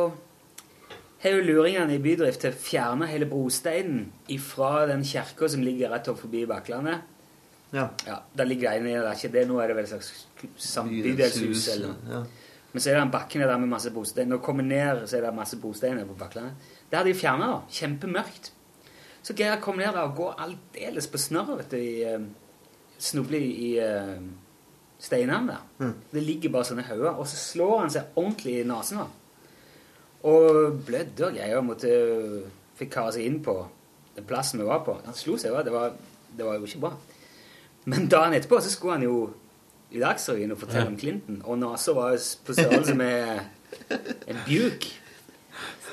har 1.21 1.31
jo 1.31 1.41
luringene 1.43 1.93
i 1.93 1.99
bydrift 2.01 2.39
til 2.41 2.51
å 2.51 2.55
fjerne 2.55 3.07
hele 3.07 3.25
brosteinen 3.29 4.11
ifra 4.29 4.87
den 4.87 5.03
kirka 5.03 5.47
som 5.49 5.61
ligger 5.61 5.89
rett 5.93 6.07
opp 6.07 6.19
forbi 6.19 6.45
Bakklandet. 6.47 7.01
Ja. 7.73 7.89
ja 8.07 8.19
Der 8.35 8.45
ligger 8.45 8.69
det 8.71 8.77
en 8.79 8.85
det 8.85 8.95
er 8.95 9.13
ikke 9.13 9.31
det, 9.33 9.47
nå 9.47 9.59
er 9.61 9.67
det 9.67 9.75
vel 9.75 9.83
et 9.85 9.89
slags 9.89 10.27
bydelshus 11.03 11.67
eller 11.75 11.93
Ja. 12.09 12.23
Men 12.77 12.81
så 12.83 12.91
er 12.91 12.99
det 12.99 13.05
en 13.07 13.09
bakken 13.09 13.41
der 13.41 13.57
med 13.57 13.71
masse 13.71 13.89
bosteiner. 13.89 14.29
Når 14.29 14.37
du 14.37 14.43
kommer 14.45 14.63
ned, 14.63 14.99
så 15.09 15.17
er 15.17 15.23
det 15.25 15.29
masse 15.33 15.57
bosteiner 15.57 16.05
på 16.05 16.13
Bakklandet. 16.13 16.67
Det 16.91 16.97
hadde 16.99 17.09
de 17.09 17.17
fjerna. 17.17 17.47
Kjempemørkt. 17.73 18.51
Så 19.25 19.33
Geir 19.33 19.57
kom 19.63 19.79
ned 19.81 19.95
der 19.95 20.03
og 20.03 20.13
går 20.19 20.35
aldeles 20.45 21.07
på 21.09 21.17
snørret, 21.17 21.57
vet 21.57 21.71
du, 21.71 21.77
i 21.81 22.03
eh, 22.05 22.27
Snubler 23.01 23.41
i 23.41 23.71
eh, 23.81 24.11
steinene 25.01 25.55
der. 25.55 25.63
Mm. 25.79 25.95
Det 26.11 26.23
ligger 26.27 26.53
bare 26.53 26.69
sånne 26.69 26.85
hauger. 26.85 27.17
Og 27.17 27.25
så 27.31 27.39
slår 27.41 27.73
han 27.79 27.95
seg 27.95 28.13
ordentlig 28.13 28.59
i 28.59 28.69
nesen. 28.69 29.01
da. 29.01 29.09
Og 30.29 30.77
blødde 30.85 31.31
og 31.31 31.41
greier. 31.41 31.65
Måtte, 31.65 31.97
fikk 32.77 32.93
kare 32.93 33.17
seg 33.17 33.25
inn 33.25 33.41
på 33.41 33.57
den 34.19 34.29
plassen 34.29 34.61
vi 34.61 34.69
var 34.69 34.85
på. 34.85 34.99
Han 35.09 35.17
slo 35.17 35.41
seg, 35.41 35.49
jo. 35.49 35.65
det 35.65 35.73
var, 35.73 35.97
det 36.29 36.45
var 36.45 36.61
jo 36.61 36.69
ikke 36.69 36.85
bra. 36.85 36.93
Men 37.89 38.05
dagen 38.05 38.37
etterpå 38.37 38.61
så 38.61 38.69
skulle 38.69 38.99
han 38.99 39.09
jo 39.09 39.17
i 39.91 39.99
Dagsrevyen 39.99 40.51
og 40.51 40.57
fortelle 40.59 40.81
Ja. 40.85 40.88
om 40.91 40.97
Clinton, 40.99 41.41
og 41.45 41.59
nesa 41.59 41.93
var 41.93 42.18
på 42.45 42.53
størrelse 42.53 42.95
med 42.95 43.39
en 44.27 44.41
bjuk. 44.45 44.88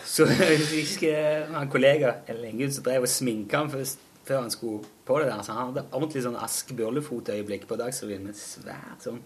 Så 0.05 0.27
jeg 0.39 0.59
husker 0.59 1.47
han 1.55 1.69
kollega 1.71 2.13
eller 2.29 2.49
en 2.49 2.59
gutt 2.59 2.75
som 2.75 2.85
drev 2.85 3.03
og 3.03 3.09
sminka 3.09 3.57
han 3.65 3.71
først, 3.71 3.99
før 4.25 4.41
han 4.41 4.51
skulle 4.51 4.85
på 5.07 5.19
det 5.21 5.27
der. 5.29 5.43
Så 5.43 5.53
han 5.53 5.67
hadde 5.73 5.85
ordentlig 5.93 6.23
sånn 6.25 6.37
Ask 6.41 6.71
Bjørlefot-øyeblikk 6.77 7.67
på 7.69 7.77
Dagsrevyen 7.77 8.25
med 8.25 8.35
svært 8.39 9.05
sånn 9.05 9.23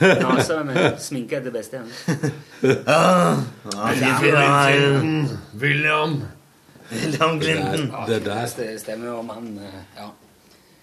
nese 0.00 0.56
med 0.68 0.98
sminke 1.00 1.38
etter 1.38 1.50
beste 1.54 1.78
evne. 1.78 2.82
Ah, 2.86 3.38
William. 5.54 6.22
William 6.90 7.40
Clinton. 7.40 7.92
Det 8.06 8.24
der. 8.24 8.46
Det 8.56 8.80
stemmer 8.80 9.12
om 9.18 9.28
han 9.28 9.58
eh, 9.58 9.78
Ja. 9.96 10.08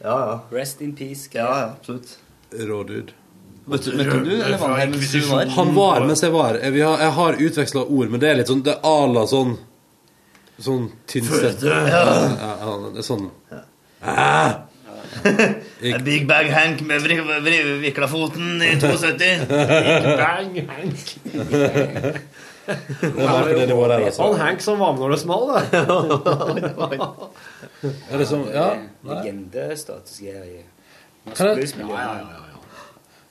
Ja, 0.04 0.16
ja. 0.32 0.40
Rest 0.52 0.82
in 0.82 0.96
peace. 0.96 1.30
Ja, 1.34 1.46
ja, 1.60 1.70
absolutt. 1.72 2.18
Rådud. 2.70 3.14
Møtte 3.66 3.96
møtte 3.98 4.20
du, 4.22 4.34
eller 4.36 4.60
var 4.62 4.76
han 4.78 4.92
mens 4.94 5.12
du 5.12 5.22
var? 5.26 5.50
Han 5.56 5.72
var 5.76 6.04
mens 6.06 6.22
jeg 6.22 6.34
var. 6.36 6.60
Jeg, 6.62 6.84
har, 6.86 7.00
jeg 7.02 7.14
har 7.18 7.40
utveksla 7.48 7.82
ord, 7.88 8.12
men 8.14 8.22
det 8.22 8.30
er 8.30 8.38
litt 8.38 8.52
sånn 8.52 8.62
Det 8.66 8.76
er 8.76 8.86
à 8.86 9.08
la 9.10 9.24
sånn 9.30 9.56
Sånn 10.62 10.86
Tynset. 11.10 11.66
Ja. 11.66 11.80
Ja, 11.90 12.04
ja, 12.62 12.76
det 12.94 13.02
er 13.02 13.08
sånn 13.08 13.26
ah. 14.06 14.54
Big 16.06 16.28
Bag 16.30 16.48
Hank 16.54 16.82
med 16.86 17.02
vrikla 17.02 18.08
foten 18.12 18.62
i 18.64 18.76
72. 18.80 19.18
Big 19.50 20.08
Bang 20.22 20.62
Hank. 20.70 21.04
Det 23.02 23.12
var 23.18 23.44
på 23.44 23.58
det 23.58 23.68
nivået 23.68 23.90
der, 23.90 24.06
altså. 24.06 24.30
Han 24.30 24.40
Hank 24.40 24.62
som 24.62 24.80
var 24.84 24.94
med 24.94 25.02
når 25.04 25.16
det 25.16 25.20
small, 25.26 25.46
da. 25.52 25.60
Er 28.12 28.18
det 28.22 28.30
sånn 28.30 28.48
Ja. 28.54 28.70
nei. 28.78 29.12
Legendestatus 29.12 30.22
bluesmiljø. 31.26 31.94
Ja, 31.94 32.12
ja, 32.22 32.45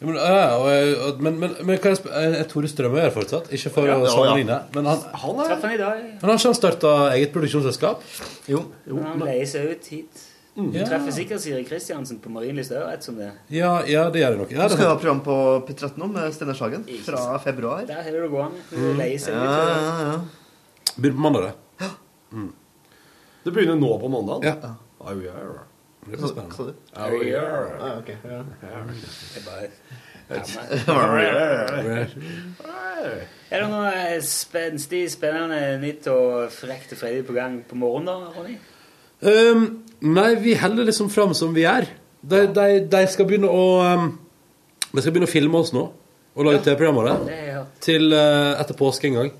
Ja, 0.00 0.06
men, 0.06 0.16
ja, 0.16 1.12
men, 1.22 1.38
men, 1.40 1.54
men 1.64 1.78
hva 1.78 1.90
er 1.94 2.10
er 2.18 2.34
er 2.40 2.44
Tore 2.50 2.68
Strømøy 2.68 3.00
her 3.00 3.10
fortsatt? 3.14 3.46
Ikke 3.54 3.70
for 3.72 3.86
Ja, 3.86 3.94
å 3.96 4.04
ja. 4.04 4.10
sammenligne, 4.12 4.58
men 4.74 4.84
han, 4.90 4.98
Traff 5.00 5.62
han 5.62 5.72
i 5.72 5.76
dag. 5.80 6.02
men 6.20 6.30
har 6.30 6.36
ikke 6.38 6.50
han 6.50 6.54
starta 6.58 6.92
eget 7.14 7.32
produksjonsselskap? 7.32 8.02
Jo. 8.50 8.64
Men 8.86 9.04
han 9.04 9.20
leier 9.20 9.46
seg 9.46 9.70
ut 9.70 9.86
hit. 9.86 10.24
Mm. 10.56 10.72
Du 10.72 10.78
Ja. 10.78 10.84
treffer 10.86 11.10
sikkert 11.10 11.40
Siri 11.40 11.64
Kristiansen 11.64 12.18
på 12.22 12.30
Marienlyst 12.30 12.70
òg, 12.70 12.84
rett 12.90 13.02
som 13.02 13.16
det. 13.16 13.30
Ja, 13.50 13.82
ja, 13.86 14.08
det 14.10 14.20
gjør 14.22 14.30
det 14.30 14.38
nok. 14.38 14.50
Ja, 14.52 14.68
Du 14.68 14.74
skal 14.74 14.84
er 14.84 14.88
ha 14.88 14.96
program 14.96 15.20
på 15.20 15.66
P13 15.66 15.96
nå 15.98 16.06
med 16.12 16.32
Steinar 16.34 16.54
Sagen 16.54 16.84
fra 17.04 17.38
februar. 17.38 17.86
Der 17.86 18.02
har 18.02 18.10
du 18.10 18.20
det 18.22 18.30
gående. 18.30 18.60
Du 18.70 18.76
Mm. 18.76 18.96
leier 18.98 19.18
seg 19.18 19.34
Ja, 19.34 19.40
ut. 19.40 19.50
ja, 19.50 20.12
ja. 20.12 20.20
Begynner 20.96 21.16
på 21.16 21.20
mandag, 21.20 21.42
det. 21.42 21.90
Det 23.44 23.52
begynner 23.52 23.76
nå 23.76 23.98
på 24.00 24.08
mandag? 24.08 24.44
Ja. 24.44 24.74
Oh, 25.00 25.12
yeah. 25.22 25.34
Det 26.04 26.18
blir 26.18 26.28
spennende. 26.28 26.74
Oh, 26.96 27.22
yeah. 27.24 27.80
Ah, 27.80 27.98
okay, 27.98 28.16
ja. 28.24 28.42
Er 33.50 33.60
det 33.60 33.68
noe 33.68 34.20
spenstig, 34.24 35.02
spennende, 35.12 35.58
nytt 35.82 36.08
og 36.12 36.52
frekt 36.52 36.94
og 36.96 37.00
freidig 37.00 37.26
på 37.28 37.36
gang 37.36 37.58
på 37.68 37.76
morgenen, 37.76 38.08
da, 38.08 38.32
Ronny? 38.36 38.56
Um, 39.24 39.66
nei, 40.04 40.30
vi 40.40 40.56
holder 40.60 40.88
liksom 40.88 41.10
fram 41.12 41.34
som 41.36 41.54
vi 41.56 41.64
er. 41.68 41.88
De, 42.20 42.46
de, 42.56 42.68
de 42.88 43.02
skal 43.12 43.28
begynne 43.28 43.50
å 43.52 43.64
um, 43.84 44.06
De 44.94 45.02
skal 45.02 45.12
begynne 45.12 45.28
å 45.28 45.34
filme 45.34 45.60
oss 45.60 45.74
nå. 45.76 45.84
Og 46.34 46.48
lage 46.48 46.64
TV-program 46.64 46.98
av 46.98 47.26
Det. 47.28 47.40
Til 47.84 48.08
uh, 48.12 48.56
etter 48.58 48.76
påske 48.78 49.10
en 49.10 49.20
gang. 49.20 49.32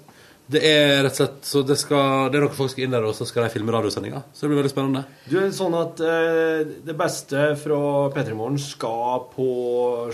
Det 0.47 0.61
er 0.61 0.99
rett 1.07 1.15
og 1.15 1.16
slett 1.16 1.49
Så 1.49 1.62
det, 1.65 1.77
skal, 1.81 2.29
det 2.29 2.37
er 2.37 2.45
noen 2.45 2.57
folk 2.57 2.73
skal 2.73 2.85
inn 2.85 2.93
der, 2.93 3.07
og 3.09 3.16
så 3.16 3.27
skal 3.29 3.47
de 3.47 3.55
filme 3.55 3.73
radiosendinga. 3.73 4.21
Så 4.33 4.45
det 4.45 4.53
blir 4.53 4.61
veldig 4.61 4.75
spennende. 4.75 5.05
Du, 5.31 5.39
er 5.41 5.49
sånn 5.57 5.77
at 5.79 6.03
eh, 6.05 6.66
det 6.85 6.97
beste 6.99 7.47
fra 7.62 7.81
P3 8.12 8.37
Morgen 8.37 8.61
skal 8.61 9.27
på 9.33 9.49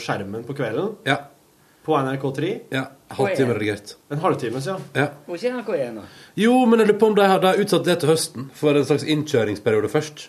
skjermen 0.01 0.47
på 0.47 0.57
kvelden? 0.59 0.95
Ja. 1.09 1.19
På 1.87 1.99
NRK3? 1.99 2.55
Ja. 2.71 2.87
Halvtime 3.11 3.57
redigert. 3.57 3.97
En 4.13 4.21
halvtime, 4.23 4.63
ja. 4.63 4.77
Ja. 4.95 5.07
Hvor 5.27 5.39
ikke 5.41 5.55
NRK1 5.57 5.97
da? 5.99 6.09
Jo, 6.39 6.53
men 6.71 6.79
jeg 6.83 6.93
lurer 6.93 7.01
på 7.01 7.09
om 7.11 7.17
de 7.19 7.27
har, 7.27 7.43
de 7.43 7.65
utsatt 7.65 7.89
det 7.89 7.97
til 8.03 8.13
høsten, 8.13 8.51
for 8.55 8.79
en 8.79 8.87
slags 8.87 9.07
innkjøringsperiode 9.11 9.91
først. 9.91 10.29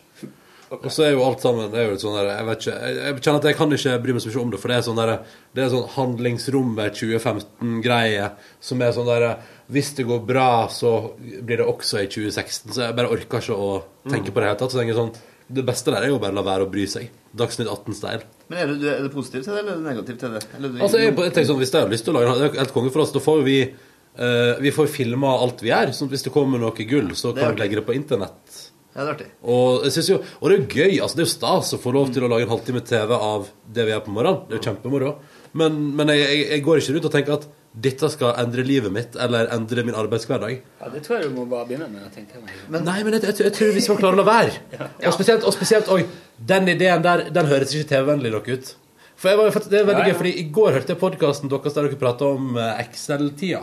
Og 0.71 0.87
så 0.87 1.03
er 1.03 1.09
jo 1.11 1.23
alt 1.25 1.43
sammen 1.43 1.67
det 1.73 1.81
er 1.81 1.89
jo 1.89 1.97
sånn 1.99 2.13
der, 2.15 2.29
Jeg 2.31 2.47
vet 2.47 2.61
ikke, 2.63 2.75
jeg, 2.95 3.15
kjenner 3.19 3.39
at 3.41 3.47
jeg 3.49 3.57
kan 3.59 3.73
ikke 3.75 3.95
bry 4.05 4.13
meg 4.15 4.23
så 4.23 4.29
mye 4.29 4.41
om 4.41 4.53
det, 4.53 4.59
for 4.61 4.71
det 4.71 4.77
er 4.77 4.85
sånn 4.85 5.01
der, 5.01 5.11
det 5.51 5.63
er 5.65 5.71
sånn 5.73 5.89
handlingsrommet 5.97 6.99
2015-greie 7.01 8.29
som 8.63 8.85
er 8.85 8.93
sånn 8.95 9.09
der 9.09 9.25
Hvis 9.71 9.93
det 9.95 10.03
går 10.07 10.23
bra, 10.27 10.67
så 10.71 11.13
blir 11.19 11.61
det 11.61 11.67
også 11.67 12.01
i 12.01 12.07
2016. 12.11 12.73
Så 12.75 12.81
jeg 12.83 12.95
bare 12.97 13.11
orker 13.13 13.43
ikke 13.43 13.55
å 13.55 13.69
tenke 14.09 14.33
på 14.33 14.41
det 14.41 14.49
hele 14.49 14.59
tatt. 14.59 14.73
Så 14.73 14.81
tenker 14.81 14.91
jeg 14.93 14.99
sånn 14.99 15.13
Det 15.51 15.63
beste 15.67 15.91
der 15.91 16.05
er 16.07 16.11
jo 16.11 16.19
bare 16.19 16.31
å 16.35 16.39
la 16.39 16.43
være 16.47 16.65
å 16.67 16.71
bry 16.71 16.83
seg. 16.87 17.07
Dagsnytt 17.35 17.69
18-style. 17.71 18.27
Men 18.51 18.59
er 18.59 18.73
du, 18.73 18.83
er 18.87 19.05
du 19.05 19.13
positiv 19.13 19.45
til 19.45 19.55
det, 19.55 19.61
eller 19.61 19.77
er 19.77 19.79
du 19.79 19.87
negativ 19.87 20.19
til 20.19 20.35
det? 20.35 20.43
Eller 20.57 20.67
er 20.67 20.75
du, 20.75 20.83
Altså, 20.83 20.99
jeg, 20.99 21.13
jeg 21.15 21.35
tenker 21.37 21.49
sånn, 21.53 21.61
Hvis 21.61 21.71
jeg 21.71 21.85
har 21.85 21.93
lyst 21.93 22.07
til 22.07 22.13
å 22.13 22.19
lage 22.19 22.35
det 22.39 22.49
er 22.49 22.59
helt 22.63 22.75
konge 22.75 22.91
for 22.91 23.03
oss, 23.05 23.13
da 23.15 23.23
får 23.23 23.45
vi 23.47 23.55
uh, 23.67 24.59
Vi 24.63 24.75
får 24.75 24.91
filma 24.91 25.37
alt 25.45 25.63
vi 25.63 25.71
gjør. 25.71 25.95
Sånn 25.95 26.11
at 26.11 26.17
hvis 26.17 26.27
det 26.27 26.35
kommer 26.35 26.61
noe 26.61 26.87
gull, 26.91 27.15
så 27.19 27.31
kan 27.37 27.55
vi 27.55 27.63
legge 27.63 27.79
det 27.79 27.87
på 27.87 27.95
internett. 27.95 28.59
Ja, 28.91 29.05
det 29.07 29.23
er. 29.23 29.27
Og, 29.47 29.85
jo, 29.87 30.17
og 30.19 30.51
det 30.51 30.55
er 30.55 30.59
jo 30.59 30.67
gøy. 30.67 30.99
altså 30.99 31.15
Det 31.15 31.23
er 31.23 31.29
jo 31.29 31.33
stas 31.37 31.71
å 31.77 31.79
få 31.79 31.93
lov 31.95 32.11
til 32.11 32.27
å 32.27 32.29
lage 32.31 32.43
en 32.43 32.51
halvtime 32.51 32.83
TV 32.83 33.13
av 33.15 33.47
det 33.71 33.87
vi 33.87 33.93
gjør 33.93 34.03
på 34.07 34.15
morgenen. 34.17 34.43
Det 34.49 34.57
er 34.57 34.59
jo 34.59 34.65
kjempemoro. 34.67 35.13
Men, 35.55 35.77
men 35.95 36.11
jeg, 36.11 36.25
jeg, 36.27 36.47
jeg 36.51 36.65
går 36.65 36.81
ikke 36.81 36.95
rundt 36.97 37.07
og 37.07 37.15
tenker 37.15 37.37
at 37.37 37.47
dette 37.71 38.09
skal 38.11 38.33
endre 38.41 38.65
livet 38.67 38.91
mitt 38.91 39.15
eller 39.15 39.47
endre 39.55 39.83
min 39.87 39.95
arbeidshverdag. 39.95 40.57
Ja, 40.81 40.89
Det 40.91 41.03
tror 41.05 41.21
jeg 41.21 41.29
du 41.29 41.35
må 41.37 41.45
bare 41.47 41.65
begynne 41.69 41.87
med 41.87 42.09
tenker 42.11 42.41
jeg. 42.41 42.57
Men, 42.67 42.83
Nei, 42.83 42.97
men 43.07 43.13
jeg, 43.15 43.23
jeg, 43.29 43.37
jeg 43.47 43.53
tror 43.55 43.71
vi 43.77 43.81
skal 43.85 43.97
klare 44.01 44.17
å 44.17 44.19
la 44.19 44.25
være. 44.27 44.57
Og 45.07 45.13
spesielt, 45.15 45.43
og 45.47 45.53
spesielt 45.55 45.87
Oi, 45.95 46.01
den 46.37 46.67
ideen 46.67 47.01
der 47.05 47.29
Den 47.31 47.47
høres 47.47 47.71
ikke 47.75 47.87
TV-vennlig 47.93 48.31
nok 48.33 48.49
ut. 48.51 48.73
For 49.15 49.29
jeg 49.31 49.37
var, 49.37 49.51
det 49.53 49.77
er 49.79 49.85
veldig 49.85 50.01
Ja, 50.01 50.07
ja. 50.07 50.11
gøy, 50.11 50.17
fordi 50.17 50.33
I 50.41 50.47
går 50.51 50.71
hørte 50.79 50.91
jeg 50.95 50.99
podkasten 50.99 51.51
deres 51.51 51.75
der 51.77 51.87
dere 51.87 51.99
prata 52.01 52.25
om 52.35 52.57
eh, 52.57 52.81
Excel-tida. 52.83 53.61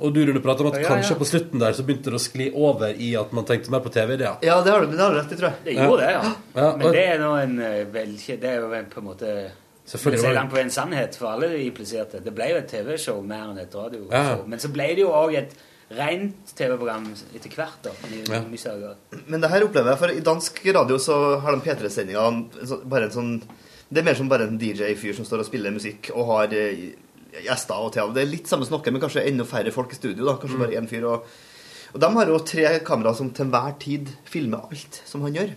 Og 0.00 0.10
du 0.14 0.22
Rune 0.26 0.40
prata 0.42 0.64
om 0.64 0.70
at 0.72 0.78
Ja, 0.78 0.82
ja. 0.86 0.88
kanskje 0.94 1.16
på 1.20 1.26
slutten 1.28 1.60
der 1.62 1.74
så 1.76 1.84
begynte 1.86 2.10
det 2.10 2.18
å 2.18 2.22
skli 2.22 2.48
over 2.54 2.94
i 2.96 3.12
at 3.18 3.30
man 3.36 3.44
tenkte 3.46 3.70
mer 3.74 3.82
på 3.84 3.92
TV-ideer. 3.94 4.38
Ja, 4.42 4.56
det 4.64 4.72
har 4.72 4.80
du, 4.82 4.88
men 4.88 4.96
det 4.96 5.04
har 5.04 5.12
du 5.14 5.18
rett 5.20 5.34
i, 5.34 5.38
tror 5.38 5.50
jeg. 5.52 5.60
Det 5.68 5.74
gjorde 5.76 6.00
det, 6.00 6.14
ja. 6.16 6.32
Ja, 6.56 6.70
Men 6.80 6.96
det 6.96 7.04
er 7.12 7.20
nå 7.22 7.28
en 7.42 7.54
velkjent 7.94 8.40
Det 8.42 8.50
er 8.54 8.64
jo 8.64 8.72
en, 8.74 8.88
på 8.90 9.02
en 9.02 9.06
måte 9.10 9.34
Selvfølgelig 9.86 10.20
så 10.20 10.26
var 10.26 10.34
langt 10.38 10.50
på 10.54 10.58
en 10.62 10.70
sannhet 10.72 11.16
for 11.20 11.28
alle 11.34 11.48
de 11.52 11.64
impliserte. 11.68 12.20
Det 12.24 12.32
ble 12.34 12.46
jo 12.54 12.56
et 12.62 12.68
TV-show 12.70 13.20
mer 13.22 13.50
enn 13.52 13.58
et 13.60 13.74
radioshow. 13.74 14.12
Ja. 14.12 14.36
Men 14.48 14.58
så 14.62 14.70
ble 14.72 14.86
det 14.96 15.02
jo 15.04 15.10
òg 15.12 15.34
et 15.42 15.52
rent 15.94 16.54
TV-program 16.56 17.10
etter 17.36 17.50
hvert. 17.52 17.82
da 17.84 17.90
Ja. 18.32 18.40
Men 19.28 19.40
det 19.44 19.50
her 19.50 19.66
opplever 19.66 19.90
jeg, 19.92 19.98
for 19.98 20.08
i 20.08 20.20
dansk 20.24 20.62
radio 20.74 20.96
så 20.98 21.38
har 21.44 21.52
de 21.52 21.60
P3-sendinga 21.60 22.24
bare 22.88 23.04
en 23.10 23.10
sånn 23.10 23.42
Det 23.92 24.00
er 24.00 24.04
mer 24.08 24.14
som 24.16 24.28
bare 24.28 24.46
en 24.48 24.58
DJ-fyr 24.58 25.14
som 25.14 25.24
står 25.28 25.40
og 25.44 25.46
spiller 25.46 25.70
musikk 25.70 26.08
og 26.16 26.26
har 26.32 26.54
eh, 26.56 26.94
gjester 27.44 27.74
og 27.84 27.92
TV. 27.92 28.08
Det 28.14 28.22
er 28.22 28.30
litt 28.30 28.48
samme 28.48 28.64
snakke, 28.66 28.90
men 28.90 29.00
kanskje 29.02 29.26
enda 29.28 29.44
færre 29.44 29.70
folk 29.70 29.92
i 29.92 29.94
studio. 29.98 30.24
da, 30.24 30.38
Kanskje 30.40 30.56
Mm. 30.56 30.64
bare 30.64 30.80
én 30.80 30.88
fyr. 30.88 31.04
Og, 31.04 31.26
og 31.94 32.00
de 32.02 32.08
har 32.16 32.26
jo 32.26 32.38
tre 32.42 32.80
kameraer 32.84 33.14
som 33.14 33.28
til 33.30 33.44
enhver 33.46 33.74
tid 33.78 34.08
filmer 34.26 34.64
alt 34.68 34.96
som 35.06 35.22
han 35.22 35.32
gjør. 35.36 35.50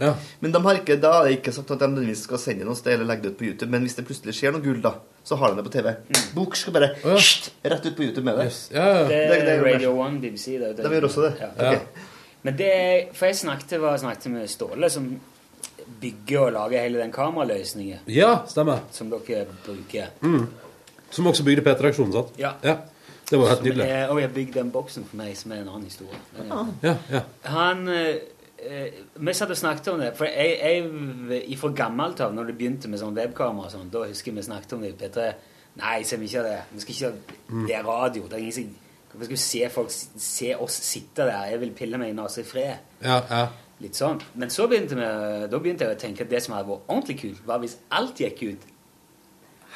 Ja. 0.00 0.14
Men 0.42 0.52
de 0.52 0.60
har 0.64 0.74
ikke, 0.80 0.96
da 1.00 1.12
er 1.20 1.28
det 1.28 1.36
ikke 1.38 1.52
sagt 1.54 1.70
at 1.70 1.78
de 1.78 1.86
nødvendigvis 1.88 2.24
skal 2.26 2.38
sende 2.42 2.64
noe 2.66 2.74
sted 2.74 2.96
eller 2.96 3.06
legge 3.12 3.22
det 3.28 3.32
ut 3.32 3.38
på 3.38 3.44
YouTube. 3.46 3.70
Men 3.70 3.82
hvis 3.86 3.94
det 3.94 4.04
plutselig 4.08 4.34
skjer 4.34 4.52
noe 4.56 4.60
gull, 4.64 4.80
da, 4.82 4.94
så 5.24 5.38
har 5.38 5.54
de 5.54 5.62
det 5.62 5.64
på 5.68 5.72
TV. 5.76 5.92
Bok 6.34 6.56
skal 6.58 6.74
bare 6.74 6.88
hst, 7.04 7.52
rett 7.64 7.86
ut 7.86 7.94
på 7.96 8.02
YouTube 8.08 8.24
med 8.26 8.38
det. 8.42 8.48
Det 8.70 8.76
er 8.82 9.04
Det- 9.08 9.28
det 9.30 9.48
er 9.48 9.58
jo 9.58 9.64
Radio 9.64 9.92
1, 10.08 10.20
BBC. 10.20 10.58
Det, 10.58 10.76
De 10.76 10.82
gjør 10.90 11.06
også 11.08 11.22
det? 11.28 11.34
Ja. 11.40 11.70
Ok. 11.72 11.80
Men 12.42 12.56
det 12.56 13.08
For 13.14 13.26
jeg 13.26 13.36
snakket, 13.36 13.80
var, 13.80 13.96
snakket 13.96 14.26
med 14.32 14.48
Ståle, 14.50 14.90
som 14.90 15.20
bygger 16.00 16.40
og 16.40 16.52
lager 16.52 16.82
hele 16.82 16.98
den 16.98 17.12
kameraløsningen 17.12 17.98
Ja, 18.08 18.38
stemmer. 18.48 18.80
som 18.90 19.10
dere 19.10 19.46
bruker. 19.64 20.06
Mm. 20.22 20.46
Som 21.10 21.26
også 21.26 21.44
bygde 21.44 21.62
P3-aksjonen, 21.62 22.12
sant? 22.12 22.28
Ja. 22.38 22.52
Det 23.30 23.38
var 23.38 23.48
helt 23.48 23.62
nydelig. 23.64 23.84
er- 23.88 24.08
Og 24.08 24.20
jeg 24.20 24.34
bygde 24.34 24.52
den 24.60 24.70
boksen 24.70 25.04
for 25.08 25.16
meg, 25.16 25.36
som 25.36 25.52
er 25.52 25.56
en 25.62 25.68
annen 25.68 25.84
historie. 25.84 26.18
Er- 26.38 26.74
Ja, 26.82 26.96
ja. 27.10 27.20
Han 27.44 27.88
eh, 27.88 28.16
eh, 28.58 28.90
Vi 29.16 29.32
satt 29.32 29.50
og 29.50 29.56
snakket 29.56 29.88
om 29.92 30.00
det. 30.00 30.16
For 30.16 30.24
jeg, 30.24 30.58
jeg 31.48 31.58
fra 31.58 31.68
gammelt 31.68 32.20
av, 32.20 32.32
når 32.34 32.46
det 32.46 32.58
begynte 32.58 32.88
med 32.88 32.98
sånn 33.00 33.14
webkamera 33.16 33.64
og 33.66 33.72
sånn, 33.72 33.90
da 33.90 34.04
husker 34.04 34.32
jeg 34.32 34.36
vi 34.36 34.42
snakket 34.50 34.72
om 34.72 34.80
det 34.82 34.92
i 34.94 35.08
P3. 35.08 35.34
Nei, 35.76 36.02
ser 36.02 36.16
vi 36.18 36.26
ikke 36.26 36.42
det. 36.42 36.60
Vi 36.72 36.80
skal 36.80 36.94
ikke 36.94 37.14
Mm. 37.48 37.66
Det 37.66 37.74
er 37.76 37.82
radio. 37.82 38.22
Det 38.22 38.32
er 38.32 38.38
ingen 38.38 38.52
som 38.52 38.74
Hvorfor 39.14 39.24
skal 39.24 39.36
vi 39.36 39.36
se 39.36 39.68
folk 39.70 39.90
se 40.18 40.54
oss 40.56 40.72
sitte 40.72 41.22
der? 41.24 41.46
Jeg 41.50 41.60
vil 41.60 41.70
pille 41.70 41.98
meg 41.98 42.08
i 42.10 42.12
nesa 42.12 42.40
i 42.40 42.44
fred. 42.44 42.78
Ja, 43.02 43.20
ja. 43.30 43.46
Litt 43.80 43.94
sånn. 43.94 44.20
Men 44.34 44.48
så 44.50 44.66
begynte, 44.66 44.96
vi, 44.96 45.46
da 45.48 45.58
begynte 45.58 45.84
jeg 45.86 45.96
å 45.96 46.00
tenke 46.00 46.20
at 46.22 46.30
det 46.30 46.42
som 46.42 46.54
hadde 46.54 46.66
vært 46.68 46.88
ordentlig 46.88 47.20
kult, 47.20 47.46
var 47.46 47.58
hvis 47.60 47.76
alt 47.92 48.16
gikk 48.18 48.42
ut. 48.42 48.58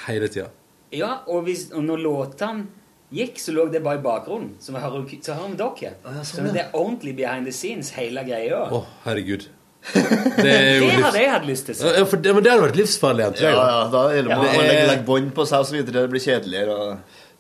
Hele 0.07 0.29
tida. 0.29 0.49
Ja, 0.93 1.19
og, 1.29 1.45
hvis, 1.45 1.71
og 1.73 1.85
når 1.85 2.03
låtene 2.03 2.67
gikk, 3.15 3.39
så 3.41 3.53
lå 3.57 3.67
det 3.73 3.81
bare 3.85 3.99
i 4.01 4.03
bakgrunnen. 4.05 4.55
Så 4.61 4.73
vi 4.75 4.81
hører, 4.83 5.05
så 5.25 5.35
hører 5.39 5.53
vi 5.55 5.61
dere. 5.63 5.95
så 6.25 6.37
sånn, 6.37 6.51
det 6.53 6.63
er 6.67 6.75
ordentlig 6.77 7.15
behind 7.17 7.47
the 7.49 7.53
scenes, 7.55 7.91
hele 7.97 8.25
greia. 8.27 8.65
Å, 8.73 8.83
herregud. 9.07 9.47
Det 9.89 10.51
er 10.51 10.81
jo 10.83 10.89
Det 10.91 11.03
hadde 11.05 11.21
jeg 11.23 11.31
hatt 11.31 11.45
lyst 11.47 11.69
til 11.69 11.77
å. 11.87 11.93
Ja, 11.95 12.05
for 12.11 12.19
det, 12.21 12.33
men 12.35 12.43
det 12.45 12.51
hadde 12.51 12.65
vært 12.67 12.77
livsfarlig 12.81 13.23
Jeg, 13.39 13.45
Ja, 13.47 13.53
ja, 13.55 13.85
da 13.93 14.01
gjelder 14.13 14.33
det 14.35 14.49
Ja. 14.49 14.49
Er- 14.59 14.67
legge, 14.69 14.89
legge 14.91 15.05
bånd 15.07 15.31
på 15.37 15.47
seg 15.47 15.63
og 15.63 15.69
så 15.69 15.77
videre. 15.79 16.03
Det 16.03 16.11
blir 16.13 16.25
kjedeligere 16.25 16.75
og 16.75 16.99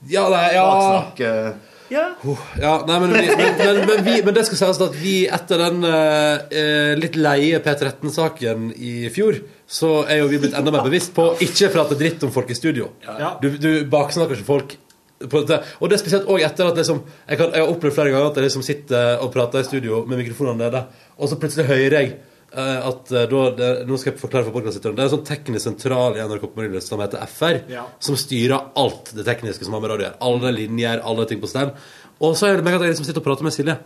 Ja, 0.08 0.22
nei, 0.30 0.44
ja. 0.54 0.62
baksnakk. 0.70 1.20
eh. 1.26 1.74
Ja. 1.90 2.04
Ja, 2.60 2.72
nei, 2.86 2.98
men, 3.00 3.12
vi, 3.16 3.26
men, 3.32 3.54
men, 3.58 3.78
men, 3.88 4.02
vi, 4.04 4.14
men 4.22 4.34
det 4.36 4.42
skal 4.46 4.60
sies 4.60 4.80
at 4.86 4.96
vi 5.00 5.14
etter 5.32 5.62
den 5.66 5.84
eh, 5.88 6.94
litt 7.00 7.16
leie 7.16 7.60
P13-saken 7.64 8.66
i 8.76 9.08
fjor, 9.12 9.38
så 9.66 10.04
er 10.06 10.20
jo 10.22 10.28
vi 10.28 10.38
blitt 10.42 10.56
enda 10.58 10.70
mer 10.74 10.84
bevisst 10.84 11.14
på 11.16 11.30
ikke 11.44 11.70
prate 11.72 11.96
dritt 11.98 12.22
om 12.28 12.32
folk 12.34 12.52
i 12.52 12.56
studio. 12.58 12.90
Du, 13.42 13.48
du 13.56 13.70
baksnakker 13.88 14.36
ikke 14.38 14.50
folk. 14.52 14.76
Og 15.18 15.88
det 15.90 15.96
er 15.96 16.00
spesielt 16.00 16.28
også 16.30 16.46
etter 16.46 16.68
at 16.70 16.76
liksom, 16.78 17.00
jeg, 17.26 17.38
kan, 17.40 17.50
jeg 17.50 17.64
har 17.64 17.70
opplevd 17.72 17.94
flere 17.96 18.12
ganger 18.14 18.28
at 18.30 18.36
jeg 18.38 18.44
liksom 18.46 18.62
sitter 18.66 19.22
og 19.24 19.32
prater 19.34 19.64
i 19.64 19.66
studio 19.66 20.04
med 20.06 20.20
mikrofonene 20.20 20.60
nede, 20.62 20.82
og 21.18 21.30
så 21.30 21.38
plutselig 21.42 21.66
hører 21.66 21.96
jeg 21.96 22.12
uh, 22.54 22.86
at 22.86 23.10
eh, 23.12 23.26
da, 23.32 23.42
det, 23.58 23.70
Nå 23.88 23.98
skal 23.98 24.12
jeg 24.12 24.20
forklare 24.20 24.46
for 24.46 24.54
podcastlytterne. 24.54 24.94
Det 24.94 25.02
er 25.02 25.10
en 25.10 25.14
sånn 25.16 25.26
teknisk 25.26 25.64
sentral 25.66 26.14
i 26.14 26.22
NRK 26.22 26.46
Marienlyst 26.54 26.92
som 26.92 27.02
heter 27.02 27.24
FR, 27.26 27.62
Ja. 27.72 27.88
som 27.98 28.18
styrer 28.20 28.70
alt 28.78 29.10
det 29.18 29.26
tekniske 29.26 29.66
som 29.66 29.74
har 29.74 29.82
med 29.82 29.90
radio 29.94 30.06
å 30.06 30.08
gjøre. 30.08 30.20
Alle 30.30 30.54
linjer, 30.60 31.02
alle 31.02 31.26
ting 31.26 31.42
på 31.42 31.50
stell. 31.50 31.74
Og 32.22 32.38
så 32.38 32.48
er 32.52 32.58
det 32.60 32.66
meg 32.66 32.78
at 32.78 32.86
jeg 32.86 32.94
liksom 32.94 33.10
sitter 33.10 33.24
og 33.24 33.26
prater 33.26 33.46
med 33.46 33.54
Silje, 33.58 33.78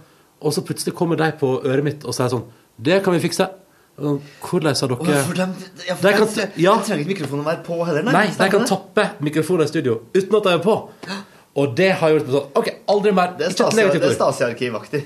og 0.43 0.53
så 0.53 0.65
plutselig 0.67 0.95
kommer 0.99 1.17
de 1.21 1.33
på 1.41 1.55
øret 1.63 1.87
mitt 1.87 2.05
og 2.05 2.17
sier 2.17 2.29
sånn 2.33 2.49
Det 2.77 3.03
kan 3.05 3.13
vi 3.17 3.25
fikse. 3.25 3.49
Hvordan 3.97 4.73
har 4.73 4.89
dere 4.89 4.97
oh, 4.97 5.25
for 5.27 5.37
dem, 5.37 5.51
ja, 5.87 5.95
for 5.95 6.09
De 6.09 6.13
kan- 6.17 6.53
ja. 6.57 6.75
de 6.77 6.85
trenger 6.87 7.03
ikke 7.05 7.13
mikrofonen 7.13 7.45
å 7.45 7.49
være 7.51 7.63
på 7.67 7.77
heller, 7.85 8.07
Nei, 8.09 8.27
de 8.27 8.35
Stemmer 8.35 8.55
kan 8.55 8.65
tappe 8.67 9.05
mikrofonen 9.21 9.69
i 9.69 9.69
studio 9.69 9.99
uten 10.15 10.37
at 10.39 10.47
de 10.49 10.55
er 10.57 10.63
på. 10.65 10.77
Og 11.61 11.75
det 11.77 11.91
har 12.01 12.15
gjort 12.15 12.29
meg 12.31 12.37
sånn 12.39 12.55
OK, 12.57 12.69
aldri 12.89 13.11
mer. 13.13 13.35
Det 13.37 13.51
er. 13.51 14.15
Stasi-arkivaktig. 14.17 15.03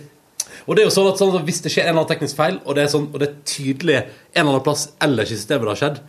Og 0.67 0.77
det 0.77 0.83
er 0.83 0.87
jo 0.87 0.93
sånn 0.95 1.09
at, 1.11 1.19
sånn 1.19 1.35
at 1.35 1.47
hvis 1.47 1.59
det 1.65 1.73
skjer 1.75 1.89
en 1.89 1.91
eller 1.91 2.05
annen 2.05 2.13
teknisk 2.13 2.39
feil, 2.39 2.61
og 2.63 2.77
det 2.79 2.85
er, 2.85 2.93
sånn, 2.93 3.09
og 3.11 3.19
det 3.23 3.27
er 3.29 3.35
tydelig 3.47 3.97
en 3.99 4.07
eller 4.45 4.53
annen 4.53 4.65
plass 4.67 4.87
ellers 5.03 5.33
i 5.35 5.39
systemet 5.39 5.67
det 5.67 5.73
har 5.75 5.81
skjedd, 5.83 6.01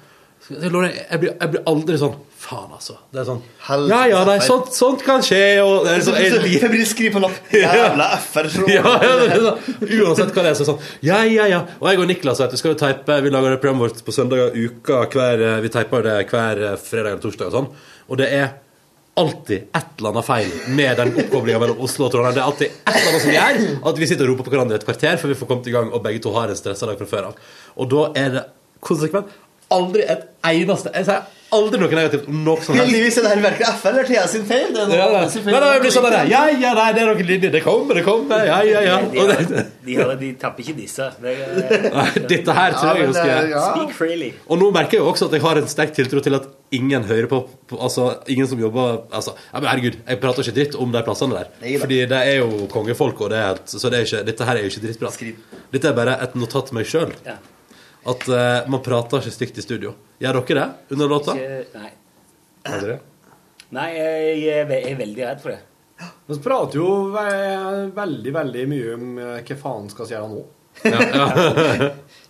jeg, 0.49 0.71
lover 0.71 0.89
jeg, 0.89 1.19
blir, 1.21 1.31
jeg 1.33 1.53
blir 1.53 1.69
aldri 1.73 1.99
sånn 2.01 2.17
Faen, 2.37 2.69
altså. 2.69 2.93
Det 3.11 3.17
er 3.23 3.25
sånn 3.25 3.39
Ja, 3.89 4.03
ja, 4.07 4.19
nei, 4.27 4.35
sånt, 4.45 4.69
sånt 4.75 5.01
kan 5.03 5.23
skje, 5.25 5.39
og 5.63 5.87
det 5.87 5.95
er 5.95 6.03
sånn, 6.05 6.19
jeg, 6.21 6.51
jeg 6.53 6.69
blir 6.69 6.85
skriv 6.87 7.15
på 7.15 7.21
lapp. 7.23 7.39
Jævla 7.57 8.05
FR. 8.21 8.51
ja, 8.69 8.83
ja, 9.01 9.15
det 9.23 9.39
sånn, 9.41 9.73
Uansett 10.03 10.31
hva 10.35 10.45
det 10.45 10.51
er, 10.53 10.59
så 10.59 10.67
sånn 10.69 10.77
Ja, 11.03 11.23
ja, 11.25 11.47
ja. 11.49 11.63
Og 11.81 11.89
jeg 11.89 12.03
og 12.03 12.07
Niklas 12.11 12.43
vet 12.43 12.53
vi 12.53 12.61
skal 12.61 12.75
jo 12.75 12.79
teipe 12.83 13.17
Vi 13.25 13.33
lager 13.33 13.55
det 13.55 13.59
programmet 13.63 13.87
vårt 13.87 14.05
på 14.05 14.15
søndager 14.15 14.53
uka 14.53 15.01
hver 15.15 15.43
eh, 15.47 15.57
Vi 15.65 15.73
teiper 15.73 16.05
det 16.05 16.15
hver 16.29 16.63
eh, 16.69 16.77
fredag 16.79 17.15
eller 17.15 17.25
torsdag 17.25 17.49
og 17.49 17.57
sånn. 17.57 17.69
Og 18.07 18.21
det 18.21 18.29
er 18.37 18.47
alltid 19.17 19.71
et 19.73 19.97
eller 19.97 20.13
annet 20.13 20.27
feil 20.27 20.53
med 20.77 20.99
den 21.01 21.15
oppkoblinga 21.23 21.59
mellom 21.63 21.79
Oslo 21.87 22.05
og 22.05 22.13
Trondheim. 22.13 22.35
Det 22.37 22.43
er 22.43 22.51
alltid 22.51 22.67
et 22.69 22.93
eller 22.93 23.09
annet 23.09 23.23
som 23.23 23.33
gjør 23.33 23.89
at 23.89 24.01
vi 24.03 24.09
sitter 24.11 24.27
og 24.29 24.35
roper 24.35 24.45
på 24.45 24.53
hverandre 24.53 24.77
i 24.77 24.79
et 24.79 24.85
kvarter 24.85 25.17
før 25.17 25.33
vi 25.33 25.37
får 25.39 25.49
kommet 25.49 25.69
i 25.71 25.73
gang, 25.73 25.89
og 25.89 26.03
begge 26.05 26.21
to 26.21 26.33
har 26.35 26.53
en 26.53 26.59
stressa 26.59 26.85
dag 26.85 27.01
fra 27.01 27.09
før 27.09 27.31
av. 27.31 27.39
Og 27.81 27.89
da 27.95 28.03
er 28.21 28.35
det 28.35 28.43
konsekvent 28.85 29.33
aldri 29.73 30.03
et 30.07 30.21
eneste 30.47 30.91
Jeg 30.95 31.05
sier 31.05 31.25
aldri 31.57 31.77
noe 31.79 31.87
negativt 31.95 32.25
om 32.27 32.39
noe 32.43 32.59
som 32.63 32.75
helst. 32.75 32.89
Heldigvis 32.91 33.17
er 33.17 33.23
det 33.23 33.29
her 33.31 33.41
verken 33.45 33.75
FR 33.79 33.89
eller 33.93 34.07
Thea 34.07 34.23
sin 34.27 34.43
feil. 34.47 34.65
Det 34.75 34.81
er 34.83 34.89
noe 34.89 34.97
Ja, 34.97 35.05
ja. 35.13 35.21
sin 35.31 35.43
feil. 35.45 35.53
Nei, 35.55 35.59
nei, 35.63 35.69
jeg 35.77 35.81
blir 35.85 35.93
sånn 35.95 36.07
der, 36.07 36.15
Ja, 36.27 36.41
ja, 36.51 36.73
nei, 36.75 36.87
det 36.95 37.01
er 37.03 37.07
noen 37.07 37.29
linjer. 37.29 37.51
Det 37.55 37.61
kommer, 37.63 37.95
det 37.95 38.03
kommer. 38.03 38.43
Ja, 38.49 38.57
ja, 38.67 38.81
ja. 38.83 38.97
De, 39.13 39.19
har, 39.23 39.63
de, 39.87 39.95
har, 39.95 40.11
de 40.19 40.31
tapper 40.41 40.63
ikke 40.65 40.75
disse. 40.81 41.07
Det 41.23 41.35
dette 42.27 42.55
her 42.59 42.75
tror 42.75 42.99
jeg 42.99 43.07
men 43.07 43.15
jeg. 43.15 43.15
skal 43.15 43.31
det- 43.47 43.49
ja. 43.55 43.63
Speak 43.71 43.95
freely. 43.95 44.29
Og 44.47 44.59
nå 44.59 44.71
merker 44.75 44.97
jeg 44.99 45.03
jo 45.05 45.09
også 45.13 45.29
at 45.31 45.37
jeg 45.39 45.41
har 45.47 45.61
en 45.63 45.67
sterk 45.71 45.95
tiltro 45.95 46.19
til 46.27 46.35
at 46.35 46.47
ingen 46.75 47.03
hører 47.07 47.27
på, 47.31 47.41
på 47.71 47.79
Altså, 47.79 48.09
ingen 48.27 48.47
som 48.47 48.59
jobber 48.59 49.03
Altså, 49.15 49.31
ja, 49.53 49.59
men 49.61 49.69
herregud, 49.71 49.95
jeg 50.07 50.19
prater 50.19 50.43
ikke 50.43 50.55
dritt 50.59 50.75
om 50.75 50.91
de 50.91 51.03
plassene 51.07 51.33
der. 51.39 51.47
Nei. 51.63 51.77
Fordi 51.79 52.01
det 52.11 52.23
er 52.27 52.41
jo 52.41 52.67
kongefolk, 52.71 53.21
og 53.21 53.29
det 53.31 53.39
er 53.39 53.61
Så 53.65 53.87
det 53.89 53.99
er 54.01 54.09
ikke, 54.09 54.25
dette 54.27 54.43
her 54.51 54.55
er 54.59 54.67
jo 54.67 54.73
ikke 54.73 54.83
drittprat. 54.83 55.21
Dette 55.71 55.87
er 55.87 55.93
bare 55.95 56.17
et 56.27 56.35
notat 56.35 56.67
til 56.67 56.75
meg 56.75 56.85
sjøl. 56.91 57.13
Ja. 57.25 57.37
At 58.07 58.23
uh, 58.31 58.69
man 58.71 58.81
prater 58.85 59.19
ikke 59.23 59.35
stygt 59.35 59.57
i 59.59 59.65
studio. 59.65 59.93
Gjør 60.23 60.39
dere 60.47 60.61
det 60.87 60.95
under 60.95 61.09
låta? 61.11 61.35
Ikke, 61.35 61.79
nei. 61.79 61.91
Aldri? 62.67 62.95
nei, 63.75 63.87
jeg 63.97 64.45
er, 64.61 64.67
ve- 64.69 64.81
jeg 64.85 64.93
er 64.95 64.99
veldig 65.01 65.25
redd 65.27 65.41
for 65.43 65.51
det. 65.51 65.59
Vi 66.29 66.37
prater 66.45 66.77
jo 66.79 66.87
ve 67.11 67.25
veldig, 67.97 68.31
veldig 68.35 68.63
mye 68.69 68.93
om 68.95 69.07
eh, 69.19 69.39
hva 69.47 69.55
faen 69.59 69.87
skal 69.91 70.05
vi 70.07 70.13
gjøre 70.15 70.29
nå. 70.31 70.43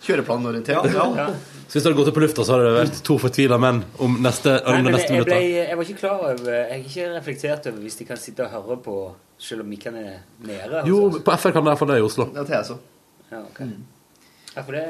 Kjøreplanorientert. 0.06 0.88
Ja, 0.94 1.06
Ja. 1.18 1.26
Så 1.68 1.76
hvis 1.76 1.84
du 1.84 1.88
hadde 1.90 1.98
gått 1.98 2.08
opp 2.08 2.16
på 2.16 2.22
lufta, 2.24 2.44
så 2.48 2.54
hadde 2.56 2.68
det 2.70 2.76
vært 2.78 3.00
to 3.04 3.18
fortvila 3.20 3.58
menn 3.60 3.82
om 4.00 4.14
neste, 4.24 4.54
Nei, 4.64 4.78
men 4.86 4.94
neste 4.96 5.12
jeg, 5.18 5.26
ble, 5.28 5.40
jeg 5.52 5.76
var 5.76 5.84
ikke 5.84 5.98
klar 6.00 6.22
over 6.30 6.46
Jeg 6.54 6.68
har 6.70 6.78
ikke 6.80 7.08
reflektert 7.18 7.66
over 7.68 7.82
hvis 7.84 7.98
de 8.00 8.06
kan 8.08 8.20
sitte 8.22 8.46
og 8.46 8.54
høre 8.54 8.78
på 8.86 8.94
selv 9.38 9.66
om 9.66 9.68
mikkene 9.68 10.00
er 10.00 10.14
nede. 10.48 10.80
hos 10.80 10.88
Jo, 10.88 11.00
på 11.20 11.34
FR 11.36 11.52
kan 11.52 11.66
det 11.66 11.74
iallfall 11.74 11.92
det 11.92 11.98
i 12.00 12.06
Oslo. 12.06 12.24
Ja, 12.34 12.46
jeg 12.54 12.64
så. 12.70 12.78
Ja, 13.28 13.42
ok. 13.44 13.60
Ja, 14.56 14.62
for 14.64 14.72
det 14.78 14.86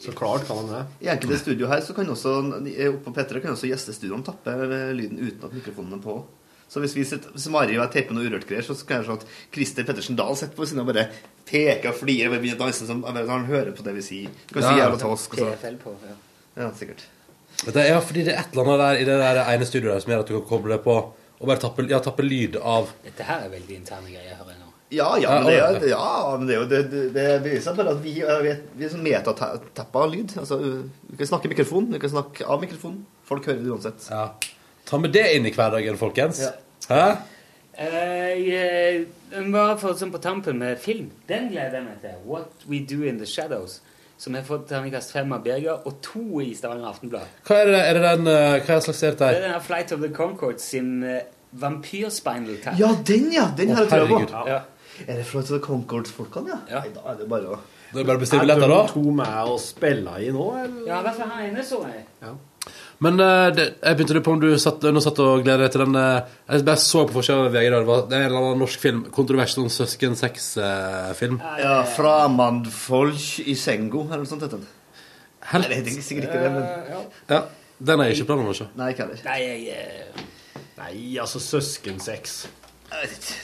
Så 0.00 0.12
klart 0.16 0.46
kan 0.46 0.62
han 0.62 0.70
det. 0.70 0.82
I 1.06 1.10
enkelte 1.14 1.38
studio 1.40 1.68
her 1.70 1.80
så 1.84 1.94
kan 1.96 2.08
også 2.12 2.36
oppe 2.52 3.02
på 3.06 3.14
P3 3.16 3.42
kan 3.42 3.56
også 3.56 3.70
gjestestudioene 3.70 4.26
tappe 4.26 4.54
lyden 4.94 5.18
uten 5.18 5.48
at 5.48 5.56
mikrofonen 5.56 5.98
er 5.98 6.02
på. 6.04 6.20
Så 6.72 6.80
hvis, 6.80 6.94
vi 6.96 7.04
sitter, 7.04 7.34
hvis 7.34 7.50
Mari 7.52 7.74
og 7.76 7.82
jeg 7.82 7.92
teiper 7.92 8.16
noe 8.16 8.24
urørt 8.24 8.46
greier, 8.48 8.64
så 8.64 8.72
kan 8.88 9.02
jeg 9.02 9.08
se 9.10 9.16
at 9.18 9.26
Christer 9.52 9.84
Pettersen 9.84 10.16
Dahl 10.16 10.38
sitter 10.40 10.56
på 10.56 10.64
siden 10.64 10.80
og 10.80 10.88
bare 10.88 11.08
peker 11.48 11.90
og 11.90 11.98
flirer. 11.98 12.30
og 12.32 12.38
begynner 12.38 12.56
å 12.56 12.64
danse 12.64 12.88
som 12.88 13.02
Han 13.04 13.44
hører 13.50 13.74
på 13.76 13.84
det 13.84 13.92
vi 13.98 14.04
sier. 14.06 14.38
Du 14.48 14.54
kan 14.56 14.64
si 14.64 14.78
jævla 14.80 15.00
tosk. 15.02 15.36
og 15.36 15.42
så-. 15.42 15.96
Ja. 16.08 16.16
Ja, 16.62 16.70
sikkert. 16.76 17.04
Det 17.66 17.76
er 17.76 17.92
ja, 17.92 18.00
fordi 18.00 18.24
det 18.24 18.32
er 18.32 18.40
et 18.40 18.56
eller 18.56 18.72
annet 18.72 18.80
der 18.86 19.02
i 19.02 19.04
det 19.04 19.18
der 19.20 19.42
ene 19.52 19.68
studioet 19.68 19.94
der 19.94 20.00
som 20.06 20.14
gjør 20.14 20.24
at 20.24 20.32
du 20.32 20.38
kan 20.38 20.48
koble 20.48 20.78
på 20.82 20.96
og 21.42 21.48
bare 21.50 21.60
tappe, 21.60 21.84
ja, 21.90 21.98
tappe 21.98 22.24
lyd 22.24 22.56
av 22.56 22.92
Dette 23.04 23.26
her 23.26 23.44
er 23.44 23.52
veldig 23.52 23.76
interne 23.82 24.08
greier, 24.08 24.36
hører 24.38 24.54
jeg. 24.54 24.61
Ja, 24.92 25.08
ja, 25.16 25.38
men 25.40 25.46
det 25.48 25.56
er, 25.56 25.76
ja, 25.88 26.08
men 26.36 26.46
det 26.48 26.54
er 26.54 26.58
jo 26.60 26.68
det, 26.68 26.80
det, 27.14 27.26
beviser 27.46 27.76
bare 27.78 27.94
at 27.96 28.00
vi, 28.04 28.12
er- 28.20 28.42
vi, 28.44 28.50
er- 28.52 28.62
vi 28.76 28.84
er 28.84 28.90
sånn 28.92 29.04
metatappa 29.06 30.02
lyd. 30.12 30.34
Altså, 30.42 30.58
vi 31.08 31.16
kan 31.20 31.30
snakke 31.30 31.48
i 31.48 31.52
mikrofonen, 31.54 31.94
vi 31.96 32.00
kan 32.02 32.12
snakke 32.12 32.44
av 32.44 32.60
mikrofonen. 32.60 33.06
Folk 33.28 33.46
hører 33.48 33.62
det 33.64 33.72
uansett. 33.72 34.08
Ja. 34.12 34.26
Ta 34.84 34.98
med 35.00 35.14
det 35.16 35.22
inn 35.36 35.46
i 35.48 35.52
hverdagen, 35.56 35.96
folkens. 36.00 36.42
Ja. 36.44 36.52
Hæ? 36.90 37.06
Uh, 37.72 38.32
jeg, 38.44 39.06
bare 39.48 39.78
for, 39.80 39.96
sånn 39.96 40.12
på 40.12 40.20
tampen 40.20 40.58
med 40.60 40.76
film. 40.82 41.06
Den 41.30 41.48
gleder 41.54 41.78
jeg 41.78 41.86
meg 41.86 42.02
til. 42.02 42.18
What 42.28 42.66
We 42.68 42.82
Do 42.84 43.00
In 43.08 43.16
The 43.22 43.28
Shadows. 43.30 43.78
Som 44.20 44.36
har 44.36 44.44
fått 44.46 44.68
terningkast 44.70 45.10
fem 45.16 45.32
av 45.34 45.40
Birger, 45.42 45.80
og 45.88 45.96
to 46.04 46.42
i 46.44 46.52
Stavanger 46.54 46.90
Aftenblad. 46.92 47.30
Hva 47.48 47.62
er 47.62 47.72
det, 47.72 47.80
er 47.88 47.96
det 47.96 48.02
den 48.10 48.28
uh, 48.28 48.58
Hva 48.68 48.76
slags 48.84 49.00
serie 49.00 49.16
det 49.16 49.22
Det 49.24 49.30
er? 49.30 49.40
den 49.40 49.48
denne 49.48 49.62
Flight 49.64 49.94
of 49.96 50.04
the 50.04 50.12
Concord 50.14 50.60
sin 50.62 50.92
uh, 51.02 51.16
vampyrspinal 51.64 52.60
tap. 52.62 52.76
Ja, 52.78 52.92
den, 53.08 53.32
ja! 53.34 53.48
Den 53.56 53.72
har 53.74 53.88
jeg 53.88 53.90
trua 53.90 54.20
på. 54.20 54.44
Ja. 54.52 54.60
Er 55.06 55.20
det 55.20 55.46
the 55.48 55.58
Concords-folkene, 55.62 56.48
ja? 56.48 56.60
Ja. 56.70 56.80
Nei, 56.84 56.94
da 56.94 57.12
er 57.12 57.18
det 57.20 57.28
bare 57.30 57.56
å 57.56 57.58
Det 57.92 58.00
er 58.00 58.08
bare 58.08 58.16
å 58.16 58.22
bestille 58.22 58.42
Er 58.42 58.46
billetter, 58.46 58.68
de 58.68 58.78
da. 58.78 58.86
to 58.92 59.02
med 59.18 59.52
å 59.52 59.58
spille 59.60 60.16
i 60.22 60.30
nå, 60.32 60.46
eller? 60.62 60.88
Ja, 60.88 61.00
i 61.00 61.06
hvert 61.06 61.20
fall 61.20 61.44
ene 61.44 61.64
så 61.66 61.82
jeg. 61.88 62.34
Men 63.02 63.18
eh, 63.20 63.48
det, 63.56 63.64
jeg 63.82 63.98
begynte 63.98 64.22
på 64.22 64.34
om 64.36 64.42
du 64.42 64.50
satt, 64.62 64.84
nå 64.94 65.00
satt 65.02 65.18
og 65.24 65.42
gleder 65.42 65.64
deg 65.66 65.72
til 65.74 65.82
den 65.82 65.98
eh, 65.98 66.28
Jeg 66.52 66.66
bare 66.68 66.82
så 66.84 67.02
på 67.08 67.16
forskjellen 67.16 67.48
av 67.48 67.56
VG 67.56 67.66
i 67.66 67.72
dag. 67.74 67.90
Det 68.10 68.18
er 68.18 68.22
en 68.22 68.28
eller 68.28 68.44
annen 68.44 68.62
norsk 68.62 68.84
film. 68.84 69.00
Kontrovers 69.14 69.56
om 69.58 69.66
søsken-sex-film. 69.72 71.40
Ja, 71.58 71.80
Framandfolk 71.96 73.42
i 73.42 73.56
Sengo, 73.58 74.06
eller 74.06 74.22
noe 74.22 74.30
sånt 74.30 74.46
heter 74.46 74.62
den. 74.62 74.70
Helt 75.50 75.66
Nei, 75.66 75.72
det 75.72 75.80
heter 75.80 76.06
sikkert 76.06 76.30
ikke 76.30 76.44
det, 76.44 76.54
men 76.54 76.70
Ja. 77.32 77.42
Den 77.82 77.98
er 77.98 78.12
jeg 78.12 78.20
ikke 78.20 78.28
planen 78.30 78.46
om 78.46 78.52
å 78.52 78.54
se. 78.54 78.68
Nei, 78.78 78.92
ikke 78.92 79.08
heller. 79.08 79.22
Nei, 79.26 79.38
jeg 79.42 79.62
eh, 79.74 80.26
Nei, 80.78 80.92
altså 81.18 81.40
søskensex. 81.42 82.44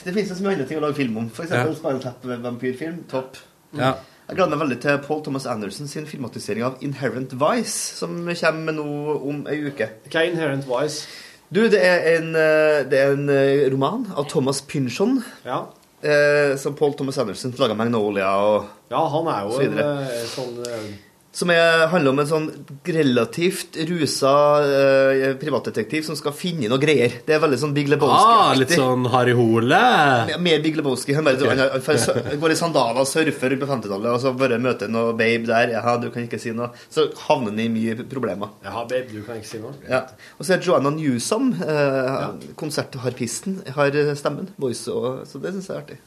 Det 0.03 0.13
finnes 0.13 0.29
så 0.37 0.43
mye 0.43 0.53
andre 0.55 0.65
ting 0.69 0.77
å 0.79 0.83
lage 0.85 0.95
film 0.99 1.17
om. 1.17 1.29
For 1.29 1.43
Ja. 1.43 1.49
eksempel 1.49 1.75
Spinal 1.75 2.01
Tap-vampyrfilm. 2.03 3.03
Topp. 3.11 3.37
Ja. 3.77 3.93
Jeg 4.29 4.37
gleder 4.37 4.49
meg 4.55 4.59
veldig 4.67 4.79
til 4.81 4.97
Paul 5.07 5.23
Thomas 5.25 5.45
Anderson 5.49 5.87
sin 5.89 6.05
filmatisering 6.05 6.63
av 6.63 6.75
Inherent 6.85 7.31
Vice, 7.33 7.95
som 7.97 8.11
kommer 8.27 8.73
nå 8.73 8.85
om 9.29 9.47
ei 9.49 9.57
uke. 9.71 9.89
Hva 10.09 10.21
er 10.21 10.29
Inherent 10.31 10.65
Vice? 10.69 11.07
Du, 11.51 11.63
det 11.67 11.81
er 11.81 12.17
en, 12.19 12.35
eh, 12.35 12.83
det 12.85 12.93
er 12.99 13.11
en 13.15 13.27
eh, 13.29 13.69
roman 13.73 14.05
av 14.15 14.27
Thomas 14.29 14.61
Pynchon, 14.61 15.23
Ja. 15.45 15.63
eh, 16.03 16.55
som 16.57 16.75
Paul 16.75 16.93
Thomas 16.93 17.17
Anderson 17.17 17.51
laga 17.57 17.73
Magnolia 17.75 18.27
og 18.37 18.67
ja, 18.91 19.01
han 19.09 19.27
er 19.27 19.41
jo 19.47 19.51
Så 19.57 19.61
en 19.63 19.71
videre. 19.71 20.01
eh, 20.03 20.25
sånn 20.25 20.67
eh, 20.67 20.93
Som 21.39 21.51
er, 21.53 21.85
handler 21.87 22.11
om 22.11 22.19
en 22.19 22.27
sånn 22.27 22.47
relativt 22.83 23.77
rusa 23.87 24.31
eh, 24.65 25.21
privatdetektiv 25.39 26.03
som 26.03 26.17
skal 26.19 26.33
finne 26.35 26.67
noe 26.67 26.81
greier. 26.81 27.13
Det 27.23 27.35
er 27.37 27.39
veldig 27.39 27.59
sånn 27.61 27.75
Big 27.77 27.87
Lebowski-aktig. 27.87 28.41
Ah, 28.43 28.55
litt 28.59 28.73
sånn 28.75 29.05
Harry 29.13 29.35
Hole. 29.37 29.79
Mer- 30.27 30.41
Mer 30.43 30.63
Big 30.65 30.75
Lebowski. 30.75 31.15
Han, 31.15 31.23
bare, 31.29 31.39
okay. 31.39 31.55
han, 31.55 31.85
han, 31.85 32.25
han 32.27 32.41
går 32.41 32.55
i 32.55 32.57
sandaler 32.59 32.99
og 33.05 33.07
surfer 33.07 33.55
på 33.61 33.69
50-tallet, 33.69 34.09
og 34.11 34.19
så 34.25 34.33
bare 34.35 34.57
møter 34.59 34.91
noe 34.91 35.13
babe 35.15 35.47
der. 35.47 35.71
Ja, 35.77 35.93
du 36.01 36.09
kan 36.11 36.25
ikke 36.27 36.41
si 36.43 36.51
noe. 36.57 36.73
Så 36.91 37.07
havner 37.27 37.53
han 37.53 37.61
i 37.63 37.69
mye 37.71 37.95
problemer. 38.11 38.51
Ja, 38.65 38.83
babe, 38.83 39.07
du 39.13 39.21
kan 39.27 39.39
ikke 39.39 39.51
si 39.53 39.61
noe. 39.63 39.77
Ja. 39.87 40.01
Og 40.35 40.43
så 40.43 40.57
er 40.57 40.65
Joanna 40.65 40.91
Newsom, 40.97 41.53
eh, 41.63 42.25
konsertharpisten, 42.59 43.61
har 43.77 43.95
eh, 43.95 44.11
stemmen. 44.19 44.51
Voice 44.59 44.91
og, 44.91 45.23
så 45.29 45.39
det 45.39 45.55
syns 45.55 45.71
jeg 45.71 45.77
er 45.77 45.85
artig. 45.85 46.01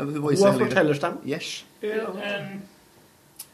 Hun 0.00 0.28
har 0.44 0.60
fortellerstemme. 0.60 1.24
Yes. 1.28 1.64
Um, 1.80 2.60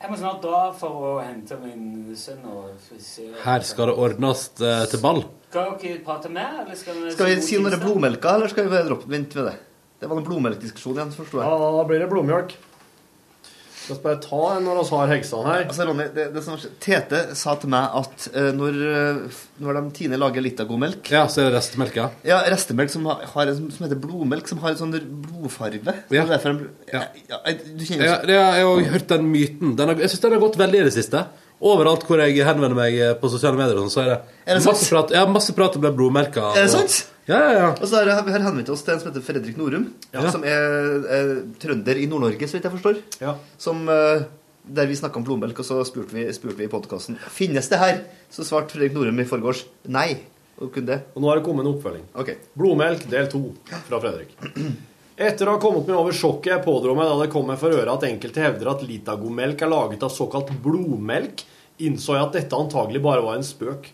jeg 0.00 0.10
må 0.12 0.16
snart 0.20 0.42
dra 0.44 0.60
for 0.76 1.04
å 1.08 1.12
hente 1.24 1.56
min 1.62 2.14
sønn 2.18 2.44
og 2.52 2.74
se 3.00 3.30
Her 3.42 3.64
skal 3.64 3.90
det 3.90 3.96
ordnes 4.06 4.42
eh, 4.60 4.84
til 4.92 5.00
ball. 5.02 5.22
Skal 5.48 5.72
dere 5.80 6.02
prate 6.04 6.30
mer, 6.32 6.60
eller 6.64 6.76
skal 6.76 6.98
vi 7.00 7.14
Skal 7.14 7.30
vi 7.30 7.36
si 7.46 7.58
noe 7.60 7.72
om 7.72 7.84
blodmelka, 7.84 8.34
eller 8.36 8.52
skal 8.52 8.66
vi 8.66 8.74
bare 8.74 8.88
droppe 8.90 9.08
vente 9.10 9.40
med 9.40 9.48
det? 9.48 9.56
Det 9.96 10.10
var 10.10 10.20
en 10.20 10.26
blodmelkdiskusjon 10.26 10.98
igjen, 10.98 11.14
forstår 11.16 11.40
jeg. 11.40 11.48
Ja, 11.48 11.70
da 11.78 11.84
blir 11.88 12.02
det 12.02 12.10
blodmjølk. 12.10 12.52
La 13.86 13.94
oss 13.94 14.02
bare 14.02 14.18
ta 14.22 14.40
en 14.56 14.64
når 14.66 14.80
vi 14.80 14.98
har 14.98 15.10
heksene 15.12 15.46
her. 15.46 15.64
Altså, 15.68 15.84
Ronny, 15.86 16.06
det, 16.14 16.26
det 16.34 16.42
som, 16.42 16.58
Tete 16.82 17.20
sa 17.38 17.54
til 17.62 17.70
meg 17.70 17.94
at 18.00 18.26
uh, 18.34 18.50
når, 18.56 18.78
eh, 18.90 19.38
når 19.62 19.78
de 19.78 19.94
Tine 19.96 20.18
lager 20.18 20.66
god 20.66 20.82
melk 20.82 21.10
Ja, 21.14 21.26
så 21.30 21.42
er 21.42 21.48
det 21.48 21.60
restemelk, 21.60 21.96
ja. 21.96 22.08
Ja, 22.26 22.40
restemelk 22.50 22.90
som, 22.90 23.06
har, 23.06 23.22
har 23.30 23.52
som 23.54 23.86
heter 23.86 24.00
blodmelk, 24.02 24.50
som 24.50 24.58
har 24.64 24.74
en 24.74 24.80
sånn 24.80 24.94
blodfarge. 24.96 25.96
Ja. 26.10 26.26
Derfor 26.26 26.58
ja. 26.90 27.06
Ja, 27.30 27.40
du 27.46 27.84
kjenner 27.86 28.06
Ja, 28.10 28.20
har 28.26 28.58
jeg 28.58 28.66
har 28.66 28.94
hørt 28.96 29.10
den 29.14 29.30
myten. 29.30 29.76
Den 29.78 29.92
har, 29.92 30.02
jeg 30.02 30.12
syns 30.12 30.24
den 30.26 30.36
har 30.36 30.42
gått 30.42 30.58
veldig 30.60 30.82
i 30.82 30.86
det 30.88 30.94
siste. 30.96 31.26
Overalt 31.66 32.04
hvor 32.04 32.20
jeg 32.20 32.42
henvender 32.44 32.76
meg 32.76 32.96
eh, 33.00 33.14
på 33.16 33.30
sosiale 33.32 33.56
medier, 33.56 33.78
sånn, 33.80 33.92
så 33.92 34.02
er 34.02 34.10
det, 34.10 34.16
Er 34.44 34.58
det 34.58 34.66
masse, 34.66 34.88
prat, 34.90 35.14
ja, 35.14 35.22
masse 35.30 35.54
prat 35.56 35.78
om 35.78 35.86
den 35.86 35.94
blodmelka. 35.96 36.50
Er 36.52 36.66
det 36.66 36.72
sant? 36.74 37.04
Ja, 37.26 37.38
ja, 37.42 37.52
ja. 37.58 37.68
Og 37.74 37.88
så 37.90 37.98
har 38.04 38.22
vi 38.22 38.32
har 38.32 38.44
henvendt 38.44 38.68
oss 38.70 38.84
til 38.86 38.94
en 38.94 39.00
som 39.02 39.10
heter 39.10 39.24
Fredrik 39.26 39.56
Norum, 39.58 39.88
Ja. 40.14 40.30
som 40.30 40.44
er 40.46 41.06
er, 41.10 41.30
trønder 41.58 41.98
i 41.98 42.06
Nord-Norge, 42.06 42.46
så 42.46 42.54
vidt 42.58 42.68
jeg 42.68 42.76
forstår. 42.76 43.00
Som, 43.58 43.88
eh, 43.88 44.22
der 44.66 44.86
vi 44.86 44.94
snakka 44.94 45.16
om 45.16 45.24
blodmelk, 45.24 45.58
og 45.58 45.64
så 45.66 45.80
spurte 45.84 46.14
vi, 46.14 46.24
spurte 46.32 46.56
vi 46.56 46.64
i 46.64 46.70
podkasten 46.70 47.18
Finnes 47.30 47.68
det 47.68 47.78
her. 47.78 48.04
Så 48.30 48.44
svarte 48.46 48.70
Fredrik 48.74 48.94
Norum 48.94 49.18
i 49.20 49.24
forgårs 49.24 49.64
nei. 49.88 50.20
Og 50.60 50.72
kun 50.72 50.86
det. 50.86 51.02
Og 51.14 51.20
nå 51.22 51.28
har 51.28 51.36
det 51.36 51.44
kommet 51.44 51.66
en 51.66 51.74
oppfølging. 51.74 52.04
Okay. 52.14 52.36
Blodmelk 52.56 53.08
del 53.10 53.26
to 53.28 53.54
fra 53.88 54.00
Fredrik. 54.00 54.32
Etter 55.18 55.48
å 55.48 55.56
ha 55.56 55.58
kommet 55.60 55.86
meg 55.86 55.96
over 55.96 56.12
sjokket 56.12 56.52
jeg 56.52 56.64
pådro 56.64 56.94
meg 56.96 57.08
da 57.08 57.18
det 57.24 57.32
kom 57.32 57.46
meg 57.46 57.58
for 57.58 57.72
øre 57.72 57.92
at 57.92 58.04
enkelte 58.08 58.40
hevder 58.40 58.70
at 58.70 58.82
litagomelk 58.86 59.62
er 59.62 59.68
laget 59.72 60.02
av 60.02 60.10
såkalt 60.12 60.50
blodmelk, 60.62 61.42
innså 61.80 62.16
jeg 62.16 62.22
at 62.26 62.32
dette 62.32 62.56
antagelig 62.56 63.02
bare 63.04 63.24
var 63.24 63.36
en 63.36 63.44
spøk. 63.46 63.90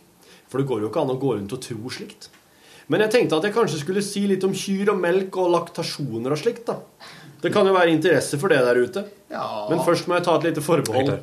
For 0.51 0.59
det 0.59 0.69
går 0.69 0.83
jo 0.83 0.91
ikke 0.91 1.03
an 1.03 1.15
å 1.15 1.19
gå 1.23 1.35
rundt 1.39 1.53
og 1.57 1.63
tro 1.63 1.91
slikt. 1.95 2.29
Men 2.93 3.07
jeg 3.07 3.13
tenkte 3.15 3.39
at 3.39 3.47
jeg 3.49 3.55
kanskje 3.57 3.81
skulle 3.81 4.05
si 4.05 4.27
litt 4.29 4.45
om 4.45 4.53
kyr 4.53 4.93
og 4.93 4.99
melk 5.01 5.37
og 5.41 5.49
laktasjoner 5.55 6.35
og 6.35 6.41
slikt, 6.41 6.67
da. 6.69 6.77
Det 7.43 7.51
kan 7.55 7.67
jo 7.67 7.73
være 7.75 7.91
interesse 7.91 8.39
for 8.39 8.53
det 8.53 8.61
der 8.63 8.79
ute. 8.79 9.03
Men 9.33 9.81
først 9.83 10.07
må 10.07 10.19
jeg 10.19 10.27
ta 10.29 10.37
et 10.37 10.45
lite 10.51 10.63
forbehold. 10.63 11.15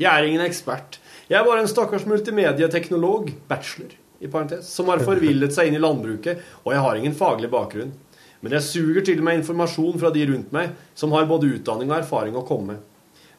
Jeg 0.00 0.10
er 0.10 0.26
ingen 0.26 0.42
ekspert. 0.44 0.98
Jeg 1.30 1.38
er 1.38 1.46
bare 1.46 1.62
en 1.62 1.70
stakkars 1.70 2.04
multimedieteknolog, 2.10 3.30
bachelor, 3.48 3.94
i 4.20 4.28
parentes, 4.28 4.68
som 4.74 4.90
har 4.90 5.00
forvillet 5.06 5.54
seg 5.54 5.70
inn 5.70 5.78
i 5.78 5.80
landbruket, 5.80 6.42
og 6.64 6.74
jeg 6.74 6.82
har 6.84 6.98
ingen 6.98 7.14
faglig 7.16 7.48
bakgrunn. 7.52 7.94
Men 8.42 8.56
jeg 8.56 8.66
suger 8.66 9.04
til 9.06 9.22
meg 9.24 9.38
informasjon 9.38 10.00
fra 10.00 10.10
de 10.12 10.26
rundt 10.32 10.52
meg, 10.56 10.74
som 10.98 11.12
har 11.14 11.28
både 11.30 11.52
utdanning 11.54 11.92
og 11.92 12.00
erfaring 12.00 12.36
å 12.36 12.44
komme 12.48 12.74
med. 12.74 12.89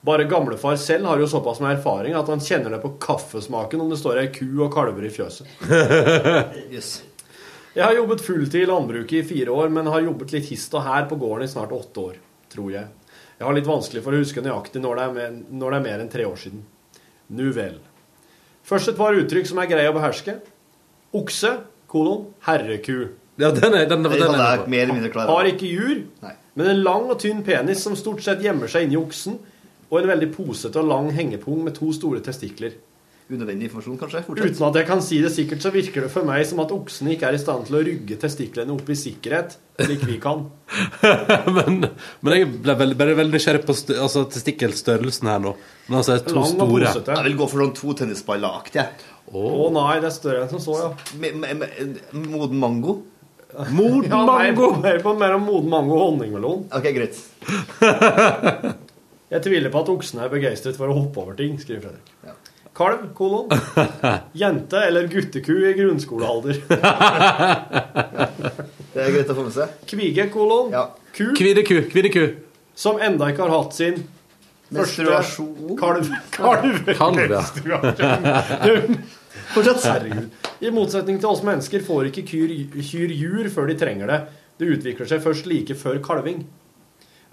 Bare 0.02 0.26
gamlefar 0.26 0.76
selv 0.82 1.06
har 1.06 1.22
jo 1.22 1.28
såpass 1.30 1.60
med 1.61 1.76
erfaring 1.76 2.15
at 2.18 2.30
han 2.32 2.41
kjenner 2.41 2.73
det 2.73 2.82
på 2.82 2.95
kaffesmaken 3.03 3.84
om 3.84 3.91
det 3.91 3.99
står 4.02 4.23
ei 4.23 4.32
ku 4.34 4.48
og 4.64 4.72
kalver 4.73 5.06
i 5.06 5.14
fjøset. 5.14 5.49
Yes. 6.72 7.03
Jeg 7.72 7.86
har 7.86 7.95
jobbet 7.95 8.23
fulltid 8.26 8.65
i 8.65 8.68
landbruket 8.68 9.22
i 9.22 9.28
fire 9.28 9.53
år, 9.53 9.69
men 9.72 9.88
har 9.88 10.03
jobbet 10.03 10.34
litt 10.36 10.49
hist 10.52 10.73
og 10.76 10.84
her 10.84 11.06
på 11.07 11.15
gården 11.22 11.45
i 11.45 11.52
snart 11.52 11.72
åtte 11.72 12.03
år, 12.03 12.18
tror 12.52 12.73
jeg. 12.73 12.90
Jeg 13.38 13.48
har 13.48 13.56
litt 13.56 13.69
vanskelig 13.69 14.02
for 14.03 14.14
å 14.14 14.19
huske 14.19 14.44
nøyaktig 14.44 14.82
når 14.84 14.98
det 14.98 15.06
er 15.06 15.14
mer, 15.15 15.38
når 15.61 15.72
det 15.72 15.78
er 15.78 15.86
mer 15.86 16.03
enn 16.03 16.11
tre 16.11 16.26
år 16.28 16.41
siden. 16.41 16.65
Nu 17.32 17.48
vel. 17.56 17.78
Først 18.68 18.91
et 18.91 18.99
par 18.99 19.15
uttrykk 19.15 19.48
som 19.49 19.61
er 19.61 19.69
greie 19.72 19.90
å 19.90 19.95
beherske. 19.95 20.36
Okse, 21.15 21.53
kolon, 21.91 22.28
herreku. 22.49 22.98
Ja, 23.40 23.53
den 23.56 23.73
er, 23.78 23.88
den, 23.90 24.03
Det 24.03 24.18
hadde 24.18 24.36
er 24.36 24.68
mer 24.68 24.84
eller 24.84 24.98
mindre 24.98 25.14
klar. 25.14 25.32
Har 25.32 25.48
ikke 25.48 25.69
jur, 25.69 26.03
men 26.60 26.73
en 26.73 26.84
lang 26.84 27.07
og 27.07 27.18
tynn 27.23 27.40
penis 27.48 27.82
som 27.86 27.95
stort 27.95 28.22
sett 28.26 28.44
gjemmer 28.44 28.69
seg 28.72 28.86
inni 28.86 28.99
oksen, 28.99 29.40
og 29.91 29.99
en 29.99 30.13
veldig 30.13 30.31
posete 30.34 30.80
og 30.80 30.88
lang 30.88 31.11
hengepung 31.13 31.65
med 31.65 31.76
to 31.76 31.91
store 31.95 32.23
testikler. 32.23 32.77
Unødvendig 33.31 33.69
informasjon, 33.69 33.97
kanskje? 33.99 34.22
Fortsett. 34.26 34.55
Uten 34.57 34.65
at 34.68 34.77
jeg 34.81 34.88
kan 34.89 35.01
si 35.03 35.18
det 35.23 35.30
sikkert, 35.31 35.61
så 35.63 35.69
virker 35.72 36.03
det 36.03 36.09
for 36.11 36.27
meg 36.27 36.41
som 36.49 36.59
at 36.63 36.72
oksene 36.76 37.13
ikke 37.13 37.30
er 37.30 37.38
i 37.38 37.39
stand 37.39 37.63
til 37.68 37.77
å 37.80 37.84
rygge 37.88 38.18
testiklene 38.19 38.73
opp 38.76 38.89
i 38.91 38.97
sikkerhet, 38.99 39.55
slik 39.80 40.03
vi 40.09 40.18
kan. 40.23 40.43
men, 41.55 41.85
men 42.19 42.35
jeg 42.35 42.49
ble 42.51 42.76
veldig, 42.81 42.97
bare 42.99 43.15
veldig 43.22 43.38
nysgjerrig 43.38 43.63
på 43.68 43.77
altså, 43.95 44.26
testikkelstørrelsen 44.35 45.31
her 45.31 45.39
nå. 45.45 45.55
Men 45.88 46.01
altså, 46.01 46.18
det 46.18 46.26
er 46.26 46.27
to 46.27 46.35
Lang 46.41 46.43
og 46.49 46.51
store. 46.57 46.91
posete. 46.91 47.18
Jeg 47.22 47.30
vil 47.30 47.39
gå 47.39 47.49
for 47.53 47.63
sånn 47.63 47.73
to 47.80 47.95
tennisballaktige. 48.01 48.88
Å 49.31 49.72
nei, 49.80 49.95
det 50.03 50.11
er 50.11 50.18
større 50.18 50.43
enn 50.43 50.51
som 50.51 50.65
så, 50.68 50.77
ja. 50.81 50.91
Med, 51.23 51.39
med, 51.39 51.63
med, 51.63 52.05
moden 52.27 52.59
mango? 52.59 52.99
Moden 53.76 54.11
Ja, 54.11 54.22
mer, 54.27 54.55
mer 54.80 55.01
på 55.03 55.11
mer 55.19 55.34
om 55.35 55.43
moden 55.47 55.72
mango 55.72 55.97
og 55.97 56.05
honningmelon. 56.09 56.68
Ok, 56.72 56.91
greit. 56.95 57.19
Jeg 59.31 59.43
tviler 59.45 59.71
på 59.71 59.79
at 59.83 59.89
oksene 59.93 60.25
er 60.25 60.31
begeistret 60.33 60.75
for 60.79 60.91
å 60.91 60.95
hoppe 60.97 61.21
over 61.23 61.37
ting, 61.39 61.53
skriver 61.61 61.87
Fredrik. 61.87 62.47
Kalv, 62.75 63.03
kolon. 63.15 63.51
Jente 64.41 64.79
eller 64.87 65.07
gutteku 65.11 65.53
i 65.67 65.73
grunnskolealder. 65.75 66.59
Det 68.91 68.99
er 68.99 69.13
greit 69.15 69.29
å 69.31 69.35
få 69.37 69.45
med 69.47 69.53
seg. 69.55 69.75
Kvige, 69.87 70.25
kolon. 70.33 70.73
Ku. 71.15 71.29
Kvideku, 71.37 71.77
kvideku. 71.91 72.25
Som 72.75 72.99
enda 73.03 73.29
ikke 73.31 73.45
har 73.45 73.53
hatt 73.55 73.75
sin 73.75 74.01
Menstruasjon. 74.71 75.75
kalv. 75.79 76.07
Kalv. 76.31 76.91
Kalv, 76.95 77.35
ja. 77.67 77.79
Fortsett. 79.51 79.83
Herregud. 79.83 80.29
I 80.63 80.71
motsetning 80.75 81.19
til 81.19 81.31
oss 81.31 81.43
mennesker 81.43 81.83
får 81.83 82.07
ikke 82.11 82.23
kyr, 82.29 82.53
kyr 82.79 83.11
jur 83.15 83.51
før 83.51 83.67
de 83.71 83.75
trenger 83.79 84.11
det. 84.11 84.19
Det 84.59 84.69
utvikler 84.77 85.07
seg 85.09 85.23
først 85.23 85.47
like 85.49 85.75
før 85.75 85.99
kalving. 86.03 86.45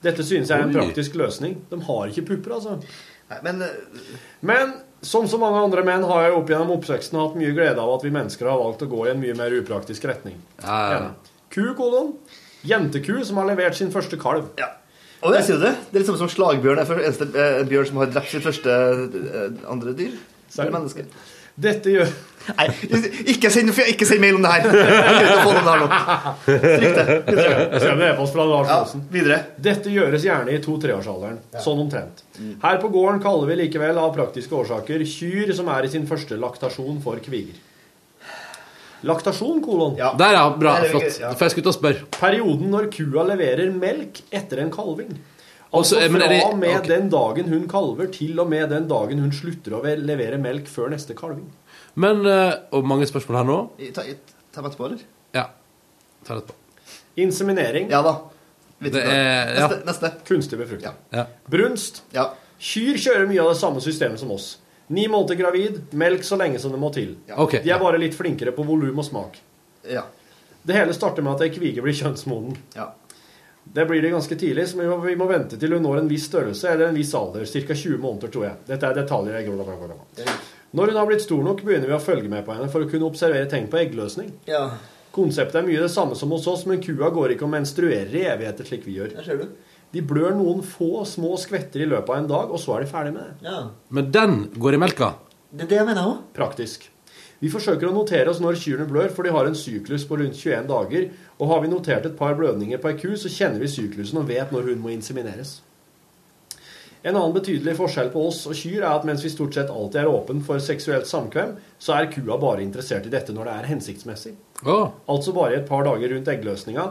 Dette 0.04 0.24
synes 0.26 0.50
jeg 0.50 0.54
er 0.54 0.66
en 0.68 0.74
praktisk 0.74 1.16
løsning. 1.18 1.56
De 1.70 1.80
har 1.88 2.10
ikke 2.12 2.26
pupper, 2.28 2.58
altså. 2.58 2.76
Nei, 3.28 3.38
men 3.44 3.64
eh, 3.66 4.12
Men 4.46 4.74
som 5.02 5.28
så 5.30 5.38
mange 5.38 5.60
andre 5.62 5.84
menn 5.86 6.06
har 6.06 6.24
jeg 6.26 6.36
opp 6.38 6.50
gjennom 6.50 6.72
oppveksten 6.74 7.18
hatt 7.20 7.36
mye 7.38 7.54
glede 7.54 7.82
av 7.82 7.92
at 7.96 8.06
vi 8.06 8.10
mennesker 8.14 8.48
har 8.50 8.58
valgt 8.58 8.82
å 8.86 8.90
gå 8.90 9.04
i 9.06 9.12
en 9.12 9.20
mye 9.22 9.36
mer 9.38 9.54
upraktisk 9.60 10.08
retning. 10.10 10.38
Ja, 10.62 10.78
ja. 10.94 11.34
Ku, 11.54 11.62
kolon. 11.78 12.14
Jenteku 12.66 13.20
som 13.24 13.38
har 13.38 13.46
levert 13.50 13.78
sin 13.78 13.92
første 13.94 14.18
kalv. 14.20 14.50
Og 15.18 15.34
det 15.34 15.42
sier 15.46 15.58
du 15.58 15.64
det. 15.66 15.74
Det 15.90 16.00
er 16.00 16.06
samme 16.06 16.20
som 16.20 16.30
slagbjørn 16.30 16.82
er 16.82 16.86
for 16.86 17.02
eneste 17.02 17.26
eh, 17.34 17.62
bjørn 17.66 17.90
som 17.90 18.00
har 18.02 18.10
drept 18.14 18.30
sitt 18.30 18.44
første 18.46 18.74
eh, 18.74 19.46
andre 19.70 19.94
dyr. 19.98 20.14
Eller 20.58 20.74
menneske. 20.74 21.06
Dette 21.58 21.92
gjør 21.92 22.10
Nei, 22.48 22.64
ikke 23.28 23.50
send, 23.52 23.74
ikke 23.92 24.06
send 24.08 24.22
mail 24.22 24.38
om 24.38 24.44
det 24.44 24.52
her. 24.54 24.68
Jeg 24.72 25.40
få 25.44 25.50
det 25.52 25.64
der 25.66 25.82
nå. 25.82 25.88
Stryk 26.46 26.94
det. 26.96 27.16
Videre. 27.28 28.08
Ja, 28.70 28.78
videre. 29.12 29.38
Dette 29.68 29.92
gjøres 29.92 30.24
gjerne 30.24 30.54
i 30.54 30.60
to-treårsalderen. 30.64 31.42
Sånn 31.60 31.82
omtrent. 31.84 32.24
Her 32.62 32.80
på 32.80 32.88
gården 32.94 33.20
kaller 33.20 33.50
vi 33.50 33.58
likevel 33.64 34.00
av 34.00 34.14
praktiske 34.16 34.56
årsaker 34.56 35.04
kyr 35.04 35.52
som 35.58 35.68
er 35.74 35.84
i 35.84 35.92
sin 35.92 36.08
første 36.08 36.40
laktasjon 36.40 37.02
for 37.04 37.20
kviger. 37.24 37.58
Laktasjon, 39.06 39.60
kolon. 39.62 39.98
Der, 39.98 40.32
ja. 40.34 40.46
Bra. 40.58 40.78
Flott. 40.88 41.20
For 41.20 41.44
jeg 41.46 41.52
skulle 41.52 41.68
til 41.68 41.74
å 41.74 41.76
spørre. 41.76 42.06
Perioden 42.16 42.72
når 42.72 42.88
kua 42.96 43.28
leverer 43.28 43.70
melk 43.76 44.24
etter 44.34 44.64
en 44.64 44.72
kalving. 44.74 45.12
Altså 45.72 45.96
Altså, 45.98 46.10
men 46.12 46.20
det- 46.20 46.40
fra 46.42 46.50
og 46.50 46.58
med 46.58 46.86
den 46.88 47.08
dagen 47.10 47.48
hun 47.52 47.68
kalver, 47.68 48.06
til 48.12 48.40
og 48.40 48.48
med 48.48 48.68
den 48.70 48.88
dagen 48.88 49.18
hun 49.18 49.32
slutter 49.32 49.72
å 49.76 49.82
levere 49.84 50.38
melk 50.40 50.66
før 50.66 50.88
neste 50.90 51.14
kalving. 51.14 51.50
Men 51.94 52.24
eh, 52.26 52.54
Og 52.72 52.84
mange 52.84 53.06
spørsmål 53.06 53.36
her 53.36 53.44
nå? 53.44 53.58
Ta, 53.94 54.02
ta 54.52 54.62
meg 54.62 54.70
etterpå, 54.72 54.84
eller? 54.86 55.02
Ja. 55.34 55.44
Ta 56.24 56.34
det 56.34 56.44
etterpå. 56.44 56.54
Inseminering. 57.16 57.90
Ja 57.90 58.02
da. 58.02 58.16
Det 58.80 58.94
er 58.94 59.54
ja. 59.58 59.68
Neste. 59.68 59.84
neste. 59.86 60.12
Kunstig 60.28 60.58
befruktning. 60.58 60.94
Ja. 61.12 61.24
Brunst. 61.50 62.02
Ja. 62.14 62.30
Kyr 62.58 62.96
kjører 62.98 63.26
mye 63.28 63.42
av 63.42 63.52
det 63.52 63.58
samme 63.60 63.80
systemet 63.82 64.18
som 64.22 64.30
oss. 64.30 64.56
Ni 64.88 65.06
måneder 65.10 65.36
gravid, 65.36 65.80
melk 65.92 66.22
så 66.24 66.38
lenge 66.38 66.58
som 66.58 66.72
det 66.72 66.78
må 66.80 66.88
til. 66.94 67.16
Okay, 67.36 67.60
De 67.62 67.70
er 67.74 67.78
bare 67.78 67.98
litt 68.00 68.14
flinkere 68.16 68.54
på 68.56 68.64
volum 68.64 68.98
og 68.98 69.04
smak. 69.04 69.36
Ja. 69.90 70.04
Det 70.64 70.74
hele 70.74 70.94
starter 70.96 71.22
med 71.22 71.34
at 71.34 71.42
ei 71.42 71.50
kvige 71.50 71.82
blir 71.84 71.92
kjønnsmoden. 71.98 72.56
Ja. 72.76 72.88
Det 73.74 73.84
blir 73.86 74.02
det 74.02 74.10
ganske 74.10 74.36
tidlig, 74.36 74.68
så 74.68 74.78
vi 74.78 74.86
må, 74.88 74.96
vi 75.04 75.16
må 75.16 75.26
vente 75.28 75.58
til 75.60 75.74
hun 75.76 75.84
når 75.84 76.02
en 76.02 76.10
viss 76.10 76.26
størrelse 76.30 76.70
eller 76.72 76.88
en 76.88 76.96
viss 76.98 77.14
alder. 77.14 77.44
Ca. 77.44 77.74
20 77.74 77.98
måneder, 78.02 78.32
tror 78.32 78.46
jeg. 78.48 78.60
Dette 78.68 78.88
er 78.88 79.00
detaljer 79.02 79.50
Når 80.70 80.92
hun 80.92 80.96
har 81.00 81.08
blitt 81.08 81.24
stor 81.24 81.42
nok, 81.44 81.62
begynner 81.64 81.90
vi 81.90 81.96
å 81.96 82.02
følge 82.02 82.32
med 82.32 82.46
på 82.46 82.56
henne 82.56 82.68
for 82.72 82.84
å 82.84 82.90
kunne 82.90 83.08
observere 83.08 83.48
tegn 83.50 83.68
på 83.68 83.80
eggløsning. 83.82 84.32
Ja. 84.48 84.70
Konseptet 85.14 85.60
er 85.60 85.66
mye 85.66 85.80
det 85.82 85.92
samme 85.92 86.16
som 86.16 86.32
hos 86.32 86.46
oss, 86.46 86.66
men 86.68 86.82
kua 86.84 87.10
går 87.14 87.34
ikke 87.34 87.46
og 87.46 87.54
menstruerer 87.56 88.12
i 88.14 88.26
evigheter 88.28 88.68
slik 88.68 88.84
vi 88.88 88.98
gjør. 88.98 89.16
Ser 89.24 89.40
du. 89.40 89.48
De 89.92 90.02
blør 90.04 90.34
noen 90.36 90.60
få 90.66 91.04
små 91.08 91.36
skvetter 91.40 91.80
i 91.80 91.88
løpet 91.88 92.12
av 92.12 92.20
en 92.20 92.28
dag, 92.28 92.52
og 92.52 92.60
så 92.60 92.76
er 92.76 92.84
de 92.84 92.90
ferdig 92.90 93.14
med 93.16 93.24
det. 93.24 93.56
Men 93.96 94.12
den 94.12 94.38
går 94.60 94.76
i 94.76 94.80
melka. 94.84 95.14
Det 95.48 95.64
er 95.64 95.70
det 95.70 95.78
jeg 95.80 95.88
mener 95.88 96.10
òg. 96.10 96.18
Praktisk. 96.36 96.90
Vi 97.38 97.50
forsøker 97.52 97.86
å 97.86 97.94
notere 97.94 98.32
oss 98.32 98.40
når 98.42 98.58
kyrne 98.58 98.88
blør, 98.90 99.12
for 99.14 99.26
de 99.26 99.30
har 99.34 99.46
en 99.46 99.56
syklus 99.56 100.04
på 100.08 100.18
rundt 100.18 100.38
21 100.40 100.66
dager. 100.66 101.08
Og 101.38 101.52
har 101.52 101.62
vi 101.62 101.70
notert 101.70 102.06
et 102.08 102.18
par 102.18 102.34
blødninger 102.38 102.80
på 102.82 102.90
ei 102.90 102.98
ku, 102.98 103.12
så 103.14 103.30
kjenner 103.30 103.62
vi 103.62 103.70
syklusen 103.70 104.18
og 104.18 104.26
vet 104.30 104.54
når 104.54 104.72
hun 104.72 104.82
må 104.82 104.90
insemineres. 104.94 105.60
En 107.06 107.14
annen 107.14 107.34
betydelig 107.36 107.76
forskjell 107.78 108.10
på 108.10 108.24
oss 108.26 108.40
og 108.50 108.56
kyr 108.58 108.80
er 108.80 108.90
at 108.90 109.04
mens 109.06 109.22
vi 109.22 109.30
stort 109.30 109.54
sett 109.54 109.70
alltid 109.70 110.00
er 110.00 110.10
åpen 110.10 110.40
for 110.42 110.58
seksuelt 110.62 111.06
samkvem, 111.06 111.54
så 111.78 111.94
er 111.94 112.10
kua 112.10 112.40
bare 112.42 112.64
interessert 112.64 113.06
i 113.06 113.12
dette 113.12 113.34
når 113.34 113.46
det 113.46 113.54
er 113.54 113.68
hensiktsmessig. 113.70 114.34
Åh. 114.66 114.88
Altså 115.06 115.34
bare 115.36 115.54
i 115.54 115.60
et 115.60 115.68
par 115.68 115.86
dager 115.86 116.10
rundt 116.10 116.30
eggløsninga, 116.34 116.88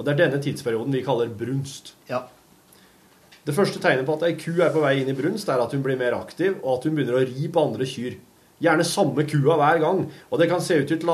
og 0.00 0.06
det 0.06 0.14
er 0.14 0.22
denne 0.22 0.40
tidsperioden 0.40 0.96
vi 0.96 1.04
kaller 1.04 1.28
brunst. 1.28 1.92
Ja. 2.08 2.24
Det 3.44 3.52
første 3.56 3.82
tegnet 3.84 4.08
på 4.08 4.16
at 4.16 4.24
ei 4.30 4.32
ku 4.40 4.54
er 4.64 4.72
på 4.72 4.80
vei 4.80 4.96
inn 5.02 5.12
i 5.12 5.16
brunst, 5.16 5.52
er 5.52 5.60
at 5.60 5.76
hun 5.76 5.84
blir 5.84 6.00
mer 6.00 6.16
aktiv, 6.16 6.56
og 6.62 6.78
at 6.78 6.88
hun 6.88 6.96
begynner 6.96 7.20
å 7.20 7.24
ri 7.28 7.52
på 7.52 7.68
andre 7.68 7.88
kyr. 7.88 8.16
Gjerne 8.60 8.84
samme 8.84 9.24
kua 9.24 9.56
hver 9.56 9.78
gang, 9.80 10.02
og 10.28 10.40
det 10.40 10.50
kan 10.50 10.60
se 10.60 10.76
ut 10.82 10.90
til 10.90 11.08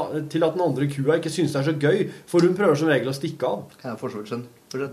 at 0.46 0.56
den 0.56 0.64
andre 0.64 0.88
kua 0.90 1.20
ikke 1.20 1.30
synes 1.30 1.54
det 1.54 1.60
er 1.60 1.68
så 1.68 1.76
gøy, 1.78 2.00
for 2.26 2.42
hun 2.42 2.56
prøver 2.58 2.78
som 2.78 2.90
regel 2.90 3.12
å 3.12 3.14
stikke 3.14 3.46
av. 3.46 3.76
For. 4.00 4.16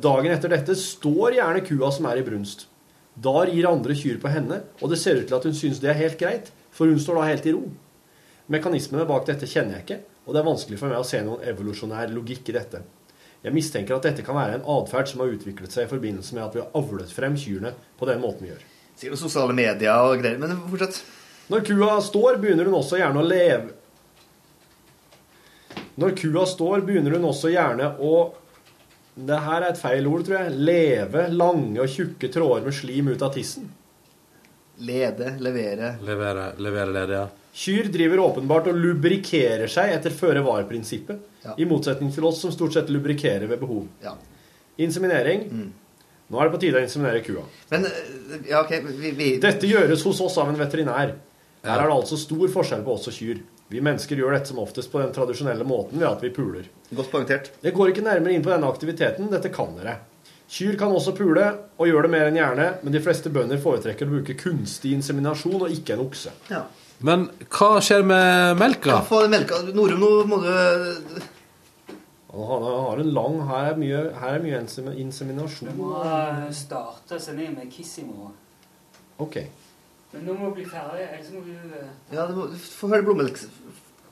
Dagen 0.04 0.36
etter 0.36 0.54
dette 0.54 0.76
står 0.78 1.40
gjerne 1.40 1.64
kua 1.66 1.90
som 1.96 2.06
er 2.12 2.22
i 2.22 2.26
brunst. 2.28 2.68
Da 3.14 3.34
rir 3.46 3.70
andre 3.70 3.98
kyr 3.98 4.20
på 4.22 4.30
henne, 4.34 4.62
og 4.82 4.94
det 4.94 5.00
ser 5.02 5.18
ut 5.18 5.28
til 5.30 5.38
at 5.38 5.48
hun 5.50 5.58
synes 5.58 5.82
det 5.82 5.90
er 5.90 5.98
helt 5.98 6.20
greit, 6.22 6.52
for 6.74 6.90
hun 6.90 7.02
står 7.02 7.20
da 7.20 7.30
helt 7.32 7.48
i 7.50 7.54
ro. 7.56 7.64
Mekanismene 8.54 9.06
bak 9.10 9.26
dette 9.30 9.50
kjenner 9.50 9.80
jeg 9.80 9.86
ikke, 9.86 10.00
og 10.26 10.36
det 10.36 10.42
er 10.42 10.48
vanskelig 10.48 10.80
for 10.82 10.94
meg 10.94 11.02
å 11.02 11.08
se 11.08 11.22
noen 11.26 11.46
evolusjonær 11.54 12.14
logikk 12.14 12.54
i 12.54 12.56
dette. 12.58 12.84
Jeg 13.44 13.56
mistenker 13.56 13.98
at 13.98 14.06
dette 14.08 14.24
kan 14.24 14.38
være 14.38 14.60
en 14.60 14.70
atferd 14.78 15.10
som 15.10 15.24
har 15.24 15.34
utviklet 15.34 15.74
seg 15.74 15.88
i 15.88 15.92
forbindelse 15.92 16.38
med 16.38 16.46
at 16.46 16.54
vi 16.56 16.62
har 16.62 16.78
avlet 16.80 17.12
frem 17.12 17.36
kyrne 17.40 17.74
på 18.00 18.08
den 18.08 18.22
måten 18.24 18.46
vi 18.46 18.54
gjør. 18.54 18.64
Sikkert 18.94 19.18
jo 19.18 19.22
sosiale 19.26 19.58
medier 19.58 20.06
og 20.06 20.22
greier, 20.22 20.40
men 20.40 20.54
fortsett. 20.70 21.02
Når 21.52 21.66
kua 21.68 21.98
står, 22.02 22.38
begynner 22.40 22.70
hun 22.70 22.78
også 22.80 23.00
gjerne 23.02 23.20
å 23.20 23.28
leve 23.28 23.74
Når 26.00 26.16
kua 26.22 26.46
står, 26.48 26.86
begynner 26.88 27.18
hun 27.18 27.28
også 27.30 27.52
gjerne 27.52 27.94
å 28.00 28.14
Det 29.14 29.40
her 29.46 29.62
er 29.62 29.70
et 29.74 29.82
feil 29.82 30.08
ord, 30.10 30.24
tror 30.26 30.40
jeg. 30.40 30.58
Leve 30.72 31.28
lange 31.36 31.84
og 31.84 31.92
tjukke 31.92 32.32
tråder 32.34 32.66
med 32.66 32.74
slim 32.74 33.12
ut 33.12 33.22
av 33.22 33.34
tissen. 33.36 33.68
Lede, 34.82 35.36
levere. 35.44 35.92
Levere, 36.02 36.48
levere 36.58 36.96
lede, 36.96 37.20
ja. 37.20 37.28
Kyr 37.54 37.92
driver 37.94 38.24
åpenbart 38.24 38.72
og 38.72 38.80
lubrikerer 38.82 39.70
seg 39.70 39.92
etter 39.94 40.16
føre-var-prinsippet. 40.18 41.20
Ja. 41.44 41.54
I 41.62 41.68
motsetning 41.70 42.10
til 42.16 42.26
oss 42.26 42.40
som 42.42 42.52
stort 42.56 42.74
sett 42.74 42.90
lubrikerer 42.90 43.46
ved 43.52 43.62
behov. 43.62 43.86
Ja. 44.02 44.16
Inseminering. 44.82 45.46
Nå 46.34 46.40
er 46.40 46.50
det 46.50 46.56
på 46.56 46.64
tide 46.64 46.80
å 46.80 46.88
inseminere 46.88 47.22
kua. 47.22 47.44
Men 47.70 47.86
eh, 47.86 48.50
ja, 48.50 48.64
okay, 48.64 48.82
vi, 48.82 49.12
vi 49.14 49.30
Dette 49.44 49.70
gjøres 49.70 50.02
hos 50.08 50.24
oss 50.26 50.40
av 50.42 50.50
en 50.50 50.58
veterinær. 50.58 51.14
Her 51.64 51.80
er 51.80 51.88
det 51.88 51.96
altså 51.96 52.18
stor 52.20 52.50
forskjell 52.52 52.82
på 52.84 52.98
oss 52.98 53.08
og 53.08 53.16
kyr. 53.16 53.38
Vi 53.72 53.82
mennesker 53.82 54.20
gjør 54.20 54.36
dette 54.36 54.52
som 54.52 54.60
oftest 54.60 54.92
på 54.92 55.00
den 55.00 55.14
tradisjonelle 55.16 55.64
måten 55.64 56.02
ved 56.02 56.10
at 56.10 56.24
vi 56.24 56.32
puler. 56.36 56.66
Godt 56.92 57.12
poengtert. 57.14 57.54
Jeg 57.64 57.74
går 57.78 57.94
ikke 57.94 58.04
nærmere 58.04 58.36
inn 58.36 58.44
på 58.44 58.52
denne 58.52 58.68
aktiviteten, 58.68 59.32
dette 59.32 59.52
kan 59.54 59.72
dere. 59.78 60.02
Kyr 60.52 60.76
kan 60.78 60.92
også 60.92 61.16
pule, 61.16 61.46
og 61.80 61.88
gjør 61.88 62.06
det 62.06 62.12
mer 62.14 62.28
enn 62.28 62.38
gjerne, 62.38 62.68
men 62.84 62.94
de 62.94 63.02
fleste 63.02 63.32
bønder 63.34 63.62
foretrekker 63.64 64.10
å 64.10 64.18
bruke 64.18 64.36
kunstig 64.38 64.92
inseminasjon 64.98 65.64
og 65.64 65.72
ikke 65.74 65.96
en 65.96 66.04
okse. 66.04 66.36
Ja. 66.52 66.66
Men 67.04 67.30
hva 67.48 67.72
skjer 67.82 68.04
med 68.12 68.60
melka? 68.60 69.00
Få 69.08 69.24
melka 69.32 69.64
Norum, 69.72 70.04
nå 70.04 70.12
må 70.30 70.44
du 70.44 70.52
Han 72.34 72.46
har, 72.52 72.70
har 72.90 73.02
en 73.02 73.10
lang 73.16 73.42
Her 73.50 73.72
er 73.72 73.82
mye, 73.82 74.06
her 74.20 74.38
er 74.38 74.44
mye 74.44 74.62
inseminasjon. 75.02 75.72
Du 75.72 75.80
må 75.80 75.96
eh, 76.04 76.48
starte 76.54 77.24
sendingen 77.24 77.56
med 77.58 77.72
Kiss 77.72 77.98
i 78.04 78.06
morgen. 78.06 78.36
OK. 79.24 79.40
Men 80.14 80.28
nå 80.28 80.36
må 80.38 80.52
vi 80.52 80.62
bli 80.62 80.68
ferdig, 80.70 81.08
ellers 81.08 81.32
må 81.34 81.42
vi 81.46 81.56
eh, 81.58 81.88
Ja, 82.14 82.28
du, 82.30 82.36
må, 82.38 82.48
Få 82.78 82.90
høre 82.92 83.06
blodmelk. 83.08 83.40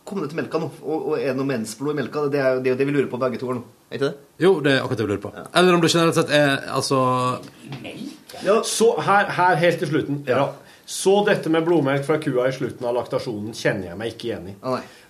Kom 0.07 0.23
det 0.23 0.31
til 0.31 0.39
melka 0.41 0.57
nå? 0.59 0.71
Og, 0.81 1.03
og 1.11 1.19
er 1.19 1.29
det 1.29 1.37
noe 1.37 1.49
mensblod 1.49 1.93
i 1.93 1.99
melka? 2.01 2.23
Det 2.33 2.41
er 2.41 2.55
jo 2.57 2.63
det, 2.65 2.73
det 2.79 2.87
vi 2.89 2.95
lurer 2.95 3.09
på 3.11 3.19
begge 3.21 3.37
to 3.41 3.53
nå. 3.53 3.61
Er 3.91 3.99
ikke 3.99 4.07
det? 4.07 4.29
Jo, 4.41 4.55
det 4.65 4.73
er 4.73 4.81
akkurat 4.81 5.03
det 5.03 5.05
vi 5.05 5.11
lurer 5.13 5.21
på. 5.27 5.31
Eller 5.61 5.77
om 5.77 5.83
det 5.83 5.91
generelt 5.93 6.17
sett 6.17 6.33
er 6.33 6.55
altså 6.73 7.01
ja. 8.41 8.55
Så 8.65 8.87
her, 9.05 9.29
her 9.37 9.59
helt 9.61 9.81
til 9.83 9.91
slutten. 9.91 10.23
Ja. 10.27 10.47
Så 10.91 11.19
dette 11.27 11.51
med 11.53 11.63
blodmelk 11.67 12.03
fra 12.07 12.17
kua 12.19 12.47
i 12.49 12.55
slutten 12.55 12.87
av 12.89 12.97
laktasjonen 12.97 13.53
kjenner 13.55 13.91
jeg 13.91 13.99
meg 13.99 14.15
ikke 14.15 14.31
igjen 14.31 14.49
i. 14.51 14.55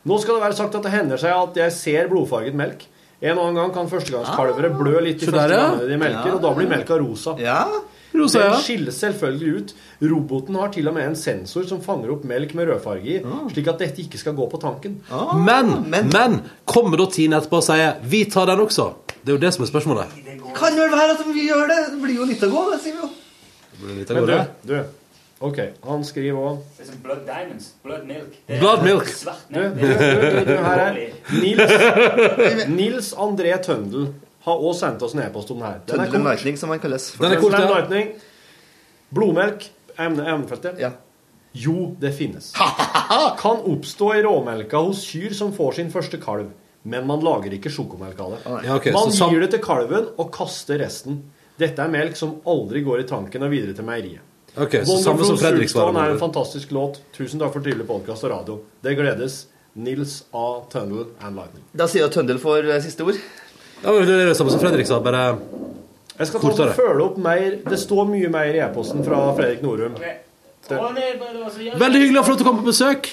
Nå 0.09 0.17
skal 0.21 0.37
det 0.37 0.43
være 0.43 0.57
sagt 0.59 0.75
at 0.77 0.83
det 0.85 0.91
hender 0.93 1.21
seg 1.21 1.33
at 1.37 1.57
jeg 1.63 1.73
ser 1.77 2.11
blodfarget 2.11 2.57
melk. 2.57 2.83
En 3.21 3.37
og 3.37 3.47
annen 3.47 3.59
gang 3.61 3.73
kan 3.75 3.89
førstegangskalvere 3.89 4.71
blø 4.73 4.99
litt 5.05 5.21
i 5.21 5.29
første 5.29 5.47
gang 5.53 5.75
ja. 5.77 5.87
de 5.87 5.97
melker, 6.01 6.29
Ja. 6.31 6.35
og 6.35 6.41
da 6.43 6.53
blir 6.57 6.69
melka 6.69 6.97
rosa. 6.97 7.35
Rosa, 8.11 8.39
Den 8.39 8.49
skiller 8.51 8.61
skilles 8.63 8.99
selvfølgelig 8.99 9.51
ut. 9.55 9.73
Roboten 10.11 10.55
har 10.59 10.71
til 10.73 10.87
og 10.87 10.95
med 10.97 11.07
en 11.07 11.15
sensor 11.15 11.63
som 11.69 11.81
fanger 11.83 12.11
opp 12.11 12.25
melk 12.27 12.53
med 12.57 12.67
rødfarge 12.67 13.07
i, 13.07 13.19
slik 13.53 13.69
at 13.71 13.79
dette 13.79 14.03
ikke 14.03 14.19
skal 14.19 14.35
gå 14.35 14.47
på 14.51 14.59
tanken. 14.61 14.99
Men, 15.45 15.73
men, 15.91 16.41
kommer 16.65 16.99
da 16.99 17.07
Tine 17.11 17.39
etterpå 17.39 17.61
og 17.61 17.67
sier 17.67 17.99
'vi 18.03 18.25
tar 18.25 18.45
den 18.51 18.59
også'? 18.59 18.93
Det 19.21 19.29
er 19.29 19.37
jo 19.37 19.41
det 19.41 19.53
som 19.53 19.63
er 19.63 19.67
spørsmålet. 19.69 20.05
Kan 20.55 20.73
vel 20.75 20.91
være 20.91 21.11
at 21.13 21.25
vi 21.33 21.47
gjør 21.47 21.67
det. 21.69 21.81
Det 21.93 22.01
blir 22.01 22.15
jo 22.15 22.25
litt 22.25 22.43
å 22.43 22.49
gå, 22.49 22.63
det 22.71 22.79
sier 22.81 22.93
vi 22.93 23.01
jo. 23.01 23.09
Det 24.05 24.15
Men 24.15 24.25
du, 24.25 24.73
du. 24.73 24.83
OK, 25.41 25.57
han 25.83 26.03
skriver 26.05 26.37
òg 26.37 26.57
er 26.79 26.97
Blood 27.01 27.21
Diamonds. 27.25 27.71
Blood 27.83 28.03
Milk. 28.05 28.33
Det 28.47 28.55
er 28.55 28.59
Blood 28.59 28.83
Milk. 28.85 29.07
Svart 29.07 29.47
Du, 29.49 29.57
du, 29.57 29.81
du, 29.81 29.87
du, 29.87 30.43
du, 30.45 30.57
her 30.65 30.81
er 30.85 30.99
Nils, 31.41 32.67
Nils 32.69 33.13
André 33.17 33.55
Tøndel 33.63 34.11
har 34.45 34.57
også 34.57 34.79
sendt 34.85 35.03
oss 35.05 35.13
en 35.13 35.23
e-post 35.25 35.51
om 35.53 35.59
den 35.61 35.67
her. 35.67 35.79
Den 35.85 35.99
er 35.99 36.05
Tøndelen 36.05 36.23
kort. 36.23 36.31
Lightning, 36.31 36.57
som 36.57 36.73
han 36.73 36.81
kalles. 36.81 37.11
Den 37.19 37.35
er 37.35 37.41
kort, 37.41 37.57
ja. 37.59 37.67
Lightning. 37.69 38.13
Blodmelk. 39.13 39.67
Emne, 39.99 40.25
emnefeltet. 40.33 40.79
Jo, 41.51 41.91
det 41.99 42.13
finnes. 42.15 42.53
Kan 43.41 43.61
oppstå 43.67 44.13
i 44.15 44.23
råmelka 44.23 44.79
hos 44.81 45.03
kyr 45.03 45.35
som 45.35 45.51
får 45.53 45.77
sin 45.81 45.91
første 45.93 46.17
kalv. 46.21 46.49
Men 46.81 47.05
man 47.05 47.21
lager 47.21 47.53
ikke 47.53 47.69
sjokomelk 47.69 48.19
av 48.23 48.33
det. 48.33 48.39
Ja, 48.65 48.75
okay, 48.79 48.93
man 48.95 49.11
så 49.13 49.27
gir 49.29 49.43
det 49.43 49.51
til 49.53 49.61
kalven 49.61 50.07
og 50.17 50.31
kaster 50.33 50.79
resten. 50.81 51.19
Dette 51.61 51.83
er 51.83 51.91
melk 51.93 52.17
som 52.17 52.39
aldri 52.49 52.81
går 52.81 53.03
i 53.03 53.07
tanken 53.09 53.45
og 53.45 53.51
videre 53.53 53.75
til 53.77 53.85
meieriet. 53.85 54.23
Okay, 54.55 54.81
så 54.87 54.97
samme 54.99 55.23
som 55.27 55.37
Fredriksvaren. 55.39 55.95
er 55.95 56.15
en 56.15 56.19
fantastisk 56.19 56.73
låt. 56.75 56.99
Tusen 57.15 57.39
takk 57.39 57.53
for 57.53 57.63
trivelig 57.63 57.85
podkast 57.87 58.25
og 58.27 58.33
radio. 58.33 58.57
Det 58.83 58.97
gledes. 58.97 59.45
Nils 59.75 60.23
A. 60.35 60.63
Tøndel 60.71 61.05
and 61.21 61.37
Lightning. 61.39 61.63
Da 61.77 61.87
sier 61.87 62.09
Tøndel 62.11 62.41
for 62.41 62.59
eh, 62.65 62.81
siste 62.83 63.05
ord. 63.07 63.19
Ja, 63.83 63.91
men 63.91 64.05
Det 64.05 64.13
er 64.21 64.27
det 64.29 64.37
samme 64.37 64.51
som 64.53 64.59
Fredrik 64.61 64.87
sa, 64.87 64.99
bare 64.99 65.37
Jeg 66.19 66.27
skal 66.27 66.39
ta 66.41 66.47
og 66.67 66.75
følge 66.77 67.05
opp 67.05 67.17
mer. 67.17 67.57
Det 67.65 67.79
står 67.79 68.05
mye 68.09 68.29
mer 68.29 68.51
i 68.53 68.59
e-posten 68.61 69.03
fra 69.05 69.21
Fredrik 69.37 69.61
Norum. 69.65 69.95
Det- 69.97 70.77
Å, 70.77 70.93
det 70.93 71.19
bare- 71.19 71.33
det 71.33 71.41
var 71.41 71.49
så 71.49 71.59
jævlig- 71.59 71.79
Veldig 71.81 72.01
hyggelig 72.01 72.19
å 72.19 72.23
få 72.23 72.29
lov 72.29 72.37
til 72.37 72.45
å 72.45 72.49
komme 72.49 72.61
på 72.61 72.69
besøk. 72.69 73.09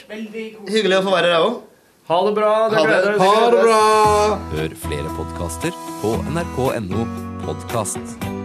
Hyggelig 0.68 0.98
å 0.98 1.02
få 1.02 1.10
være 1.16 1.24
her, 1.24 1.32
jeg 1.32 1.40
òg. 1.48 1.60
Ha 2.08 2.24
det 2.26 2.34
bra. 2.34 2.68
Det 2.68 2.76
Ha 2.76 2.86
det. 2.86 3.18
Ha 3.18 3.50
det 3.50 3.62
bra! 3.62 4.38
Hør 4.52 4.74
flere 4.76 5.08
podkaster 5.16 5.72
på 6.02 6.14
nrk.no 6.32 7.06
podkast. 7.44 8.37